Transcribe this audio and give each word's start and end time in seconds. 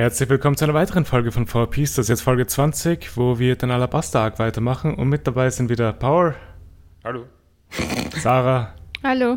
Herzlich 0.00 0.30
willkommen 0.30 0.56
zu 0.56 0.64
einer 0.64 0.72
weiteren 0.72 1.04
Folge 1.04 1.30
von 1.30 1.44
4Piece. 1.46 1.94
Das 1.96 1.98
ist 1.98 2.08
jetzt 2.08 2.22
Folge 2.22 2.46
20, 2.46 3.18
wo 3.18 3.38
wir 3.38 3.54
den 3.56 3.70
Alabaster 3.70 4.20
Arc 4.20 4.38
weitermachen. 4.38 4.94
Und 4.94 5.10
mit 5.10 5.26
dabei 5.26 5.50
sind 5.50 5.68
wieder 5.68 5.92
Power, 5.92 6.36
Hallo. 7.04 7.26
Sarah 8.16 8.74
Hallo. 9.04 9.36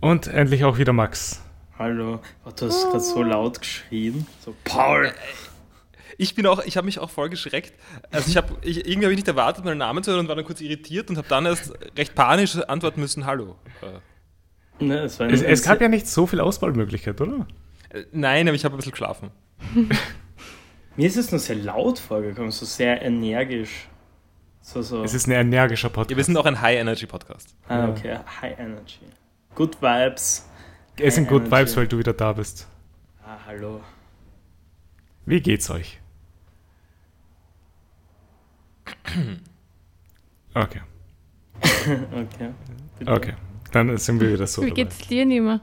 und 0.00 0.26
endlich 0.26 0.64
auch 0.64 0.76
wieder 0.76 0.92
Max. 0.92 1.42
Hallo. 1.78 2.20
Oh, 2.44 2.50
du 2.54 2.66
hast 2.66 2.90
gerade 2.90 3.00
so 3.00 3.22
laut 3.22 3.60
geschrien. 3.62 4.26
So, 4.44 4.54
Paul. 4.64 5.12
Ich 6.18 6.34
bin 6.34 6.46
auch, 6.46 6.62
ich 6.62 6.76
habe 6.76 6.84
mich 6.84 6.98
auch 6.98 7.08
voll 7.08 7.30
geschreckt. 7.30 7.72
Also 8.10 8.28
ich 8.28 8.36
habe, 8.36 8.52
ich, 8.60 8.86
irgendwie 8.86 9.06
habe 9.06 9.14
ich 9.14 9.18
nicht 9.20 9.28
erwartet, 9.28 9.64
meinen 9.64 9.78
Namen 9.78 10.04
zu 10.04 10.10
hören 10.10 10.20
und 10.20 10.28
war 10.28 10.36
dann 10.36 10.44
kurz 10.44 10.60
irritiert 10.60 11.08
und 11.08 11.16
habe 11.16 11.28
dann 11.28 11.46
erst 11.46 11.72
recht 11.96 12.14
panisch 12.14 12.54
antworten 12.68 13.00
müssen, 13.00 13.24
hallo. 13.24 13.56
Äh, 13.80 14.84
Ne, 14.84 14.98
es 15.00 15.18
Es, 15.20 15.40
es 15.40 15.62
gab 15.62 15.80
ja 15.80 15.88
nicht 15.88 16.06
so 16.06 16.26
viel 16.26 16.40
Auswahlmöglichkeit, 16.40 17.18
oder? 17.22 17.46
äh, 17.88 18.04
nein, 18.12 18.46
aber 18.46 18.54
ich 18.54 18.66
habe 18.66 18.74
ein 18.74 18.76
bisschen 18.76 18.92
geschlafen. 18.92 19.30
Mir 20.96 21.06
ist 21.06 21.16
es 21.16 21.30
nur 21.30 21.38
sehr 21.40 21.56
laut 21.56 21.98
vorgekommen, 21.98 22.50
so 22.50 22.66
sehr 22.66 23.00
energisch. 23.02 23.88
So, 24.60 24.82
so. 24.82 25.02
Es 25.02 25.14
ist 25.14 25.26
ein 25.26 25.32
energischer 25.32 25.88
Podcast. 25.88 26.10
Ja, 26.10 26.16
wir 26.18 26.24
sind 26.24 26.36
auch 26.36 26.44
ein 26.46 26.60
High-Energy-Podcast. 26.60 27.54
ah, 27.68 27.88
okay. 27.88 28.18
High 28.42 28.58
Energy. 28.58 29.00
Good 29.54 29.80
Vibes. 29.80 30.46
es 30.98 31.14
sind 31.14 31.28
Good 31.28 31.42
Energy. 31.46 31.56
Vibes, 31.56 31.76
weil 31.76 31.88
du 31.88 31.98
wieder 31.98 32.12
da 32.12 32.32
bist. 32.34 32.68
Ah, 33.24 33.38
hallo. 33.46 33.80
Wie 35.26 35.40
geht's 35.40 35.70
euch? 35.70 35.98
Okay, 40.52 40.80
Okay. 41.62 42.50
bitte. 42.98 43.12
okay. 43.12 43.34
Dann 43.72 43.96
sind 43.98 44.20
wir 44.20 44.32
wieder 44.32 44.48
so 44.48 44.62
Wie 44.62 44.70
dabei. 44.70 44.82
geht's 44.82 44.98
dir 45.06 45.24
nicht 45.24 45.40
mehr? 45.42 45.60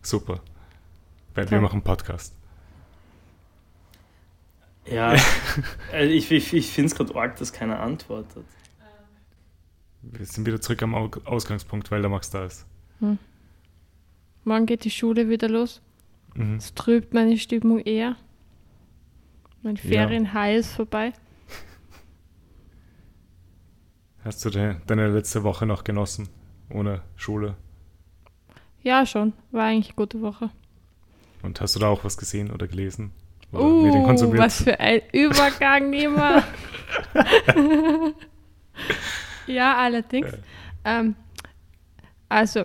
Super. 0.00 0.40
Weil 1.34 1.44
wir 1.46 1.50
Toll. 1.50 1.60
machen 1.60 1.82
Podcast. 1.82 2.36
Ja, 4.86 5.14
äh, 5.92 6.06
ich, 6.06 6.30
ich, 6.30 6.52
ich 6.52 6.70
finde 6.70 6.86
es 6.88 6.94
gerade 6.94 7.14
arg, 7.14 7.36
dass 7.36 7.52
keiner 7.52 7.80
antwortet. 7.80 8.44
Wir 10.02 10.26
sind 10.26 10.46
wieder 10.46 10.60
zurück 10.60 10.82
am 10.82 10.94
Au- 10.94 11.10
Ausgangspunkt, 11.24 11.90
weil 11.90 12.02
der 12.02 12.10
Max 12.10 12.30
da 12.30 12.44
ist. 12.44 12.66
Morgen 14.44 14.66
geht 14.66 14.84
die 14.84 14.90
Schule 14.90 15.28
wieder 15.30 15.48
los. 15.48 15.80
Mhm. 16.34 16.56
Es 16.56 16.74
trübt 16.74 17.14
meine 17.14 17.38
Stimmung 17.38 17.80
eher. 17.80 18.16
Mein 19.62 19.76
Ferienhigh 19.78 20.58
ist 20.58 20.72
vorbei. 20.72 21.14
Hast 24.22 24.44
du 24.44 24.50
de 24.50 24.76
deine 24.86 25.08
letzte 25.08 25.42
Woche 25.44 25.64
noch 25.66 25.84
genossen? 25.84 26.28
Ohne 26.70 27.02
Schule? 27.16 27.56
Ja, 28.82 29.06
schon. 29.06 29.32
War 29.50 29.64
eigentlich 29.64 29.88
eine 29.88 29.96
gute 29.96 30.20
Woche. 30.20 30.50
Und 31.42 31.60
hast 31.60 31.76
du 31.76 31.80
da 31.80 31.88
auch 31.88 32.04
was 32.04 32.16
gesehen 32.16 32.50
oder 32.50 32.66
gelesen? 32.68 33.12
Oder 33.54 33.64
Uh, 33.64 33.82
Medien 33.82 34.04
konsumiert? 34.04 34.38
was 34.38 34.62
für 34.62 34.78
ein 34.80 35.00
Übergang 35.12 35.92
immer. 35.92 36.42
ja, 39.46 39.76
allerdings. 39.76 40.32
Ähm, 40.84 41.14
also, 42.28 42.64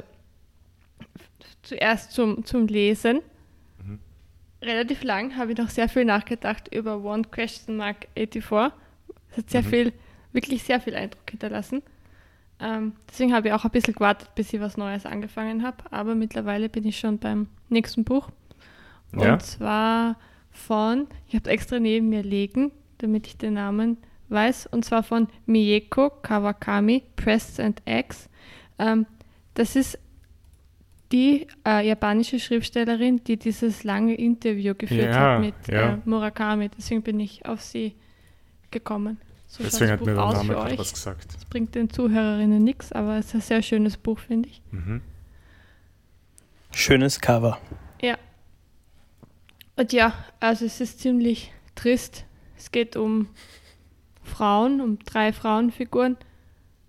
zuerst 1.64 2.12
zum, 2.12 2.44
zum 2.46 2.68
Lesen. 2.68 3.22
Mhm. 3.84 4.00
Relativ 4.62 5.04
lang 5.04 5.36
habe 5.38 5.52
ich 5.52 5.58
noch 5.58 5.70
sehr 5.70 5.90
viel 5.90 6.06
nachgedacht 6.06 6.74
über 6.74 7.04
One 7.04 7.24
Question 7.24 7.78
Mark 7.78 8.08
84. 8.18 8.74
Es 9.32 9.38
hat 9.38 9.50
sehr 9.50 9.62
Mhm. 9.62 9.66
viel, 9.68 9.94
wirklich 10.34 10.64
sehr 10.64 10.80
viel 10.82 10.96
Eindruck 10.96 11.30
hinterlassen. 11.30 11.82
Ähm, 12.62 12.94
deswegen 13.10 13.34
habe 13.34 13.48
ich 13.48 13.54
auch 13.54 13.64
ein 13.64 13.72
bisschen 13.72 13.94
gewartet, 13.94 14.34
bis 14.36 14.52
ich 14.52 14.60
was 14.60 14.76
Neues 14.76 15.06
angefangen 15.06 15.64
habe. 15.64 15.78
Aber 15.92 16.16
mittlerweile 16.16 16.68
bin 16.68 16.86
ich 16.86 17.00
schon 17.00 17.18
beim 17.20 17.48
nächsten 17.70 18.04
Buch. 18.04 18.30
Und 19.14 19.22
Ja? 19.22 19.40
zwar 19.40 20.18
von, 20.60 21.08
ich 21.28 21.36
habe 21.36 21.46
es 21.50 21.52
extra 21.52 21.80
neben 21.80 22.10
mir 22.10 22.24
liegen, 22.24 22.72
damit 23.00 23.28
ich 23.28 23.38
den 23.38 23.54
Namen 23.54 23.98
weiß, 24.30 24.68
und 24.68 24.86
zwar 24.86 25.02
von 25.04 25.28
Mieko 25.46 26.10
Kawakami, 26.10 27.04
Press 27.16 27.60
and 27.60 27.82
Eggs. 27.86 28.30
Ähm, 28.78 29.06
das 29.56 29.76
ist 29.76 29.98
die 31.12 31.48
äh, 31.66 31.88
japanische 31.88 32.40
Schriftstellerin, 32.40 33.24
die 33.24 33.38
dieses 33.38 33.84
lange 33.84 34.14
Interview 34.14 34.76
geführt 34.76 35.12
Ja, 35.14 35.34
hat 35.34 35.42
mit 35.42 35.56
ja. 35.68 35.94
äh, 35.94 35.98
Murakami. 36.06 36.70
Deswegen 36.70 37.02
bin 37.02 37.20
ich 37.20 37.46
auf 37.48 37.62
sie 37.62 37.96
gekommen. 38.70 39.18
So 39.48 39.64
Deswegen 39.64 39.92
hat 39.92 40.02
mir 40.02 40.14
der 40.14 40.16
Name 40.18 40.40
für 40.42 40.54
gerade 40.54 40.74
euch. 40.74 40.80
was 40.80 40.94
gesagt. 40.94 41.34
Das 41.34 41.46
bringt 41.46 41.74
den 41.74 41.90
Zuhörerinnen 41.90 42.64
nichts, 42.64 42.92
aber 42.92 43.18
es 43.18 43.28
ist 43.28 43.36
ein 43.36 43.42
sehr 43.42 43.62
schönes 43.64 43.98
Buch, 43.98 44.20
finde 44.20 44.50
ich. 44.50 44.62
Mhm. 44.70 45.02
Schönes 46.72 47.20
Cover. 47.20 47.58
Und 49.80 49.94
ja, 49.94 50.14
also 50.42 50.66
es 50.66 50.82
ist 50.82 51.00
ziemlich 51.00 51.54
trist. 51.74 52.26
Es 52.58 52.74
geht 52.74 52.98
um 52.98 53.30
Frauen, 54.22 54.82
um 54.82 55.00
drei 55.00 55.32
Frauenfiguren, 55.32 56.18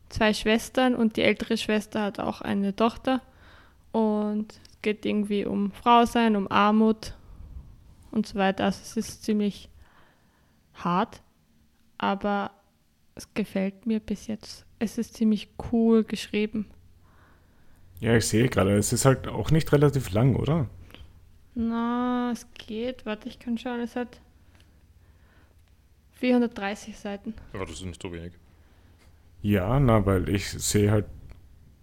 zwei 0.09 0.35
Schwestern 0.35 0.97
und 0.97 1.17
die 1.17 1.23
ältere 1.23 1.57
Schwester 1.57 2.03
hat 2.03 2.19
auch 2.19 2.41
eine 2.41 2.75
Tochter. 2.75 3.23
Und 3.93 4.55
es 4.73 4.83
geht 4.83 5.07
irgendwie 5.07 5.45
um 5.45 5.71
Frausein, 5.71 6.35
um 6.35 6.51
Armut 6.51 7.15
und 8.11 8.27
so 8.27 8.35
weiter. 8.35 8.65
Also 8.65 8.81
es 8.83 8.97
ist 8.97 9.23
ziemlich 9.23 9.69
hart, 10.75 11.23
aber 11.97 12.51
es 13.15 13.33
gefällt 13.35 13.87
mir 13.87 14.01
bis 14.01 14.27
jetzt. 14.27 14.67
Es 14.81 14.99
ist 14.99 15.15
ziemlich 15.15 15.51
cool 15.71 16.03
geschrieben. 16.03 16.67
Ja, 18.01 18.17
ich 18.17 18.27
sehe 18.27 18.49
gerade, 18.49 18.77
es 18.77 18.93
ist 18.93 19.05
halt 19.05 19.29
auch 19.29 19.53
nicht 19.53 19.71
relativ 19.71 20.11
lang, 20.11 20.35
oder? 20.35 20.69
Na, 21.55 22.31
es 22.33 22.47
geht. 22.55 23.05
Warte, 23.07 23.29
ich 23.29 23.39
kann 23.39 23.59
schauen. 23.59 23.81
Es 23.81 23.97
hat 23.97 24.21
430 26.13 26.97
Seiten. 26.99 27.35
Ja, 27.53 27.61
das 27.61 27.71
ist 27.73 27.85
nicht 27.85 28.01
so 28.03 28.13
wenig. 28.13 28.33
Ja, 29.43 29.81
na, 29.81 30.05
weil 30.05 30.29
ich 30.29 30.49
sehe 30.51 30.91
halt, 30.91 31.07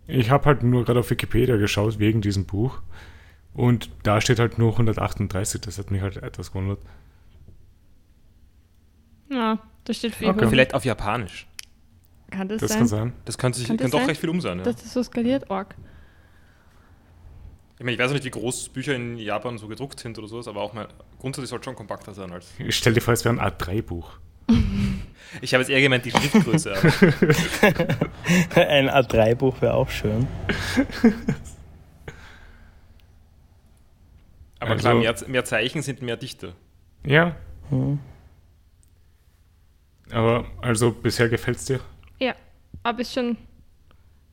ich 0.05 0.29
habe 0.29 0.45
halt 0.45 0.63
nur 0.63 0.85
gerade 0.85 0.99
auf 0.99 1.09
Wikipedia 1.09 1.57
geschaut 1.57 1.97
wegen 1.99 2.21
diesem 2.21 2.45
Buch 2.45 2.81
und 3.55 3.89
da 4.03 4.21
steht 4.21 4.37
halt 4.39 4.59
nur 4.59 4.71
138, 4.73 5.59
das 5.61 5.79
hat 5.79 5.89
mich 5.89 6.01
halt 6.01 6.17
etwas 6.17 6.51
gewundert. 6.51 6.79
Ja, 9.31 9.59
da 9.83 9.93
steht 9.93 10.15
400. 10.15 10.41
Okay. 10.43 10.49
Vielleicht 10.51 10.73
auf 10.75 10.85
Japanisch. 10.85 11.47
Kann 12.29 12.47
das, 12.47 12.61
Das 12.61 12.69
sein? 12.71 12.77
kann 12.79 12.87
sein. 12.87 13.13
Das 13.25 13.37
könnte, 13.37 13.57
sich, 13.57 13.67
Kann 13.67 13.77
das 13.77 13.85
könnte 13.85 13.91
doch 13.97 14.01
sein? 14.01 14.09
recht 14.09 14.21
viel 14.21 14.29
um 14.29 14.41
sein. 14.41 14.59
Ja. 14.59 14.63
Dass 14.63 14.75
das 14.75 14.93
so 14.93 15.01
skaliert? 15.03 15.49
Org. 15.49 15.75
Ich 17.77 17.83
meine, 17.83 17.91
ich 17.93 17.99
weiß 17.99 18.09
auch 18.09 18.13
nicht, 18.15 18.25
wie 18.25 18.31
groß 18.31 18.69
Bücher 18.69 18.95
in 18.95 19.17
Japan 19.17 19.57
so 19.59 19.67
gedruckt 19.67 19.99
sind 19.99 20.17
oder 20.17 20.27
sowas, 20.27 20.47
aber 20.47 20.61
auch 20.61 20.73
mal, 20.73 20.87
grundsätzlich 21.19 21.49
sollte 21.49 21.65
schon 21.65 21.75
kompakter 21.75 22.13
sein 22.13 22.31
als. 22.31 22.51
Ich 22.57 22.75
stell 22.77 22.93
dir 22.93 23.01
vor, 23.01 23.13
es 23.13 23.23
wäre 23.23 23.39
ein 23.39 23.51
A3-Buch. 23.51 24.17
Ich 25.41 25.53
habe 25.53 25.61
jetzt 25.61 25.69
eher 25.69 25.81
gemeint, 25.81 26.05
die 26.05 26.11
Schriftgröße. 26.11 26.71
Ein 28.55 28.89
A3-Buch 28.89 29.61
wäre 29.61 29.73
auch 29.73 29.89
schön. 29.89 30.25
aber 34.59 34.71
Also- 34.71 34.81
klar, 34.81 34.95
mehr, 34.95 35.15
mehr 35.27 35.43
Zeichen 35.45 35.81
sind 35.81 36.01
mehr 36.01 36.15
Dichte. 36.17 36.53
Ja, 37.05 37.35
Hm. 37.69 37.99
aber 40.11 40.45
also 40.61 40.91
bisher 40.91 41.27
gefällt 41.27 41.57
es 41.57 41.65
dir? 41.65 41.81
Ja, 42.19 42.33
aber 42.83 43.01
ist 43.01 43.13
schon 43.13 43.35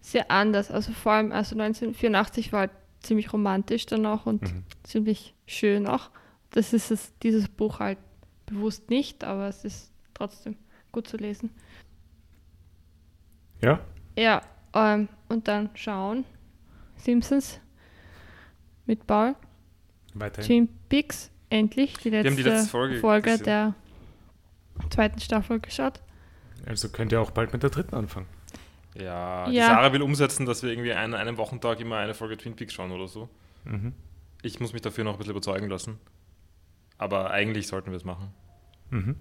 sehr 0.01 0.31
anders. 0.31 0.71
Also 0.71 0.93
vor 0.93 1.13
allem, 1.13 1.33
also 1.33 1.57
1984 1.57 2.53
war 2.53 2.61
halt 2.61 2.71
ziemlich 3.05 3.33
romantisch 3.33 3.87
dann 3.87 4.05
auch 4.07 4.27
und 4.27 4.43
Mhm. 4.43 4.65
ziemlich 4.83 5.35
schön 5.47 5.87
auch. 5.87 6.11
Das 6.51 6.73
ist 6.73 6.91
es, 6.91 7.13
dieses 7.23 7.49
Buch 7.49 7.81
halt 7.81 7.99
bewusst 8.47 8.91
nicht, 8.91 9.25
aber 9.25 9.49
es 9.49 9.65
ist 9.65 9.93
trotzdem 10.15 10.57
gut 10.93 11.09
zu 11.09 11.17
lesen. 11.17 11.51
Ja? 13.63 13.81
Ja, 14.17 14.43
ähm, 14.75 15.09
und 15.29 15.49
dann 15.49 15.71
schauen. 15.75 16.25
Simpsons 16.97 17.61
mit 18.87 19.07
Paul. 19.07 19.35
Weiterhin. 20.15 20.47
Twin 20.69 20.69
Peaks, 20.89 21.31
endlich, 21.51 21.95
die 21.99 22.11
letzte, 22.11 22.31
haben 22.31 22.37
die 22.37 22.43
letzte 22.43 22.69
Folge 23.01 23.31
gesehen. 23.31 23.45
der 23.45 23.75
zweiten 24.91 25.21
Staffel 25.21 25.61
geschaut. 25.61 26.01
Also 26.67 26.89
könnt 26.89 27.13
ihr 27.13 27.21
auch 27.21 27.31
bald 27.31 27.53
mit 27.53 27.63
der 27.63 27.71
dritten 27.71 27.95
anfangen. 27.95 28.27
Ja, 28.95 29.47
die 29.49 29.55
Ja. 29.57 29.67
Sarah 29.67 29.93
will 29.93 30.03
umsetzen, 30.03 30.47
dass 30.47 30.63
wir 30.63 30.71
irgendwie 30.71 30.93
an 30.93 31.15
einem 31.15 31.37
Wochentag 31.37 31.81
immer 31.81 31.97
eine 31.99 32.15
Folge 32.15 32.37
Twin 32.37 32.55
Peaks 32.55 32.73
schauen 32.75 32.93
oder 32.93 33.09
so. 33.09 33.29
Mhm. 33.65 33.93
Ich 34.43 34.61
muss 34.61 34.73
mich 34.73 34.83
dafür 34.83 35.05
noch 35.05 35.13
ein 35.15 35.19
bisschen 35.19 35.33
überzeugen 35.33 35.69
lassen. 35.69 35.99
Aber 36.99 37.31
eigentlich 37.31 37.67
sollten 37.67 37.91
wir 37.91 37.97
es 37.97 38.05
machen. 38.05 38.29
Mhm. 38.91 39.17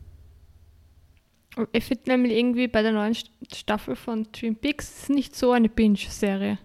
Ich 1.72 1.84
finde 1.86 2.10
nämlich 2.10 2.34
irgendwie 2.34 2.68
bei 2.68 2.82
der 2.82 2.92
neuen 2.92 3.14
St- 3.14 3.30
Staffel 3.56 3.96
von 3.96 4.32
Twin 4.32 4.56
Peaks 4.56 5.10
nicht 5.10 5.36
so 5.36 5.52
eine 5.52 5.70
Binge-Serie. 5.70 6.58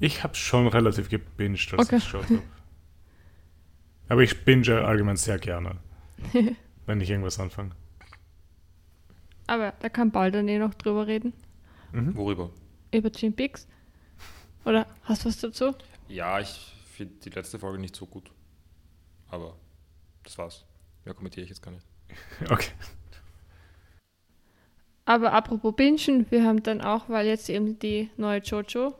Ich 0.00 0.22
habe 0.24 0.34
schon 0.34 0.66
relativ 0.66 1.08
gebinged, 1.08 1.72
als 1.74 1.86
Okay. 1.88 1.96
ich 1.96 2.04
geschaut 2.04 2.24
habe. 2.24 2.42
Aber 4.08 4.22
ich 4.22 4.44
binge 4.44 4.84
allgemein 4.84 5.16
sehr 5.16 5.38
gerne, 5.38 5.76
wenn 6.86 7.00
ich 7.00 7.08
irgendwas 7.10 7.38
anfange. 7.40 7.70
Aber 9.46 9.72
da 9.80 9.88
kann 9.88 10.10
Paul 10.10 10.30
dann 10.30 10.48
eh 10.48 10.58
noch 10.58 10.74
drüber 10.74 11.06
reden. 11.06 11.32
Mhm. 11.92 12.16
Worüber? 12.16 12.50
Über 12.92 13.10
Twin 13.12 13.34
Peaks. 13.34 13.66
Oder 14.64 14.86
hast 15.02 15.24
du 15.24 15.28
was 15.28 15.38
dazu? 15.38 15.72
Ja, 16.08 16.40
ich 16.40 16.72
finde 16.92 17.14
die 17.24 17.30
letzte 17.30 17.58
Folge 17.58 17.78
nicht 17.78 17.94
so 17.96 18.06
gut. 18.06 18.30
Aber 19.28 19.56
Das 20.22 20.38
war's. 20.38 20.64
Mehr 21.04 21.14
kommentiere 21.14 21.44
ich 21.44 21.50
jetzt 21.50 21.62
gar 21.62 21.72
nicht. 21.72 21.86
Okay. 22.50 22.70
Aber 25.06 25.32
apropos 25.32 25.74
Bingen, 25.76 26.26
wir 26.30 26.44
haben 26.44 26.62
dann 26.62 26.80
auch, 26.80 27.08
weil 27.08 27.26
jetzt 27.26 27.50
eben 27.50 27.78
die 27.78 28.08
neue 28.16 28.40
Jojo, 28.40 28.94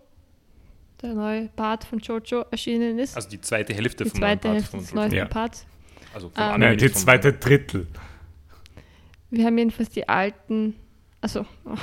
der 1.00 1.14
neue 1.14 1.48
Part 1.48 1.84
von 1.84 1.98
Jojo 1.98 2.42
erschienen 2.50 2.98
ist, 2.98 3.16
Also 3.16 3.28
die 3.30 3.40
zweite 3.40 3.72
Hälfte 3.72 4.04
die 4.04 4.10
vom 4.10 4.20
neuen 4.20 4.38
zweite 4.40 4.48
Part 4.48 4.54
Hälfte 4.56 4.70
von 4.70 4.80
des 4.80 4.90
Jojo. 4.90 5.00
neuesten 5.00 5.16
Ja. 5.16 5.24
Parts. 5.26 5.66
Also 6.12 6.28
vom 6.28 6.42
Ähm, 6.42 6.50
Anime, 6.50 6.66
Nein, 6.70 6.78
die 6.78 6.88
vom- 6.90 7.00
zweite 7.02 7.32
Drittel. 7.32 7.86
Wir 9.36 9.46
haben 9.46 9.58
jedenfalls 9.58 9.90
die 9.90 10.08
alten, 10.08 10.74
also 11.20 11.44
oh, 11.64 11.74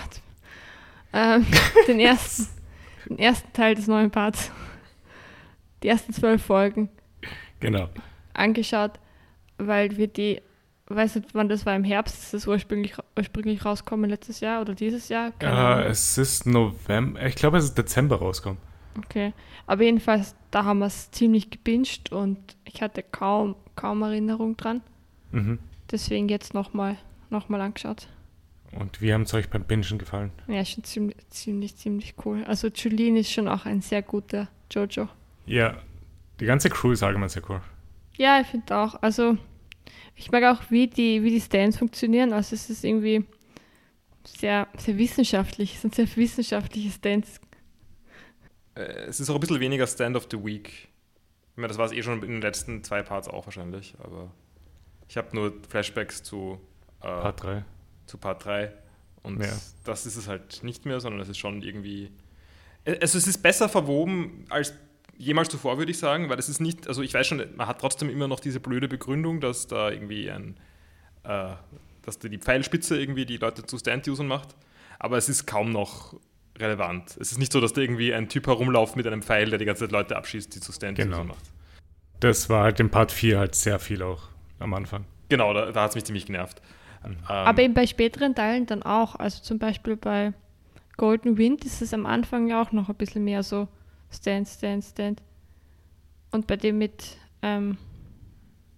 ähm, 1.13 1.45
den 1.87 1.99
ersten, 1.99 2.47
den 3.09 3.19
ersten 3.19 3.51
Teil 3.51 3.75
des 3.75 3.87
neuen 3.87 4.09
Parts, 4.09 4.51
die 5.83 5.89
ersten 5.89 6.13
zwölf 6.13 6.43
Folgen 6.43 6.89
Genau. 7.59 7.89
angeschaut, 8.33 8.99
weil 9.57 9.97
wir 9.97 10.07
die, 10.07 10.41
weiß 10.87 11.15
nicht 11.15 11.33
wann 11.33 11.49
das 11.49 11.65
war, 11.65 11.75
im 11.75 11.83
Herbst 11.83 12.17
ist 12.23 12.33
das 12.33 12.47
ursprünglich, 12.47 12.93
ursprünglich 13.17 13.65
rauskommen, 13.65 14.09
letztes 14.09 14.39
Jahr 14.39 14.61
oder 14.61 14.73
dieses 14.73 15.09
Jahr? 15.09 15.33
Äh, 15.41 15.87
es 15.87 16.17
ist 16.17 16.45
November, 16.45 17.25
ich 17.25 17.35
glaube, 17.35 17.57
es 17.57 17.65
ist 17.65 17.77
Dezember 17.77 18.17
rauskommen. 18.17 18.57
Okay, 18.97 19.33
aber 19.67 19.83
jedenfalls, 19.83 20.35
da 20.51 20.63
haben 20.65 20.79
wir 20.79 20.87
es 20.87 21.11
ziemlich 21.11 21.49
gebinged 21.49 22.11
und 22.11 22.39
ich 22.65 22.81
hatte 22.81 23.03
kaum, 23.03 23.55
kaum 23.75 24.01
Erinnerung 24.01 24.57
dran. 24.57 24.81
Mhm. 25.31 25.59
Deswegen 25.91 26.29
jetzt 26.29 26.53
nochmal 26.53 26.97
noch 27.31 27.49
mal 27.49 27.61
angeschaut. 27.61 28.07
Und 28.71 29.01
wie 29.01 29.13
haben 29.13 29.23
es 29.23 29.33
euch 29.33 29.49
beim 29.49 29.65
Bingen 29.65 29.97
gefallen? 29.97 30.31
Ja, 30.47 30.63
schon 30.63 30.83
ziemlich, 30.83 31.17
ziemlich, 31.29 31.75
ziemlich 31.75 32.15
cool. 32.25 32.43
Also 32.45 32.67
Julien 32.67 33.17
ist 33.17 33.31
schon 33.31 33.47
auch 33.47 33.65
ein 33.65 33.81
sehr 33.81 34.01
guter 34.01 34.47
Jojo. 34.71 35.09
Ja, 35.45 35.77
die 36.39 36.45
ganze 36.45 36.69
Crew 36.69 36.91
ist 36.91 37.03
allgemein 37.03 37.29
sehr 37.29 37.43
cool. 37.49 37.61
Ja, 38.17 38.39
ich 38.39 38.47
finde 38.47 38.75
auch. 38.77 39.01
Also 39.01 39.37
ich 40.15 40.31
mag 40.31 40.43
auch, 40.43 40.61
wie 40.69 40.87
die, 40.87 41.23
wie 41.23 41.31
die 41.31 41.41
Stands 41.41 41.77
funktionieren. 41.77 42.31
Also 42.31 42.55
es 42.55 42.69
ist 42.69 42.83
irgendwie 42.85 43.25
sehr, 44.23 44.67
sehr 44.77 44.97
wissenschaftlich. 44.97 45.75
Es 45.75 45.81
sind 45.81 45.95
sehr 45.95 46.07
wissenschaftliche 46.15 46.91
Stands. 46.91 47.41
Äh, 48.75 48.81
es 48.81 49.19
ist 49.19 49.29
auch 49.29 49.35
ein 49.35 49.39
bisschen 49.39 49.59
weniger 49.59 49.87
Stand 49.87 50.15
of 50.15 50.27
the 50.31 50.43
Week. 50.43 50.89
Ich 51.51 51.57
meine, 51.57 51.67
das 51.67 51.77
war 51.77 51.85
es 51.85 51.91
eh 51.91 52.01
schon 52.01 52.23
in 52.23 52.31
den 52.31 52.41
letzten 52.41 52.83
zwei 52.83 53.03
Parts 53.03 53.27
auch 53.27 53.45
wahrscheinlich, 53.45 53.95
aber 53.99 54.31
ich 55.09 55.17
habe 55.17 55.35
nur 55.35 55.53
Flashbacks 55.67 56.23
zu, 56.23 56.61
Part 57.01 57.43
3. 57.43 57.63
zu 58.05 58.17
Part 58.17 58.45
3 58.45 58.71
und 59.23 59.41
Ja. 59.43 59.49
das 59.83 60.05
ist 60.05 60.15
es 60.15 60.27
halt 60.27 60.63
nicht 60.63 60.85
mehr, 60.85 60.99
sondern 60.99 61.21
es 61.21 61.29
ist 61.29 61.37
schon 61.37 61.61
irgendwie. 61.61 62.11
Äh, 62.85 62.97
Also 63.01 63.17
es 63.17 63.27
ist 63.27 63.41
besser 63.43 63.69
verwoben 63.69 64.45
als 64.49 64.73
jemals 65.17 65.49
zuvor, 65.49 65.77
würde 65.77 65.91
ich 65.91 65.99
sagen, 65.99 66.29
weil 66.29 66.39
es 66.39 66.49
ist 66.49 66.59
nicht, 66.61 66.87
also 66.87 67.01
ich 67.03 67.13
weiß 67.13 67.27
schon, 67.27 67.43
man 67.55 67.67
hat 67.67 67.79
trotzdem 67.79 68.09
immer 68.09 68.27
noch 68.27 68.39
diese 68.39 68.59
blöde 68.59 68.87
Begründung, 68.87 69.39
dass 69.39 69.67
da 69.67 69.91
irgendwie 69.91 70.31
ein, 70.31 70.57
äh, 71.23 71.49
dass 72.01 72.17
da 72.17 72.27
die 72.27 72.39
Pfeilspitze 72.39 72.99
irgendwie 72.99 73.25
die 73.27 73.37
Leute 73.37 73.63
zu 73.65 73.77
Stand-Usern 73.77 74.25
macht, 74.27 74.55
aber 74.97 75.17
es 75.17 75.29
ist 75.29 75.45
kaum 75.45 75.69
noch 75.71 76.15
relevant. 76.57 77.17
Es 77.19 77.31
ist 77.31 77.37
nicht 77.37 77.51
so, 77.53 77.61
dass 77.61 77.73
da 77.73 77.81
irgendwie 77.81 78.13
ein 78.13 78.29
Typ 78.29 78.47
herumläuft 78.47 78.95
mit 78.95 79.05
einem 79.05 79.21
Pfeil, 79.21 79.49
der 79.51 79.59
die 79.59 79.65
ganze 79.65 79.81
Zeit 79.85 79.91
Leute 79.91 80.15
abschießt, 80.15 80.53
die 80.55 80.59
zu 80.59 80.71
Stand-Usern 80.71 81.11
Genau. 81.11 81.23
macht. 81.25 81.45
Das 82.19 82.49
war 82.49 82.63
halt 82.63 82.79
in 82.79 82.89
Part 82.89 83.11
4 83.11 83.37
halt 83.39 83.53
sehr 83.55 83.79
viel 83.79 84.01
auch 84.01 84.23
am 84.59 84.73
Anfang. 84.73 85.05
Genau, 85.29 85.53
da, 85.53 85.71
da 85.71 85.83
hat 85.83 85.89
es 85.91 85.95
mich 85.95 86.03
ziemlich 86.05 86.25
genervt. 86.25 86.61
Ähm, 87.05 87.17
Aber 87.27 87.61
eben 87.61 87.73
bei 87.73 87.87
späteren 87.87 88.35
Teilen 88.35 88.65
dann 88.65 88.83
auch. 88.83 89.15
Also 89.15 89.41
zum 89.41 89.59
Beispiel 89.59 89.95
bei 89.95 90.33
Golden 90.97 91.37
Wind 91.37 91.65
ist 91.65 91.81
es 91.81 91.93
am 91.93 92.05
Anfang 92.05 92.47
ja 92.47 92.61
auch 92.61 92.71
noch 92.71 92.89
ein 92.89 92.95
bisschen 92.95 93.23
mehr 93.23 93.43
so 93.43 93.67
Stand, 94.11 94.47
Stand, 94.47 94.83
Stand. 94.83 95.21
Und 96.31 96.47
bei 96.47 96.57
dem 96.57 96.77
mit, 96.77 97.17
ähm, 97.41 97.77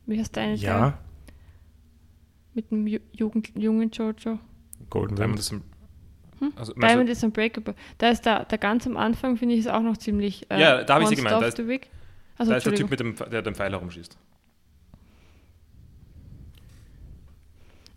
wie 0.05 0.19
heißt 0.19 0.35
der 0.35 0.43
eine 0.43 0.55
Teil? 0.55 0.63
Ja, 0.63 0.97
Mit 2.53 2.71
dem 2.71 2.87
Ju 2.87 2.99
Jugend 3.11 3.51
jungen 3.55 3.89
Jojo. 3.91 4.39
Golden 4.89 5.15
Diamond 5.15 5.39
Wind. 5.51 5.63
is, 5.63 5.69
Hm? 6.39 6.53
also, 6.55 6.73
Diamond 6.73 7.09
is 7.09 7.23
Unbreakable. 7.23 7.75
Da 7.97 8.09
ist 8.09 8.25
der, 8.25 8.45
der 8.45 8.57
ganz 8.57 8.85
am 8.85 8.97
Anfang, 8.97 9.37
finde 9.37 9.55
ich, 9.55 9.61
ist 9.61 9.69
auch 9.69 9.81
noch 9.81 9.97
ziemlich. 9.97 10.49
äh, 10.51 10.59
Ja, 10.59 10.83
da 10.83 10.95
hab 10.95 11.01
ich 11.03 11.09
sie 11.09 11.15
gemeint. 11.15 11.41
Da 11.41 11.45
ist-. 11.47 11.59
Also, 12.37 12.51
da 12.51 12.57
ist 12.57 12.65
der 12.65 12.73
Typ, 12.75 12.89
mit 12.89 12.99
dem, 12.99 13.15
der 13.15 13.41
den 13.41 13.55
Pfeil 13.55 13.71
herumschießt. 13.71 14.17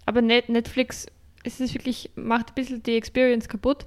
Aber 0.07 0.23
Net 0.23 0.49
Netflix, 0.49 1.07
es 1.45 1.61
ist 1.61 1.75
wirklich, 1.75 2.11
macht 2.17 2.51
ein 2.51 2.55
bisschen 2.55 2.83
die 2.83 2.97
Experience 2.97 3.49
kaputt, 3.49 3.87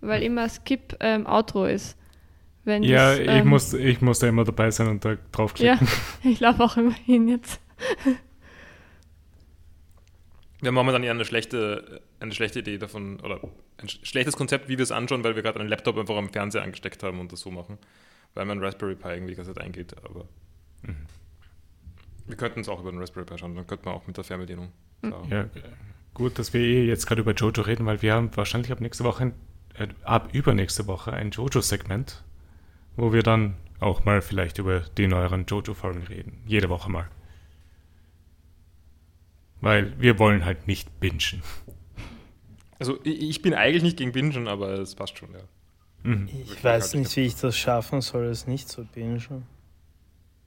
weil 0.00 0.22
immer 0.22 0.48
Skip 0.48 0.96
ähm, 1.00 1.26
Outro 1.26 1.66
ist. 1.66 1.96
Wenn 2.64 2.82
Ja, 2.82 2.88
das, 2.88 3.18
ich, 3.18 3.28
ähm, 3.28 3.48
muss, 3.50 3.72
ich 3.74 4.00
muss 4.00 4.18
da 4.18 4.28
immer 4.28 4.44
dabei 4.44 4.70
sein 4.70 4.88
und 4.88 5.04
da 5.04 5.10
Ja, 5.12 5.18
draufklicken. 5.32 5.88
ich 6.24 6.40
laufe 6.40 6.62
auch 6.64 6.76
immer 6.76 6.92
hin 6.94 7.28
jetzt. 7.28 7.60
Wir 10.60 10.68
haben 10.68 10.74
momentan 10.74 11.02
eher 11.02 11.10
eine 11.10 11.24
schlechte, 11.24 12.00
eine 12.18 12.32
schlechte 12.32 12.60
Idee 12.60 12.78
davon, 12.78 13.20
oder 13.20 13.40
ein 13.78 13.88
sch- 13.88 14.04
schlechtes 14.06 14.36
Konzept, 14.36 14.68
wie 14.68 14.78
wir 14.78 14.82
es 14.82 14.90
anschauen, 14.92 15.22
weil 15.22 15.36
wir 15.36 15.42
gerade 15.42 15.60
einen 15.60 15.68
Laptop 15.68 15.98
einfach 15.98 16.16
am 16.16 16.30
Fernseher 16.30 16.62
angesteckt 16.62 17.02
haben 17.02 17.20
und 17.20 17.30
das 17.32 17.40
so 17.40 17.50
machen. 17.50 17.78
Weil 18.34 18.46
mein 18.46 18.62
Raspberry 18.62 18.94
Pi 18.96 19.08
irgendwie 19.08 19.36
Zeit 19.36 19.58
eingeht, 19.60 19.94
aber. 20.02 20.26
Mhm. 20.82 20.96
Wir 22.26 22.36
könnten 22.36 22.60
es 22.60 22.68
auch 22.68 22.80
über 22.80 22.90
den 22.90 23.00
Raspberry 23.00 23.24
Pi 23.24 23.38
schauen, 23.38 23.54
dann 23.54 23.66
könnten 23.66 23.86
wir 23.86 23.92
auch 23.92 24.06
mit 24.06 24.16
der 24.16 24.24
Fernbedienung. 24.24 24.72
Mhm. 25.02 25.10
schauen. 25.10 25.30
Ja, 25.30 25.46
gut, 26.14 26.38
dass 26.38 26.52
wir 26.52 26.60
eh 26.60 26.86
jetzt 26.86 27.06
gerade 27.06 27.20
über 27.20 27.32
Jojo 27.32 27.62
reden, 27.62 27.86
weil 27.86 28.02
wir 28.02 28.14
haben 28.14 28.30
wahrscheinlich 28.36 28.72
ab 28.72 28.80
nächste 28.80 29.04
Woche, 29.04 29.24
ein, 29.24 29.34
äh, 29.74 29.88
ab 30.02 30.30
übernächste 30.32 30.86
Woche 30.86 31.12
ein 31.12 31.30
Jojo-Segment, 31.30 32.24
wo 32.96 33.12
wir 33.12 33.22
dann 33.22 33.54
auch 33.80 34.04
mal 34.04 34.22
vielleicht 34.22 34.58
über 34.58 34.80
die 34.80 35.06
neueren 35.06 35.46
Jojo-Folgen 35.46 36.02
reden. 36.04 36.42
Jede 36.46 36.68
Woche 36.68 36.90
mal. 36.90 37.08
Weil 39.60 39.98
wir 40.00 40.18
wollen 40.18 40.44
halt 40.44 40.66
nicht 40.66 41.00
bingen. 41.00 41.42
Also 42.78 42.98
ich, 43.04 43.22
ich 43.22 43.42
bin 43.42 43.54
eigentlich 43.54 43.82
nicht 43.82 43.96
gegen 43.96 44.12
Bingen, 44.12 44.48
aber 44.48 44.70
es 44.78 44.94
passt 44.94 45.18
schon, 45.18 45.32
ja. 45.32 45.40
Mhm. 46.02 46.28
Ich 46.28 46.34
Wirklich 46.34 46.64
weiß 46.64 46.94
nicht, 46.94 47.16
wie 47.16 47.22
ich 47.22 47.36
das 47.36 47.56
schaffen 47.56 48.00
soll, 48.00 48.26
es 48.26 48.46
nicht 48.46 48.68
zu 48.68 48.84
bingen. 48.84 49.44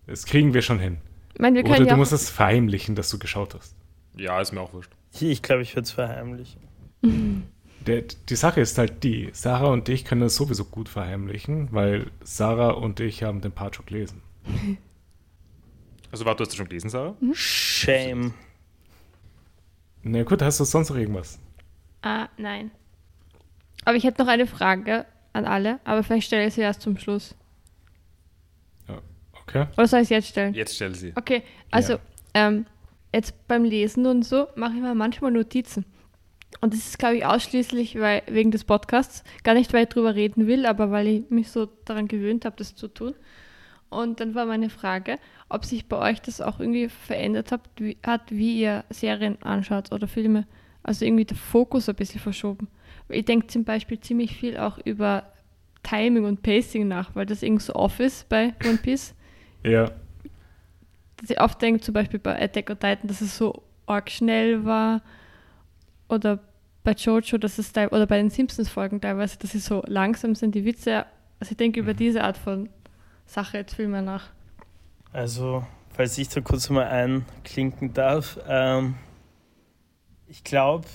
Das 0.07 0.25
kriegen 0.25 0.53
wir 0.53 0.61
schon 0.61 0.79
hin. 0.79 0.97
Ich 1.39 1.41
meine, 1.41 1.55
wir 1.55 1.63
Oder 1.63 1.75
können 1.75 1.85
du 1.85 1.87
ja 1.87 1.93
auch, 1.93 1.97
musst 1.97 2.11
es 2.11 2.29
verheimlichen, 2.29 2.95
dass 2.95 3.09
du 3.09 3.17
geschaut 3.17 3.55
hast. 3.55 3.73
Ja, 4.17 4.41
ist 4.41 4.51
mir 4.51 4.59
auch 4.59 4.73
wurscht. 4.73 4.91
Ich 5.21 5.41
glaube, 5.41 5.61
ich, 5.61 5.73
würde 5.73 5.83
es 5.83 5.91
verheimlichen. 5.91 6.61
Der, 7.87 8.01
die 8.01 8.35
Sache 8.35 8.59
ist 8.59 8.77
halt 8.77 9.05
die, 9.05 9.29
Sarah 9.31 9.67
und 9.67 9.87
ich 9.87 10.03
können 10.03 10.23
es 10.23 10.35
sowieso 10.35 10.65
gut 10.65 10.89
verheimlichen, 10.89 11.69
weil 11.71 12.11
Sarah 12.21 12.71
und 12.71 12.99
ich 12.99 13.23
haben 13.23 13.39
den 13.39 13.53
Part 13.53 13.77
schon 13.77 13.85
gelesen. 13.85 14.21
Also 16.11 16.25
warte, 16.25 16.37
du 16.37 16.41
hast 16.41 16.49
das 16.49 16.57
schon 16.57 16.67
gelesen, 16.67 16.89
Sarah? 16.89 17.15
Mhm. 17.19 17.35
Shame. 17.35 18.33
Na 20.01 20.23
gut, 20.23 20.41
hast 20.41 20.59
du 20.59 20.63
sonst 20.63 20.89
noch 20.89 20.97
irgendwas? 20.97 21.37
Ah, 22.01 22.29
nein. 22.35 22.71
Aber 23.85 23.95
ich 23.95 24.03
hätte 24.03 24.23
noch 24.23 24.27
eine 24.27 24.47
Frage 24.47 25.05
an 25.33 25.45
alle, 25.45 25.79
aber 25.83 26.01
vielleicht 26.01 26.25
stelle 26.25 26.47
ich 26.47 26.55
sie 26.55 26.61
erst 26.61 26.81
zum 26.81 26.97
Schluss. 26.97 27.35
Okay. 29.49 29.65
Oder 29.77 29.87
soll 29.87 30.01
ich 30.01 30.07
sie 30.07 30.13
jetzt 30.13 30.27
stellen? 30.29 30.53
Jetzt 30.53 30.75
stell 30.75 30.95
sie. 30.95 31.13
Okay, 31.15 31.43
also 31.71 31.93
Ja. 31.93 31.99
ähm, 32.35 32.65
jetzt 33.13 33.47
beim 33.47 33.63
Lesen 33.63 34.05
und 34.05 34.23
so 34.23 34.47
mache 34.55 34.73
ich 34.75 34.81
mir 34.81 34.93
manchmal 34.95 35.31
Notizen. 35.31 35.85
Und 36.61 36.73
das 36.73 36.79
ist, 36.81 36.99
glaube 36.99 37.17
ich, 37.17 37.25
ausschließlich 37.25 37.99
weil, 37.99 38.23
wegen 38.27 38.51
des 38.51 38.63
Podcasts. 38.63 39.23
Gar 39.43 39.53
nicht, 39.53 39.71
weil 39.73 39.83
ich 39.83 39.89
drüber 39.89 40.15
reden 40.15 40.47
will, 40.47 40.65
aber 40.65 40.91
weil 40.91 41.07
ich 41.07 41.29
mich 41.29 41.51
so 41.51 41.67
daran 41.85 42.07
gewöhnt 42.07 42.43
habe, 42.45 42.55
das 42.57 42.75
zu 42.75 42.87
tun. 42.87 43.13
Und 43.89 44.19
dann 44.19 44.35
war 44.35 44.45
meine 44.45 44.69
Frage, 44.69 45.17
ob 45.47 45.65
sich 45.65 45.87
bei 45.87 45.97
euch 45.97 46.21
das 46.21 46.41
auch 46.41 46.59
irgendwie 46.59 46.89
verändert 46.89 47.51
hat, 47.51 47.61
wie, 47.77 47.97
hat, 48.05 48.21
wie 48.29 48.59
ihr 48.61 48.83
Serien 48.89 49.41
anschaut 49.41 49.91
oder 49.91 50.07
Filme. 50.07 50.45
Also 50.83 51.05
irgendwie 51.05 51.25
der 51.25 51.37
Fokus 51.37 51.89
ein 51.89 51.95
bisschen 51.95 52.19
verschoben. 52.19 52.67
Ich 53.09 53.25
denke 53.25 53.47
zum 53.47 53.63
Beispiel 53.63 53.99
ziemlich 53.99 54.35
viel 54.35 54.57
auch 54.57 54.77
über 54.85 55.31
Timing 55.83 56.25
und 56.25 56.41
Pacing 56.43 56.87
nach, 56.87 57.15
weil 57.15 57.25
das 57.25 57.41
irgendwie 57.41 57.63
so 57.63 57.73
off 57.73 57.99
ist 57.99 58.27
bei 58.29 58.53
One 58.65 58.77
Piece 58.77 59.15
Ja, 59.63 59.91
dass 61.19 61.29
ich 61.29 61.39
oft 61.39 61.61
denke, 61.61 61.81
zum 61.81 61.93
Beispiel 61.93 62.19
bei 62.19 62.41
Attack 62.41 62.69
on 62.69 62.79
Titan, 62.79 63.07
dass 63.07 63.21
es 63.21 63.37
so 63.37 63.63
arg 63.85 64.09
schnell 64.09 64.63
war. 64.65 65.01
Oder 66.07 66.39
bei 66.83 66.93
Jojo, 66.93 67.37
dass 67.37 67.57
es 67.57 67.71
oder 67.75 68.07
bei 68.07 68.17
den 68.17 68.29
Simpsons-Folgen 68.29 69.01
teilweise, 69.01 69.37
dass 69.37 69.51
sie 69.51 69.59
so 69.59 69.83
langsam 69.85 70.35
sind, 70.35 70.55
die 70.55 70.65
Witze. 70.65 71.05
Also 71.39 71.51
ich 71.51 71.57
denke 71.57 71.79
über 71.79 71.93
diese 71.93 72.23
Art 72.23 72.37
von 72.37 72.69
Sache 73.25 73.57
jetzt 73.57 73.75
viel 73.75 73.87
mehr 73.87 74.01
nach. 74.01 74.29
Also, 75.11 75.65
falls 75.91 76.17
ich 76.17 76.29
da 76.29 76.41
kurz 76.41 76.69
mal 76.69 76.87
einklinken 76.87 77.93
darf, 77.93 78.39
ähm, 78.47 78.95
ich 80.27 80.43
glaube, 80.43 80.87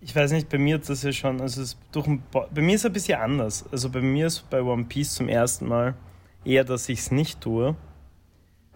ich 0.00 0.14
weiß 0.14 0.32
nicht, 0.32 0.48
bei 0.48 0.58
mir 0.58 0.76
hat 0.76 0.88
das 0.88 1.02
ja 1.02 1.12
schon, 1.12 1.40
also 1.40 1.62
es 1.62 1.76
durch 1.92 2.06
ein, 2.06 2.22
bei 2.32 2.60
mir 2.60 2.74
ist 2.74 2.82
es 2.82 2.86
ein 2.86 2.92
bisschen 2.92 3.20
anders. 3.20 3.64
Also 3.70 3.88
bei 3.90 4.00
mir 4.00 4.26
ist 4.26 4.48
bei 4.50 4.62
One 4.62 4.84
Piece 4.84 5.14
zum 5.14 5.28
ersten 5.28 5.68
Mal 5.68 5.94
eher, 6.48 6.64
dass 6.64 6.88
ich 6.88 7.00
es 7.00 7.10
nicht 7.10 7.40
tue. 7.40 7.76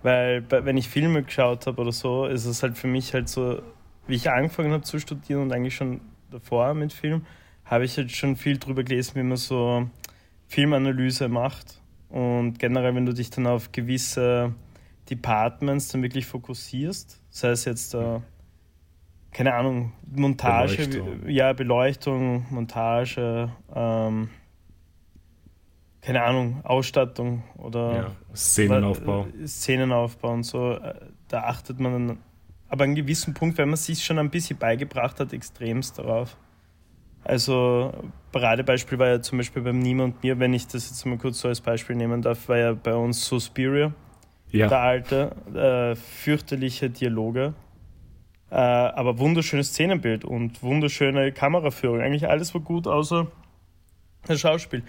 Weil 0.03 0.45
wenn 0.51 0.77
ich 0.77 0.89
Filme 0.89 1.23
geschaut 1.23 1.67
habe 1.67 1.81
oder 1.81 1.93
so, 1.93 2.27
ist 2.27 2.45
es 2.45 2.63
halt 2.63 2.77
für 2.77 2.89
mich 2.89 3.15
halt 3.15 3.29
so, 3.29 3.63
wie 4.07 4.17
ich 4.17 4.31
angefangen 4.31 4.73
habe 4.73 4.83
zu 4.83 4.99
studieren 4.99 5.43
und 5.43 5.53
eigentlich 5.53 5.77
schon 5.77 6.01
davor 6.31 6.75
mit 6.75 6.93
Film, 6.93 7.25
habe 7.65 7.85
ich 7.85 7.97
halt 7.97 8.11
schon 8.11 8.37
viel 8.37 8.59
drüber 8.59 8.83
gelesen, 8.83 9.15
wie 9.15 9.23
man 9.23 9.37
so 9.37 9.89
Filmanalyse 10.49 11.29
macht. 11.29 11.81
Und 12.09 12.59
generell, 12.59 12.95
wenn 12.95 13.07
du 13.07 13.15
dich 13.15 13.31
dann 13.31 13.47
auf 13.47 13.73
gewisse 13.73 14.55
Departments 15.09 15.89
dann 15.89 16.03
wirklich 16.03 16.27
fokussierst. 16.27 17.21
Das 17.31 17.45
heißt 17.45 17.67
jetzt, 17.67 17.95
äh, 17.95 18.21
keine 19.33 19.55
Ahnung, 19.55 19.93
Montage, 20.15 20.89
Beleuchtung. 20.89 21.29
ja, 21.29 21.53
Beleuchtung, 21.53 22.47
Montage, 22.51 23.51
ähm, 23.75 24.29
keine 26.03 26.25
Ahnung, 26.25 26.61
Ausstattung 26.65 27.45
oder 27.57 27.95
ja, 27.95 28.35
Szenenaufbau. 28.35 29.29
Szenenaufbau 29.47 30.33
und 30.33 30.43
so, 30.43 30.73
äh, 30.73 30.95
da 31.29 31.45
achtet 31.45 31.79
man 31.79 31.93
dann, 31.93 32.19
aber 32.69 32.85
an 32.85 32.91
einem 32.91 32.97
gewissen 32.97 33.35
Punkt, 33.35 33.57
wenn 33.57 33.69
man 33.69 33.77
sich 33.77 34.05
schon 34.05 34.19
ein 34.19 34.29
bisschen 34.29 34.59
beigebracht 34.59 35.21
hat, 35.21 35.33
extremst 35.33 35.99
darauf. 35.99 36.37
Also 37.25 37.93
Paradebeispiel 38.33 38.99
war 38.99 39.09
ja 39.09 39.23
zum 39.23 39.39
Beispiel 39.39 39.63
beim 39.63 39.79
Nima 39.79 40.03
und 40.03 40.23
mir, 40.25 40.41
wenn 40.41 40.53
ich 40.53 40.67
das 40.67 40.91
jetzt 40.91 41.07
mal 41.07 41.19
kurz 41.19 41.39
so 41.39 41.49
als 41.49 41.61
Beispiel 41.61 41.95
nehmen 41.95 42.21
darf, 42.21 42.49
war 42.49 42.59
ja 42.59 42.73
bei 42.73 42.95
uns 42.95 43.25
Suspiria. 43.25 43.93
Ja. 44.51 44.67
Der 44.67 44.81
alte, 44.81 45.37
äh, 45.55 45.95
fürchterliche 45.95 46.91
Dialoge, 46.91 47.55
äh, 48.51 48.57
aber 48.57 49.19
wunderschönes 49.19 49.69
Szenenbild 49.69 50.25
und 50.25 50.63
wunderschöne 50.63 51.31
Kameraführung. 51.33 52.01
Eigentlich 52.01 52.29
alles 52.29 52.53
war 52.53 52.61
gut, 52.61 52.89
außer 52.89 53.29
das 54.27 54.41
Schauspiel. 54.41 54.83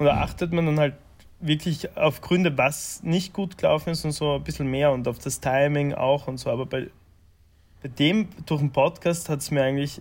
Und 0.00 0.06
da 0.06 0.22
achtet 0.22 0.50
man 0.54 0.64
dann 0.64 0.80
halt 0.80 0.94
wirklich 1.40 1.94
auf 1.94 2.22
Gründe, 2.22 2.56
was 2.56 3.02
nicht 3.02 3.34
gut 3.34 3.58
gelaufen 3.58 3.90
ist 3.90 4.02
und 4.06 4.12
so 4.12 4.36
ein 4.36 4.42
bisschen 4.42 4.66
mehr 4.66 4.92
und 4.92 5.06
auf 5.06 5.18
das 5.18 5.40
Timing 5.40 5.92
auch 5.92 6.26
und 6.26 6.38
so. 6.38 6.48
Aber 6.48 6.64
bei, 6.64 6.88
bei 7.82 7.88
dem, 7.90 8.28
durch 8.46 8.62
den 8.62 8.72
Podcast 8.72 9.28
hat 9.28 9.40
es 9.40 9.50
mir 9.50 9.62
eigentlich, 9.62 10.00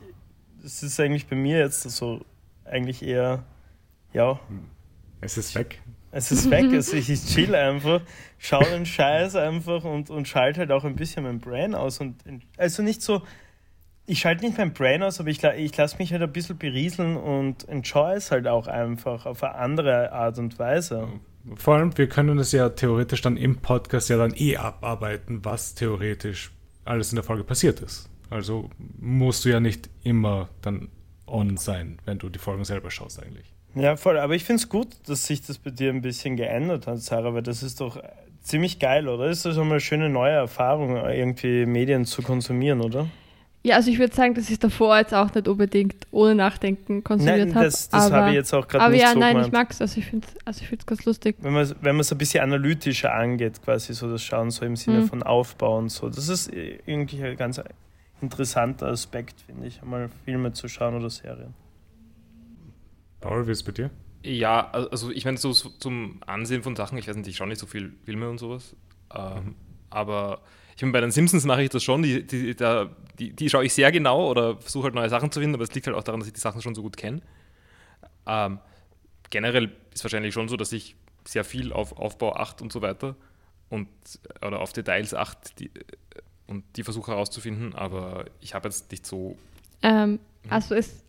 das 0.64 0.84
ist 0.84 1.02
eigentlich 1.02 1.28
bei 1.28 1.36
mir 1.36 1.58
jetzt 1.58 1.82
so 1.82 2.22
eigentlich 2.64 3.04
eher, 3.04 3.44
ja. 4.14 4.40
Es 5.20 5.38
ist 5.38 5.54
weg. 5.54 5.82
Es 6.12 6.32
ist 6.32 6.50
weg, 6.50 6.68
also 6.72 6.96
ich, 6.96 7.10
ich 7.10 7.26
chill 7.26 7.54
einfach, 7.54 8.00
schaue 8.38 8.70
den 8.70 8.86
Scheiß 8.86 9.36
einfach 9.36 9.84
und, 9.84 10.10
und 10.10 10.30
schalte 10.30 10.62
halt 10.62 10.72
auch 10.72 10.86
ein 10.86 10.96
bisschen 10.96 11.24
mein 11.24 11.42
Brain 11.42 11.76
aus. 11.76 12.00
Und, 12.00 12.16
also 12.56 12.84
nicht 12.84 13.02
so, 13.02 13.22
ich 14.10 14.20
schalte 14.22 14.44
nicht 14.44 14.58
mein 14.58 14.74
Brain 14.74 15.04
aus, 15.04 15.20
aber 15.20 15.30
ich, 15.30 15.44
ich 15.44 15.78
lasse 15.78 15.98
mich 16.00 16.12
halt 16.12 16.24
ein 16.24 16.32
bisschen 16.32 16.58
berieseln 16.58 17.16
und 17.16 17.70
enjoy 17.70 18.16
es 18.16 18.32
halt 18.32 18.48
auch 18.48 18.66
einfach 18.66 19.28
auf 19.28 19.44
eine 19.44 19.54
andere 19.54 20.12
Art 20.12 20.40
und 20.40 20.58
Weise. 20.58 21.08
Vor 21.56 21.76
allem, 21.76 21.96
wir 21.96 22.10
können 22.10 22.40
es 22.40 22.52
ja 22.52 22.70
theoretisch 22.70 23.22
dann 23.22 23.38
im 23.38 23.58
Podcast 23.58 24.10
ja 24.10 24.18
dann 24.18 24.34
eh 24.36 24.58
abarbeiten, 24.58 25.46
was 25.46 25.76
theoretisch 25.76 26.52
alles 26.86 27.12
in 27.12 27.18
der 27.18 27.24
Folge 27.24 27.44
passiert 27.44 27.82
ist. 27.82 28.10
Also 28.32 28.72
musst 28.98 29.46
du 29.46 29.50
ja 29.50 29.60
nicht 29.60 29.90
immer 30.04 30.50
dann 30.64 30.90
on 31.28 31.58
sein, 31.58 32.00
wenn 32.06 32.18
du 32.18 32.30
die 32.30 32.40
Folgen 32.40 32.66
selber 32.66 32.90
schaust 32.90 33.22
eigentlich. 33.22 33.54
Ja, 33.76 33.96
voll. 33.96 34.18
Aber 34.18 34.34
ich 34.34 34.44
finde 34.44 34.64
es 34.64 34.70
gut, 34.70 34.88
dass 35.08 35.28
sich 35.28 35.46
das 35.46 35.60
bei 35.60 35.70
dir 35.70 35.92
ein 35.92 36.02
bisschen 36.02 36.36
geändert 36.36 36.88
hat, 36.88 36.98
Sarah, 37.00 37.36
weil 37.36 37.44
das 37.44 37.62
ist 37.62 37.80
doch 37.80 38.02
ziemlich 38.42 38.80
geil, 38.80 39.08
oder? 39.08 39.28
Ist 39.28 39.46
das 39.46 39.56
mal 39.58 39.66
eine 39.66 39.80
schöne 39.80 40.10
neue 40.10 40.34
Erfahrung, 40.34 40.96
irgendwie 40.96 41.68
Medien 41.68 42.06
zu 42.06 42.24
konsumieren, 42.24 42.82
oder? 42.82 43.08
Ja, 43.62 43.76
also 43.76 43.92
ich 43.92 44.00
würde 44.00 44.16
sagen, 44.16 44.36
dass 44.36 44.50
ich 44.50 44.58
davor 44.58 44.98
jetzt 44.98 45.14
auch 45.14 45.34
nicht 45.34 45.48
unbedingt 45.48 46.08
ohne 46.12 46.34
Nachdenken 46.34 47.04
konsumiert 47.04 47.54
habe. 47.54 47.66
Das, 47.66 47.90
das 47.90 48.10
habe 48.10 48.30
ich 48.30 48.36
jetzt 48.36 48.54
auch 48.54 48.66
gerade 48.66 48.92
nicht 48.92 49.02
ja, 49.02 49.08
so 49.08 49.18
Aber 49.18 49.20
ja, 49.20 49.20
nein, 49.20 49.34
gemeint. 49.34 49.48
ich 49.48 49.52
mag 49.52 49.72
es. 49.72 49.82
Also 49.82 50.00
ich 50.00 50.06
finde 50.06 50.28
es 50.28 50.48
also 50.48 50.64
ganz 50.86 51.06
lustig. 51.06 51.36
Wenn 51.42 51.54
man 51.54 51.76
wenn 51.82 52.00
es 52.00 52.12
ein 52.12 52.18
bisschen 52.18 52.42
analytischer 52.42 53.14
angeht, 53.14 53.62
quasi 53.62 53.94
so 53.94 54.10
das 54.10 54.24
Schauen, 54.24 54.50
so 54.50 54.64
im 54.64 54.78
Sinne 54.78 55.02
mhm. 55.02 55.08
von 55.08 55.24
Aufbau 55.24 55.78
und 55.78 55.90
so. 55.90 56.08
Das 56.08 56.30
ist 56.30 56.50
irgendwie 56.54 57.22
ein 57.22 57.36
ganz 57.36 57.62
interessanter 58.22 58.88
Aspekt, 58.88 59.42
finde 59.42 59.68
ich, 59.68 59.82
einmal 59.82 60.10
Filme 60.24 60.54
zu 60.54 60.70
schauen 60.70 60.96
oder 60.96 61.10
Serien. 61.10 61.54
Paul, 63.20 63.46
wie 63.46 63.52
ist 63.52 63.60
es 63.60 63.64
bei 63.64 63.74
dir? 63.74 63.90
Ja, 64.24 64.72
also 64.72 65.12
ich 65.12 65.26
meine, 65.26 65.38
so 65.38 65.52
zum 65.52 66.22
Ansehen 66.26 66.64
von 66.64 66.78
Sachen, 66.78 66.98
ich 66.98 67.10
weiß 67.10 67.16
nicht, 67.18 67.28
ich 67.28 67.36
schaue 67.36 67.48
nicht 67.48 67.60
so 67.60 67.68
viel 67.68 67.94
Filme 68.06 68.30
und 68.30 68.38
sowas. 68.38 68.76
Ähm, 69.14 69.34
mhm. 69.34 69.56
Aber 69.90 70.42
ich 70.80 70.84
meine, 70.84 70.94
bei 70.94 71.02
den 71.02 71.12
Simpsons 71.12 71.44
mache 71.44 71.62
ich 71.62 71.70
das 71.70 71.84
schon, 71.84 72.04
die, 72.04 72.26
die, 72.26 72.56
die, 73.20 73.34
die 73.34 73.50
schaue 73.50 73.66
ich 73.66 73.74
sehr 73.74 73.92
genau 73.92 74.30
oder 74.32 74.56
versuche 74.56 74.86
halt 74.86 74.96
neue 74.96 75.10
Sachen 75.10 75.30
zu 75.30 75.42
finden, 75.42 75.56
aber 75.56 75.66
es 75.66 75.74
liegt 75.74 75.88
halt 75.88 75.98
auch 75.98 76.04
daran, 76.04 76.22
dass 76.22 76.28
ich 76.28 76.34
die 76.34 76.40
Sachen 76.40 76.62
schon 76.62 76.74
so 76.74 76.82
gut 76.82 76.96
kenne. 76.96 77.22
Ähm, 78.26 78.60
generell 79.30 79.76
ist 79.94 80.06
wahrscheinlich 80.06 80.34
schon 80.34 80.48
so, 80.48 80.56
dass 80.56 80.72
ich 80.72 80.96
sehr 81.28 81.44
viel 81.44 81.74
auf 81.74 81.98
Aufbau 81.98 82.34
8 82.34 82.62
und 82.62 82.72
so 82.72 82.82
weiter 82.82 83.18
und 83.68 83.90
oder 84.42 84.62
auf 84.62 84.72
Details 84.72 85.14
8 85.14 85.60
die, 85.60 85.70
und 86.48 86.64
die 86.78 86.84
versuche 86.84 87.12
herauszufinden, 87.12 87.76
aber 87.76 88.24
ich 88.40 88.54
habe 88.54 88.70
jetzt 88.70 88.90
nicht 88.90 89.06
so. 89.06 89.38
Ähm, 89.82 90.22
also 90.48 90.76
es 90.76 91.04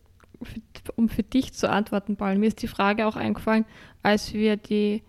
um 0.97 1.07
für 1.07 1.23
dich 1.23 1.53
zu 1.53 1.69
antworten, 1.69 2.17
Paul, 2.17 2.37
mir 2.37 2.47
ist 2.47 2.61
die 2.61 2.67
Frage 2.67 3.07
auch 3.07 3.15
eingefallen, 3.15 3.63
als 4.03 4.33
wir 4.33 4.57
die 4.57 5.01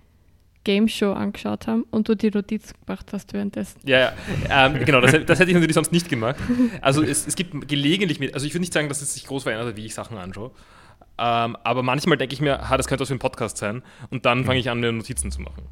Game 0.64 0.88
Show 0.88 1.12
angeschaut 1.12 1.66
haben 1.66 1.85
und 1.90 2.09
du 2.09 2.16
die 2.16 2.31
Notiz 2.31 2.73
gemacht 2.85 3.12
hast 3.12 3.33
währenddessen. 3.33 3.81
Ja, 3.85 3.99
ja. 3.99 4.12
Ähm, 4.50 4.85
genau, 4.85 5.00
das, 5.00 5.12
das, 5.26 5.38
hätte 5.38 5.50
ich 5.50 5.54
natürlich 5.54 5.75
sonst 5.75 5.92
nicht 5.92 6.09
gemacht. 6.09 6.37
Also 6.81 7.02
es, 7.02 7.26
es 7.26 7.35
gibt 7.35 7.69
gelegentlich 7.69 8.21
mit, 8.21 8.35
also 8.35 8.47
ich 8.47 8.52
würde 8.54 8.61
nicht 8.61 8.73
sagen, 8.73 8.88
dass 8.88 9.02
es 9.02 9.14
sich 9.14 9.26
groß 9.26 9.42
verändert 9.45 9.69
hat, 9.69 9.76
wie 9.76 9.87
ich 9.87 9.95
Sachen 9.95 10.19
anschaue. 10.19 10.50
Ähm, 11.19 11.57
aber 11.57 11.83
manchmal 11.83 12.19
denke 12.19 12.35
ich 12.35 12.40
mir, 12.40 12.69
ha, 12.69 12.76
das 12.76 12.87
könnte 12.87 13.02
was 13.02 13.09
für 13.09 13.14
ein 13.14 13.21
Podcast 13.21 13.59
sein. 13.59 13.83
Und 14.11 14.26
dann 14.26 14.45
fange 14.45 14.59
ich 14.59 14.71
an, 14.71 14.81
mir 14.81 14.92
Notizen 14.92 15.31
zu 15.31 15.40
machen. 15.40 15.64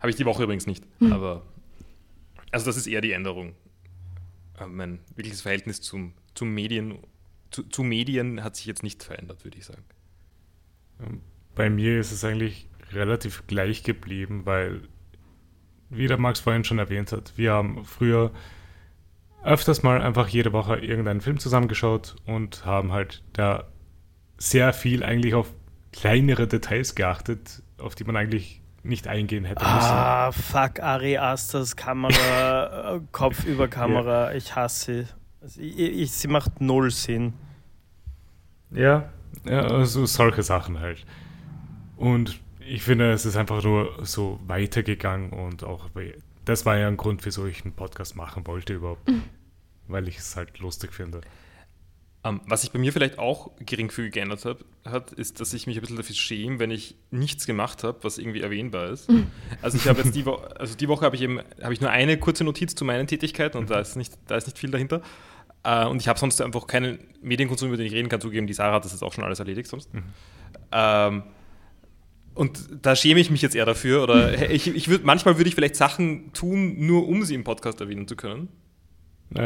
Habe 0.00 0.10
ich 0.10 0.16
die 0.16 0.24
Woche 0.24 0.42
übrigens 0.42 0.66
nicht. 0.66 0.84
Mhm. 1.00 1.12
Aber 1.12 1.42
also 2.50 2.66
das 2.66 2.76
ist 2.76 2.86
eher 2.86 3.00
die 3.00 3.12
Änderung. 3.12 3.54
Äh, 4.60 4.66
mein 4.66 5.00
wirkliches 5.16 5.40
Verhältnis 5.40 5.80
zum, 5.80 6.12
zum 6.34 6.54
Medien 6.54 6.98
zu, 7.50 7.62
zu 7.64 7.82
Medien 7.82 8.42
hat 8.44 8.56
sich 8.56 8.66
jetzt 8.66 8.82
nicht 8.82 9.02
verändert, 9.02 9.44
würde 9.44 9.58
ich 9.58 9.66
sagen. 9.66 9.84
Bei 11.54 11.70
mir 11.70 12.00
ist 12.00 12.12
es 12.12 12.24
eigentlich 12.24 12.67
relativ 12.92 13.46
gleich 13.46 13.82
geblieben, 13.82 14.42
weil, 14.44 14.82
wie 15.90 16.06
der 16.06 16.18
Max 16.18 16.40
vorhin 16.40 16.64
schon 16.64 16.78
erwähnt 16.78 17.12
hat, 17.12 17.32
wir 17.36 17.52
haben 17.52 17.84
früher 17.84 18.32
öfters 19.44 19.82
mal 19.82 20.00
einfach 20.02 20.28
jede 20.28 20.52
Woche 20.52 20.76
irgendeinen 20.76 21.20
Film 21.20 21.38
zusammengeschaut 21.38 22.16
und 22.26 22.64
haben 22.64 22.92
halt 22.92 23.22
da 23.32 23.64
sehr 24.36 24.72
viel 24.72 25.02
eigentlich 25.02 25.34
auf 25.34 25.52
kleinere 25.92 26.46
Details 26.46 26.94
geachtet, 26.94 27.62
auf 27.78 27.94
die 27.94 28.04
man 28.04 28.16
eigentlich 28.16 28.62
nicht 28.82 29.08
eingehen 29.08 29.44
hätte 29.44 29.64
müssen. 29.64 29.90
Ah, 29.90 30.32
fuck, 30.32 30.80
Ari 30.80 31.18
Asters 31.18 31.76
Kamera, 31.76 32.94
äh, 32.96 33.00
Kopf 33.12 33.44
über 33.44 33.68
Kamera, 33.68 34.30
ja. 34.30 34.36
ich 34.36 34.54
hasse 34.54 35.04
sie. 35.04 35.06
Also 35.40 35.60
ich, 35.60 35.78
ich, 35.78 36.12
sie 36.12 36.28
macht 36.28 36.60
null 36.60 36.90
Sinn. 36.90 37.34
Ja, 38.70 39.08
ja, 39.44 39.62
also 39.62 40.06
solche 40.06 40.42
Sachen 40.42 40.80
halt. 40.80 41.04
Und 41.96 42.40
ich 42.68 42.82
finde, 42.82 43.12
es 43.12 43.24
ist 43.24 43.36
einfach 43.36 43.62
nur 43.62 44.04
so 44.04 44.40
weitergegangen 44.46 45.30
und 45.30 45.64
auch 45.64 45.90
das 46.44 46.64
war 46.66 46.78
ja 46.78 46.88
ein 46.88 46.96
Grund, 46.96 47.24
wieso 47.24 47.46
ich 47.46 47.64
einen 47.64 47.74
Podcast 47.74 48.16
machen 48.16 48.46
wollte 48.46 48.74
überhaupt, 48.74 49.08
mhm. 49.08 49.24
weil 49.86 50.08
ich 50.08 50.18
es 50.18 50.36
halt 50.36 50.58
lustig 50.58 50.92
finde. 50.92 51.20
Um, 52.24 52.36
ähm, 52.36 52.40
was 52.46 52.62
sich 52.62 52.72
bei 52.72 52.80
mir 52.80 52.92
vielleicht 52.92 53.18
auch 53.18 53.52
geringfügig 53.60 54.12
geändert 54.12 54.44
hat, 54.44 54.64
hat, 54.84 55.12
ist, 55.12 55.40
dass 55.40 55.54
ich 55.54 55.68
mich 55.68 55.76
ein 55.76 55.80
bisschen 55.82 55.96
dafür 55.96 56.16
schäme, 56.16 56.58
wenn 56.58 56.72
ich 56.72 56.96
nichts 57.12 57.46
gemacht 57.46 57.84
habe, 57.84 57.98
was 58.02 58.18
irgendwie 58.18 58.40
erwähnbar 58.40 58.90
ist. 58.90 59.08
Mhm. 59.08 59.28
Also 59.62 59.76
ich 59.76 59.86
habe 59.86 60.02
jetzt 60.02 60.16
die 60.16 60.26
Woche, 60.26 60.58
also 60.58 60.74
die 60.74 60.88
Woche 60.88 61.04
habe 61.04 61.14
ich 61.14 61.22
eben, 61.22 61.40
habe 61.62 61.72
ich 61.72 61.80
nur 61.80 61.90
eine 61.90 62.18
kurze 62.18 62.42
Notiz 62.42 62.74
zu 62.74 62.84
meinen 62.84 63.06
Tätigkeiten 63.06 63.56
und 63.56 63.70
da 63.70 63.78
ist 63.78 63.96
nicht, 63.96 64.14
da 64.26 64.36
ist 64.36 64.46
nicht 64.46 64.58
viel 64.58 64.70
dahinter. 64.70 65.00
Äh, 65.62 65.86
und 65.86 66.00
ich 66.00 66.08
habe 66.08 66.18
sonst 66.18 66.40
einfach 66.40 66.66
keinen 66.66 66.98
Medienkonsum, 67.22 67.68
über 67.68 67.76
den 67.76 67.86
ich 67.86 67.92
reden 67.92 68.08
kann, 68.08 68.20
zugeben. 68.20 68.48
Die 68.48 68.54
Sarah 68.54 68.74
hat 68.74 68.84
das 68.84 68.92
jetzt 68.92 69.02
auch 69.02 69.12
schon 69.12 69.22
alles 69.22 69.38
erledigt 69.38 69.68
sonst. 69.68 69.94
Mhm. 69.94 70.02
Ähm, 70.72 71.22
und 72.38 72.68
da 72.82 72.94
schäme 72.94 73.18
ich 73.18 73.30
mich 73.30 73.42
jetzt 73.42 73.56
eher 73.56 73.66
dafür. 73.66 74.02
Oder 74.02 74.50
ich, 74.50 74.68
ich 74.68 74.88
würd, 74.88 75.04
manchmal 75.04 75.38
würde 75.38 75.48
ich 75.48 75.56
vielleicht 75.56 75.74
Sachen 75.74 76.32
tun, 76.32 76.86
nur 76.86 77.08
um 77.08 77.24
sie 77.24 77.34
im 77.34 77.42
Podcast 77.42 77.80
erwähnen 77.80 78.06
zu 78.06 78.14
können. 78.14 78.48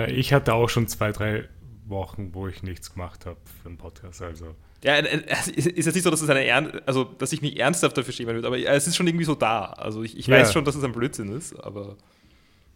Ich 0.09 0.33
hatte 0.33 0.55
auch 0.55 0.69
schon 0.69 0.87
zwei, 0.87 1.11
drei 1.11 1.49
Wochen, 1.87 2.35
wo 2.35 2.47
ich 2.47 2.63
nichts 2.63 2.93
gemacht 2.93 3.27
habe 3.27 3.39
für 3.63 3.69
einen 3.69 3.79
Podcast. 3.79 4.21
Also. 4.23 4.55
Ja, 4.85 4.97
äh, 4.97 5.07
äh, 5.07 5.23
es 5.27 5.49
ist 5.49 5.87
jetzt 5.87 5.95
nicht 5.95 6.05
so, 6.05 6.11
dass, 6.11 6.21
es 6.21 6.29
eine 6.29 6.45
Ern 6.45 6.81
also, 6.87 7.05
dass 7.05 7.33
ich 7.33 7.41
mich 7.41 7.59
ernsthaft 7.59 7.97
dafür 7.97 8.13
schämen 8.13 8.35
würde, 8.35 8.47
aber 8.47 8.59
es 8.59 8.87
ist 8.87 8.95
schon 8.95 9.07
irgendwie 9.07 9.25
so 9.25 9.35
da. 9.35 9.65
Also 9.65 10.03
ich, 10.03 10.17
ich 10.17 10.27
ja. 10.27 10.37
weiß 10.37 10.53
schon, 10.53 10.65
dass 10.65 10.75
es 10.75 10.85
ein 10.85 10.93
Blödsinn 10.93 11.33
ist, 11.33 11.55
aber 11.55 11.97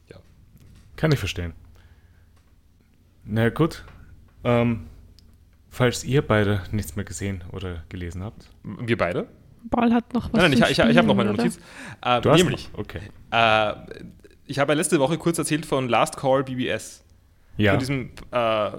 ja. 0.08 0.16
Kann 0.96 1.12
ich 1.12 1.18
verstehen. 1.18 1.52
Na 3.24 3.50
gut. 3.50 3.84
Ähm, 4.44 4.86
falls 5.68 6.04
ihr 6.04 6.22
beide 6.22 6.62
nichts 6.72 6.96
mehr 6.96 7.04
gesehen 7.04 7.44
oder 7.52 7.84
gelesen 7.90 8.24
habt. 8.24 8.48
Wir 8.64 8.96
beide? 8.96 9.28
Paul 9.70 9.92
hat 9.92 10.12
noch 10.14 10.32
was. 10.32 10.40
Nein, 10.40 10.50
nein, 10.52 10.70
ich, 10.70 10.78
ich, 10.78 10.84
ich 10.84 10.96
habe 10.96 11.06
noch 11.06 11.14
meine 11.14 11.32
Notiz. 11.32 11.58
Äh, 12.02 12.20
du 12.20 12.32
nämlich, 12.32 12.72
noch? 12.72 12.80
okay. 12.80 13.00
Äh, 13.30 13.72
ich 14.46 14.58
habe 14.58 14.74
letzte 14.74 14.98
Woche 15.00 15.18
kurz 15.18 15.38
erzählt 15.38 15.66
von 15.66 15.88
Last 15.88 16.16
Call 16.16 16.44
BBS. 16.44 17.04
Ja. 17.56 17.72
Von 17.72 17.80
diesem 17.80 18.10
äh, 18.30 18.70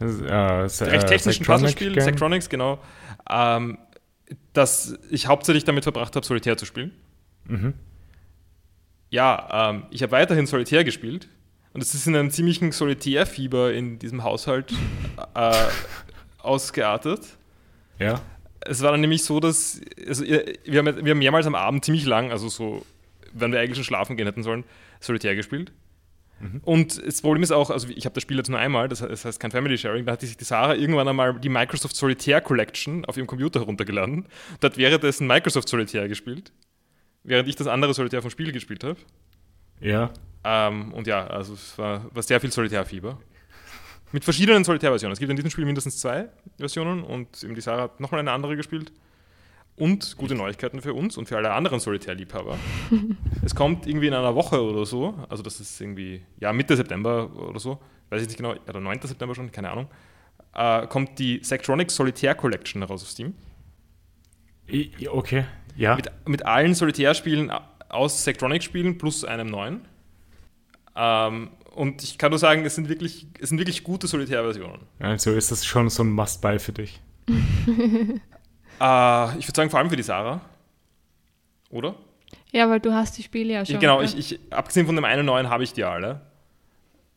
recht 0.00 1.04
äh, 1.04 1.06
technischen 1.06 1.44
Puzzlespiel, 1.44 2.00
Sectronics, 2.00 2.48
genau. 2.48 2.78
Ähm, 3.28 3.78
dass 4.52 4.98
ich 5.10 5.26
hauptsächlich 5.26 5.64
damit 5.64 5.84
verbracht 5.84 6.14
habe, 6.14 6.24
Solitär 6.24 6.56
zu 6.56 6.66
spielen. 6.66 6.92
Mhm. 7.44 7.74
Ja, 9.10 9.70
ähm, 9.70 9.84
ich 9.90 10.02
habe 10.02 10.12
weiterhin 10.12 10.46
Solitär 10.46 10.84
gespielt 10.84 11.28
und 11.72 11.82
es 11.82 11.94
ist 11.94 12.06
in 12.06 12.14
einem 12.14 12.30
ziemlichen 12.30 12.72
Solitärfieber 12.72 13.72
in 13.72 13.98
diesem 13.98 14.22
Haushalt 14.22 14.72
äh, 15.34 15.52
ausgeartet. 16.38 17.20
Ja. 17.98 18.20
Es 18.60 18.82
war 18.82 18.92
dann 18.92 19.00
nämlich 19.00 19.24
so, 19.24 19.40
dass 19.40 19.80
also 20.06 20.24
wir, 20.24 20.78
haben, 20.78 21.04
wir 21.04 21.10
haben 21.10 21.18
mehrmals 21.18 21.46
am 21.46 21.54
Abend 21.54 21.84
ziemlich 21.84 22.04
lang, 22.04 22.30
also 22.30 22.48
so, 22.48 22.84
wenn 23.32 23.52
wir 23.52 23.60
eigentlich 23.60 23.76
schon 23.76 23.84
schlafen 23.84 24.16
gehen 24.16 24.26
hätten 24.26 24.42
sollen, 24.42 24.64
Solitär 25.00 25.36
gespielt. 25.36 25.72
Mhm. 26.40 26.60
Und 26.64 27.04
das 27.04 27.22
Problem 27.22 27.42
ist 27.42 27.52
auch, 27.52 27.70
also 27.70 27.88
ich 27.88 28.04
habe 28.04 28.14
das 28.14 28.22
Spiel 28.22 28.36
jetzt 28.36 28.48
nur 28.48 28.58
einmal, 28.58 28.88
das 28.88 29.02
heißt 29.02 29.40
kein 29.40 29.50
Family 29.50 29.76
Sharing, 29.76 30.06
da 30.06 30.12
hat 30.12 30.20
sich 30.20 30.36
die 30.36 30.44
Sarah 30.44 30.74
irgendwann 30.74 31.08
einmal 31.08 31.38
die 31.38 31.48
Microsoft 31.48 31.96
Solitaire 31.96 32.40
Collection 32.40 33.04
auf 33.04 33.16
ihrem 33.16 33.26
Computer 33.26 33.60
heruntergeladen 33.60 34.24
und 34.24 34.64
hat 34.64 34.76
währenddessen 34.76 35.26
Microsoft 35.26 35.68
Solitaire 35.68 36.08
gespielt, 36.08 36.52
während 37.24 37.48
ich 37.48 37.56
das 37.56 37.66
andere 37.66 37.94
Solitaire 37.94 38.22
vom 38.22 38.30
Spiel 38.30 38.52
gespielt 38.52 38.84
habe. 38.84 38.98
Ja. 39.80 40.10
Ähm, 40.44 40.92
und 40.92 41.06
ja, 41.06 41.26
also 41.26 41.54
es 41.54 41.76
war, 41.76 42.14
war 42.14 42.22
sehr 42.22 42.40
viel 42.40 42.52
Solitärfieber. 42.52 43.18
Mit 44.12 44.24
verschiedenen 44.24 44.64
Solitärversionen. 44.64 45.12
Es 45.12 45.18
gibt 45.18 45.30
in 45.30 45.36
diesem 45.36 45.50
Spiel 45.50 45.64
mindestens 45.64 45.98
zwei 45.98 46.28
Versionen 46.56 47.02
und 47.04 47.42
eben 47.42 47.54
die 47.54 47.60
Sarah 47.60 47.82
hat 47.82 48.00
nochmal 48.00 48.20
eine 48.20 48.32
andere 48.32 48.56
gespielt. 48.56 48.92
Und 49.76 50.16
gute 50.16 50.34
Neuigkeiten 50.34 50.82
für 50.82 50.92
uns 50.92 51.16
und 51.16 51.28
für 51.28 51.36
alle 51.36 51.52
anderen 51.52 51.78
Solitärliebhaber. 51.78 52.56
es 53.44 53.54
kommt 53.54 53.86
irgendwie 53.86 54.08
in 54.08 54.14
einer 54.14 54.34
Woche 54.34 54.60
oder 54.60 54.84
so, 54.84 55.14
also 55.28 55.42
das 55.42 55.60
ist 55.60 55.80
irgendwie, 55.80 56.22
ja, 56.40 56.52
Mitte 56.52 56.76
September 56.76 57.30
oder 57.36 57.60
so, 57.60 57.78
weiß 58.10 58.22
ich 58.22 58.28
nicht 58.28 58.38
genau, 58.38 58.54
oder 58.68 58.80
9. 58.80 59.02
September 59.02 59.36
schon, 59.36 59.52
keine 59.52 59.70
Ahnung, 59.70 59.88
äh, 60.54 60.88
kommt 60.88 61.20
die 61.20 61.40
Sectronics 61.44 61.94
Solitär 61.94 62.34
Collection 62.34 62.82
heraus 62.82 63.02
auf 63.02 63.08
Steam. 63.08 63.34
Okay, 65.08 65.44
ja. 65.76 65.94
Mit, 65.94 66.10
mit 66.26 66.44
allen 66.44 66.74
Solitärspielen 66.74 67.52
aus 67.88 68.24
Sectronics-Spielen 68.24 68.98
plus 68.98 69.24
einem 69.24 69.46
neuen. 69.46 69.82
Ähm, 70.96 71.50
und 71.74 72.02
ich 72.02 72.18
kann 72.18 72.30
nur 72.30 72.38
sagen, 72.38 72.64
es 72.64 72.74
sind 72.74 72.88
wirklich, 72.88 73.26
es 73.40 73.48
sind 73.50 73.58
wirklich 73.58 73.84
gute 73.84 74.06
Solitärversionen. 74.06 74.80
Also 74.98 75.32
ist 75.32 75.50
das 75.50 75.64
schon 75.64 75.88
so 75.88 76.02
ein 76.02 76.10
Must-Buy 76.10 76.58
für 76.58 76.72
dich. 76.72 77.00
Äh, 78.80 79.38
ich 79.38 79.48
würde 79.48 79.56
sagen, 79.56 79.70
vor 79.70 79.80
allem 79.80 79.90
für 79.90 79.96
die 79.96 80.04
Sarah. 80.04 80.40
Oder? 81.70 81.96
Ja, 82.52 82.70
weil 82.70 82.78
du 82.78 82.92
hast 82.92 83.18
die 83.18 83.24
Spiele 83.24 83.54
ja 83.54 83.66
schon. 83.66 83.74
Ich, 83.74 83.80
genau, 83.80 84.00
ich, 84.00 84.16
ich, 84.16 84.40
abgesehen 84.50 84.86
von 84.86 84.94
dem 84.94 85.04
einen 85.04 85.26
neuen 85.26 85.50
habe 85.50 85.64
ich 85.64 85.72
die 85.72 85.82
alle. 85.82 86.20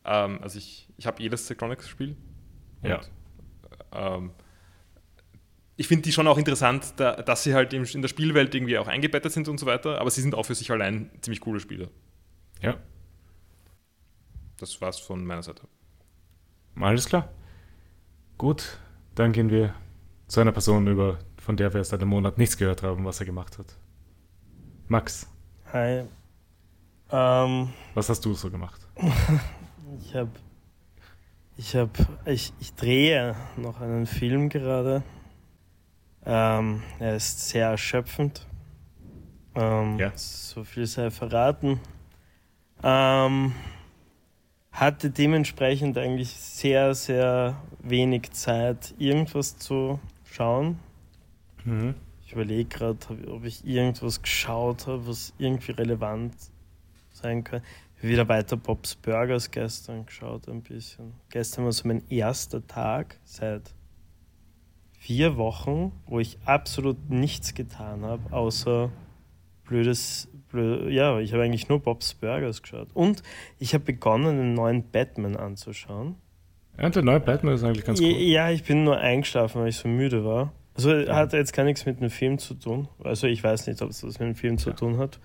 Ähm, 0.04 0.40
also 0.42 0.58
ich, 0.58 0.90
ich 0.98 1.06
habe 1.06 1.22
jedes 1.22 1.46
Sectronics-Spiel. 1.48 2.18
Ja. 2.84 3.02
Ähm, 3.94 4.32
ich 5.78 5.88
finde 5.88 6.04
die 6.04 6.12
schon 6.12 6.28
auch 6.28 6.38
interessant, 6.38 6.94
da, 6.98 7.14
dass 7.14 7.44
sie 7.44 7.54
halt 7.54 7.74
in 7.74 8.02
der 8.02 8.08
Spielwelt 8.08 8.54
irgendwie 8.54 8.78
auch 8.78 8.88
eingebettet 8.88 9.32
sind 9.32 9.48
und 9.48 9.60
so 9.60 9.66
weiter, 9.66 10.00
aber 10.00 10.10
sie 10.10 10.22
sind 10.22 10.36
auch 10.36 10.46
für 10.46 10.56
sich 10.56 10.70
allein 10.72 11.10
ziemlich 11.22 11.42
coole 11.42 11.60
Spiele. 11.60 11.90
Ja. 12.62 12.78
Das 14.62 14.80
war's 14.80 15.00
von 15.00 15.26
meiner 15.26 15.42
Seite. 15.42 15.64
Alles 16.80 17.08
klar. 17.08 17.30
Gut, 18.38 18.78
dann 19.16 19.32
gehen 19.32 19.50
wir 19.50 19.74
zu 20.28 20.40
einer 20.40 20.52
Person 20.52 20.86
über, 20.86 21.18
von 21.38 21.58
der 21.58 21.74
wir 21.74 21.84
seit 21.84 22.00
einem 22.00 22.12
Monat 22.12 22.38
nichts 22.38 22.58
gehört 22.58 22.84
haben, 22.84 23.04
was 23.04 23.20
er 23.20 23.26
gemacht 23.26 23.58
hat. 23.58 23.76
Max. 24.88 25.28
Hi. 25.74 26.06
Ähm, 27.10 27.74
was 27.96 28.08
hast 28.10 28.24
du 28.24 28.36
so 28.36 28.52
gemacht? 28.52 28.88
ich 30.00 30.14
habe, 30.14 30.30
ich 31.58 31.76
habe, 31.76 31.92
ich, 32.26 32.54
ich 32.60 32.76
drehe 32.76 33.36
noch 33.58 33.82
einen 33.82 34.06
Film 34.06 34.48
gerade. 34.48 35.02
Ähm, 36.24 36.84
er 37.00 37.16
ist 37.16 37.50
sehr 37.50 37.70
erschöpfend. 37.70 38.46
Ähm, 39.56 39.98
ja. 39.98 40.12
So 40.16 40.64
viel 40.64 40.86
sei 40.86 41.10
verraten. 41.10 41.80
Ähm, 42.84 43.56
hatte 44.72 45.10
dementsprechend 45.10 45.98
eigentlich 45.98 46.30
sehr, 46.30 46.96
sehr 46.96 47.62
wenig 47.84 48.32
Zeit, 48.32 48.94
irgendwas 48.98 49.58
zu 49.58 50.00
schauen. 50.24 50.80
Mhm. 51.66 51.96
Ich 52.26 52.34
überlege 52.34 52.70
gerade, 52.70 52.98
ob 53.30 53.44
ich 53.44 53.68
irgendwas 53.68 54.22
geschaut 54.22 54.88
habe, 54.88 55.06
was 55.08 55.34
irgendwie 55.38 55.74
relevant 55.74 56.34
sein 57.12 57.44
kann. 57.44 57.62
Ich 57.96 58.04
habe 58.04 58.14
wieder 58.14 58.30
weiter 58.30 58.56
Bob's 58.56 58.96
Burgers 58.96 59.52
gestern 59.52 60.06
geschaut, 60.06 60.48
ein 60.48 60.64
bisschen. 60.64 61.14
Gestern 61.30 61.66
war 61.66 61.72
so 61.74 61.88
mein 61.88 62.08
erster 62.10 62.66
Tag 62.66 63.20
seit 63.26 63.74
vier 64.98 65.36
Wochen, 65.36 65.92
wo 66.06 66.20
ich 66.20 66.38
absolut 66.46 67.10
nichts 67.10 67.54
getan 67.54 68.06
habe, 68.06 68.32
außer 68.32 68.92
blödes, 69.66 70.30
blöd, 70.31 70.31
ja, 70.54 71.20
ich 71.20 71.34
habe 71.34 71.44
eigentlich 71.44 71.70
nur 71.70 71.80
Bob's 71.80 72.14
Burgers 72.14 72.62
geschaut. 72.62 72.90
Und 72.94 73.24
ich 73.60 73.74
habe 73.74 73.84
begonnen, 73.84 74.40
einen 74.40 74.54
neuen 74.54 74.84
Batman 74.84 75.36
anzuschauen. 75.36 76.16
Ja, 76.80 76.90
der 76.90 77.04
neue 77.04 77.20
Batman 77.20 77.56
ist 77.56 77.64
eigentlich 77.64 77.86
ganz 77.86 78.02
cool. 78.02 78.08
Ja, 78.08 78.50
ich 78.50 78.64
bin 78.64 78.84
nur 78.84 78.98
eingeschlafen, 78.98 79.62
weil 79.62 79.70
ich 79.70 79.78
so 79.78 79.88
müde 79.88 80.26
war. 80.26 80.54
Also 80.76 80.96
ja. 80.96 81.16
hat 81.16 81.34
jetzt 81.34 81.54
gar 81.54 81.64
nichts 81.64 81.86
mit 81.86 81.98
einem 81.98 82.10
Film 82.10 82.38
zu 82.38 82.54
tun. 82.54 82.88
Also 83.04 83.28
ich 83.28 83.44
weiß 83.44 83.68
nicht, 83.68 83.82
ob 83.82 83.90
es 83.90 84.02
das 84.02 84.20
mit 84.20 84.22
einem 84.22 84.36
Film 84.36 84.58
zu 84.58 84.72
tun 84.72 84.98
hat. 84.98 85.20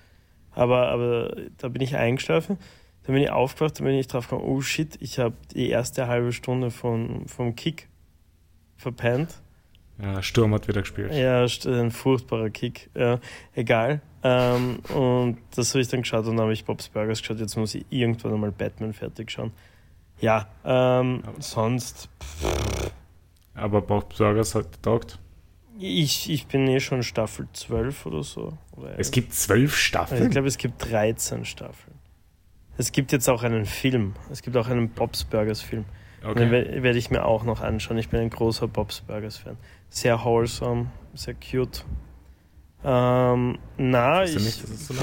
Aber, 0.53 0.89
aber 0.89 1.37
da 1.59 1.69
bin 1.69 1.83
ich 1.83 1.97
eingeschlafen. 1.97 2.59
Dann 3.05 3.15
bin 3.15 3.23
ich 3.23 3.31
aufgewacht, 3.31 3.79
dann 3.79 3.87
bin 3.87 3.95
ich 3.95 4.09
drauf 4.09 4.29
gekommen, 4.29 4.49
oh 4.49 4.61
shit, 4.61 4.97
ich 5.01 5.21
habe 5.21 5.37
die 5.55 5.69
erste 5.69 6.09
halbe 6.09 6.33
Stunde 6.33 6.73
von, 6.73 7.29
vom 7.29 7.55
Kick 7.55 7.89
verpennt. 8.77 9.41
Ja, 10.03 10.23
Sturm 10.23 10.53
hat 10.53 10.67
wieder 10.69 10.81
gespielt. 10.81 11.13
Ja, 11.15 11.47
ein 11.67 11.91
furchtbarer 11.91 12.51
Kick. 12.51 12.91
Ja, 12.95 13.21
egal. 13.55 14.03
Ähm, 14.29 14.81
und 14.93 15.39
das 15.55 15.73
habe 15.73 15.83
ich 15.83 15.89
dann 15.89 16.03
geschaut 16.03 16.27
und 16.27 16.37
dann 16.37 16.45
habe 16.45 16.53
ich 16.53 16.65
Bob's 16.65 16.89
Burgers 16.89 17.21
geschaut. 17.21 17.39
Jetzt 17.39 17.57
muss 17.57 17.77
ich 17.77 17.87
irgendwann 17.91 18.35
einmal 18.35 18.51
Batman 18.51 18.93
fertig 18.93 19.31
schauen. 19.31 19.53
Ja, 20.21 20.49
ähm, 20.65 21.23
sonst. 21.39 22.09
Pff. 22.21 22.91
Aber 23.55 23.83
Bob's 23.83 24.19
Burgers 24.19 24.57
hat 24.57 24.73
getaugt. 24.73 25.21
Ich, 25.79 26.29
ich 26.29 26.47
bin 26.47 26.67
eh 26.67 26.81
schon 26.81 27.05
Staffel 27.05 27.47
12 27.53 28.07
oder 28.07 28.25
so. 28.25 28.53
Oder 28.73 28.99
es 28.99 29.13
gibt 29.13 29.33
zwölf 29.33 29.77
Staffeln? 29.77 30.25
Ich 30.25 30.31
glaube, 30.31 30.49
es 30.49 30.59
gibt 30.59 30.91
13 30.91 31.45
Staffeln. 31.45 31.95
Es 32.79 32.91
gibt 32.91 33.13
jetzt 33.13 33.29
auch 33.29 33.45
einen 33.45 33.65
Film. 33.65 34.15
Es 34.31 34.43
gibt 34.43 34.57
auch 34.57 34.69
einen 34.69 34.89
Bob's 34.89 35.23
Burgers 35.23 35.61
Film. 35.61 35.85
Okay. 36.25 36.49
Den 36.49 36.83
werde 36.83 36.99
ich 36.99 37.11
mir 37.11 37.25
auch 37.25 37.45
noch 37.45 37.61
anschauen. 37.61 37.99
Ich 37.99 38.09
bin 38.09 38.21
ein 38.21 38.31
großer 38.31 38.67
Bob's 38.67 39.03
Burgers 39.03 39.37
Fan. 39.37 39.57
Sehr 39.89 40.25
wholesome, 40.25 40.87
sehr 41.15 41.35
cute. 41.35 41.85
Ähm, 42.85 43.59
na, 43.77 44.25
ich, 44.25 44.35
nicht, 44.35 44.67
so 44.67 44.95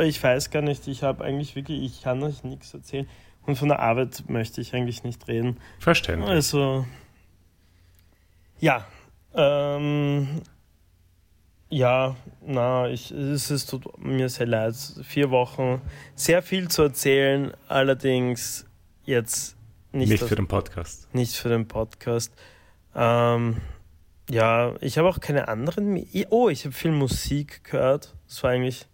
ich 0.00 0.22
weiß 0.22 0.50
gar 0.50 0.62
nicht. 0.62 0.88
Ich 0.88 1.02
habe 1.02 1.24
eigentlich 1.24 1.56
wirklich, 1.56 1.82
ich 1.82 2.02
kann 2.02 2.22
euch 2.22 2.44
nichts 2.44 2.74
erzählen. 2.74 3.08
Und 3.46 3.56
von 3.56 3.68
der 3.68 3.80
Arbeit 3.80 4.24
möchte 4.28 4.60
ich 4.60 4.74
eigentlich 4.74 5.04
nicht 5.04 5.28
reden. 5.28 5.58
Verständlich. 5.78 6.30
Also, 6.30 6.86
ja. 8.58 8.86
Ähm, 9.34 10.42
ja, 11.68 12.16
na, 12.46 12.88
ich, 12.88 13.10
es, 13.10 13.50
es 13.50 13.66
tut 13.66 13.98
mir 13.98 14.28
sehr 14.28 14.46
leid. 14.46 14.76
Vier 15.02 15.30
Wochen, 15.30 15.82
sehr 16.14 16.42
viel 16.42 16.68
zu 16.68 16.82
erzählen, 16.82 17.52
allerdings 17.68 18.66
jetzt 19.04 19.56
nicht. 19.92 20.10
Nicht 20.10 20.24
für 20.24 20.36
den 20.36 20.46
Podcast. 20.46 21.12
Nicht 21.14 21.36
für 21.36 21.48
den 21.48 21.66
Podcast. 21.66 22.32
Ähm, 22.94 23.56
ja, 24.30 24.74
ich 24.80 24.98
habe 24.98 25.08
auch 25.08 25.20
keine 25.20 25.48
anderen. 25.48 26.06
Oh, 26.30 26.48
ich 26.48 26.64
habe 26.64 26.74
viel 26.74 26.92
Musik 26.92 27.64
gehört. 27.64 28.14
Das 28.26 28.42
war 28.42 28.50
eigentlich 28.50 28.86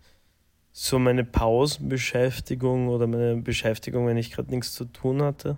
so 0.72 0.98
meine 0.98 1.24
Pausenbeschäftigung 1.24 2.88
oder 2.88 3.06
meine 3.06 3.36
Beschäftigung, 3.36 4.06
wenn 4.06 4.16
ich 4.16 4.32
gerade 4.32 4.50
nichts 4.50 4.72
zu 4.72 4.84
tun 4.86 5.22
hatte. 5.22 5.56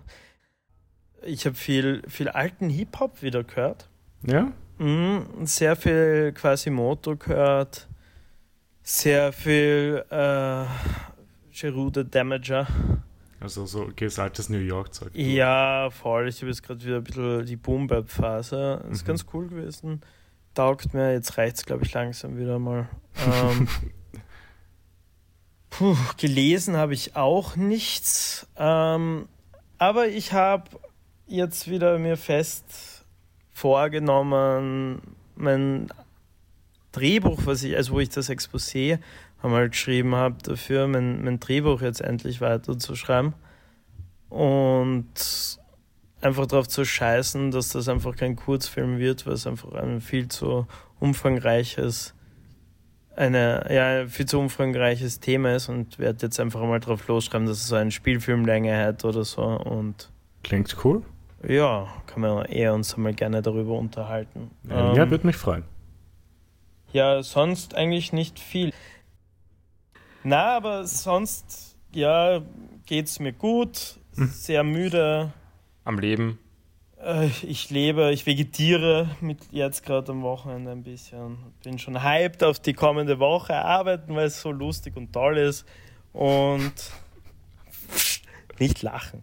Ich 1.25 1.47
habe 1.47 1.55
viel, 1.55 2.03
viel 2.09 2.29
alten 2.29 2.69
Hip-Hop 2.69 3.23
wieder 3.23 3.45
gehört. 3.45 3.89
Ja? 4.27 4.53
Mhm, 4.79 5.27
sehr 5.45 5.77
viel 5.77 6.33
Quasimoto 6.33 7.17
gehört. 7.17 7.89
Sehr 8.83 9.33
viel 9.33 10.05
äh, 10.11 10.65
Gerudo 11.53 12.03
Damager. 12.03 12.67
Also 13.43 13.67
so 13.67 13.91
gesaltes 13.97 14.49
New 14.49 14.59
York-Zeug. 14.59 15.11
Ja, 15.15 15.91
voll. 15.91 16.29
Ich 16.29 16.41
habe 16.43 16.49
jetzt 16.49 16.63
gerade 16.63 16.85
wieder 16.85 16.99
ein 16.99 17.05
bisschen 17.05 17.45
die 17.45 17.57
Boom-Bap-Phase. 17.57 18.83
Das 18.85 18.99
ist 18.99 19.03
mhm. 19.03 19.09
ganz 19.09 19.27
cool 19.33 19.49
gewesen. 19.49 20.01
Taugt 20.55 20.95
mir. 20.95 21.13
Jetzt 21.13 21.37
reicht 21.39 21.57
es, 21.57 21.65
glaube 21.65 21.85
ich, 21.85 21.93
langsam 21.93 22.39
wieder 22.39 22.61
mal. 22.61 22.89
Ähm, 23.27 23.67
Puh, 25.71 25.97
gelesen 26.19 26.77
habe 26.77 26.95
ich 26.95 27.17
auch 27.17 27.57
nichts. 27.57 28.47
Ähm, 28.57 29.27
aber 29.79 30.07
ich 30.07 30.33
habe 30.33 30.71
jetzt 31.27 31.69
wieder 31.69 31.99
mir 31.99 32.17
fest 32.17 33.05
vorgenommen, 33.51 35.17
mein 35.35 35.89
Drehbuch, 36.93 37.41
was 37.47 37.65
ich, 37.65 37.75
also 37.75 37.95
wo 37.95 38.01
ich 38.01 38.11
das 38.11 38.29
Exposé 38.29 39.01
einmal 39.43 39.69
geschrieben 39.69 40.15
habe, 40.15 40.37
dafür 40.43 40.87
mein, 40.87 41.25
mein 41.25 41.41
Drehbuch 41.41 41.81
jetzt 41.83 42.01
endlich 42.01 42.41
weiterzuschreiben. 42.41 43.35
Und 44.29 45.59
einfach 46.21 46.47
darauf 46.47 46.69
zu 46.69 46.85
scheißen, 46.85 47.51
dass 47.51 47.71
das 47.71 47.89
einfach 47.89 48.17
kein 48.17 48.37
Kurzfilm 48.37 48.99
wird, 48.99 49.27
weil 49.27 49.35
es 49.35 49.47
einfach 49.47 49.73
ein 49.73 50.01
viel 50.01 50.29
zu 50.29 50.67
umfangreiches 51.01 52.15
eine, 53.17 53.67
ja, 53.71 54.07
viel 54.07 54.27
zu 54.27 54.39
umfangreiches 54.39 55.21
Thema 55.21 55.55
ist 55.55 55.69
und 55.69 55.99
werde 55.99 56.27
jetzt 56.27 56.41
einfach 56.41 56.63
mal 56.63 56.81
drauf 56.81 57.07
losschreiben, 57.09 57.47
dass 57.47 57.59
es 57.59 57.69
so 57.69 57.77
eine 57.77 57.91
Spielfilmlänge 57.91 58.77
hat 58.77 59.05
oder 59.05 59.25
so. 59.25 59.43
Und 59.43 60.11
Klingt 60.43 60.75
cool. 60.85 61.03
Ja, 61.47 61.89
kann 62.07 62.23
man 62.23 62.45
eher 62.47 62.73
uns 62.75 62.95
einmal 62.95 63.15
gerne 63.15 63.43
darüber 63.43 63.77
unterhalten. 63.77 64.51
Ja, 64.69 64.95
ähm, 64.95 65.11
würde 65.11 65.27
mich 65.27 65.37
freuen. 65.37 65.65
Ja, 66.93 67.23
sonst 67.23 67.75
eigentlich 67.75 68.13
nicht 68.13 68.39
viel. 68.39 68.73
Na, 70.25 70.57
aber 70.57 70.87
sonst 70.87 71.77
ja, 71.93 72.41
geht's 72.87 73.19
mir 73.19 73.33
gut, 73.33 73.99
Hm. 74.17 74.29
sehr 74.29 74.63
müde. 74.63 75.33
Am 75.85 75.99
Leben. 75.99 76.39
Äh, 77.03 77.29
Ich 77.43 77.71
lebe, 77.71 78.13
ich 78.13 78.27
vegetiere 78.27 79.09
mit 79.21 79.39
jetzt 79.51 79.85
gerade 79.85 80.13
am 80.13 80.23
Wochenende 80.23 80.71
ein 80.71 80.83
bisschen. 80.83 81.39
Bin 81.65 81.79
schon 81.79 82.03
hyped 82.03 82.45
auf 82.45 82.61
die 82.61 82.75
kommende 82.75 83.19
Woche 83.19 83.55
arbeiten, 83.57 84.15
weil 84.15 84.27
es 84.27 84.41
so 84.41 84.53
lustig 84.53 84.97
und 84.97 85.13
toll 85.13 85.39
ist. 85.39 85.67
Und 86.13 86.73
nicht 88.59 88.83
lachen. 88.83 89.23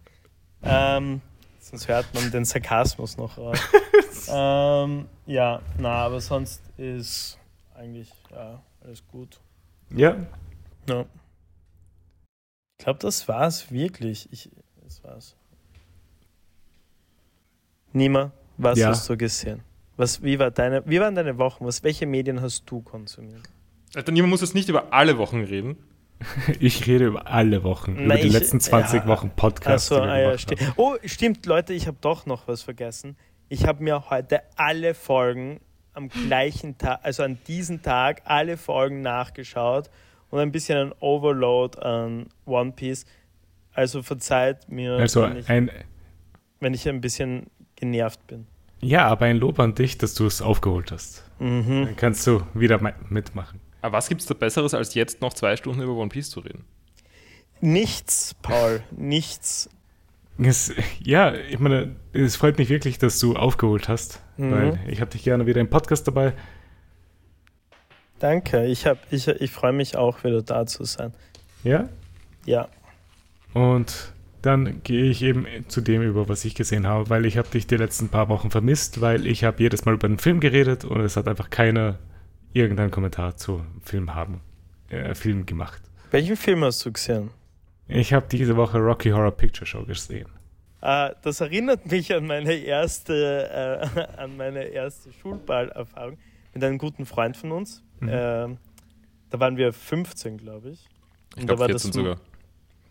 Ähm, 0.62 1.20
sonst 1.60 1.88
hört 1.88 2.12
man 2.12 2.30
den 2.30 2.44
Sarkasmus 2.44 3.16
noch 3.16 3.38
raus. 3.38 3.58
ähm, 4.28 5.06
ja, 5.26 5.62
na, 5.78 5.92
aber 6.04 6.20
sonst 6.20 6.60
ist 6.76 7.38
eigentlich 7.74 8.10
ja, 8.32 8.60
alles 8.84 9.06
gut. 9.08 9.40
Ja, 9.94 10.16
Ja. 10.88 11.04
Ich 12.78 12.84
glaube, 12.84 12.98
das 13.00 13.28
war's 13.28 13.70
wirklich. 13.70 14.28
Ich, 14.32 14.50
das 14.82 15.02
war's. 15.04 15.36
Nima, 17.92 18.32
was 18.56 18.78
Ja. 18.78 18.88
hast 18.88 19.08
du 19.08 19.16
gesehen? 19.16 19.62
Was, 19.96 20.22
wie, 20.22 20.38
war 20.38 20.50
deine, 20.50 20.82
wie 20.86 21.00
waren 21.00 21.14
deine 21.14 21.36
Wochen? 21.38 21.64
Was, 21.66 21.82
welche 21.82 22.06
Medien 22.06 22.40
hast 22.40 22.64
du 22.70 22.80
konsumiert? 22.80 23.42
Alter, 23.94 24.12
niemand 24.12 24.30
muss 24.30 24.40
jetzt 24.40 24.54
nicht 24.54 24.68
über 24.68 24.92
alle 24.92 25.18
Wochen 25.18 25.42
reden. 25.42 25.76
ich 26.60 26.86
rede 26.86 27.06
über 27.06 27.26
alle 27.26 27.62
Wochen, 27.64 27.92
über 27.92 28.02
Nein, 28.02 28.20
die 28.22 28.28
ich- 28.28 28.32
letzten 28.32 28.60
20 28.60 29.02
ja. 29.02 29.06
Wochen 29.08 29.30
Podcast. 29.30 29.90
Achso, 29.92 30.02
die 30.02 30.06
wir 30.06 30.12
ah, 30.12 30.18
ja, 30.20 30.38
sti 30.38 30.56
oh, 30.76 30.96
stimmt, 31.04 31.44
Leute, 31.46 31.72
ich 31.72 31.86
habe 31.86 31.96
doch 32.00 32.26
noch 32.26 32.46
was 32.46 32.62
vergessen. 32.62 33.16
Ich 33.48 33.66
habe 33.66 33.82
mir 33.82 34.10
heute 34.10 34.42
alle 34.56 34.94
Folgen 34.94 35.60
am 35.92 36.08
gleichen 36.08 36.78
Tag, 36.78 37.00
also 37.02 37.22
an 37.24 37.38
diesem 37.48 37.82
Tag, 37.82 38.22
alle 38.24 38.56
Folgen 38.56 39.00
nachgeschaut 39.00 39.90
und 40.30 40.38
ein 40.40 40.52
bisschen 40.52 40.78
ein 40.78 40.92
Overload 41.00 41.78
an 41.80 42.26
One 42.46 42.72
Piece. 42.72 43.04
Also 43.72 44.02
verzeiht 44.02 44.68
mir, 44.68 44.94
Also 44.94 45.22
wenn, 45.22 45.36
ich, 45.36 45.48
ein, 45.48 45.70
wenn 46.60 46.74
ich 46.74 46.88
ein 46.88 47.00
bisschen 47.00 47.46
genervt 47.76 48.26
bin. 48.26 48.46
ja, 48.80 49.06
aber 49.06 49.26
ein 49.26 49.36
Lob 49.36 49.58
an 49.60 49.74
dich, 49.74 49.96
dass 49.98 50.14
du 50.14 50.26
es 50.26 50.42
aufgeholt 50.42 50.90
hast. 50.92 51.24
Mhm. 51.38 51.84
Dann 51.86 51.96
kannst 51.96 52.26
du 52.26 52.42
wieder 52.54 52.78
mi- 52.80 52.92
mitmachen. 53.08 53.60
Aber 53.82 53.96
was 53.98 54.08
gibt 54.08 54.20
es 54.20 54.26
da 54.26 54.34
Besseres, 54.34 54.74
als 54.74 54.94
jetzt 54.94 55.20
noch 55.22 55.32
zwei 55.34 55.56
Stunden 55.56 55.80
über 55.82 55.94
One 55.94 56.08
Piece 56.10 56.30
zu 56.30 56.40
reden? 56.40 56.64
Nichts, 57.60 58.34
Paul, 58.42 58.82
nichts. 58.90 59.68
Es, 60.42 60.72
ja, 61.02 61.34
ich 61.34 61.58
meine, 61.58 61.96
es 62.12 62.36
freut 62.36 62.56
mich 62.58 62.70
wirklich, 62.70 62.98
dass 62.98 63.18
du 63.20 63.36
aufgeholt 63.36 63.88
hast, 63.88 64.22
Mhm. 64.38 64.50
weil 64.52 64.80
ich 64.88 65.00
habe 65.00 65.10
dich 65.10 65.22
gerne 65.22 65.46
wieder 65.46 65.60
im 65.60 65.68
Podcast 65.68 66.06
dabei. 66.08 66.32
Danke, 68.20 68.66
ich, 68.66 68.86
hab, 68.86 68.98
ich, 69.12 69.26
ich 69.26 69.50
freue 69.50 69.72
mich 69.72 69.96
auch 69.96 70.22
wieder 70.24 70.42
da 70.42 70.66
zu 70.66 70.84
sein. 70.84 71.12
Ja, 71.64 71.88
Ja. 72.46 72.68
und 73.52 74.12
dann 74.42 74.82
gehe 74.84 75.04
ich 75.04 75.22
eben 75.22 75.46
zu 75.68 75.82
dem 75.82 76.00
über, 76.00 76.28
was 76.28 76.44
ich 76.46 76.54
gesehen 76.54 76.86
habe, 76.86 77.10
weil 77.10 77.26
ich 77.26 77.36
habe 77.36 77.48
dich 77.50 77.66
die 77.66 77.76
letzten 77.76 78.08
paar 78.08 78.30
Wochen 78.30 78.50
vermisst, 78.50 79.02
weil 79.02 79.26
ich 79.26 79.44
habe 79.44 79.62
jedes 79.62 79.84
Mal 79.84 79.94
über 79.94 80.08
den 80.08 80.18
Film 80.18 80.40
geredet 80.40 80.84
und 80.86 81.00
es 81.00 81.16
hat 81.18 81.28
einfach 81.28 81.50
keiner 81.50 81.98
irgendeinen 82.54 82.90
Kommentar 82.90 83.36
zu 83.36 83.62
Film 83.82 84.14
haben, 84.14 84.40
äh, 84.88 85.14
Film 85.14 85.44
gemacht. 85.44 85.82
Welchen 86.10 86.36
Film 86.36 86.64
hast 86.64 86.84
du 86.86 86.92
gesehen? 86.92 87.30
Ich 87.86 88.12
habe 88.14 88.26
diese 88.30 88.56
Woche 88.56 88.78
Rocky 88.78 89.10
Horror 89.10 89.32
Picture 89.32 89.66
Show 89.66 89.84
gesehen. 89.84 90.28
Äh, 90.80 91.10
das 91.22 91.42
erinnert 91.42 91.90
mich 91.90 92.12
an 92.14 92.26
meine 92.26 92.54
erste, 92.54 93.90
äh, 93.94 94.00
an 94.16 94.38
meine 94.38 94.64
erste 94.64 95.12
Schulballerfahrung 95.12 96.16
mit 96.54 96.64
einem 96.64 96.78
guten 96.78 97.06
Freund 97.06 97.36
von 97.36 97.52
uns. 97.52 97.82
Mhm. 98.00 98.08
Ähm, 98.12 98.58
da 99.30 99.40
waren 99.40 99.56
wir 99.56 99.72
15, 99.72 100.38
glaube 100.38 100.70
ich. 100.70 100.88
Ich 101.36 101.46
glaube 101.46 101.60
war 101.60 101.68
14 101.68 101.90
das- 101.90 101.96
sogar. 101.96 102.16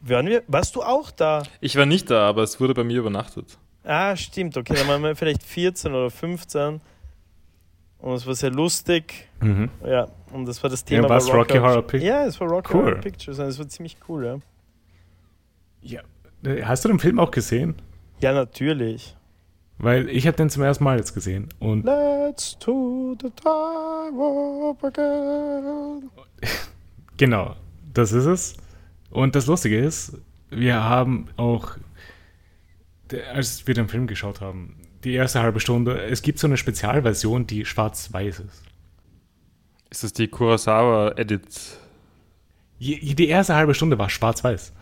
Waren 0.01 0.27
wir? 0.27 0.43
Warst 0.47 0.75
du 0.77 0.81
auch 0.81 1.11
da? 1.11 1.43
Ich 1.59 1.75
war 1.75 1.85
nicht 1.85 2.09
da, 2.09 2.29
aber 2.29 2.43
es 2.43 2.59
wurde 2.61 2.73
bei 2.73 2.85
mir 2.85 2.99
übernachtet. 2.99 3.57
Ah, 3.83 4.15
stimmt. 4.15 4.55
Okay, 4.55 4.73
dann 4.75 4.87
waren 4.87 5.03
wir 5.03 5.13
vielleicht 5.15 5.43
14 5.43 5.91
oder 5.93 6.09
15. 6.09 6.79
Und 7.97 8.13
es 8.13 8.25
war 8.25 8.33
sehr 8.35 8.51
lustig. 8.51 9.27
Mhm. 9.41 9.69
Ja, 9.85 10.07
und 10.31 10.45
das 10.45 10.63
war 10.63 10.69
das 10.69 10.81
Ja, 10.81 10.85
Thema. 11.01 11.09
war's 11.09 11.27
war 11.27 11.35
Rocky 11.35 11.57
Horror 11.57 11.81
Picture? 11.81 12.09
Ja, 12.09 12.25
es 12.25 12.39
war 12.39 12.47
Rocky 12.47 12.73
Cool. 12.73 12.83
Horror 12.85 12.95
Pictures 13.01 13.39
und 13.39 13.45
es 13.47 13.59
war 13.59 13.67
ziemlich 13.67 13.97
cool, 14.07 14.25
ja. 14.25 14.39
Ja. 15.81 16.01
Äh, 16.49 16.63
Hast 16.63 16.85
du 16.85 16.89
den 16.89 16.99
Film 16.99 17.19
auch 17.19 17.31
gesehen? 17.31 17.75
Ja, 18.21 18.31
natürlich. 18.31 19.17
Weil 19.79 20.09
ich 20.09 20.27
habe 20.27 20.35
den 20.35 20.49
zum 20.49 20.63
ersten 20.63 20.83
Mal 20.83 20.97
jetzt 20.97 21.13
gesehen 21.13 21.47
und 21.59 21.85
Let's 21.85 22.59
to 22.59 23.15
the 23.21 23.29
time 23.29 24.19
of 24.19 24.83
again. 24.83 26.09
Genau, 27.15 27.55
das 27.93 28.11
ist 28.11 28.25
es. 28.25 28.57
Und 29.09 29.35
das 29.35 29.47
Lustige 29.47 29.79
ist, 29.79 30.17
wir 30.49 30.83
haben 30.83 31.27
auch, 31.37 31.77
als 33.33 33.65
wir 33.67 33.73
den 33.73 33.87
Film 33.87 34.05
geschaut 34.07 34.41
haben, 34.41 34.75
die 35.05 35.13
erste 35.13 35.41
halbe 35.41 35.61
Stunde, 35.61 36.01
es 36.03 36.21
gibt 36.21 36.39
so 36.39 36.47
eine 36.47 36.57
Spezialversion, 36.57 37.47
die 37.47 37.63
schwarz-weiß 37.65 38.39
ist. 38.39 38.63
Ist 39.89 40.03
das 40.03 40.13
die 40.13 40.27
Kurosawa-Edit? 40.27 41.79
Die 42.79 43.27
erste 43.27 43.55
halbe 43.55 43.73
Stunde 43.73 43.97
war 43.97 44.09
schwarz-weiß. 44.09 44.73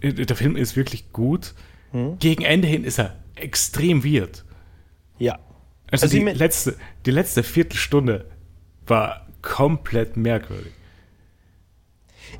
Äh, 0.00 0.12
Der 0.12 0.36
Film 0.36 0.56
ist 0.56 0.76
wirklich 0.76 1.12
gut. 1.12 1.54
Hm? 1.90 2.18
Gegen 2.18 2.42
Ende 2.44 2.68
hin 2.68 2.84
ist 2.84 2.98
er 2.98 3.16
extrem 3.42 4.04
weird. 4.04 4.44
Ja. 5.18 5.38
Also, 5.90 6.04
Also 6.04 6.16
die, 6.18 6.24
letzte, 6.24 6.76
die 7.06 7.10
letzte 7.10 7.42
Viertelstunde 7.42 8.26
war 8.86 9.26
komplett 9.42 10.16
merkwürdig. 10.16 10.72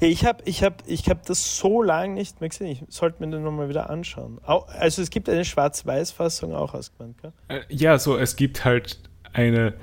Ja, 0.00 0.08
ich 0.08 0.24
habe 0.26 0.42
ich 0.44 0.62
hab, 0.62 0.82
ich 0.86 1.08
hab 1.08 1.24
das 1.24 1.56
so 1.56 1.82
lange 1.82 2.12
nicht 2.14 2.40
mehr 2.40 2.50
gesehen. 2.50 2.66
Ich 2.66 2.84
sollte 2.94 3.24
mir 3.24 3.30
den 3.30 3.42
nochmal 3.42 3.70
wieder 3.70 3.88
anschauen. 3.88 4.38
Au- 4.44 4.64
Also 4.68 5.00
es 5.00 5.08
gibt 5.08 5.28
eine 5.30 5.44
Schwarz-Weiß-Fassung 5.46 6.54
auch 6.54 6.74
ausgemeint, 6.74 7.16
gell? 7.22 7.32
Äh, 7.48 7.60
Ja, 7.70 7.98
so, 7.98 8.18
es 8.18 8.36
gibt 8.36 8.64
halt 8.66 8.98
eine 9.32 9.74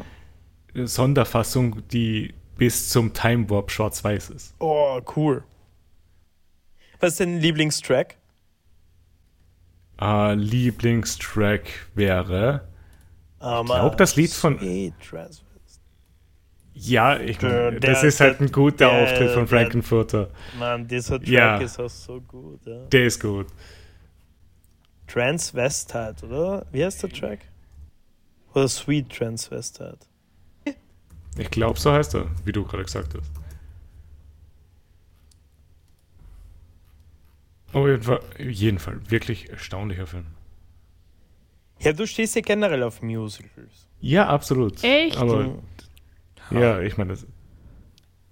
äh, 0.76 0.86
Sonderfassung, 0.86 1.82
die 1.90 2.36
bis 2.58 2.90
zum 2.90 3.14
Time 3.14 3.50
Warp 3.50 3.72
schwarz-weiß 3.72 4.30
ist. 4.30 4.54
Oh, 4.60 5.02
cool. 5.16 5.44
Was 7.00 7.14
ist 7.14 7.20
dein 7.20 7.40
Lieblingstrack? 7.40 8.16
Äh, 10.02 10.34
Lieblingstrack 10.36 11.64
wäre. 11.94 12.68
Ich 13.40 13.40
glaub, 13.66 13.98
das 13.98 14.16
Lied 14.16 14.32
von- 14.34 14.60
Ja, 16.74 17.18
ich, 17.20 17.38
Der- 17.38 17.72
das 17.80 18.04
ist 18.04 18.20
halt 18.20 18.42
ein 18.42 18.52
guter 18.52 18.90
der- 18.90 19.04
Auftritt 19.04 19.32
von 19.32 19.48
Frankenfurter. 19.48 20.30
Mann, 20.60 20.88
dieser 20.88 21.20
Track 21.20 21.28
Ja. 21.30 21.58
ist 21.60 21.80
auch 21.80 21.90
so 21.90 22.20
gut. 22.22 22.66
Ja. 22.66 22.80
Der 22.88 23.06
ist 23.06 23.22
gut. 23.22 23.48
Transvestite, 25.08 26.26
oder? 26.26 26.66
Wie 26.72 26.84
heißt 26.84 27.04
der 27.04 27.10
Track? 27.12 27.40
Oder 28.54 28.68
Sweet 28.68 29.10
Transvestite? 29.16 30.00
Ich 31.38 31.52
glaube, 31.52 31.80
so 31.80 31.92
heißt 31.92 32.16
er, 32.16 32.28
wie 32.46 32.52
du 32.52 32.64
gerade 32.66 32.84
gesagt 32.84 33.14
hast. 33.14 33.30
Auf 37.76 37.86
jeden 37.88 38.04
Fall, 38.04 38.20
jeden 38.40 38.80
Fall 38.80 39.00
wirklich 39.12 39.50
erstaunlicher 39.50 40.08
Film. 40.08 40.26
Ja, 41.82 41.92
du 41.92 42.08
stehst 42.08 42.36
ja 42.36 42.42
generell 42.42 42.84
auf 42.84 43.02
Musicals. 43.02 43.88
Ja, 44.00 44.28
absolut. 44.28 44.82
Echt? 44.84 45.18
Aber 45.18 45.56
ja, 46.52 46.80
ich 46.80 46.96
meine, 46.98 47.12
das- 47.12 47.24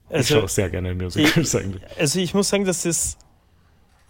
ich 0.10 0.16
Also, 0.16 0.40
schaue 0.40 0.48
sehr 0.48 0.70
gerne 0.70 0.94
Musicals 0.96 1.56
eigentlich. 1.56 1.82
Also 1.98 2.20
ich 2.20 2.34
muss 2.34 2.50
sagen, 2.50 2.64
das 2.66 2.86
ist. 2.86 3.18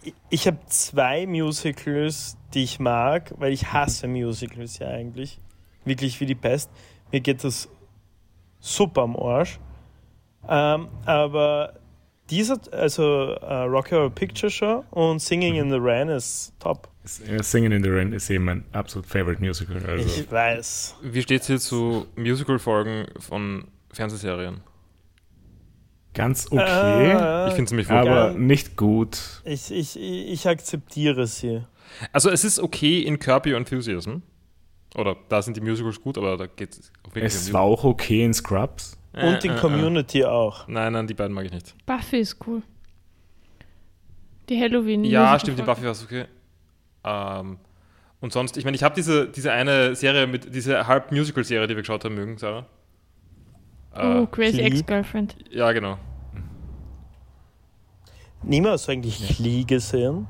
ich- 0.02 0.14
Ich 0.30 0.46
habe 0.46 0.58
zwei 0.66 1.26
Musicals, 1.26 2.36
die 2.52 2.62
ich 2.62 2.78
mag, 2.78 3.32
weil 3.38 3.52
ich 3.52 3.72
hasse 3.72 4.06
Musicals 4.06 4.78
ja 4.78 4.88
eigentlich. 4.88 5.40
Wirklich 5.84 6.20
wie 6.20 6.26
die 6.26 6.34
Pest. 6.34 6.70
Mir 7.10 7.20
geht 7.20 7.42
das 7.42 7.68
super 8.60 9.02
am 9.02 9.16
Arsch. 9.16 9.58
Ähm, 10.48 10.88
aber 11.06 11.80
dieser, 12.30 12.58
also 12.72 13.02
äh, 13.32 13.54
Rocky 13.64 13.90
Horror 13.90 14.10
Picture 14.10 14.50
Show 14.50 14.84
und 14.90 15.20
Singing 15.20 15.56
in 15.56 15.70
the 15.70 15.78
Rain 15.78 16.08
ist 16.08 16.52
top. 16.58 16.88
Äh, 17.26 17.42
Singing 17.42 17.72
in 17.72 17.82
the 17.82 17.90
Rain 17.90 18.12
ist 18.12 18.30
eben 18.30 18.44
mein 18.44 18.64
absolut 18.72 19.06
favorite 19.06 19.40
Musical. 19.42 19.76
Also. 19.86 20.06
Ich 20.20 20.30
weiß. 20.30 20.96
Wie 21.02 21.22
steht 21.22 21.42
es 21.42 21.46
hier 21.48 21.60
zu 21.60 22.06
Musical-Folgen 22.16 23.06
von 23.18 23.68
Fernsehserien? 23.92 24.60
Ganz 26.14 26.46
okay, 26.50 27.12
Äh, 27.12 27.48
Ich 27.48 27.54
finde 27.54 27.64
es 27.64 27.68
ziemlich 27.70 27.90
aber 27.90 28.00
furchtbar. 28.02 28.32
ja. 28.32 28.38
nicht 28.38 28.76
gut. 28.76 29.42
ich, 29.44 29.70
ich, 29.72 29.96
ich 29.98 30.48
akzeptiere 30.48 31.26
sie. 31.26 31.62
Also 32.12 32.30
es 32.30 32.44
ist 32.44 32.60
okay 32.60 33.00
in 33.00 33.18
Kirby 33.18 33.52
Enthusiasm. 33.52 34.18
Oder 34.94 35.16
da 35.28 35.42
sind 35.42 35.56
die 35.56 35.60
Musicals 35.60 36.00
gut, 36.00 36.16
aber 36.16 36.36
da 36.36 36.46
geht 36.46 36.72
es 36.72 36.92
Es 37.14 37.48
um 37.48 37.54
war 37.54 37.62
auch 37.62 37.82
okay 37.82 38.24
in 38.24 38.32
Scrubs. 38.32 38.96
Äh, 39.14 39.28
Und 39.28 39.44
in 39.44 39.52
äh, 39.52 39.54
äh. 39.54 39.58
Community 39.60 40.24
auch. 40.24 40.66
Nein, 40.68 40.92
nein, 40.92 41.06
die 41.06 41.14
beiden 41.14 41.34
mag 41.34 41.46
ich 41.46 41.52
nicht. 41.52 41.74
Buffy 41.86 42.18
ist 42.18 42.36
cool. 42.46 42.62
Die 44.48 44.60
Halloween. 44.60 45.04
Ja, 45.04 45.38
stimmt, 45.38 45.58
die 45.58 45.62
Buffy 45.62 45.84
war 45.84 45.92
es 45.92 46.02
okay. 46.04 46.26
Ähm, 47.04 47.58
und 48.20 48.32
sonst, 48.32 48.56
ich 48.56 48.64
meine, 48.64 48.74
ich 48.74 48.82
habe 48.82 48.94
diese, 48.94 49.28
diese 49.28 49.52
eine 49.52 49.94
Serie 49.94 50.26
mit, 50.26 50.54
diese 50.54 50.86
Halb-Musical-Serie, 50.86 51.66
die 51.66 51.74
wir 51.76 51.82
geschaut 51.82 52.04
haben, 52.04 52.14
mögen, 52.14 52.38
Sarah. 52.38 52.66
Oh, 53.94 54.22
Äh, 54.22 54.26
Crazy 54.30 54.56
Glee. 54.58 54.66
Ex-Girlfriend. 54.66 55.36
ja, 55.50 55.70
genau. 55.72 55.98
Du 58.42 58.68
eigentlich 58.88 59.36
Glee 59.38 59.64
gesehen? 59.64 60.26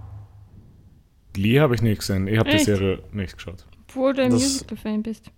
Glee 1.33 1.59
habe 1.59 1.75
ich 1.75 1.83
nicht 1.83 1.99
gesehen. 1.99 2.29
Ich 2.29 2.39
habe 2.39 2.51
die? 2.51 2.59
Serie 2.59 3.03
nicht 3.13 3.35
geschaut. 3.37 3.67
Obwohl 3.89 4.13
du 4.13 4.23
ein 4.23 4.33
Musical-Fan 4.33 5.03
bist. 5.03 5.31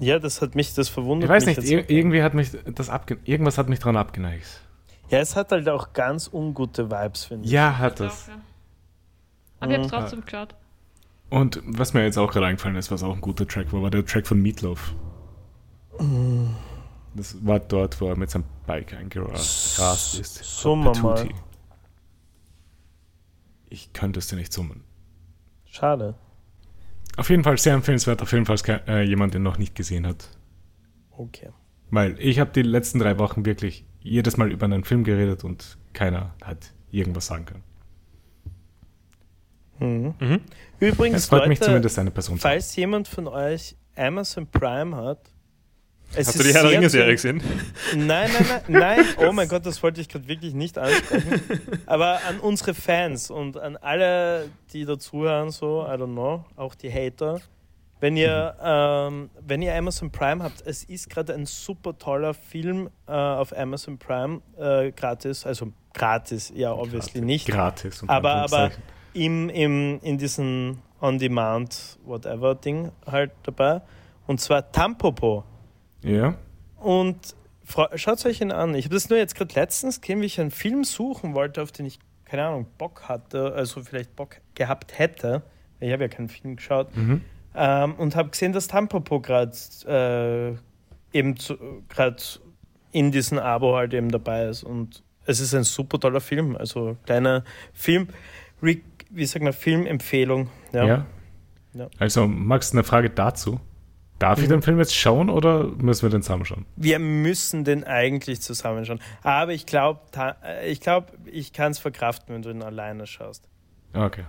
Ja, 0.00 0.18
das 0.18 0.42
hat 0.42 0.54
mich, 0.54 0.74
das 0.74 0.88
verwundert 0.88 1.28
Ich 1.28 1.34
weiß 1.34 1.46
mich 1.46 1.58
nicht, 1.58 1.90
irgendwie 1.90 2.22
hat 2.22 2.34
mich 2.34 2.50
das 2.64 2.88
abge 2.88 3.18
irgendwas 3.24 3.58
hat 3.58 3.68
mich 3.68 3.78
dran 3.78 3.96
abgeneigt. 3.96 4.60
Ja, 5.08 5.18
es 5.18 5.36
hat 5.36 5.52
halt 5.52 5.68
auch 5.68 5.92
ganz 5.92 6.28
ungute 6.32 6.90
Vibes, 6.90 7.24
finde 7.24 7.44
ich. 7.44 7.50
Ja, 7.52 7.78
hat 7.78 8.00
es. 8.00 8.28
Aber 9.60 9.70
ich 9.70 9.76
habe 9.78 9.86
Mhm. 9.86 9.90
trotzdem 9.90 10.24
geschaut. 10.24 10.54
Und 11.30 11.60
was 11.64 11.94
mir 11.94 12.04
jetzt 12.04 12.18
auch 12.18 12.32
gerade 12.32 12.46
eingefallen 12.46 12.76
ist, 12.76 12.90
was 12.90 13.02
auch 13.02 13.14
ein 13.14 13.20
guter 13.20 13.46
Track 13.46 13.72
war, 13.72 13.82
war 13.82 13.90
der 13.90 14.04
Track 14.04 14.26
von 14.26 14.40
Meatloaf. 14.40 14.94
Das 17.14 17.36
war 17.46 17.60
dort, 17.60 18.00
wo 18.00 18.08
er 18.08 18.16
mit 18.16 18.30
seinem 18.30 18.44
Bike 18.66 18.94
eingerast 18.94 20.18
ist. 20.18 20.42
Summer 20.44 20.96
mal. 20.98 21.28
Ich 23.68 23.92
könnte 23.92 24.18
es 24.18 24.26
dir 24.28 24.36
nicht 24.36 24.52
summen. 24.52 24.82
Schade. 25.66 26.14
Auf 27.16 27.30
jeden 27.30 27.44
Fall 27.44 27.58
sehr 27.58 27.74
empfehlenswert, 27.74 28.22
auf 28.22 28.32
jeden 28.32 28.46
Fall 28.46 28.58
äh, 28.88 29.02
jemand, 29.02 29.34
der 29.34 29.40
noch 29.40 29.58
nicht 29.58 29.74
gesehen 29.74 30.06
hat. 30.06 30.28
Okay. 31.10 31.50
Weil 31.90 32.16
ich 32.18 32.40
habe 32.40 32.50
die 32.52 32.62
letzten 32.62 32.98
drei 32.98 33.18
Wochen 33.18 33.44
wirklich 33.46 33.84
jedes 34.00 34.36
Mal 34.36 34.50
über 34.50 34.64
einen 34.64 34.84
Film 34.84 35.04
geredet 35.04 35.44
und 35.44 35.78
keiner 35.92 36.34
hat 36.42 36.72
irgendwas 36.90 37.26
sagen 37.26 37.44
können. 37.46 37.62
Mhm. 39.78 40.14
Mhm. 40.18 40.40
Übrigens, 40.80 41.18
Es 41.18 41.26
freut 41.26 41.48
mich 41.48 41.58
Leute, 41.60 41.70
zumindest 41.70 41.98
eine 41.98 42.10
Person 42.10 42.38
falls 42.38 42.74
jemand 42.76 43.08
von 43.08 43.26
euch 43.26 43.76
Amazon 43.96 44.46
Prime 44.46 44.96
hat, 44.96 45.30
es 46.16 46.28
Hast 46.28 46.38
du 46.38 46.42
die 46.42 46.54
Herr 46.54 46.62
der 46.62 46.72
Ringe-Serie 46.72 47.12
gesehen? 47.12 47.42
Nein, 47.94 48.30
nein, 48.32 48.46
nein, 48.48 48.62
nein. 48.68 49.04
Oh 49.18 49.32
mein 49.32 49.48
Gott, 49.48 49.66
das 49.66 49.82
wollte 49.82 50.00
ich 50.00 50.08
gerade 50.08 50.28
wirklich 50.28 50.54
nicht 50.54 50.78
ansprechen. 50.78 51.40
Aber 51.86 52.20
an 52.28 52.40
unsere 52.40 52.74
Fans 52.74 53.30
und 53.30 53.56
an 53.56 53.76
alle, 53.76 54.48
die 54.72 54.84
dazuhören, 54.84 55.50
so, 55.50 55.82
I 55.82 55.92
don't 55.92 56.12
know, 56.12 56.44
auch 56.56 56.74
die 56.74 56.92
Hater. 56.92 57.40
Wenn 58.00 58.16
ihr, 58.16 58.54
ähm, 58.62 59.30
wenn 59.40 59.62
ihr 59.62 59.74
Amazon 59.74 60.10
Prime 60.10 60.42
habt, 60.42 60.62
es 60.66 60.84
ist 60.84 61.08
gerade 61.08 61.32
ein 61.32 61.46
super 61.46 61.96
toller 61.96 62.34
Film 62.34 62.90
äh, 63.06 63.12
auf 63.12 63.56
Amazon 63.56 63.98
Prime 63.98 64.42
äh, 64.58 64.92
gratis, 64.92 65.46
also 65.46 65.72
gratis, 65.94 66.52
ja, 66.54 66.72
obviously 66.72 67.20
nicht. 67.22 67.46
Gratis. 67.46 68.04
Aber, 68.06 68.34
aber 68.34 68.72
im, 69.14 69.48
im, 69.48 70.00
in 70.02 70.18
diesem 70.18 70.78
On-Demand, 71.00 71.98
whatever 72.04 72.54
Ding 72.54 72.90
halt 73.06 73.30
dabei. 73.44 73.80
Und 74.26 74.40
zwar 74.40 74.70
Tampopo. 74.70 75.44
Ja. 76.04 76.34
Und 76.76 77.34
schaut 77.94 78.24
euch 78.26 78.40
ihn 78.40 78.52
an. 78.52 78.74
Ich 78.74 78.84
habe 78.84 78.94
das 78.94 79.08
nur 79.08 79.18
jetzt 79.18 79.34
gerade 79.34 79.54
letztens 79.54 80.00
gesehen, 80.00 80.20
wie 80.20 80.26
ich 80.26 80.40
einen 80.40 80.50
Film 80.50 80.84
suchen 80.84 81.34
wollte, 81.34 81.62
auf 81.62 81.72
den 81.72 81.86
ich, 81.86 81.98
keine 82.24 82.44
Ahnung, 82.44 82.66
Bock 82.78 83.08
hatte, 83.08 83.54
also 83.54 83.82
vielleicht 83.82 84.14
Bock 84.16 84.36
gehabt 84.54 84.98
hätte. 84.98 85.42
Ich 85.80 85.92
habe 85.92 86.04
ja 86.04 86.08
keinen 86.08 86.28
Film 86.28 86.56
geschaut. 86.56 86.94
Mhm. 86.96 87.22
Ähm, 87.54 87.94
und 87.94 88.16
habe 88.16 88.30
gesehen, 88.30 88.52
dass 88.52 88.68
Tampopo 88.68 89.20
gerade 89.20 89.52
äh, 89.86 91.16
eben 91.16 91.36
gerade 91.88 92.22
in 92.92 93.10
diesem 93.12 93.38
Abo 93.38 93.76
halt 93.76 93.94
eben 93.94 94.10
dabei 94.10 94.46
ist. 94.46 94.62
Und 94.62 95.02
es 95.26 95.40
ist 95.40 95.54
ein 95.54 95.64
super 95.64 95.98
toller 95.98 96.20
Film. 96.20 96.56
Also 96.56 96.96
kleiner 97.06 97.44
Film, 97.72 98.08
wie 98.60 99.26
sagt 99.26 99.44
man, 99.44 99.52
Filmempfehlung. 99.52 100.50
Ja. 100.72 100.84
Ja. 100.84 101.06
Ja. 101.74 101.88
Also, 101.98 102.26
Max, 102.28 102.72
eine 102.72 102.84
Frage 102.84 103.10
dazu. 103.10 103.60
Darf 104.18 104.38
ich 104.38 104.46
Mhm. 104.46 104.52
den 104.52 104.62
Film 104.62 104.78
jetzt 104.78 104.94
schauen 104.94 105.28
oder 105.28 105.64
müssen 105.64 106.02
wir 106.02 106.10
den 106.10 106.22
zusammen 106.22 106.44
schauen? 106.44 106.66
Wir 106.76 106.98
müssen 106.98 107.64
den 107.64 107.84
eigentlich 107.84 108.40
zusammenschauen. 108.40 109.00
Aber 109.22 109.52
ich 109.52 109.66
glaube, 109.66 110.00
ich, 110.66 110.80
glaub, 110.80 111.12
ich 111.26 111.52
kann 111.52 111.72
es 111.72 111.78
verkraften, 111.78 112.34
wenn 112.34 112.42
du 112.42 112.50
ihn 112.50 112.62
alleine 112.62 113.06
schaust. 113.06 113.48
Okay. 113.92 114.24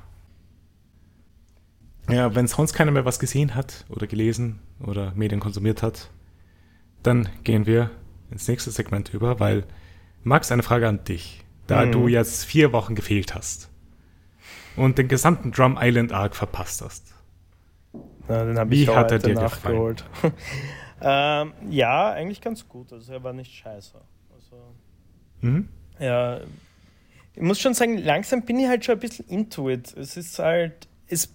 Ja, 2.09 2.35
wenn 2.35 2.47
sonst 2.47 2.73
keiner 2.73 2.91
mehr 2.91 3.05
was 3.05 3.19
gesehen 3.19 3.55
hat 3.55 3.85
oder 3.89 4.05
gelesen 4.07 4.59
oder 4.79 5.11
Medien 5.15 5.39
konsumiert 5.39 5.81
hat, 5.81 6.09
dann 7.03 7.29
gehen 7.43 7.65
wir 7.65 7.89
ins 8.31 8.47
nächste 8.47 8.71
Segment 8.71 9.13
über, 9.13 9.39
weil 9.39 9.63
Max, 10.23 10.51
eine 10.51 10.63
Frage 10.63 10.87
an 10.87 11.03
dich. 11.03 11.43
Da 11.67 11.85
Mhm. 11.85 11.91
du 11.91 12.07
jetzt 12.07 12.45
vier 12.45 12.71
Wochen 12.73 12.93
gefehlt 12.95 13.33
hast 13.33 13.69
und 14.75 14.97
den 14.99 15.07
gesamten 15.07 15.51
Drum 15.51 15.77
Island 15.81 16.11
Arc 16.13 16.35
verpasst 16.35 16.81
hast. 16.83 17.14
Na, 18.27 18.43
den 18.45 18.57
habe 18.57 18.73
ich 18.73 18.87
hat 18.87 19.11
er 19.11 19.17
heute 19.17 19.19
dir 19.19 19.35
nachgeholt. 19.35 20.03
ähm, 21.01 21.53
ja, 21.69 22.11
eigentlich 22.11 22.41
ganz 22.41 22.67
gut. 22.67 22.91
Also 22.93 23.13
er 23.13 23.23
war 23.23 23.33
nicht 23.33 23.53
scheiße. 23.53 23.97
Also, 24.33 24.55
Mhm. 25.41 25.69
ja, 25.99 26.39
ich 27.35 27.41
muss 27.41 27.59
schon 27.59 27.73
sagen, 27.73 27.97
langsam 27.97 28.41
bin 28.43 28.59
ich 28.59 28.67
halt 28.67 28.85
schon 28.85 28.95
ein 28.95 28.99
bisschen 28.99 29.27
into 29.27 29.69
it. 29.69 29.93
Es 29.97 30.17
ist 30.17 30.39
halt, 30.39 30.87
es, 31.07 31.31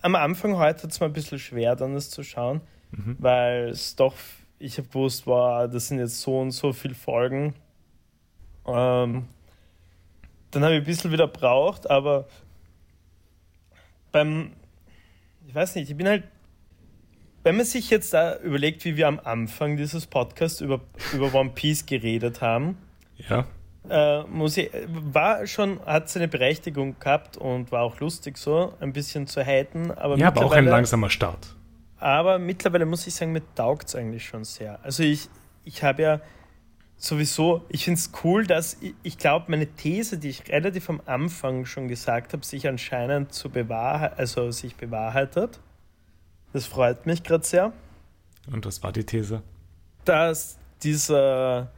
am 0.00 0.14
Anfang 0.14 0.56
heute 0.56 0.82
hat 0.84 0.90
es 0.90 0.98
mir 1.00 1.06
ein 1.06 1.12
bisschen 1.12 1.38
schwer, 1.38 1.76
dann 1.76 1.94
das 1.94 2.10
zu 2.10 2.22
schauen, 2.24 2.60
Mhm. 2.90 3.16
weil 3.20 3.68
es 3.68 3.94
doch, 3.96 4.14
ich 4.58 4.78
habe 4.78 4.88
gewusst, 4.88 5.26
wow, 5.26 5.70
das 5.70 5.88
sind 5.88 5.98
jetzt 5.98 6.20
so 6.20 6.40
und 6.40 6.50
so 6.52 6.72
viele 6.72 6.94
Folgen. 6.94 7.54
Ähm, 8.66 9.26
dann 10.50 10.62
habe 10.64 10.74
ich 10.74 10.80
ein 10.80 10.84
bisschen 10.84 11.12
wieder 11.12 11.26
braucht, 11.28 11.88
aber 11.90 12.26
beim, 14.10 14.52
ich 15.46 15.54
weiß 15.54 15.74
nicht, 15.76 15.90
ich 15.90 15.96
bin 15.96 16.06
halt, 16.08 16.24
wenn 17.44 17.56
man 17.56 17.66
sich 17.66 17.90
jetzt 17.90 18.14
da 18.14 18.36
überlegt, 18.38 18.84
wie 18.84 18.96
wir 18.96 19.08
am 19.08 19.20
Anfang 19.22 19.76
dieses 19.76 20.06
Podcasts 20.06 20.60
über, 20.60 20.80
über 21.12 21.32
One 21.34 21.50
Piece 21.50 21.86
geredet 21.86 22.40
haben, 22.40 22.76
Ja. 23.16 23.46
äh, 23.90 24.22
muss 24.24 24.56
ich, 24.56 24.70
war 24.88 25.46
schon, 25.46 25.80
hat 25.84 26.08
seine 26.08 26.28
Berechtigung 26.28 26.96
gehabt 27.00 27.36
und 27.36 27.72
war 27.72 27.82
auch 27.82 27.98
lustig 28.00 28.38
so, 28.38 28.74
ein 28.80 28.92
bisschen 28.92 29.26
zu 29.26 29.44
haten, 29.44 29.90
aber 29.90 30.16
Ja, 30.16 30.28
aber 30.28 30.44
auch 30.46 30.52
ein 30.52 30.66
langsamer 30.66 31.10
Start. 31.10 31.56
aber 31.98 32.38
mittlerweile 32.38 32.86
muss 32.86 33.06
ich 33.06 33.14
sagen, 33.14 33.32
mir 33.32 33.42
taugt 33.54 33.88
es 33.88 33.94
eigentlich 33.96 34.24
schon 34.24 34.44
sehr. 34.44 34.78
Also 34.84 35.02
ich, 35.02 35.28
ich 35.64 35.82
habe 35.82 36.02
ja 36.02 36.20
sowieso, 36.96 37.64
ich 37.68 37.84
finde 37.84 37.98
es 37.98 38.12
cool, 38.22 38.46
dass 38.46 38.76
ich, 38.80 38.94
ich 39.02 39.18
glaube, 39.18 39.46
meine 39.48 39.66
These, 39.66 40.18
die 40.18 40.28
ich 40.28 40.48
relativ 40.48 40.88
am 40.88 41.00
Anfang 41.06 41.64
schon 41.66 41.88
gesagt 41.88 42.32
habe, 42.32 42.44
sich 42.46 42.68
anscheinend 42.68 43.32
zu 43.32 43.50
bewahrheit, 43.50 44.16
also 44.18 44.52
sich 44.52 44.76
bewahrheitet. 44.76 45.58
Das 46.52 46.66
freut 46.66 47.06
mich 47.06 47.22
gerade 47.22 47.44
sehr, 47.44 47.72
Und 48.52 48.66
das 48.66 48.82
war 48.82 48.92
die 48.92 49.04
These. 49.04 49.42
dass 50.04 50.58
dieser 50.82 51.70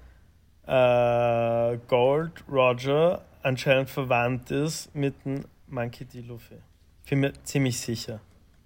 äh, 0.67 1.79
Gold 1.89 2.33
Roger 2.51 3.23
anscheinend 3.43 3.91
verwandt 3.91 4.51
ist 4.51 4.95
mit 4.95 5.15
dem 5.25 5.45
Monkey 5.69 6.05
D. 6.07 6.21
Luffy. 6.21 6.57
Ich 7.05 7.11
bin 7.11 7.21
mir 7.21 7.33
ziemlich 7.45 7.79
sicher. 7.79 8.21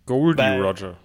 Goldie 0.07 0.43
Weil- 0.43 0.63
Roger. 0.63 0.97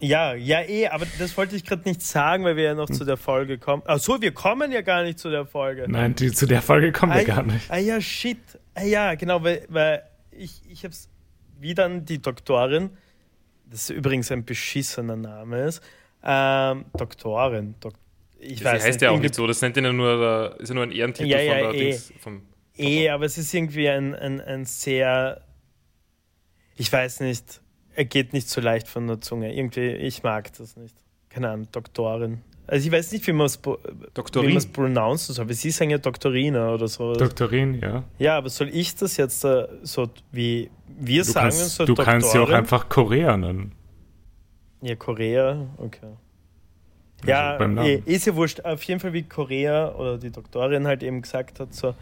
Ja, 0.00 0.34
ja, 0.34 0.60
eh, 0.62 0.88
aber 0.88 1.06
das 1.20 1.36
wollte 1.36 1.54
ich 1.54 1.64
gerade 1.64 1.88
nicht 1.88 2.02
sagen, 2.02 2.42
weil 2.42 2.56
wir 2.56 2.64
ja 2.64 2.74
noch 2.74 2.90
zu 2.90 3.04
der 3.04 3.16
Folge 3.16 3.56
kommen. 3.58 3.84
Ach 3.86 4.00
so, 4.00 4.20
wir 4.20 4.34
kommen 4.34 4.72
ja 4.72 4.80
gar 4.80 5.04
nicht 5.04 5.20
zu 5.20 5.30
der 5.30 5.46
Folge. 5.46 5.86
Nein, 5.88 6.16
die, 6.16 6.32
zu 6.32 6.46
der 6.46 6.60
Folge 6.60 6.90
kommen 6.90 7.12
wir 7.12 7.20
ah, 7.20 7.24
gar 7.24 7.44
nicht. 7.44 7.70
Ah 7.70 7.76
ja, 7.76 8.00
shit. 8.00 8.40
Ah 8.74 8.82
ja, 8.82 9.14
genau, 9.14 9.44
weil, 9.44 9.64
weil 9.68 10.02
ich, 10.32 10.60
ich 10.68 10.84
hab's, 10.84 11.08
wie 11.60 11.74
dann 11.74 12.04
die 12.04 12.20
Doktorin, 12.20 12.90
das 13.72 13.90
übrigens 13.90 14.30
ein 14.30 14.44
beschissener 14.44 15.16
Name 15.16 15.64
ist, 15.64 15.82
ähm, 16.22 16.84
Doktorin, 16.96 17.74
Dok 17.80 17.94
ich 18.38 18.58
Sie 18.58 18.64
weiß 18.64 18.82
heißt 18.82 18.86
nicht, 18.86 19.02
ja 19.02 19.10
auch 19.10 19.20
nicht 19.20 19.34
so, 19.34 19.46
das 19.46 19.60
nennt 19.62 19.76
ihn 19.76 19.84
ja 19.84 19.92
nur, 19.92 20.56
ist 20.58 20.68
ja 20.68 20.74
nur 20.74 20.84
ein 20.84 20.90
Ehrentitel 20.90 21.28
Ja, 21.28 21.40
ja, 21.40 21.52
von 21.52 21.62
der 21.62 21.74
eh. 21.74 21.90
Dings. 21.90 22.12
Vom, 22.18 22.42
Eh, 22.76 23.10
aber 23.10 23.24
es 23.26 23.38
ist 23.38 23.52
irgendwie 23.52 23.88
ein, 23.88 24.14
ein, 24.14 24.40
ein 24.40 24.64
sehr, 24.64 25.42
ich 26.76 26.92
weiß 26.92 27.20
nicht, 27.20 27.60
er 27.94 28.04
geht 28.04 28.32
nicht 28.32 28.48
so 28.48 28.60
leicht 28.60 28.88
von 28.88 29.06
der 29.06 29.20
Zunge. 29.20 29.54
Irgendwie, 29.54 29.90
ich 29.90 30.22
mag 30.22 30.52
das 30.54 30.76
nicht. 30.76 30.96
Keine 31.28 31.50
Ahnung, 31.50 31.68
Doktorin. 31.70 32.40
Also 32.66 32.86
ich 32.86 32.92
weiß 32.92 33.12
nicht, 33.12 33.26
wie 33.26 33.32
man 33.32 33.46
es 33.46 33.60
Doktorin. 34.14 34.72
pronouncen 34.72 35.34
soll, 35.34 35.44
aber 35.44 35.54
sie 35.54 35.70
sagen 35.70 35.90
ja 35.90 35.98
Doktorina 35.98 36.72
oder 36.72 36.88
so. 36.88 37.12
Doktorin, 37.14 37.74
ja. 37.80 38.04
ja, 38.18 38.38
aber 38.38 38.48
soll 38.50 38.68
ich 38.68 38.94
das 38.94 39.16
jetzt 39.16 39.44
äh, 39.44 39.66
so 39.82 40.08
wie 40.30 40.70
wir 40.86 41.24
Du 41.24 41.30
sagen, 41.32 41.46
kannst, 41.48 41.74
so 41.76 41.84
du 41.86 41.94
kannst 41.94 42.30
sie 42.30 42.38
auch 42.38 42.42
Doktorin? 42.42 42.58
einfach 42.58 42.88
Korea 42.88 43.36
nennen. 43.36 43.72
Ja, 44.80 44.94
Korea, 44.96 45.66
okay. 45.78 46.06
Also 47.22 47.30
Ja, 47.30 47.84
eh, 47.84 48.02
ist 48.04 48.26
ja 48.26 48.34
wurscht. 48.34 48.60
Auf 48.64 48.82
jeden 48.84 49.00
Fall, 49.00 49.12
wie 49.12 49.22
Korea 49.22 49.92
oder 49.94 50.18
die 50.18 50.30
Doktorin 50.30 50.86
halt 50.86 51.02
eben 51.02 51.22
gesagt 51.22 51.60
hat, 51.60 51.72
so, 51.74 51.94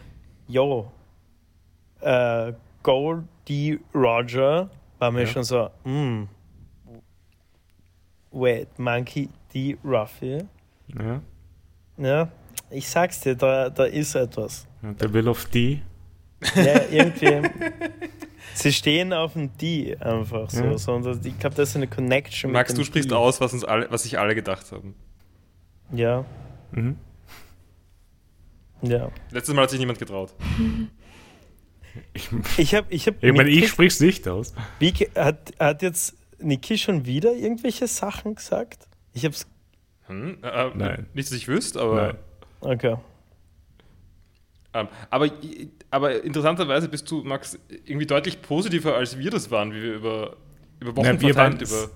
yo, 0.47 0.91
äh, 2.01 2.53
Goldie 2.83 3.79
Roger, 3.93 4.69
war 4.99 5.11
mir 5.11 5.21
Ja. 5.21 5.27
schon 5.27 5.43
so, 5.43 5.69
mm, 5.83 6.23
wait, 8.31 8.79
Monkey 8.79 9.29
D. 9.53 9.77
Ruffy. 9.83 10.39
Ja. 10.97 11.21
Ja, 11.97 12.31
ich 12.69 12.87
sag's 12.89 13.19
dir, 13.19 13.35
da, 13.35 13.69
da 13.69 13.85
ist 13.85 14.15
etwas. 14.15 14.65
Der 14.81 15.11
Will 15.13 15.27
of 15.27 15.45
D. 15.45 15.81
Ja, 16.55 16.81
irgendwie. 16.89 17.47
sie 18.55 18.73
stehen 18.73 19.13
auf 19.13 19.33
dem 19.33 19.55
D 19.57 19.95
einfach 19.97 20.49
so. 20.49 20.63
Ja. 20.63 20.77
so 20.77 20.93
und 20.93 21.25
ich 21.25 21.37
glaube, 21.37 21.55
das 21.55 21.69
ist 21.69 21.75
eine 21.75 21.87
Connection. 21.87 22.51
Max, 22.51 22.71
mit 22.71 22.79
du 22.79 22.83
sprichst 22.83 23.11
D. 23.11 23.15
aus, 23.15 23.39
was, 23.39 23.53
uns 23.53 23.63
alle, 23.63 23.89
was 23.91 24.03
sich 24.03 24.17
alle 24.17 24.33
gedacht 24.35 24.71
haben. 24.71 24.95
Ja, 25.93 26.25
Mhm. 26.71 26.95
ja. 28.81 29.11
Letztes 29.31 29.53
Mal 29.53 29.63
hat 29.63 29.69
sich 29.69 29.79
niemand 29.79 29.99
getraut. 29.99 30.33
Ich, 32.13 32.29
Ich 32.57 32.73
habe 32.73 32.87
ich 32.89 33.05
hab 33.07 33.21
ich 33.21 33.33
meine, 33.33 33.49
ich 33.49 33.67
sprich's 33.67 33.99
nicht 33.99 34.27
aus. 34.27 34.53
wie 34.79 34.91
hat, 35.15 35.51
hat 35.59 35.81
jetzt 35.81 36.15
Niki 36.39 36.77
schon 36.77 37.05
wieder 37.05 37.33
irgendwelche 37.33 37.87
Sachen 37.87 38.35
gesagt? 38.35 38.87
Ich 39.13 39.25
hab's. 39.25 39.45
Hm? 40.07 40.37
Äh, 40.43 40.47
äh, 40.47 40.71
Nein. 40.75 41.07
Nicht, 41.13 41.29
dass 41.29 41.37
ich 41.37 41.47
wüsste, 41.47 41.79
aber. 41.81 41.95
Nein. 41.95 42.17
Okay. 42.61 42.95
Ähm, 44.73 44.87
aber, 45.09 45.29
aber 45.89 46.23
interessanterweise 46.23 46.87
bist 46.87 47.09
du, 47.11 47.23
Max, 47.23 47.59
irgendwie 47.85 48.05
deutlich 48.05 48.41
positiver, 48.41 48.95
als 48.95 49.17
wir 49.17 49.29
das 49.29 49.51
waren, 49.51 49.73
wie 49.73 49.81
wir 49.81 49.93
über, 49.95 50.37
über 50.79 50.95
Wochen 50.95 51.05
Nein, 51.07 51.21
wir 51.21 51.33
verteilt 51.33 51.69
waren- 51.69 51.83
über. 51.83 51.91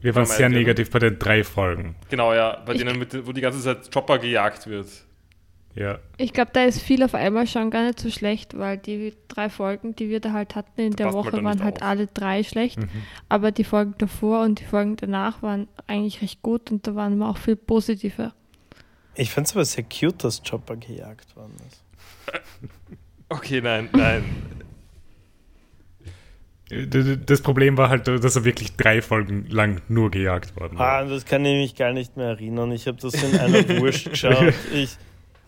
Wir 0.00 0.14
waren 0.14 0.26
sehr 0.26 0.48
negativ 0.48 0.90
bei 0.90 1.00
den 1.00 1.18
drei 1.18 1.42
Folgen. 1.42 1.96
Genau, 2.08 2.32
ja, 2.32 2.62
bei 2.64 2.74
denen, 2.74 3.00
mit, 3.00 3.26
wo 3.26 3.32
die 3.32 3.40
ganze 3.40 3.60
Zeit 3.60 3.92
Chopper 3.92 4.18
gejagt 4.20 4.68
wird. 4.68 4.86
Ja. 5.78 5.98
Ich 6.16 6.32
glaube, 6.32 6.50
da 6.52 6.64
ist 6.64 6.80
viel 6.82 7.02
auf 7.04 7.14
einmal 7.14 7.46
schon 7.46 7.70
gar 7.70 7.84
nicht 7.86 8.00
so 8.00 8.10
schlecht, 8.10 8.58
weil 8.58 8.78
die 8.78 9.14
drei 9.28 9.48
Folgen, 9.48 9.94
die 9.94 10.08
wir 10.08 10.18
da 10.20 10.32
halt 10.32 10.56
hatten 10.56 10.80
in 10.80 10.96
der 10.96 11.04
passt 11.04 11.16
man 11.16 11.24
Woche, 11.26 11.36
da 11.36 11.44
waren 11.44 11.62
halt 11.62 11.76
auf. 11.76 11.82
alle 11.88 12.06
drei 12.08 12.42
schlecht. 12.42 12.78
Mhm. 12.80 12.88
Aber 13.28 13.52
die 13.52 13.62
Folgen 13.64 13.94
davor 13.98 14.42
und 14.42 14.58
die 14.60 14.64
Folgen 14.64 14.96
danach 14.96 15.40
waren 15.42 15.68
eigentlich 15.86 16.20
recht 16.22 16.42
gut 16.42 16.70
und 16.72 16.86
da 16.86 16.94
waren 16.96 17.16
wir 17.18 17.28
auch 17.28 17.38
viel 17.38 17.54
positiver. 17.56 18.34
Ich 19.14 19.30
fand's 19.30 19.52
aber 19.54 19.64
sehr 19.64 19.84
cute, 19.84 20.24
dass 20.24 20.42
Chopper 20.42 20.76
gejagt 20.76 21.36
worden 21.36 21.54
ist. 21.68 21.84
Okay, 23.30 23.60
nein, 23.60 23.90
nein. 23.92 24.24
D- 26.70 27.16
Das 27.24 27.40
Problem 27.40 27.76
war 27.78 27.88
halt, 27.88 28.08
dass 28.08 28.36
er 28.36 28.44
wirklich 28.44 28.76
drei 28.76 29.00
Folgen 29.00 29.46
lang 29.48 29.80
nur 29.88 30.10
gejagt 30.10 30.54
worden 30.56 30.76
Ah, 30.76 31.00
war. 31.00 31.04
das 31.06 31.24
kann 31.24 31.44
ich 31.46 31.54
mich 31.56 31.74
gar 31.74 31.92
nicht 31.92 32.16
mehr 32.16 32.26
erinnern. 32.28 32.72
Ich 32.72 32.86
habe 32.86 32.98
das 33.00 33.14
in 33.22 33.38
einer 33.38 33.66
Wurst 33.80 34.10
geschaut. 34.10 34.52
Ich, 34.74 34.96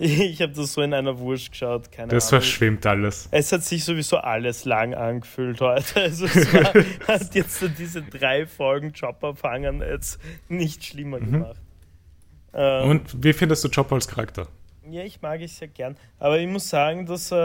ich 0.02 0.40
habe 0.42 0.52
das 0.52 0.72
so 0.72 0.82
in 0.82 0.94
einer 0.94 1.18
Wurst 1.18 1.50
geschaut. 1.52 1.92
Keine 1.92 2.08
Das 2.12 2.32
Ahnung. 2.32 2.42
verschwimmt 2.42 2.86
alles. 2.86 3.28
Es 3.30 3.52
hat 3.52 3.62
sich 3.62 3.84
sowieso 3.84 4.16
alles 4.16 4.64
lang 4.64 4.94
angefühlt 4.94 5.60
heute. 5.60 6.00
Also 6.02 6.24
es 6.26 6.52
war, 6.54 6.72
hat 7.08 7.34
jetzt 7.34 7.60
so 7.60 7.68
diese 7.68 8.02
drei 8.02 8.46
Folgen 8.46 8.92
Chopper 8.92 9.34
fangen 9.34 9.80
jetzt 9.82 10.18
nicht 10.48 10.84
schlimmer 10.84 11.20
Mhm. 11.20 11.32
gemacht. 11.32 11.60
Ähm, 12.54 12.88
Und 12.90 13.22
wie 13.22 13.32
findest 13.32 13.62
du 13.64 13.68
Chopper 13.68 13.94
als 13.96 14.08
Charakter? 14.08 14.48
Ja, 14.90 15.02
ich 15.04 15.20
mag 15.22 15.40
ich 15.40 15.52
sehr 15.52 15.68
gern. 15.68 15.96
Aber 16.18 16.38
ich 16.38 16.48
muss 16.48 16.68
sagen, 16.68 17.06
dass 17.06 17.30
äh, 17.30 17.36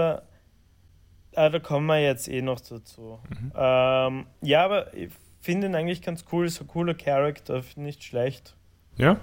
ah, 1.36 1.50
da 1.50 1.60
kommen 1.60 1.86
wir 1.88 2.02
jetzt 2.02 2.28
eh 2.28 2.42
noch 2.42 2.60
dazu. 2.62 3.20
Ähm, 3.56 4.26
ja, 4.42 4.66
aber 4.66 4.94
ich 4.96 5.10
finde 5.42 5.68
ihn 5.68 5.76
eigentlich 5.76 6.02
ganz 6.02 6.26
cool. 6.32 6.46
Ist 6.46 6.62
ein 6.62 6.68
cooler 6.68 6.94
Charakter, 6.96 7.62
nicht 7.76 8.04
schlecht. 8.04 8.56
Ja? 8.98 9.18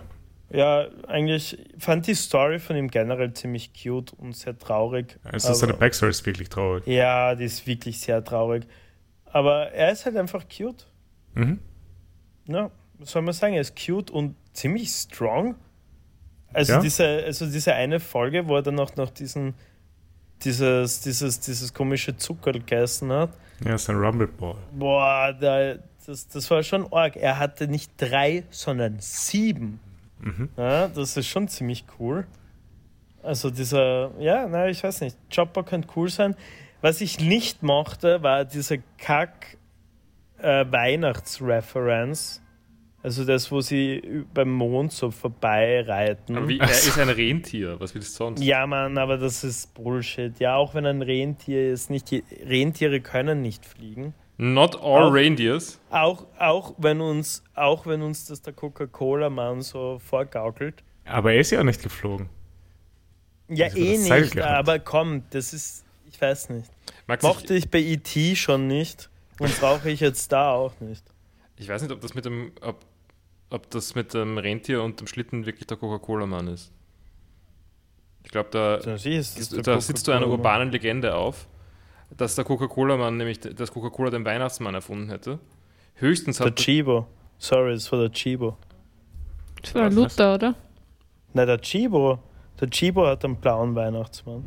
Ja, 0.52 0.86
eigentlich 1.08 1.58
fand 1.78 2.06
die 2.06 2.14
Story 2.14 2.58
von 2.58 2.76
ihm 2.76 2.88
generell 2.88 3.32
ziemlich 3.32 3.72
cute 3.72 4.12
und 4.12 4.36
sehr 4.36 4.58
traurig. 4.58 5.18
Also 5.24 5.54
seine 5.54 5.72
aber, 5.72 5.80
Backstory 5.80 6.10
ist 6.10 6.26
wirklich 6.26 6.50
traurig. 6.50 6.86
ja, 6.86 7.34
die 7.34 7.44
ist 7.44 7.66
wirklich 7.66 7.98
sehr 8.00 8.22
traurig. 8.22 8.66
Aber 9.24 9.72
er 9.72 9.92
ist 9.92 10.04
halt 10.04 10.16
einfach 10.16 10.44
cute. 10.54 10.86
Mhm. 11.34 11.58
Ja, 12.46 12.70
was 12.98 13.10
soll 13.12 13.22
man 13.22 13.32
sagen? 13.32 13.54
Er 13.54 13.62
ist 13.62 13.74
cute 13.82 14.10
und 14.10 14.34
ziemlich 14.52 14.90
strong. 14.90 15.54
Also, 16.52 16.74
Ja. 16.74 16.80
diese, 16.80 17.06
also 17.24 17.46
diese 17.46 17.72
eine 17.74 17.98
Folge, 17.98 18.46
wo 18.46 18.56
er 18.56 18.62
dann 18.62 18.78
auch 18.78 18.94
noch 18.96 19.08
diesen, 19.08 19.54
dieses, 20.42 21.00
dieses, 21.00 21.40
dieses 21.40 21.72
komische 21.72 22.14
Zucker 22.18 22.52
gegessen 22.52 23.10
hat. 23.10 23.30
Ja, 23.64 23.74
ist 23.76 23.88
ein 23.88 23.96
Rumble 23.96 24.26
Ball. 24.26 24.56
Boah, 24.72 25.32
da, 25.40 25.76
das, 26.04 26.28
das 26.28 26.50
war 26.50 26.62
schon 26.62 26.92
arg. 26.92 27.16
Er 27.16 27.38
hatte 27.38 27.68
nicht 27.68 27.92
drei, 27.96 28.44
sondern 28.50 28.96
sieben. 29.00 29.80
Mhm. 30.22 30.48
Ja, 30.56 30.88
das 30.88 31.16
ist 31.16 31.28
schon 31.28 31.48
ziemlich 31.48 31.84
cool. 31.98 32.26
Also 33.22 33.50
dieser, 33.50 34.10
ja, 34.18 34.46
na, 34.48 34.68
ich 34.68 34.82
weiß 34.82 35.00
nicht. 35.02 35.16
Chopper 35.34 35.62
könnte 35.62 35.88
cool 35.96 36.08
sein. 36.08 36.34
Was 36.80 37.00
ich 37.00 37.20
nicht 37.20 37.62
mochte, 37.62 38.22
war 38.22 38.44
diese 38.44 38.82
Kack 38.98 39.56
äh, 40.38 40.64
Weihnachtsreferenz. 40.68 42.42
Also 43.04 43.24
das, 43.24 43.50
wo 43.50 43.60
sie 43.60 44.24
beim 44.32 44.52
Mond 44.52 44.92
so 44.92 45.10
vorbeireiten. 45.10 46.36
Aber 46.36 46.48
wie, 46.48 46.58
er 46.60 46.70
ist 46.70 46.98
ein 46.98 47.08
Rentier, 47.08 47.78
was 47.80 47.94
willst 47.94 48.14
du 48.14 48.24
sonst? 48.24 48.42
Ja, 48.42 48.66
Mann, 48.66 48.96
aber 48.98 49.18
das 49.18 49.42
ist 49.42 49.74
Bullshit. 49.74 50.38
Ja, 50.38 50.56
auch 50.56 50.74
wenn 50.74 50.86
ein 50.86 51.02
Rentier 51.02 51.72
ist, 51.72 51.90
nicht 51.90 52.10
die, 52.10 52.22
Rentiere 52.44 53.00
können 53.00 53.42
nicht 53.42 53.66
fliegen. 53.66 54.14
Not 54.38 54.76
all 54.76 55.04
Auch- 55.04 55.12
reindeers. 55.14 55.78
Auch, 55.90 56.26
auch, 56.38 56.74
wenn 56.78 57.00
uns, 57.00 57.44
auch 57.54 57.86
wenn 57.86 58.02
uns 58.02 58.24
das 58.26 58.42
der 58.42 58.52
Coca-Cola-Mann 58.52 59.62
so 59.62 59.98
vorgaukelt. 60.04 60.82
Aber 61.04 61.32
er 61.32 61.40
ist 61.40 61.50
ja 61.50 61.60
auch 61.60 61.64
nicht 61.64 61.82
geflogen. 61.82 62.28
Ja, 63.48 63.66
Also 63.66 63.78
eh 63.78 63.98
nicht, 63.98 64.32
gehabt. 64.34 64.50
aber 64.50 64.78
komm, 64.78 65.24
das 65.30 65.52
ist, 65.52 65.84
ich 66.10 66.20
weiß 66.20 66.48
nicht. 66.50 66.70
Max, 67.06 67.22
Mochte 67.22 67.54
ich, 67.54 67.64
ich 67.64 67.70
bei 67.70 67.78
E.T. 67.80 68.36
schon 68.36 68.66
nicht 68.66 69.10
und 69.38 69.58
brauche 69.60 69.90
ich 69.90 70.00
jetzt 70.00 70.32
da 70.32 70.52
auch 70.52 70.72
nicht. 70.80 71.04
ich 71.56 71.68
weiß 71.68 71.82
nicht, 71.82 71.90
ob 71.92 72.00
das 72.00 72.14
mit 72.14 72.24
dem, 72.24 72.52
ob, 72.62 72.80
ob 73.50 73.68
das 73.70 73.94
mit 73.94 74.14
dem 74.14 74.38
Rentier 74.38 74.82
und 74.82 75.00
dem 75.00 75.06
Schlitten 75.06 75.44
wirklich 75.44 75.66
der 75.66 75.76
Coca-Cola-Mann 75.76 76.48
ist. 76.48 76.72
Ich 78.24 78.30
glaube, 78.30 78.48
da, 78.50 78.78
da 78.78 79.80
sitzt 79.80 80.08
du 80.08 80.12
einer 80.12 80.28
urbanen 80.28 80.70
Legende 80.70 81.14
auf, 81.16 81.46
dass 82.16 82.34
der 82.34 82.44
Coca-Cola-Mann, 82.44 83.16
nämlich 83.16 83.40
dass 83.40 83.72
Coca-Cola 83.72 84.10
den 84.10 84.24
Weihnachtsmann 84.24 84.74
erfunden 84.74 85.08
hätte. 85.08 85.38
Höchstens 85.94 86.38
Der 86.38 86.48
hat 86.48 86.56
Chibo. 86.56 87.06
Sorry, 87.38 87.74
das 87.74 87.90
war 87.90 88.00
der 88.00 88.12
Chibo. 88.12 88.56
Das 89.60 89.74
war 89.74 89.86
Was, 89.86 89.94
Luther, 89.94 90.34
oder? 90.34 90.54
Nein, 91.32 91.46
der 91.46 91.60
Chibo. 91.60 92.18
Der 92.60 92.70
Chibo 92.70 93.06
hat 93.06 93.24
einen 93.24 93.36
blauen 93.36 93.74
Weihnachtsmann. 93.74 94.44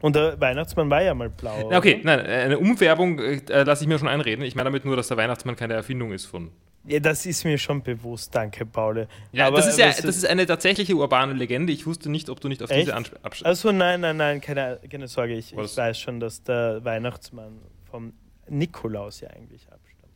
Und 0.00 0.16
der 0.16 0.40
Weihnachtsmann 0.40 0.88
war 0.88 1.02
ja 1.02 1.14
mal 1.14 1.28
blau. 1.28 1.70
Okay, 1.72 1.96
oder? 1.96 2.16
nein, 2.16 2.20
eine 2.20 2.58
Umfärbung 2.58 3.18
äh, 3.18 3.62
lasse 3.64 3.84
ich 3.84 3.88
mir 3.88 3.98
schon 3.98 4.08
einreden. 4.08 4.44
Ich 4.44 4.54
meine 4.54 4.64
damit 4.64 4.84
nur, 4.84 4.96
dass 4.96 5.08
der 5.08 5.16
Weihnachtsmann 5.16 5.56
keine 5.56 5.74
Erfindung 5.74 6.12
ist 6.12 6.24
von. 6.24 6.50
Ja, 6.84 6.98
das 6.98 7.26
ist 7.26 7.44
mir 7.44 7.58
schon 7.58 7.82
bewusst. 7.82 8.34
Danke, 8.34 8.64
Paul. 8.64 9.06
Ja, 9.32 9.48
Aber 9.48 9.58
das 9.58 9.68
ist 9.68 9.78
ja 9.78 9.88
das 9.88 10.16
ist 10.16 10.24
eine 10.24 10.46
tatsächliche 10.46 10.94
urbane 10.94 11.34
Legende. 11.34 11.72
Ich 11.72 11.86
wusste 11.86 12.08
nicht, 12.10 12.30
ob 12.30 12.40
du 12.40 12.48
nicht 12.48 12.62
auf 12.62 12.70
Echt? 12.70 12.86
diese 12.86 12.96
Absch 12.96 13.42
Also 13.44 13.70
nein, 13.70 14.00
nein, 14.00 14.16
nein, 14.16 14.40
keine, 14.40 14.80
keine 14.90 15.06
Sorge. 15.06 15.34
Ich, 15.34 15.52
ich 15.52 15.76
weiß 15.76 15.98
schon, 15.98 16.20
dass 16.20 16.42
der 16.42 16.82
Weihnachtsmann 16.84 17.60
vom 17.90 18.14
Nikolaus 18.48 19.20
ja 19.20 19.28
eigentlich 19.30 19.66
abstammt. 19.70 20.14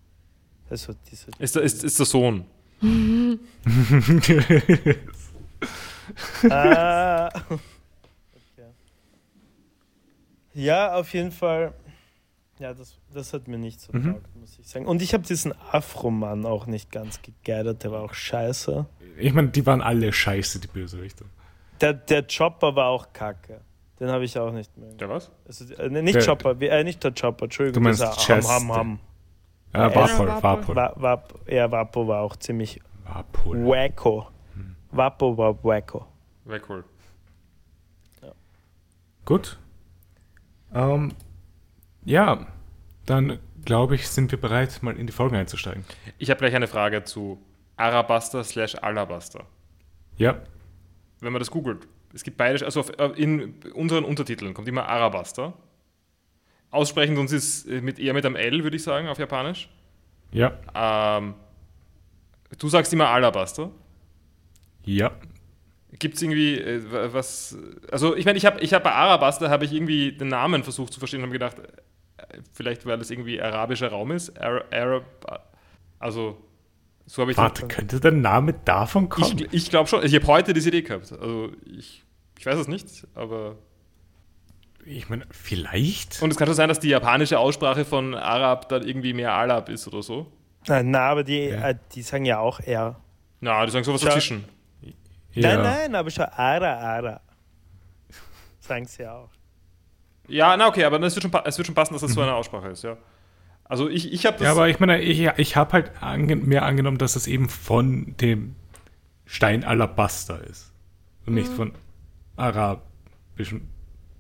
Also 0.71 0.95
diese. 1.11 1.27
ist, 1.39 1.55
der, 1.55 1.63
ist, 1.63 1.85
ist 1.85 1.99
der 1.99 2.07
Sohn. 2.07 2.47
ah, 6.51 7.29
okay. 7.51 8.71
Ja, 10.55 10.95
auf 10.95 11.13
jeden 11.13 11.33
Fall. 11.33 11.75
Ja, 12.61 12.73
das, 12.73 12.97
das 13.13 13.33
hat 13.33 13.49
mir 13.49 13.59
nicht 13.59 13.81
so 13.81 13.93
Mhm. 13.93 14.03
getaugt, 14.05 14.37
muss 14.37 14.59
ich 14.59 14.69
sagen. 14.69 14.87
Und 14.87 15.03
ich 15.03 15.13
habe 15.13 15.25
diesen 15.25 15.53
Afro-Mann 15.73 16.47
auch 16.47 16.67
nicht 16.67 16.93
ganz 16.93 17.21
gegeidert, 17.23 17.83
der 17.83 17.91
war 17.93 18.03
auch 18.03 18.15
scheiße. 18.15 18.87
Ich 19.19 19.33
meine, 19.33 19.49
die 19.49 19.67
waren 19.67 19.81
alle 19.83 20.13
scheiße, 20.13 20.61
die 20.61 20.69
Bösewichter. 20.69 21.25
Der, 21.81 21.93
der 21.95 22.25
Chopper 22.27 22.77
war 22.77 22.87
auch 22.89 23.13
kacke. 23.13 23.61
Den 23.99 24.09
habe 24.09 24.25
ich 24.25 24.39
auch 24.39 24.53
nicht 24.53 24.77
mehr. 24.77 24.93
Der 24.95 25.09
was? 25.09 25.31
Also, 25.47 25.73
äh, 25.75 25.89
nicht 25.89 26.15
Der- 26.17 26.25
Chopper, 26.25 26.61
äh, 26.61 26.85
nicht 26.85 27.03
der 27.03 27.13
Chopper, 27.13 27.45
Entschuldigung. 27.45 27.75
Du 27.83 27.89
meinst 27.89 28.03
Chess, 28.21 28.49
Ham, 28.49 28.69
Ham, 28.71 28.77
Ham. 28.77 29.01
Ja, 29.73 29.95
Warpol, 29.95 30.29
Warpol. 30.29 30.43
Warpol. 30.43 30.77
Wa- 30.77 30.93
Wap, 30.97 31.51
ja, 31.51 31.71
Wapo 31.71 32.07
war 32.07 32.21
auch 32.23 32.37
ziemlich 32.37 32.81
Warpol. 33.05 33.65
wacko. 33.67 34.29
Wapo 34.93 35.37
war 35.37 35.63
wacko. 35.65 36.07
Weg 36.45 36.69
wohl. 36.69 36.85
Gut. 39.25 39.59
Ähm, 40.75 41.13
ja, 42.05 42.47
dann 43.07 43.39
glaube 43.65 43.95
ich, 43.95 44.09
sind 44.09 44.31
wir 44.31 44.41
bereit, 44.41 44.83
mal 44.83 44.97
in 44.97 45.07
die 45.07 45.13
Folgen 45.13 45.37
einzusteigen. 45.37 45.85
Ich 46.19 46.31
habe 46.31 46.39
gleich 46.39 46.55
eine 46.55 46.67
Frage 46.67 47.05
zu 47.05 47.41
Arabaster 47.77 48.45
slash 48.45 48.75
Alabaster. 48.77 49.45
Ja, 50.17 50.39
Wenn 51.21 51.33
man 51.33 51.41
das 51.41 51.51
googelt, 51.51 51.89
es 52.13 52.23
gibt 52.23 52.37
beide, 52.37 52.65
also 52.65 52.81
auf, 52.81 52.91
äh, 52.99 53.07
in 53.17 53.55
unseren 53.75 54.05
Untertiteln 54.05 54.55
kommt 54.55 54.69
immer 54.69 54.87
Arabaster. 54.89 55.55
Aussprechen 56.71 57.17
uns 57.19 57.33
ist 57.33 57.67
äh, 57.67 57.81
mit, 57.81 57.99
eher 57.99 58.15
mit 58.15 58.25
einem 58.27 58.37
L, 58.37 58.63
würde 58.63 58.77
ich 58.77 58.83
sagen, 58.83 59.09
auf 59.09 59.19
Japanisch. 59.19 59.69
ja, 60.33 60.53
Ähm, 60.75 61.35
du 62.59 62.69
sagst 62.69 62.93
immer 62.93 63.09
Alabaster. 63.09 63.71
ja. 64.85 65.13
Gibt 66.01 66.17
es 66.17 66.23
irgendwie 66.23 66.59
äh, 66.59 66.91
wa- 66.93 67.13
was, 67.13 67.57
also 67.91 68.17
ich 68.17 68.25
meine, 68.25 68.37
ich 68.37 68.45
habe 68.45 68.59
ich 68.61 68.75
hab 68.75 68.83
bei 68.83 68.91
Arabaster 68.91 69.49
habe 69.49 69.65
ich 69.65 69.73
irgendwie 69.73 70.11
den 70.13 70.27
Namen 70.27 70.65
versucht 70.65 70.93
zu 70.93 70.99
verstehen 70.99 71.21
und 71.21 71.27
habe 71.27 71.33
gedacht, 71.35 71.57
vielleicht 72.53 72.87
weil 72.87 72.99
das 72.99 73.11
irgendwie 73.11 73.41
arabischer 73.41 73.89
Raum 73.89 74.11
ist, 74.13 74.39
Ara- 74.41 74.65
Arab, 74.73 75.05
also 75.99 76.39
so 77.07 77.21
habe 77.23 77.33
ich 77.33 77.37
Warte, 77.37 77.67
könnte 77.69 78.01
der 78.01 78.13
Name 78.13 78.55
davon 78.65 79.09
kommen? 79.11 79.39
Ich, 79.39 79.53
ich 79.53 79.71
glaube 79.71 79.89
schon. 79.89 80.05
Ich 80.05 80.15
habe 80.15 80.27
heute 80.27 80.55
diese 80.55 80.69
Idee 80.71 80.83
gehabt. 80.83 81.13
Also 81.13 81.51
ich, 81.67 82.03
ich 82.39 82.47
weiß 82.47 82.57
es 82.59 82.69
nicht, 82.69 83.07
aber. 83.15 83.57
Ich 84.87 85.09
meine, 85.09 85.27
vielleicht? 85.31 86.23
Und 86.23 86.31
es 86.31 86.37
kann 86.37 86.47
schon 86.47 86.55
sein, 86.57 86.69
dass 86.69 86.79
die 86.81 86.89
japanische 86.89 87.39
Aussprache 87.39 87.85
von 87.85 88.15
Arab 88.15 88.69
dann 88.69 88.87
irgendwie 88.87 89.13
mehr 89.15 89.33
Arab 89.33 89.69
ist 89.69 89.87
oder 89.89 90.03
so. 90.03 90.31
Na, 90.67 91.01
aber 91.11 91.25
die, 91.25 91.41
Ja. 91.49 91.71
äh, 91.71 91.75
die 91.95 92.03
sagen 92.03 92.25
ja 92.25 92.39
auch 92.39 92.61
R. 92.61 92.99
Na, 93.41 93.65
die 93.67 93.73
sagen 93.73 93.85
sowas 93.85 94.01
Schau. 94.01 94.07
dazwischen. 94.09 94.45
ja. 95.33 95.57
Nein, 95.57 95.63
nein, 95.63 95.95
aber 95.95 96.11
schon 96.11 96.25
Ara, 96.25 96.75
Ara. 96.79 97.21
Sagen 98.61 98.87
sie 98.87 99.07
auch. 99.07 99.29
Ja, 100.29 100.57
na 100.57 100.69
okay, 100.69 100.85
aber 100.85 101.01
es 101.03 101.15
wird 101.15 101.23
schon, 101.23 101.43
es 101.45 101.59
wird 101.59 101.67
schon 101.67 101.75
passen, 101.75 101.93
dass 101.95 102.03
das 102.03 102.13
so 102.13 102.21
eine 102.21 102.35
Aussprache 102.35 102.69
ist, 102.69 102.83
ja. 102.83 102.97
Also 103.65 103.89
ich, 103.89 104.13
ich 104.13 104.27
habe 104.27 104.37
das. 104.37 104.45
Ja, 104.45 104.53
aber 104.53 104.69
ich 104.69 104.79
meine, 104.79 105.01
ich, 105.01 105.21
ich 105.37 105.57
habe 105.57 105.73
halt 105.73 106.03
ange 106.03 106.37
mir 106.37 106.63
angenommen, 106.63 106.99
dass 106.99 107.17
es 107.17 107.27
eben 107.27 107.49
von 107.49 108.15
dem 108.19 108.57
Stein 109.27 109.65
Alabaster 109.65 110.43
ist. 110.45 110.73
Und 111.27 111.35
nicht 111.35 111.49
von 111.49 111.73
arabischen. 112.37 113.71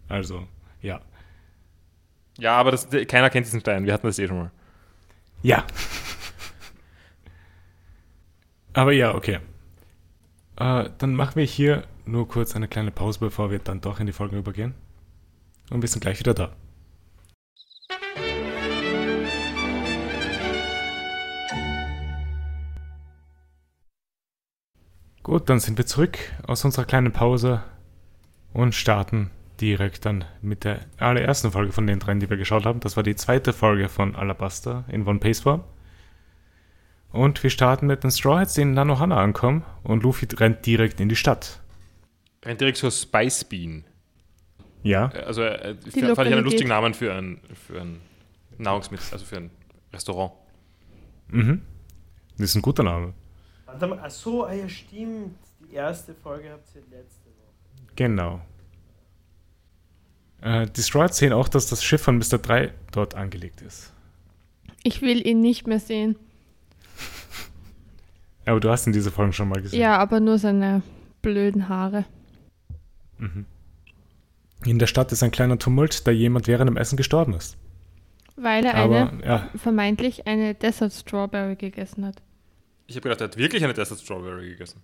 Also, 0.08 0.46
ja. 0.80 1.00
ja, 2.38 2.56
aber 2.56 2.70
das, 2.70 2.88
keiner 3.06 3.28
kennt 3.30 3.46
diesen 3.46 3.60
Stein. 3.60 3.84
Wir 3.84 3.92
hatten 3.92 4.06
das 4.06 4.18
eh 4.18 4.26
schon 4.26 4.38
mal. 4.38 4.50
Ja. 5.42 5.64
Aber 8.72 8.92
ja, 8.92 9.14
okay. 9.14 9.40
Äh, 10.56 10.88
dann 10.98 11.14
machen 11.14 11.36
wir 11.36 11.44
hier 11.44 11.84
nur 12.06 12.26
kurz 12.28 12.56
eine 12.56 12.68
kleine 12.68 12.90
Pause, 12.90 13.20
bevor 13.20 13.50
wir 13.50 13.58
dann 13.58 13.80
doch 13.80 14.00
in 14.00 14.06
die 14.06 14.12
Folgen 14.12 14.36
übergehen. 14.38 14.74
Und 15.70 15.82
wir 15.82 15.88
sind 15.88 16.00
gleich 16.00 16.18
wieder 16.18 16.34
da. 16.34 16.52
Gut, 25.22 25.48
dann 25.48 25.58
sind 25.58 25.78
wir 25.78 25.86
zurück 25.86 26.18
aus 26.46 26.64
unserer 26.66 26.84
kleinen 26.84 27.12
Pause 27.12 27.62
und 28.52 28.74
starten 28.74 29.30
direkt 29.58 30.04
dann 30.04 30.26
mit 30.42 30.64
der 30.64 30.80
allerersten 30.98 31.50
Folge 31.50 31.72
von 31.72 31.86
den 31.86 31.98
dreien, 31.98 32.20
die 32.20 32.28
wir 32.28 32.36
geschaut 32.36 32.66
haben. 32.66 32.80
Das 32.80 32.96
war 32.96 33.02
die 33.02 33.16
zweite 33.16 33.54
Folge 33.54 33.88
von 33.88 34.14
Alabaster 34.16 34.84
in 34.88 35.06
One 35.06 35.20
Pace 35.20 35.40
Form. 35.40 35.64
Und 37.10 37.42
wir 37.42 37.50
starten 37.50 37.86
mit 37.86 38.02
den 38.04 38.10
Straw 38.10 38.40
Hats, 38.40 38.54
die 38.54 38.62
in 38.62 38.74
Nanohana 38.74 39.16
ankommen 39.16 39.64
und 39.82 40.02
Luffy 40.02 40.26
rennt 40.34 40.66
direkt 40.66 41.00
in 41.00 41.08
die 41.08 41.16
Stadt. 41.16 41.60
Rennt 42.44 42.60
direkt 42.60 42.76
zur 42.76 42.90
Spice 42.90 43.44
Bean. 43.44 43.84
Ja, 44.84 45.08
Also 45.08 45.42
äh, 45.42 45.74
fand 45.74 46.28
ich 46.28 46.34
einen 46.34 46.44
lustigen 46.44 46.68
Namen 46.68 46.94
für 46.94 47.12
ein, 47.12 47.40
für 47.66 47.80
ein 47.80 48.00
Nahrungsmittel, 48.58 49.06
also 49.10 49.24
für 49.24 49.38
ein 49.38 49.50
Restaurant. 49.92 50.32
mhm. 51.28 51.62
Das 52.36 52.50
ist 52.50 52.56
ein 52.56 52.62
guter 52.62 52.82
Name. 52.82 53.14
Warte 53.66 53.86
mal, 53.86 54.00
ach 54.02 54.10
so, 54.10 54.44
ah 54.44 54.52
ja, 54.52 54.68
stimmt. 54.68 55.36
Die 55.60 55.74
erste 55.74 56.14
Folge 56.14 56.50
habt 56.50 56.68
ihr 56.74 56.82
letzte 56.82 57.26
Woche. 57.26 57.92
Genau. 57.96 58.40
Äh, 60.42 60.66
die 60.66 60.82
Hats 60.82 61.16
sehen 61.16 61.32
auch, 61.32 61.48
dass 61.48 61.68
das 61.68 61.82
Schiff 61.82 62.02
von 62.02 62.18
Mr. 62.18 62.38
3 62.38 62.72
dort 62.92 63.14
angelegt 63.14 63.62
ist. 63.62 63.92
Ich 64.82 65.00
will 65.00 65.26
ihn 65.26 65.40
nicht 65.40 65.66
mehr 65.66 65.80
sehen. 65.80 66.16
Aber 68.44 68.60
du 68.60 68.68
hast 68.68 68.86
in 68.86 68.92
dieser 68.92 69.10
Folge 69.10 69.32
schon 69.32 69.48
mal 69.48 69.62
gesehen. 69.62 69.80
Ja, 69.80 69.96
aber 69.98 70.20
nur 70.20 70.38
seine 70.38 70.82
blöden 71.22 71.68
Haare. 71.68 72.04
Mhm. 73.18 73.46
In 74.64 74.78
der 74.78 74.86
Stadt 74.86 75.12
ist 75.12 75.22
ein 75.22 75.30
kleiner 75.30 75.58
Tumult, 75.58 76.06
da 76.06 76.10
jemand 76.10 76.46
während 76.46 76.68
dem 76.68 76.76
Essen 76.76 76.96
gestorben 76.96 77.34
ist. 77.34 77.56
Weil 78.36 78.64
er 78.64 78.74
Aber 78.74 79.10
eine, 79.10 79.24
ja, 79.24 79.50
vermeintlich 79.56 80.26
eine 80.26 80.54
Desert 80.54 80.92
Strawberry 80.92 81.56
gegessen 81.56 82.04
hat. 82.04 82.22
Ich 82.86 82.96
habe 82.96 83.04
gedacht, 83.04 83.20
er 83.20 83.28
hat 83.28 83.36
wirklich 83.36 83.62
eine 83.62 83.74
Desert 83.74 84.00
Strawberry 84.00 84.50
gegessen. 84.50 84.80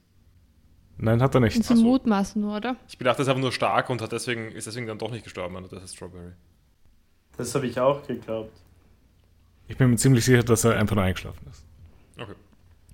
nein, 0.98 1.20
hat 1.22 1.34
er 1.34 1.40
nicht. 1.40 1.56
Und 1.56 1.64
so 1.64 1.74
mutmaßen 1.74 2.40
nur, 2.40 2.56
oder? 2.56 2.76
Ich 2.88 2.98
gedacht, 2.98 3.18
er 3.18 3.22
ist 3.22 3.28
einfach 3.28 3.40
nur 3.40 3.52
stark 3.52 3.90
und 3.90 4.00
hat 4.02 4.12
deswegen, 4.12 4.52
ist 4.52 4.66
deswegen 4.66 4.86
dann 4.86 4.98
doch 4.98 5.10
nicht 5.10 5.24
gestorben 5.24 5.56
an 5.56 5.64
der 5.64 5.78
Desert 5.78 5.96
Strawberry. 5.96 6.32
Das 7.36 7.54
habe 7.54 7.66
ich 7.66 7.80
auch 7.80 8.06
geglaubt. 8.06 8.52
Ich 9.66 9.76
bin 9.76 9.90
mir 9.90 9.96
ziemlich 9.96 10.24
sicher, 10.24 10.42
dass 10.42 10.64
er 10.64 10.76
einfach 10.76 10.96
nur 10.96 11.04
eingeschlafen 11.04 11.46
ist. 11.50 11.64
Okay. 12.18 12.34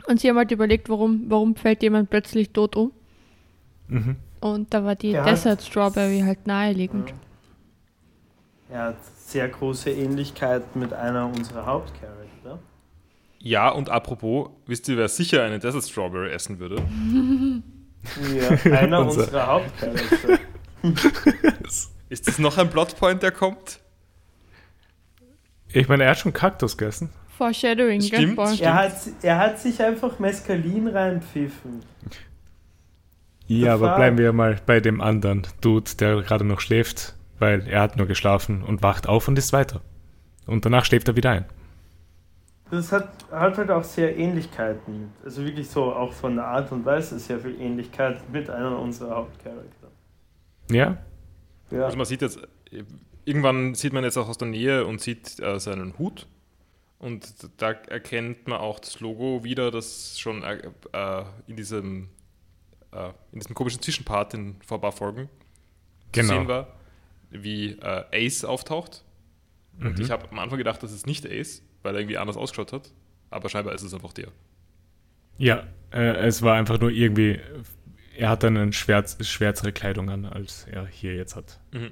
Und 0.07 0.20
sie 0.20 0.28
haben 0.28 0.37
halt 0.37 0.53
überlegt, 0.53 0.89
warum, 0.89 1.24
warum 1.28 1.57
fällt 1.57 1.82
jemand 1.82 2.11
plötzlich 2.11 2.51
tot 2.51 2.76
um. 2.76 2.93
Mhm. 3.89 4.16
Und 4.55 4.72
da 4.74 4.84
war 4.84 4.94
die 4.94 5.11
Ja. 5.12 5.24
Desert 5.24 5.62
Strawberry 5.62 6.20
halt 6.20 6.47
naheliegend. 6.47 7.12
Er 8.68 8.82
hat 8.84 8.97
sehr 9.16 9.49
große 9.49 9.90
Ähnlichkeit 9.90 10.74
mit 10.76 10.92
einer 10.92 11.26
unserer 11.26 11.66
Hauptcharakter. 11.66 12.59
Ja, 13.38 13.68
und 13.70 13.90
apropos, 13.90 14.49
wisst 14.66 14.88
ihr, 14.88 14.97
wer 14.97 15.09
sicher 15.09 15.42
eine 15.44 15.59
Desert 15.59 15.84
Strawberry 15.84 16.30
essen 16.32 16.59
würde? 16.59 16.76
Ja, 18.34 18.72
einer 18.76 19.01
Unser- 19.07 19.20
unserer 19.22 19.47
Hauptcharakter. 19.47 20.38
Ist 22.09 22.28
das 22.28 22.38
noch 22.38 22.57
ein 22.59 22.70
Plotpoint, 22.70 23.22
der 23.22 23.32
kommt? 23.32 23.80
Ich 25.72 25.88
meine, 25.88 26.05
er 26.05 26.11
hat 26.11 26.18
schon 26.18 26.32
Kaktus 26.32 26.76
gegessen. 26.76 27.11
Foreshadowing? 27.36 28.01
Stimmt, 28.01 28.40
stimmt. 28.40 28.61
Er 28.61 28.74
hat, 28.74 28.92
er 29.22 29.38
hat 29.38 29.59
sich 29.61 29.82
einfach 29.82 30.18
Mescalin 30.18 30.88
reinpfiffen. 30.88 31.82
Ja, 33.47 33.74
aber 33.74 33.97
bleiben 33.97 34.18
wir 34.18 34.32
mal 34.32 34.59
bei 34.66 34.80
dem 34.80 35.01
anderen 35.01 35.47
Dude, 35.61 35.90
der 35.99 36.22
gerade 36.22 36.44
noch 36.44 36.61
schläft, 36.61 37.14
weil 37.38 37.66
er 37.68 37.82
hat 37.82 37.97
nur 37.97 38.07
geschlafen 38.07 38.62
und 38.62 38.82
wacht 38.82 39.09
auf 39.09 39.28
und 39.28 39.38
ist 39.38 39.53
weiter. 39.53 39.80
Und 40.47 40.64
danach 40.64 40.84
schläft 40.84 41.09
er 41.09 41.16
wieder 41.16 41.30
ein. 41.30 41.44
Das 42.70 42.90
hat, 42.90 43.09
hat 43.30 43.59
halt 43.59 43.70
auch 43.70 43.84
sehr 43.84 44.16
Ähnlichkeiten. 44.16 45.12
Also 45.24 45.44
wirklich 45.44 45.68
so 45.68 45.92
auch 45.92 46.12
von 46.12 46.34
der 46.34 46.47
Art 46.47 46.72
und 46.72 46.84
Weise 46.84 47.18
sehr 47.18 47.38
viel 47.38 47.61
Ähnlichkeit 47.61 48.18
mit 48.32 48.51
einer 48.51 48.78
unserer 48.78 49.16
Hauptcharakter. 49.16 49.88
Ja? 50.70 50.97
Ja. 51.70 51.84
Also 51.84 51.97
man 51.97 52.07
sieht 52.07 52.22
jetzt, 52.22 52.40
irgendwann 53.24 53.74
sieht 53.74 53.92
man 53.92 54.03
jetzt 54.03 54.16
auch 54.16 54.28
aus 54.28 54.38
der 54.38 54.49
Nähe 54.49 54.84
und 54.84 55.01
sieht 55.01 55.38
äh, 55.40 55.61
seinen 55.61 55.97
Hut. 55.99 56.26
Und 56.99 57.51
da 57.59 57.72
erkennt 57.72 58.49
man 58.49 58.59
auch 58.59 58.80
das 58.80 59.01
Logo 59.01 59.44
wieder, 59.44 59.70
das 59.70 60.18
schon 60.18 60.42
äh, 60.42 60.59
äh, 60.92 61.24
in, 61.47 61.57
diesem, 61.57 62.09
äh, 62.97 63.12
in 63.32 63.40
diesem 63.40 63.55
komischen 63.55 63.82
Zwischenpart 63.82 64.34
in 64.34 64.57
vor 64.66 64.78
ein 64.78 64.80
paar 64.80 64.92
Folgen 64.92 65.28
Genau. 66.12 66.28
zu 66.28 66.34
sehen 66.34 66.49
war, 66.49 66.68
wie 67.30 67.72
äh, 67.72 68.26
Ace 68.26 68.44
auftaucht. 68.44 69.05
Und 69.80 69.97
Mhm. 69.99 70.03
ich 70.05 70.11
habe 70.11 70.28
am 70.30 70.38
Anfang 70.38 70.59
gedacht, 70.59 70.82
das 70.82 70.92
ist 70.92 71.07
nicht 71.07 71.26
Ace, 71.26 71.62
weil 71.82 71.94
er 71.94 72.01
irgendwie 72.01 72.16
anders 72.18 72.36
ausgeschaut 72.36 72.72
hat. 72.72 72.92
Aber 73.30 73.49
scheinbar 73.49 73.74
ist 73.74 73.82
es 73.82 73.92
einfach 73.92 74.12
der. 74.12 74.28
Ja, 75.38 75.64
äh, 75.92 76.16
es 76.26 76.40
war 76.42 76.55
einfach 76.57 76.80
nur 76.80 76.90
irgendwie, 76.90 77.38
er 78.16 78.30
hat 78.30 78.42
dann 78.42 78.57
eine 78.57 78.72
schwärz, 78.72 79.18
schwärzere 79.26 79.72
Kleidung 79.72 80.09
an, 80.09 80.24
als 80.24 80.66
er 80.70 80.86
hier 80.86 81.14
jetzt 81.14 81.36
hat. 81.36 81.61
Mhm. 81.72 81.90